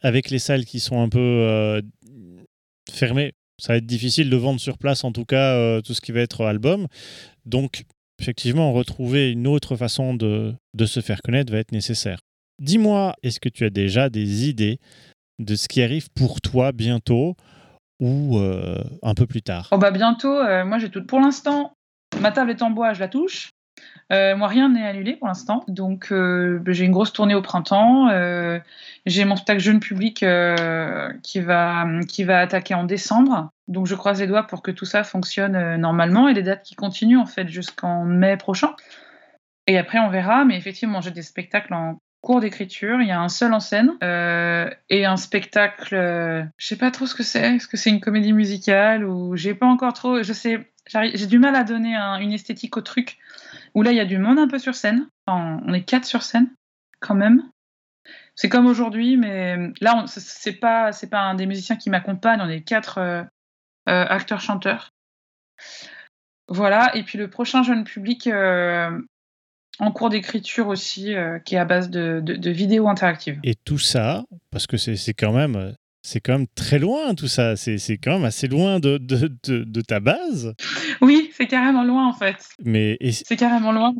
avec 0.02 0.30
les 0.30 0.38
salles 0.38 0.64
qui 0.64 0.80
sont 0.80 1.00
un 1.00 1.08
peu 1.08 1.18
euh, 1.18 1.82
fermées, 2.90 3.32
ça 3.58 3.74
va 3.74 3.76
être 3.76 3.86
difficile 3.86 4.30
de 4.30 4.36
vendre 4.36 4.60
sur 4.60 4.78
place, 4.78 5.04
en 5.04 5.12
tout 5.12 5.24
cas, 5.24 5.54
euh, 5.54 5.80
tout 5.82 5.94
ce 5.94 6.00
qui 6.00 6.12
va 6.12 6.20
être 6.20 6.44
album. 6.44 6.86
Donc, 7.44 7.84
effectivement, 8.18 8.72
retrouver 8.72 9.30
une 9.30 9.46
autre 9.46 9.76
façon 9.76 10.14
de, 10.14 10.54
de 10.74 10.86
se 10.86 11.00
faire 11.00 11.20
connaître 11.22 11.52
va 11.52 11.58
être 11.58 11.72
nécessaire. 11.72 12.20
Dis-moi, 12.60 13.14
est-ce 13.22 13.40
que 13.40 13.48
tu 13.48 13.64
as 13.64 13.70
déjà 13.70 14.08
des 14.10 14.48
idées 14.48 14.78
de 15.38 15.54
ce 15.54 15.68
qui 15.68 15.82
arrive 15.82 16.08
pour 16.14 16.40
toi 16.40 16.72
bientôt? 16.72 17.36
Ou 18.01 18.38
euh, 18.38 18.82
un 19.03 19.14
peu 19.14 19.26
plus 19.26 19.42
tard 19.42 19.68
Oh 19.70 19.78
bah 19.78 19.90
bientôt, 19.90 20.34
euh, 20.34 20.64
moi 20.64 20.78
j'ai 20.78 20.90
tout. 20.90 21.05
Pour 21.05 21.20
l'instant, 21.20 21.74
ma 22.20 22.32
table 22.32 22.51
est 22.51 22.62
en 22.62 22.70
bois, 22.70 22.92
je 22.94 23.01
la 23.01 23.09
touche. 23.09 23.51
Euh, 24.12 24.36
moi, 24.36 24.48
rien 24.48 24.68
n'est 24.68 24.84
annulé 24.84 25.14
pour 25.14 25.28
l'instant. 25.28 25.64
Donc, 25.68 26.12
j'ai 26.12 26.84
une 26.84 26.90
grosse 26.90 27.12
tournée 27.12 27.34
au 27.34 27.42
printemps. 27.42 28.09
J'ai 29.07 29.24
mon 29.24 29.36
spectacle 29.36 29.61
jeune 29.61 29.80
public 29.80 30.24
qui, 31.22 31.40
va, 31.40 31.86
qui 32.09 32.24
va 32.24 32.40
attaquer 32.40 32.74
en 32.74 32.84
décembre. 32.84 33.48
Donc, 33.68 33.86
je 33.86 33.94
croise 33.94 34.20
les 34.20 34.26
doigts 34.26 34.42
pour 34.42 34.62
que 34.62 34.72
tout 34.72 34.84
ça 34.84 35.05
fonctionne 35.05 35.76
normalement 35.76 36.28
et 36.28 36.34
les 36.34 36.42
dates 36.42 36.64
qui 36.64 36.74
continuent 36.74 37.20
en 37.20 37.26
fait 37.26 37.48
jusqu'en 37.48 38.05
mai 38.05 38.36
prochain. 38.36 38.74
Et 39.66 39.78
après, 39.78 40.01
on 40.01 40.11
verra. 40.11 40.44
Mais 40.44 40.57
effectivement, 40.57 41.01
j'ai 41.01 41.12
des 41.12 41.22
spectacles 41.22 41.72
en 41.72 41.96
cours 42.20 42.40
d'écriture. 42.40 43.00
Il 43.00 43.08
y 43.08 43.12
a 43.12 43.20
un 43.20 43.28
seul 43.28 43.52
en 43.52 43.60
scène 43.60 43.96
euh, 44.02 44.70
et 44.88 45.04
un 45.06 45.16
spectacle. 45.16 45.94
euh, 45.94 46.42
je 46.58 46.66
sais 46.66 46.76
pas 46.76 46.90
trop 46.90 47.06
ce 47.06 47.14
que 47.14 47.22
c'est. 47.22 47.56
Est-ce 47.56 47.68
que 47.68 47.76
c'est 47.76 47.90
une 47.90 48.00
comédie 48.00 48.32
musicale 48.32 49.04
ou 49.04 49.36
j'ai 49.36 49.54
pas 49.54 49.66
encore 49.66 49.92
trop. 49.92 50.22
Je 50.22 50.32
sais. 50.32 50.70
J'ai 50.86 51.26
du 51.26 51.38
mal 51.38 51.54
à 51.54 51.62
donner 51.64 51.94
un- 51.94 52.18
une 52.18 52.32
esthétique 52.32 52.76
au 52.76 52.80
truc. 52.80 53.18
Où 53.74 53.82
là, 53.82 53.92
il 53.92 53.96
y 53.96 54.00
a 54.00 54.04
du 54.04 54.18
monde 54.18 54.38
un 54.38 54.48
peu 54.48 54.58
sur 54.58 54.74
scène. 54.74 55.08
On 55.28 55.72
est 55.72 55.82
quatre 55.84 56.04
sur 56.04 56.22
scène, 56.22 56.50
quand 56.98 57.14
même. 57.14 57.44
C'est 58.34 58.48
comme 58.48 58.66
aujourd'hui, 58.66 59.16
mais 59.16 59.56
là, 59.80 59.94
on- 60.02 60.06
c'est- 60.06 60.52
pas, 60.52 60.90
c'est 60.92 61.08
pas 61.08 61.20
un 61.20 61.34
des 61.34 61.46
musiciens 61.46 61.76
qui 61.76 61.90
m'accompagne. 61.90 62.40
On 62.42 62.48
est 62.48 62.62
quatre 62.62 62.98
euh, 62.98 63.22
euh, 63.88 64.04
acteurs-chanteurs. 64.08 64.90
Voilà. 66.48 66.90
Et 66.96 67.04
puis 67.04 67.18
le 67.18 67.28
prochain 67.30 67.62
jeune 67.62 67.84
public 67.84 68.26
euh, 68.26 68.90
en 69.80 69.90
cours 69.92 70.10
d'écriture 70.10 70.68
aussi, 70.68 71.14
euh, 71.14 71.38
qui 71.40 71.54
est 71.56 71.58
à 71.58 71.64
base 71.64 71.90
de, 71.90 72.20
de- 72.22 72.36
de 72.36 72.50
vidéos 72.50 72.88
interactives. 72.88 73.38
Et 73.42 73.54
tout 73.54 73.78
ça, 73.78 74.24
parce 74.50 74.66
que 74.66 74.76
c'est 74.76 75.14
quand 75.14 75.32
même... 75.32 75.74
C'est 76.02 76.20
quand 76.20 76.32
même 76.32 76.46
très 76.54 76.78
loin 76.78 77.14
tout 77.14 77.28
ça, 77.28 77.56
c'est 77.56 77.76
quand 78.02 78.12
même 78.14 78.24
assez 78.24 78.48
loin 78.48 78.80
de, 78.80 78.96
ta 79.82 80.00
base. 80.00 80.54
Oui, 81.02 81.30
c'est 81.36 81.46
carrément 81.46 81.84
loin 81.84 82.08
en 82.08 82.14
fait. 82.14 82.36
Mais 82.64 82.96
C'est 83.12 83.36
carrément 83.36 83.70
loin. 83.70 83.92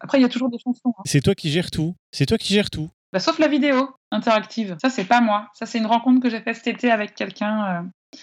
Après, 0.00 0.18
il 0.18 0.22
y 0.22 0.24
a 0.24 0.28
toujours 0.28 0.50
des 0.50 0.58
chansons. 0.58 0.92
hein. 0.98 1.02
c'est 1.04 1.20
toi 1.20 1.36
qui 1.36 1.50
gères 1.50 1.70
tout. 1.70 1.94
C'est 2.10 2.26
toi 2.26 2.38
qui 2.38 2.52
gères 2.54 2.70
tout. 2.70 2.90
Bah, 3.12 3.20
sauf 3.20 3.38
la 3.38 3.46
vidéo 3.46 3.88
interactive. 4.10 4.76
Ça, 4.82 4.90
c'est 4.90 5.04
pas 5.04 5.20
moi. 5.20 5.46
Ça, 5.54 5.64
c'est 5.64 5.78
une 5.78 5.86
rencontre 5.86 6.20
que 6.20 6.28
j'ai 6.28 6.40
faite 6.40 6.56
cet 6.56 6.66
été 6.66 6.90
avec 6.90 7.14
quelqu'un, 7.14 7.64
euh, 8.14 8.18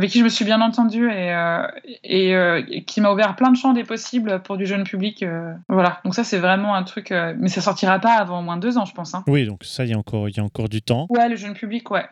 avec 0.00 0.10
qui 0.10 0.18
je 0.18 0.24
me 0.24 0.28
suis 0.28 0.44
bien 0.44 0.60
entendue 0.60 1.08
et, 1.10 1.32
euh, 1.32 1.66
et, 2.02 2.34
euh, 2.34 2.62
et 2.68 2.84
qui 2.84 3.00
m'a 3.00 3.12
ouvert 3.12 3.36
plein 3.36 3.50
de 3.50 3.56
champs 3.56 3.72
des 3.72 3.84
possibles 3.84 4.42
pour 4.42 4.56
du 4.56 4.66
jeune 4.66 4.84
public. 4.84 5.22
euh, 5.22 5.52
voilà, 5.68 6.00
donc 6.04 6.14
ça 6.14 6.24
c'est 6.24 6.38
vraiment 6.38 6.74
un 6.74 6.82
truc, 6.82 7.10
mais 7.38 7.48
ça 7.48 7.60
sortira 7.60 7.98
pas 7.98 8.14
avant 8.14 8.40
au 8.40 8.42
moins 8.42 8.56
deux 8.56 8.78
ans, 8.78 8.84
je 8.84 8.94
pense. 8.94 9.14
hein. 9.14 9.22
Oui, 9.28 9.46
donc 9.46 9.64
ça, 9.64 9.84
il 9.84 9.90
y, 9.90 9.94
a 9.94 9.98
encore- 9.98 10.28
il 10.28 10.36
y 10.36 10.40
a 10.40 10.44
encore 10.44 10.68
du 10.68 10.82
temps. 10.82 11.06
Ouais, 11.10 11.28
le 11.28 11.36
jeune 11.36 11.54
public, 11.54 11.90
ouais. 11.90 12.06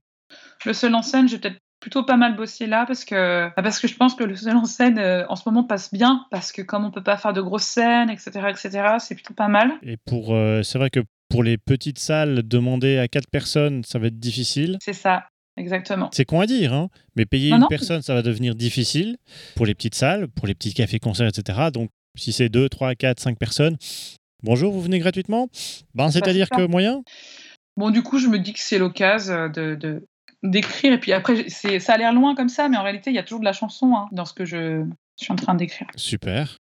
Le 0.67 0.73
seul 0.73 0.95
en 0.95 1.03
scène, 1.03 1.29
j'ai 1.29 1.39
peut-être 1.39 1.59
plutôt 1.81 2.03
pas 2.03 2.17
mal 2.17 2.35
bossé 2.35 2.67
là 2.67 2.85
parce 2.87 3.05
que 3.05 3.47
bah, 3.57 3.63
parce 3.63 3.79
que 3.79 3.87
je 3.87 3.95
pense 3.95 4.15
que 4.17 4.25
le 4.25 4.35
seul 4.35 4.57
en 4.57 4.65
scène 4.65 4.99
euh, 4.99 5.25
en 5.29 5.37
ce 5.37 5.49
moment 5.49 5.63
passe 5.63 5.93
bien 5.95 6.27
parce 6.33 6.51
que 6.51 6.61
comme 6.61 6.85
on 6.85 6.91
peut 6.91 7.05
pas 7.05 7.17
faire 7.17 7.33
de 7.33 7.41
grosses 7.41 7.63
scènes, 7.63 8.11
etc., 8.11 8.31
etc., 8.51 8.97
c'est 8.99 9.15
plutôt 9.15 9.35
pas 9.35 9.47
mal. 9.49 9.71
Et 9.83 9.97
pour, 9.97 10.35
euh, 10.35 10.63
c'est 10.65 10.77
vrai 10.79 10.91
que 10.91 11.01
pour 11.31 11.43
les 11.45 11.57
petites 11.57 11.99
salles, 12.01 12.43
demander 12.47 12.99
à 12.99 13.07
quatre 13.07 13.29
personnes, 13.31 13.85
ça 13.85 13.99
va 14.01 14.09
être 14.09 14.19
difficile. 14.19 14.79
C'est 14.83 14.93
ça, 14.93 15.27
exactement. 15.59 16.09
C'est 16.13 16.25
con 16.25 16.41
à 16.41 16.47
dire, 16.47 16.73
hein, 16.73 16.89
mais 17.17 17.27
payer 17.27 17.51
Non, 17.51 17.57
une 17.57 17.63
non. 17.63 17.69
personne, 17.69 18.03
ça 18.03 18.15
va 18.15 18.23
devenir 18.23 18.55
difficile 18.55 19.17
pour 19.57 19.67
les 19.67 19.75
petites 19.75 19.95
salles, 19.95 20.29
pour 20.29 20.47
les 20.47 20.55
petits 20.55 20.73
cafés-concerts, 20.75 21.29
etc. 21.29 21.69
Donc, 21.73 21.91
si 22.17 22.33
c'est 22.33 22.49
2, 22.49 22.69
3, 22.69 22.95
4, 22.95 23.21
5 23.21 23.39
personnes, 23.39 23.77
bonjour, 24.43 24.73
vous 24.73 24.81
venez 24.81 24.99
gratuitement? 24.99 25.49
Ben, 25.95 26.11
c'est-à-dire 26.11 26.49
que 26.49 26.67
moyen? 26.67 27.03
Bon, 27.77 27.91
du 27.91 28.03
coup, 28.03 28.19
je 28.19 28.29
me 28.29 28.39
dis 28.39 28.53
que 28.53 28.61
c'est 28.61 28.79
l'occasion 28.79 29.49
de, 29.49 29.75
de- 29.75 30.05
d'écrire 30.43 30.93
et 30.93 30.99
puis 31.01 31.13
après, 31.13 31.45
c'est, 31.49 31.79
ça 31.81 31.95
a 31.95 31.97
l'air 31.99 32.13
loin 32.13 32.35
comme 32.35 32.49
ça, 32.49 32.69
mais 32.69 32.77
en 32.77 32.83
réalité, 32.83 33.11
il 33.11 33.15
y 33.17 33.19
a 33.19 33.23
toujours 33.23 33.41
de 33.41 33.45
la 33.45 33.53
chanson 33.53 33.93
hein, 33.95 34.07
dans 34.13 34.25
ce 34.25 34.33
que 34.33 34.45
je 34.45 34.85
suis 35.17 35.33
en 35.33 35.37
train 35.37 35.55
d'écrire. 35.55 35.87
Super. 35.97 36.57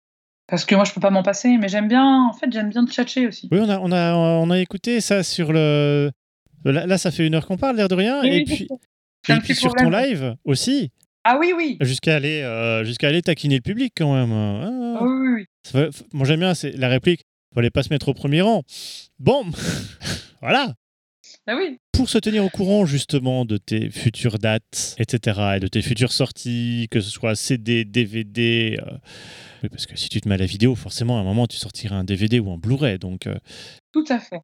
Parce 0.47 0.63
que 0.65 0.75
moi, 0.75 0.83
je 0.85 0.93
peux 0.93 1.01
pas 1.01 1.09
m'en 1.09 1.23
passer, 1.23 1.57
mais 1.57 1.67
j'aime 1.69 1.87
bien, 1.87 2.27
en 2.29 2.33
fait, 2.33 2.51
j'aime 2.51 2.69
bien 2.69 2.85
tchatcher 2.85 3.27
aussi. 3.27 3.47
Oui, 3.51 3.59
on 3.61 3.69
a, 3.69 3.79
on 3.79 3.91
a, 3.91 4.13
on 4.13 4.49
a 4.51 4.59
écouté 4.59 5.01
ça 5.01 5.23
sur 5.23 5.51
le. 5.53 6.11
Là, 6.65 6.85
là, 6.85 6.97
ça 6.97 7.11
fait 7.11 7.25
une 7.25 7.35
heure 7.35 7.45
qu'on 7.45 7.57
parle, 7.57 7.77
l'air 7.77 7.87
de 7.87 7.95
rien. 7.95 8.21
Oui, 8.21 8.29
et 8.37 8.43
puis, 8.43 8.67
et 9.29 9.39
puis 9.39 9.55
sur 9.55 9.73
ton 9.73 9.89
live 9.89 10.35
aussi, 10.43 10.91
Ah 11.23 11.37
oui, 11.39 11.53
oui. 11.55 11.77
jusqu'à 11.81 12.15
aller, 12.15 12.41
euh, 12.41 12.83
jusqu'à 12.83 13.07
aller 13.07 13.21
taquiner 13.21 13.55
le 13.55 13.61
public 13.61 13.93
quand 13.95 14.13
même. 14.13 14.31
Ah. 14.33 14.97
Ah 14.99 15.03
oui, 15.03 15.45
oui, 15.73 15.81
Moi, 16.13 16.25
j'aime 16.27 16.39
bien 16.39 16.53
c'est 16.53 16.71
la 16.71 16.87
réplique. 16.89 17.21
Fallait 17.53 17.69
pas 17.69 17.83
se 17.83 17.89
mettre 17.89 18.09
au 18.09 18.13
premier 18.13 18.41
rang. 18.41 18.63
Bon, 19.19 19.45
voilà. 20.41 20.73
Ah 21.47 21.55
oui. 21.55 21.77
Pour 21.93 22.09
se 22.09 22.17
tenir 22.17 22.43
au 22.43 22.49
courant 22.49 22.85
justement 22.85 23.45
de 23.45 23.57
tes 23.57 23.89
futures 23.89 24.39
dates, 24.39 24.95
etc., 24.99 25.39
et 25.55 25.59
de 25.59 25.67
tes 25.67 25.81
futures 25.81 26.11
sorties, 26.11 26.87
que 26.91 26.99
ce 26.99 27.09
soit 27.09 27.35
CD, 27.35 27.85
DVD, 27.85 28.77
euh, 28.85 28.97
oui, 29.63 29.69
parce 29.69 29.85
que 29.85 29.95
si 29.95 30.09
tu 30.09 30.19
te 30.19 30.27
mets 30.27 30.35
à 30.35 30.39
la 30.39 30.45
vidéo, 30.45 30.75
forcément, 30.75 31.17
à 31.17 31.21
un 31.21 31.23
moment, 31.23 31.47
tu 31.47 31.55
sortiras 31.57 31.95
un 31.95 32.03
DVD 32.03 32.39
ou 32.39 32.51
un 32.51 32.57
Blu-ray. 32.57 32.99
Donc, 32.99 33.27
euh, 33.27 33.35
Tout 33.93 34.03
à 34.09 34.19
fait. 34.19 34.41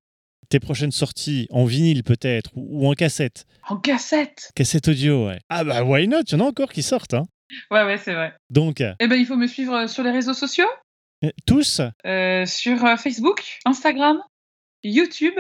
Tes 0.50 0.60
prochaines 0.60 0.92
sorties 0.92 1.48
en 1.50 1.66
vinyle 1.66 2.04
peut-être, 2.04 2.50
ou, 2.56 2.88
en 2.88 2.94
cassette. 2.94 3.46
En 3.68 3.78
cassette? 3.78 4.52
Cassette 4.56 4.88
audio, 4.90 5.28
ouais. 5.28 5.40
Ah 5.50 5.64
bah, 5.64 5.84
why 5.84 6.08
not? 6.08 6.22
Il 6.28 6.34
y 6.34 6.36
en 6.36 6.46
a 6.46 6.48
encore 6.50 6.72
qui 6.72 6.84
sortent. 6.84 7.14
Hein. 7.14 7.26
Ouais, 7.70 7.84
ouais, 7.84 7.98
c'est 7.98 8.14
vrai. 8.14 8.34
Donc, 8.50 8.82
euh, 8.82 8.94
Eh 9.00 9.08
ben, 9.08 9.16
il 9.16 9.26
faut 9.26 9.36
me 9.38 9.48
suivre 9.48 9.74
euh, 9.74 9.88
sur 9.88 10.04
les 10.04 10.12
réseaux 10.12 10.34
sociaux, 10.34 10.70
tous, 11.46 11.82
euh, 12.06 12.46
sur 12.46 12.84
euh, 12.86 12.96
Facebook, 12.98 13.60
Instagram, 13.66 14.20
YouTube 14.84 15.38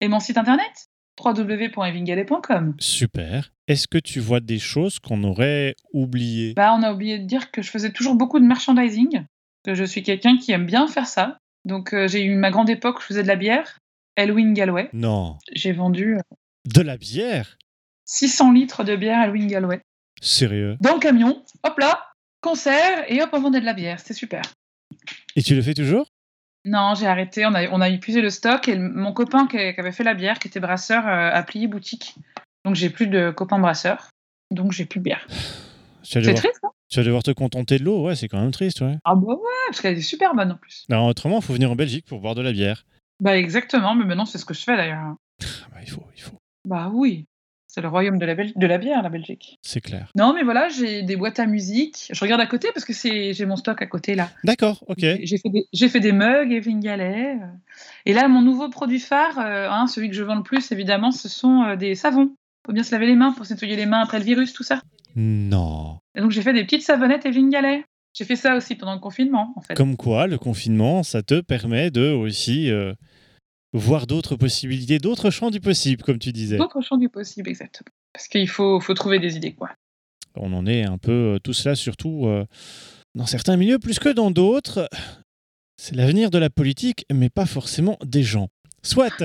et 0.00 0.08
mon 0.08 0.20
site 0.20 0.38
internet 0.38 0.70
www.evingalet.com. 1.18 2.74
super. 2.78 3.50
Est-ce 3.68 3.88
que 3.88 3.98
tu 3.98 4.20
vois 4.20 4.40
des 4.40 4.58
choses 4.58 4.98
qu'on 4.98 5.24
aurait 5.24 5.74
oubliées? 5.92 6.54
Bah, 6.54 6.74
on 6.78 6.82
a 6.82 6.92
oublié 6.92 7.18
de 7.18 7.24
dire 7.24 7.50
que 7.50 7.62
je 7.62 7.70
faisais 7.70 7.90
toujours 7.90 8.14
beaucoup 8.14 8.38
de 8.38 8.44
merchandising, 8.44 9.24
que 9.64 9.74
je 9.74 9.84
suis 9.84 10.02
quelqu'un 10.02 10.36
qui 10.36 10.52
aime 10.52 10.66
bien 10.66 10.86
faire 10.86 11.06
ça. 11.06 11.38
Donc, 11.64 11.92
euh, 11.92 12.06
j'ai 12.06 12.22
eu 12.22 12.36
ma 12.36 12.50
grande 12.50 12.70
époque 12.70 12.98
où 12.98 13.00
je 13.00 13.06
faisais 13.06 13.22
de 13.22 13.28
la 13.28 13.34
bière, 13.36 13.78
Elwin 14.16 14.52
Galway. 14.52 14.88
Non. 14.92 15.38
J'ai 15.52 15.72
vendu 15.72 16.16
euh, 16.16 16.20
De 16.64 16.80
la 16.80 16.96
bière? 16.96 17.58
600 18.06 18.52
litres 18.52 18.84
de 18.84 18.96
bière 18.96 19.22
Elwin 19.22 19.46
Galway. 19.46 19.80
Sérieux? 20.20 20.76
Dans 20.80 20.94
le 20.94 21.00
camion, 21.00 21.42
hop 21.62 21.78
là, 21.78 22.06
concert, 22.40 23.04
et 23.08 23.22
hop, 23.22 23.30
on 23.32 23.40
vendait 23.40 23.60
de 23.60 23.66
la 23.66 23.74
bière. 23.74 24.00
C'était 24.00 24.14
super. 24.14 24.42
Et 25.34 25.42
tu 25.42 25.54
le 25.54 25.62
fais 25.62 25.74
toujours? 25.74 26.06
Non, 26.64 26.94
j'ai 26.94 27.06
arrêté. 27.06 27.46
On 27.46 27.54
a, 27.54 27.68
on 27.70 27.80
a 27.80 27.88
épuisé 27.88 28.20
le 28.20 28.30
stock 28.30 28.68
et 28.68 28.76
mon 28.76 29.12
copain 29.12 29.46
qui, 29.46 29.56
qui 29.56 29.80
avait 29.80 29.92
fait 29.92 30.04
la 30.04 30.14
bière, 30.14 30.38
qui 30.38 30.48
était 30.48 30.60
brasseur, 30.60 31.06
euh, 31.06 31.30
a 31.32 31.42
plié 31.42 31.68
boutique. 31.68 32.14
Donc 32.64 32.74
j'ai 32.74 32.90
plus 32.90 33.06
de 33.06 33.30
copains 33.30 33.58
brasseurs. 33.58 34.08
Donc 34.50 34.72
j'ai 34.72 34.86
plus 34.86 34.98
de 35.00 35.04
bière. 35.04 35.26
C'est 36.02 36.22
triste, 36.22 36.60
hein? 36.62 36.70
tu 36.88 37.00
vas 37.00 37.04
devoir 37.04 37.22
te 37.24 37.32
contenter 37.32 37.78
de 37.78 37.84
l'eau, 37.84 38.06
ouais, 38.06 38.14
c'est 38.14 38.28
quand 38.28 38.40
même 38.40 38.52
triste, 38.52 38.80
ouais. 38.80 38.96
Ah 39.04 39.16
bah 39.16 39.34
ouais, 39.34 39.36
parce 39.68 39.80
qu'elle 39.80 39.98
est 39.98 40.02
super 40.02 40.34
bonne 40.34 40.52
en 40.52 40.56
plus. 40.56 40.84
Alors, 40.88 41.06
autrement, 41.06 41.38
il 41.38 41.42
faut 41.42 41.52
venir 41.52 41.70
en 41.70 41.74
Belgique 41.74 42.06
pour 42.06 42.20
boire 42.20 42.36
de 42.36 42.42
la 42.42 42.52
bière. 42.52 42.84
Bah 43.20 43.36
exactement, 43.38 43.94
mais 43.94 44.04
maintenant 44.04 44.26
c'est 44.26 44.38
ce 44.38 44.44
que 44.44 44.54
je 44.54 44.60
fais 44.62 44.76
d'ailleurs. 44.76 45.14
Ah 45.42 45.68
bah, 45.72 45.78
il 45.82 45.90
faut, 45.90 46.06
il 46.16 46.22
faut, 46.22 46.36
Bah 46.64 46.90
oui, 46.92 47.26
c'est 47.66 47.80
le 47.80 47.88
royaume 47.88 48.18
de 48.18 48.24
la, 48.26 48.34
Bel- 48.34 48.52
de 48.54 48.66
la 48.66 48.78
bière, 48.78 49.02
la 49.02 49.08
Belgique. 49.10 49.58
c'est 49.62 49.80
clair. 49.80 50.10
Non, 50.14 50.32
mais 50.34 50.42
voilà, 50.42 50.68
j'ai 50.68 51.02
des 51.02 51.16
boîtes 51.16 51.38
à 51.38 51.46
musique. 51.46 52.08
Je 52.10 52.20
regarde 52.20 52.40
à 52.40 52.46
côté 52.46 52.68
parce 52.74 52.84
que 52.86 52.92
c'est 52.92 53.32
j'ai 53.34 53.44
mon 53.46 53.56
stock 53.56 53.80
à 53.82 53.86
côté 53.86 54.14
là. 54.14 54.30
D'accord, 54.44 54.84
ok. 54.88 54.98
J'ai 55.00 55.38
fait, 55.38 55.50
des- 55.50 55.88
fait 55.88 56.00
des 56.00 56.12
mugs 56.12 56.52
et 56.52 56.60
Vingalet. 56.60 57.36
euh. 57.40 57.46
Et 58.06 58.12
là, 58.14 58.28
mon 58.28 58.42
nouveau 58.42 58.68
produit 58.70 59.00
phare, 59.00 59.38
euh, 59.38 59.68
hein, 59.70 59.86
celui 59.86 60.08
que 60.08 60.14
je 60.16 60.22
vends 60.22 60.36
le 60.36 60.42
plus 60.42 60.70
évidemment, 60.72 61.10
ce 61.10 61.28
sont 61.28 61.62
euh, 61.64 61.76
des 61.76 61.94
savons. 61.94 62.34
Faut 62.66 62.72
bien 62.72 62.82
se 62.82 62.92
laver 62.92 63.06
les 63.06 63.14
mains 63.16 63.32
pour 63.32 63.46
se 63.46 63.52
nettoyer 63.54 63.76
les 63.76 63.86
mains 63.86 64.00
après 64.00 64.18
le 64.18 64.24
virus, 64.24 64.52
tout 64.52 64.62
ça. 64.64 64.80
Non. 65.14 65.98
Et 66.14 66.20
donc 66.20 66.30
j'ai 66.32 66.42
fait 66.42 66.52
des 66.52 66.64
petites 66.64 66.82
savonnettes 66.82 67.24
et 67.26 67.30
Vingalet. 67.30 67.84
J'ai 68.16 68.24
fait 68.24 68.36
ça 68.36 68.56
aussi 68.56 68.76
pendant 68.76 68.94
le 68.94 69.00
confinement, 69.00 69.52
en 69.56 69.60
fait. 69.60 69.74
Comme 69.74 69.96
quoi, 69.96 70.26
le 70.26 70.38
confinement, 70.38 71.02
ça 71.02 71.22
te 71.22 71.42
permet 71.42 71.90
de 71.90 72.12
aussi 72.12 72.70
euh, 72.70 72.94
voir 73.74 74.06
d'autres 74.06 74.36
possibilités, 74.36 74.98
d'autres 74.98 75.28
champs 75.28 75.50
du 75.50 75.60
possible, 75.60 76.02
comme 76.02 76.18
tu 76.18 76.32
disais. 76.32 76.56
D'autres 76.56 76.80
champs 76.80 76.96
du 76.96 77.10
possible, 77.10 77.50
exactement. 77.50 77.90
Parce 78.14 78.28
qu'il 78.28 78.48
faut, 78.48 78.80
faut 78.80 78.94
trouver 78.94 79.18
des 79.18 79.36
idées, 79.36 79.52
quoi. 79.52 79.70
On 80.34 80.54
en 80.54 80.66
est 80.66 80.84
un 80.84 80.96
peu 80.96 81.34
euh, 81.34 81.38
tous 81.38 81.66
là, 81.66 81.74
surtout 81.74 82.26
euh, 82.26 82.46
dans 83.14 83.26
certains 83.26 83.58
milieux 83.58 83.78
plus 83.78 83.98
que 83.98 84.08
dans 84.08 84.30
d'autres. 84.30 84.88
C'est 85.76 85.94
l'avenir 85.94 86.30
de 86.30 86.38
la 86.38 86.48
politique, 86.48 87.04
mais 87.12 87.28
pas 87.28 87.44
forcément 87.44 87.98
des 88.02 88.22
gens. 88.22 88.48
Soit. 88.82 89.22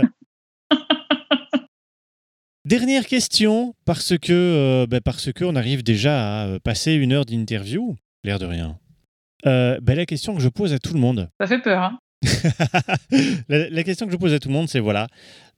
Dernière 2.66 3.06
question, 3.06 3.74
parce 3.86 4.18
que, 4.18 4.34
euh, 4.34 4.86
ben, 4.86 5.00
parce 5.00 5.32
que 5.32 5.46
on 5.46 5.56
arrive 5.56 5.82
déjà 5.82 6.42
à 6.42 6.60
passer 6.60 6.94
une 6.94 7.14
heure 7.14 7.26
d'interview, 7.26 7.96
l'air 8.24 8.38
de 8.38 8.46
rien. 8.46 8.78
Euh, 9.46 9.80
ben, 9.82 9.96
la 9.98 10.06
question 10.06 10.36
que 10.36 10.42
je 10.42 10.50
pose 10.50 10.74
à 10.74 10.80
tout 10.80 10.94
le 10.94 11.00
monde, 11.00 11.30
Ça 11.40 11.48
fait 11.48 11.60
peur, 11.60 11.82
hein. 11.82 12.00
la, 13.50 13.70
la 13.70 13.84
question 13.84 14.06
que 14.06 14.12
je 14.12 14.18
pose 14.18 14.34
à 14.34 14.40
tout 14.40 14.48
le 14.50 14.54
monde, 14.54 14.70
c'est 14.70 14.80
voilà, 14.80 15.08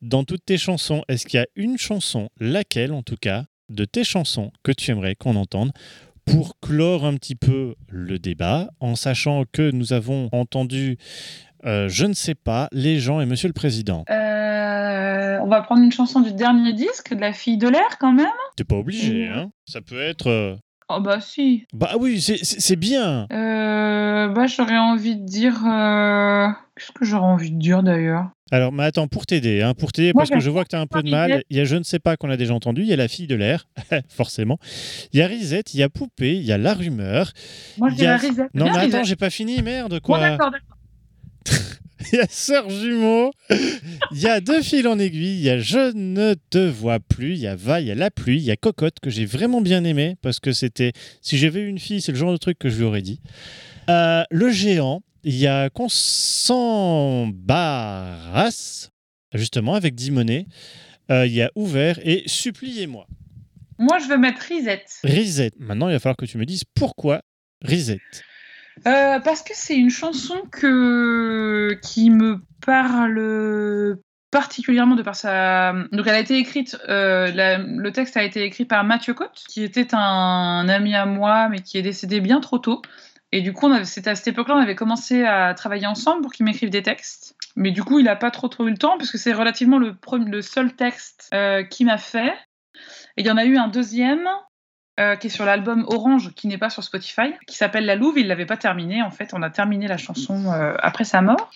dans 0.02 0.24
toutes 0.24 0.46
tes 0.46 0.58
chansons, 0.58 1.04
est-ce 1.08 1.26
qu'il 1.26 1.40
y 1.40 1.44
a 1.44 1.48
une 1.56 1.78
chanson, 1.78 2.30
laquelle 2.40 2.92
en 2.94 3.04
tout 3.04 3.18
cas, 3.20 3.46
de 3.70 3.86
tes 3.86 4.04
chansons 4.04 4.52
que 4.64 4.72
tu 4.72 4.92
aimerais 4.92 5.16
qu'on 5.16 5.36
entende 5.36 5.72
pour 6.26 6.54
clore 6.62 7.06
un 7.06 7.16
petit 7.16 7.36
peu 7.36 7.76
le 7.90 8.18
débat, 8.20 8.70
en 8.80 8.96
sachant 8.96 9.44
que 9.52 9.72
nous 9.72 9.92
avons 9.92 10.30
entendu, 10.32 10.98
euh, 11.66 11.90
je 11.90 12.06
ne 12.06 12.14
sais 12.14 12.36
pas, 12.36 12.70
les 12.72 13.00
gens 13.00 13.20
et 13.20 13.26
Monsieur 13.26 13.48
le 13.50 13.54
Président? 13.54 14.06
Euh, 14.10 15.40
on 15.42 15.48
va 15.48 15.62
prendre 15.62 15.82
une 15.84 15.92
chanson 15.92 16.22
du 16.22 16.32
dernier 16.34 16.72
disque, 16.74 17.14
de 17.14 17.20
La 17.20 17.34
fille 17.34 17.58
de 17.58 17.68
l'air, 17.68 17.98
quand 18.00 18.14
même. 18.14 18.28
T'es 18.56 18.64
pas 18.64 18.76
obligé, 18.78 19.28
Mhm. 19.28 19.38
hein 19.38 19.52
Ça 19.68 19.82
peut 19.82 20.00
être. 20.02 20.58
Oh 20.90 21.00
bah 21.00 21.20
si. 21.22 21.66
Bah 21.74 21.92
oui, 22.00 22.20
c'est- 22.22 22.76
bien. 22.76 23.28
Euh, 23.32 24.28
bah 24.28 24.48
j'aurais 24.48 24.78
envie 24.78 25.16
de 25.16 25.26
dire... 25.26 25.66
euh, 25.66 26.48
Qu'est-ce 26.76 26.92
que 26.92 27.06
j'aurais 27.06 27.26
envie 27.28 27.52
de 27.52 27.60
dire, 27.60 27.84
d'ailleurs? 27.84 28.30
Alors, 28.52 28.72
mais 28.72 28.84
attends, 28.84 29.08
pour 29.08 29.26
t'aider, 29.26 29.62
hein, 29.62 29.74
pour 29.74 29.92
t'aider, 29.92 30.12
parce 30.14 30.30
que 30.30 30.40
je 30.40 30.50
vois 30.50 30.64
que 30.64 30.70
tu 30.70 30.76
as 30.76 30.80
un 30.80 30.88
peu 30.88 31.02
de 31.04 31.10
mal. 31.10 31.44
Il 31.50 31.58
y 31.58 31.60
a 31.60 31.66
Je 31.66 31.76
ne 31.76 31.84
sais 31.84 32.00
pas 32.00 32.18
qu'on 32.18 32.30
a 32.30 32.38
déjà 32.38 32.54
entendu, 32.54 32.82
il 32.82 32.88
y 32.88 32.94
a 32.94 32.96
La 32.96 33.08
fille 33.08 33.28
de 33.28 33.36
l'air, 33.36 33.68
forcément. 34.10 34.58
Il 35.12 35.20
y 35.20 35.22
a 35.22 35.28
Risette, 35.28 35.74
il 35.74 35.80
y 35.80 35.84
a 35.84 35.90
Poupée, 35.90 36.36
il 36.36 36.44
y 36.44 36.52
a 36.52 36.58
La 36.58 36.74
rumeur. 36.74 37.32
Moi, 37.78 37.90
y 37.98 38.06
a- 38.06 38.18
Risette. 38.18 38.50
Non, 38.54 38.66
mais 38.66 38.78
attends, 38.78 39.04
j'ai 39.04 39.16
pas 39.16 39.30
fini, 39.30 39.62
merde, 39.62 39.94
Bon, 39.94 40.00
quoi. 40.02 40.20
d'accord, 40.20 40.52
d'accord. 40.52 40.73
Il 42.12 42.18
y 42.18 42.20
a 42.20 42.28
Sœur 42.28 42.70
Jumeau, 42.70 43.32
il 43.50 44.20
y 44.20 44.28
a 44.28 44.42
Deux 44.42 44.62
fils 44.62 44.86
en 44.86 45.00
aiguille, 45.00 45.38
il 45.38 45.42
y 45.42 45.50
a 45.50 45.58
Je 45.60 45.94
ne 45.96 46.36
te 46.50 46.58
vois 46.58 47.00
plus, 47.00 47.34
il 47.34 47.40
y 47.40 47.48
a 47.48 47.56
Va, 47.56 47.80
il 47.80 47.88
y 47.88 47.92
a 47.92 47.96
La 47.96 48.12
pluie, 48.12 48.38
il 48.38 48.44
y 48.44 48.52
a 48.52 48.58
Cocotte, 48.58 49.00
que 49.00 49.10
j'ai 49.10 49.26
vraiment 49.26 49.62
bien 49.62 49.84
aimé, 49.84 50.18
parce 50.22 50.40
que 50.40 50.52
c'était. 50.52 50.92
Si 51.22 51.38
j'avais 51.38 51.62
eu 51.62 51.68
une 51.68 51.80
fille, 51.80 52.02
c'est 52.02 52.12
le 52.12 52.18
genre 52.18 52.32
de 52.32 52.38
truc 52.38 52.60
que 52.60 52.70
je 52.70 52.78
lui 52.78 52.84
aurais 52.84 53.02
dit. 53.02 53.22
Euh, 53.90 54.24
le 54.32 54.52
géant, 54.52 55.02
il 55.24 55.36
y 55.36 55.48
a 55.48 55.70
Qu'on 55.70 55.88
s'embarrasse, 55.90 57.32
justement, 59.34 59.76
avec 59.76 59.96
Dimonet. 59.96 60.48
Euh, 61.12 61.26
il 61.28 61.34
y 61.34 61.42
a 61.42 61.52
Ouvert 61.56 62.00
et 62.04 62.24
Suppliez-moi. 62.26 63.08
Moi, 63.78 64.00
je 64.00 64.08
veux 64.08 64.18
mettre 64.18 64.42
Risette. 64.42 65.00
Risette. 65.04 65.56
Maintenant, 65.60 65.90
il 65.90 65.94
va 65.94 66.00
falloir 66.00 66.18
que 66.18 66.26
tu 66.26 66.38
me 66.38 66.46
dises 66.46 66.64
pourquoi 66.76 67.22
Risette. 67.62 68.24
Euh, 68.88 69.20
parce 69.20 69.42
que 69.44 69.54
c'est 69.54 69.76
une 69.76 69.90
chanson 69.90 70.42
que... 70.52 71.78
qui 71.82 72.10
me 72.10 72.42
parle 72.66 73.98
particulièrement 74.32 74.96
de 74.96 75.04
par 75.04 75.16
sa... 75.16 75.74
Donc 75.92 76.08
elle 76.08 76.16
a 76.16 76.20
été 76.20 76.38
écrite, 76.38 76.78
euh, 76.90 77.32
le 77.32 77.92
texte 77.92 78.18
a 78.18 78.24
été 78.24 78.44
écrit 78.44 78.66
par 78.66 78.84
Mathieu 78.84 79.14
Cotte, 79.14 79.44
qui 79.48 79.64
était 79.64 79.94
un 79.94 80.68
ami 80.68 80.96
à 80.96 81.06
moi, 81.06 81.50
mais 81.50 81.60
qui 81.60 81.78
est 81.78 81.84
décédé 81.84 82.20
bien 82.20 82.40
trop 82.40 82.58
tôt. 82.58 82.82
Et 83.32 83.42
du 83.42 83.54
coup, 83.54 83.68
avait- 83.68 83.86
c'était 83.86 84.10
à 84.10 84.16
cette 84.16 84.28
époque-là, 84.28 84.56
on 84.56 84.62
avait 84.62 84.76
commencé 84.76 85.24
à 85.24 85.54
travailler 85.54 85.88
ensemble 85.88 86.22
pour 86.22 86.32
qu'il 86.32 86.46
m'écrive 86.46 86.70
des 86.70 86.82
textes. 86.84 87.36
Mais 87.56 87.72
du 87.72 87.84
coup, 87.84 88.00
il 88.00 88.06
n'a 88.06 88.16
pas 88.16 88.32
trop 88.32 88.48
trop 88.48 88.66
eu 88.66 88.72
le 88.72 88.78
temps, 88.78 88.98
puisque 88.98 89.20
c'est 89.20 89.34
relativement 89.34 89.78
le 89.80 90.42
seul 90.42 90.76
texte 90.76 91.30
euh, 91.34 91.64
qu'il 91.64 91.86
m'a 91.86 91.98
fait. 91.98 92.34
Et 93.18 93.22
il 93.22 93.28
y 93.28 93.32
en 93.32 93.38
a 93.38 93.46
eu 93.46 93.58
un 93.58 93.68
deuxième 93.68 94.28
euh, 95.00 95.16
qui 95.16 95.28
est 95.28 95.30
sur 95.30 95.46
l'album 95.46 95.86
Orange, 95.88 96.34
qui 96.36 96.48
n'est 96.48 96.58
pas 96.58 96.70
sur 96.70 96.84
Spotify, 96.84 97.34
qui 97.48 97.56
s'appelle 97.56 97.86
La 97.86 97.96
Louve. 97.96 98.18
Il 98.18 98.28
l'avait 98.28 98.46
pas 98.46 98.58
terminé, 98.58 99.02
en 99.02 99.12
fait. 99.12 99.34
On 99.34 99.42
a 99.42 99.50
terminé 99.50 99.88
la 99.88 99.98
chanson 99.98 100.52
euh, 100.52 100.76
après 100.80 101.04
sa 101.04 101.22
mort. 101.22 101.50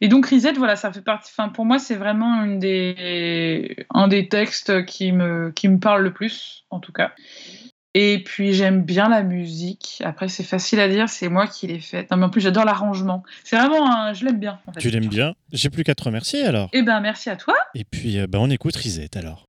Et 0.00 0.08
donc 0.08 0.26
Risette, 0.26 0.58
voilà, 0.58 0.76
ça 0.76 0.92
fait 0.92 1.00
partie. 1.00 1.32
Enfin, 1.36 1.48
pour 1.48 1.64
moi, 1.64 1.78
c'est 1.78 1.94
vraiment 1.94 2.44
une 2.44 2.58
des, 2.58 3.86
un 3.94 4.08
des 4.08 4.28
textes 4.28 4.84
qui 4.84 5.12
me, 5.12 5.50
qui 5.52 5.68
me 5.68 5.78
parle 5.78 6.02
le 6.02 6.12
plus, 6.12 6.64
en 6.70 6.80
tout 6.80 6.92
cas. 6.92 7.12
Et 7.98 8.22
puis 8.22 8.52
j'aime 8.52 8.82
bien 8.82 9.08
la 9.08 9.22
musique. 9.22 10.02
Après, 10.04 10.28
c'est 10.28 10.44
facile 10.44 10.80
à 10.80 10.88
dire, 10.88 11.08
c'est 11.08 11.30
moi 11.30 11.46
qui 11.46 11.66
l'ai 11.66 11.80
faite. 11.80 12.10
Non, 12.10 12.18
mais 12.18 12.24
en 12.26 12.28
plus, 12.28 12.42
j'adore 12.42 12.66
l'arrangement. 12.66 13.22
C'est 13.42 13.56
vraiment 13.56 13.90
un... 13.90 14.12
Je 14.12 14.26
l'aime 14.26 14.38
bien. 14.38 14.58
En 14.66 14.72
fait. 14.72 14.80
Tu 14.80 14.90
l'aimes 14.90 15.06
bien? 15.06 15.32
J'ai 15.50 15.70
plus 15.70 15.82
qu'à 15.82 15.94
te 15.94 16.04
remercier 16.04 16.44
alors. 16.44 16.68
Eh 16.74 16.82
ben, 16.82 17.00
merci 17.00 17.30
à 17.30 17.36
toi. 17.36 17.54
Et 17.74 17.84
puis, 17.84 18.18
euh, 18.18 18.26
bah, 18.26 18.38
on 18.38 18.50
écoute 18.50 18.76
Risette 18.76 19.16
alors. 19.16 19.46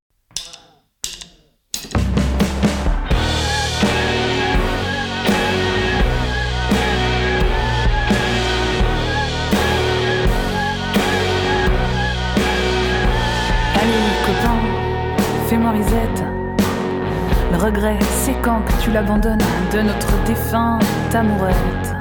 Le 17.51 17.57
regret, 17.57 17.99
c'est 18.01 18.35
quand 18.41 18.61
que 18.61 18.71
tu 18.81 18.89
l'abandonnes 18.89 19.43
de 19.73 19.81
notre 19.81 20.23
défunte 20.23 20.85
amourette. 21.13 21.93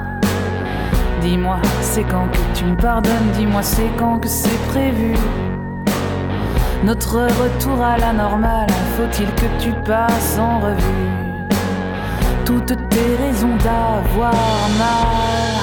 Dis-moi, 1.21 1.57
c'est 1.81 2.03
quand 2.03 2.27
que 2.31 2.37
tu 2.57 2.63
me 2.63 2.77
pardonnes, 2.77 3.29
dis-moi, 3.33 3.61
c'est 3.61 3.89
quand 3.97 4.19
que 4.19 4.29
c'est 4.29 4.57
prévu? 4.69 5.13
Notre 6.85 7.17
retour 7.17 7.83
à 7.83 7.97
la 7.97 8.13
normale, 8.13 8.69
faut-il 8.95 9.27
que 9.35 9.61
tu 9.61 9.73
passes 9.85 10.39
en 10.39 10.59
revue? 10.59 11.47
Toutes 12.45 12.89
tes 12.89 13.15
raisons 13.21 13.57
d'avoir 13.57 14.33
mal? 14.79 15.57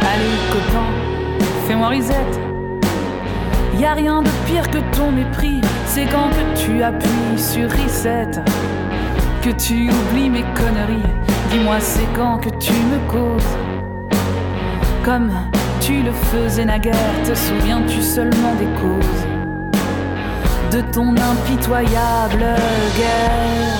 Allez, 0.00 0.38
copain, 0.52 0.86
fais-moi 1.66 1.88
risette. 1.88 2.47
Y 3.78 3.84
a 3.84 3.94
rien 3.94 4.22
de 4.22 4.28
pire 4.44 4.68
que 4.68 4.78
ton 4.96 5.12
mépris, 5.12 5.60
c'est 5.86 6.06
quand 6.06 6.30
que 6.30 6.58
tu 6.58 6.82
appuies 6.82 7.38
sur 7.38 7.70
reset, 7.70 8.28
que 9.40 9.50
tu 9.50 9.88
oublies 9.88 10.30
mes 10.30 10.42
conneries. 10.56 11.12
Dis-moi, 11.52 11.76
c'est 11.78 12.12
quand 12.12 12.38
que 12.38 12.50
tu 12.58 12.72
me 12.72 12.98
causes, 13.08 13.56
comme 15.04 15.30
tu 15.80 16.02
le 16.02 16.10
faisais 16.10 16.64
naguère. 16.64 16.94
Te 17.24 17.34
souviens-tu 17.36 18.02
seulement 18.02 18.54
des 18.56 18.66
causes 18.80 19.26
de 20.72 20.80
ton 20.90 21.14
impitoyable 21.16 22.46
guerre? 22.96 23.78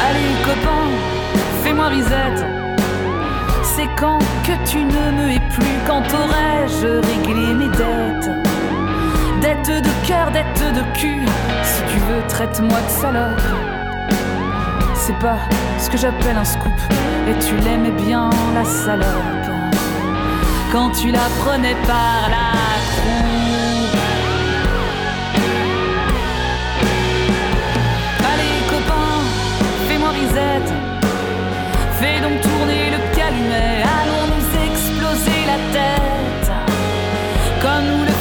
Allez, 0.00 0.34
copain, 0.46 0.88
fais-moi 1.62 1.88
risette. 1.88 2.61
Quand 4.02 4.18
que 4.42 4.68
tu 4.68 4.78
ne 4.78 5.12
me 5.12 5.30
hais 5.30 5.48
plus, 5.50 5.78
quand 5.86 6.02
aurais-je 6.12 6.88
réglé 6.88 7.54
mes 7.54 7.68
dettes? 7.68 8.30
Dettes 9.40 9.80
de 9.80 9.90
cœur, 10.04 10.32
dettes 10.32 10.74
de 10.74 10.82
cul, 10.98 11.24
si 11.62 11.82
tu 11.82 11.98
veux, 12.00 12.26
traite-moi 12.26 12.80
de 12.80 12.90
salope. 12.90 13.40
C'est 14.96 15.16
pas 15.20 15.38
ce 15.78 15.88
que 15.88 15.96
j'appelle 15.96 16.36
un 16.36 16.44
scoop, 16.44 16.72
et 17.28 17.38
tu 17.44 17.54
l'aimais 17.58 17.92
bien, 17.92 18.28
la 18.56 18.64
salope. 18.64 19.06
Quand 20.72 20.90
tu 20.90 21.12
la 21.12 21.28
prenais 21.38 21.76
par 21.86 22.28
la 22.28 22.58
croupe. 22.96 24.00
Allez, 28.32 28.66
copain, 28.68 29.22
fais-moi 29.86 30.08
risette. 30.08 30.72
Fais 32.00 32.20
donc 32.20 32.40
tourner 32.40 32.51
Comme 37.72 38.11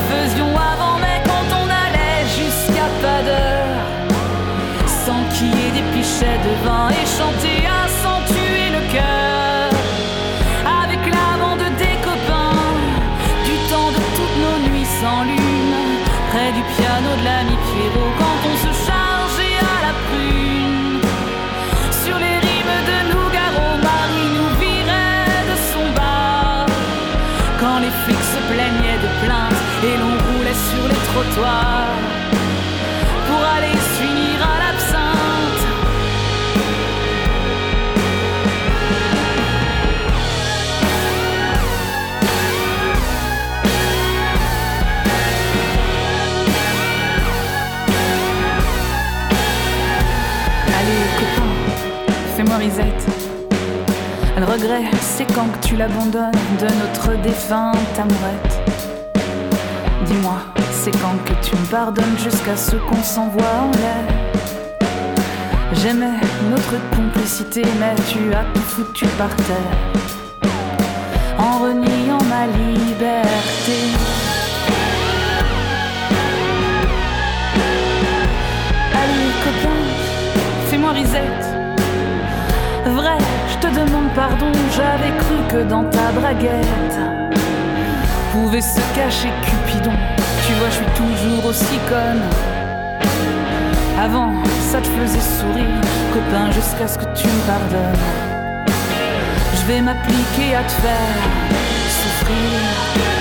c'est 55.21 55.33
quand 55.35 55.47
que 55.49 55.67
tu 55.67 55.75
l'abandonnes 55.75 56.31
de 56.59 56.67
notre 56.81 57.21
défunte 57.21 57.75
amourette. 57.97 58.59
Dis-moi, 60.05 60.39
c'est 60.71 60.91
quand 60.91 61.17
que 61.25 61.33
tu 61.45 61.55
me 61.55 61.65
pardonnes 61.65 62.17
jusqu'à 62.17 62.55
ce 62.55 62.75
qu'on 62.75 63.03
s'envoie 63.03 63.43
en 63.61 63.71
l'air. 63.71 64.03
J'aimais 65.73 66.19
notre 66.49 66.75
complicité, 66.95 67.61
mais 67.79 67.93
tu 68.09 68.33
as 68.33 68.45
tout 68.53 68.61
foutu 68.61 69.05
par 69.17 69.35
terre. 69.35 69.77
En 71.37 71.59
reniant 71.59 72.23
ma 72.29 72.47
liberté. 72.47 74.00
Pardon, 84.15 84.51
j'avais 84.75 85.15
cru 85.17 85.35
que 85.49 85.63
dans 85.69 85.83
ta 85.85 86.11
braguette 86.11 86.99
pouvait 88.31 88.61
se 88.61 88.79
cacher 88.95 89.29
Cupidon. 89.45 89.91
Tu 90.45 90.53
vois, 90.53 90.69
je 90.69 90.75
suis 90.75 90.85
toujours 90.95 91.45
aussi 91.45 91.77
conne. 91.87 92.21
Avant, 93.99 94.33
ça 94.71 94.79
te 94.79 94.87
faisait 94.87 95.19
sourire, 95.19 95.81
copain, 96.13 96.51
jusqu'à 96.51 96.87
ce 96.87 96.97
que 96.97 97.13
tu 97.13 97.27
me 97.27 97.47
pardonnes. 97.47 97.99
Je 99.55 99.65
vais 99.67 99.81
m'appliquer 99.81 100.55
à 100.55 100.63
te 100.63 100.71
faire 100.71 101.21
souffrir. 101.89 103.20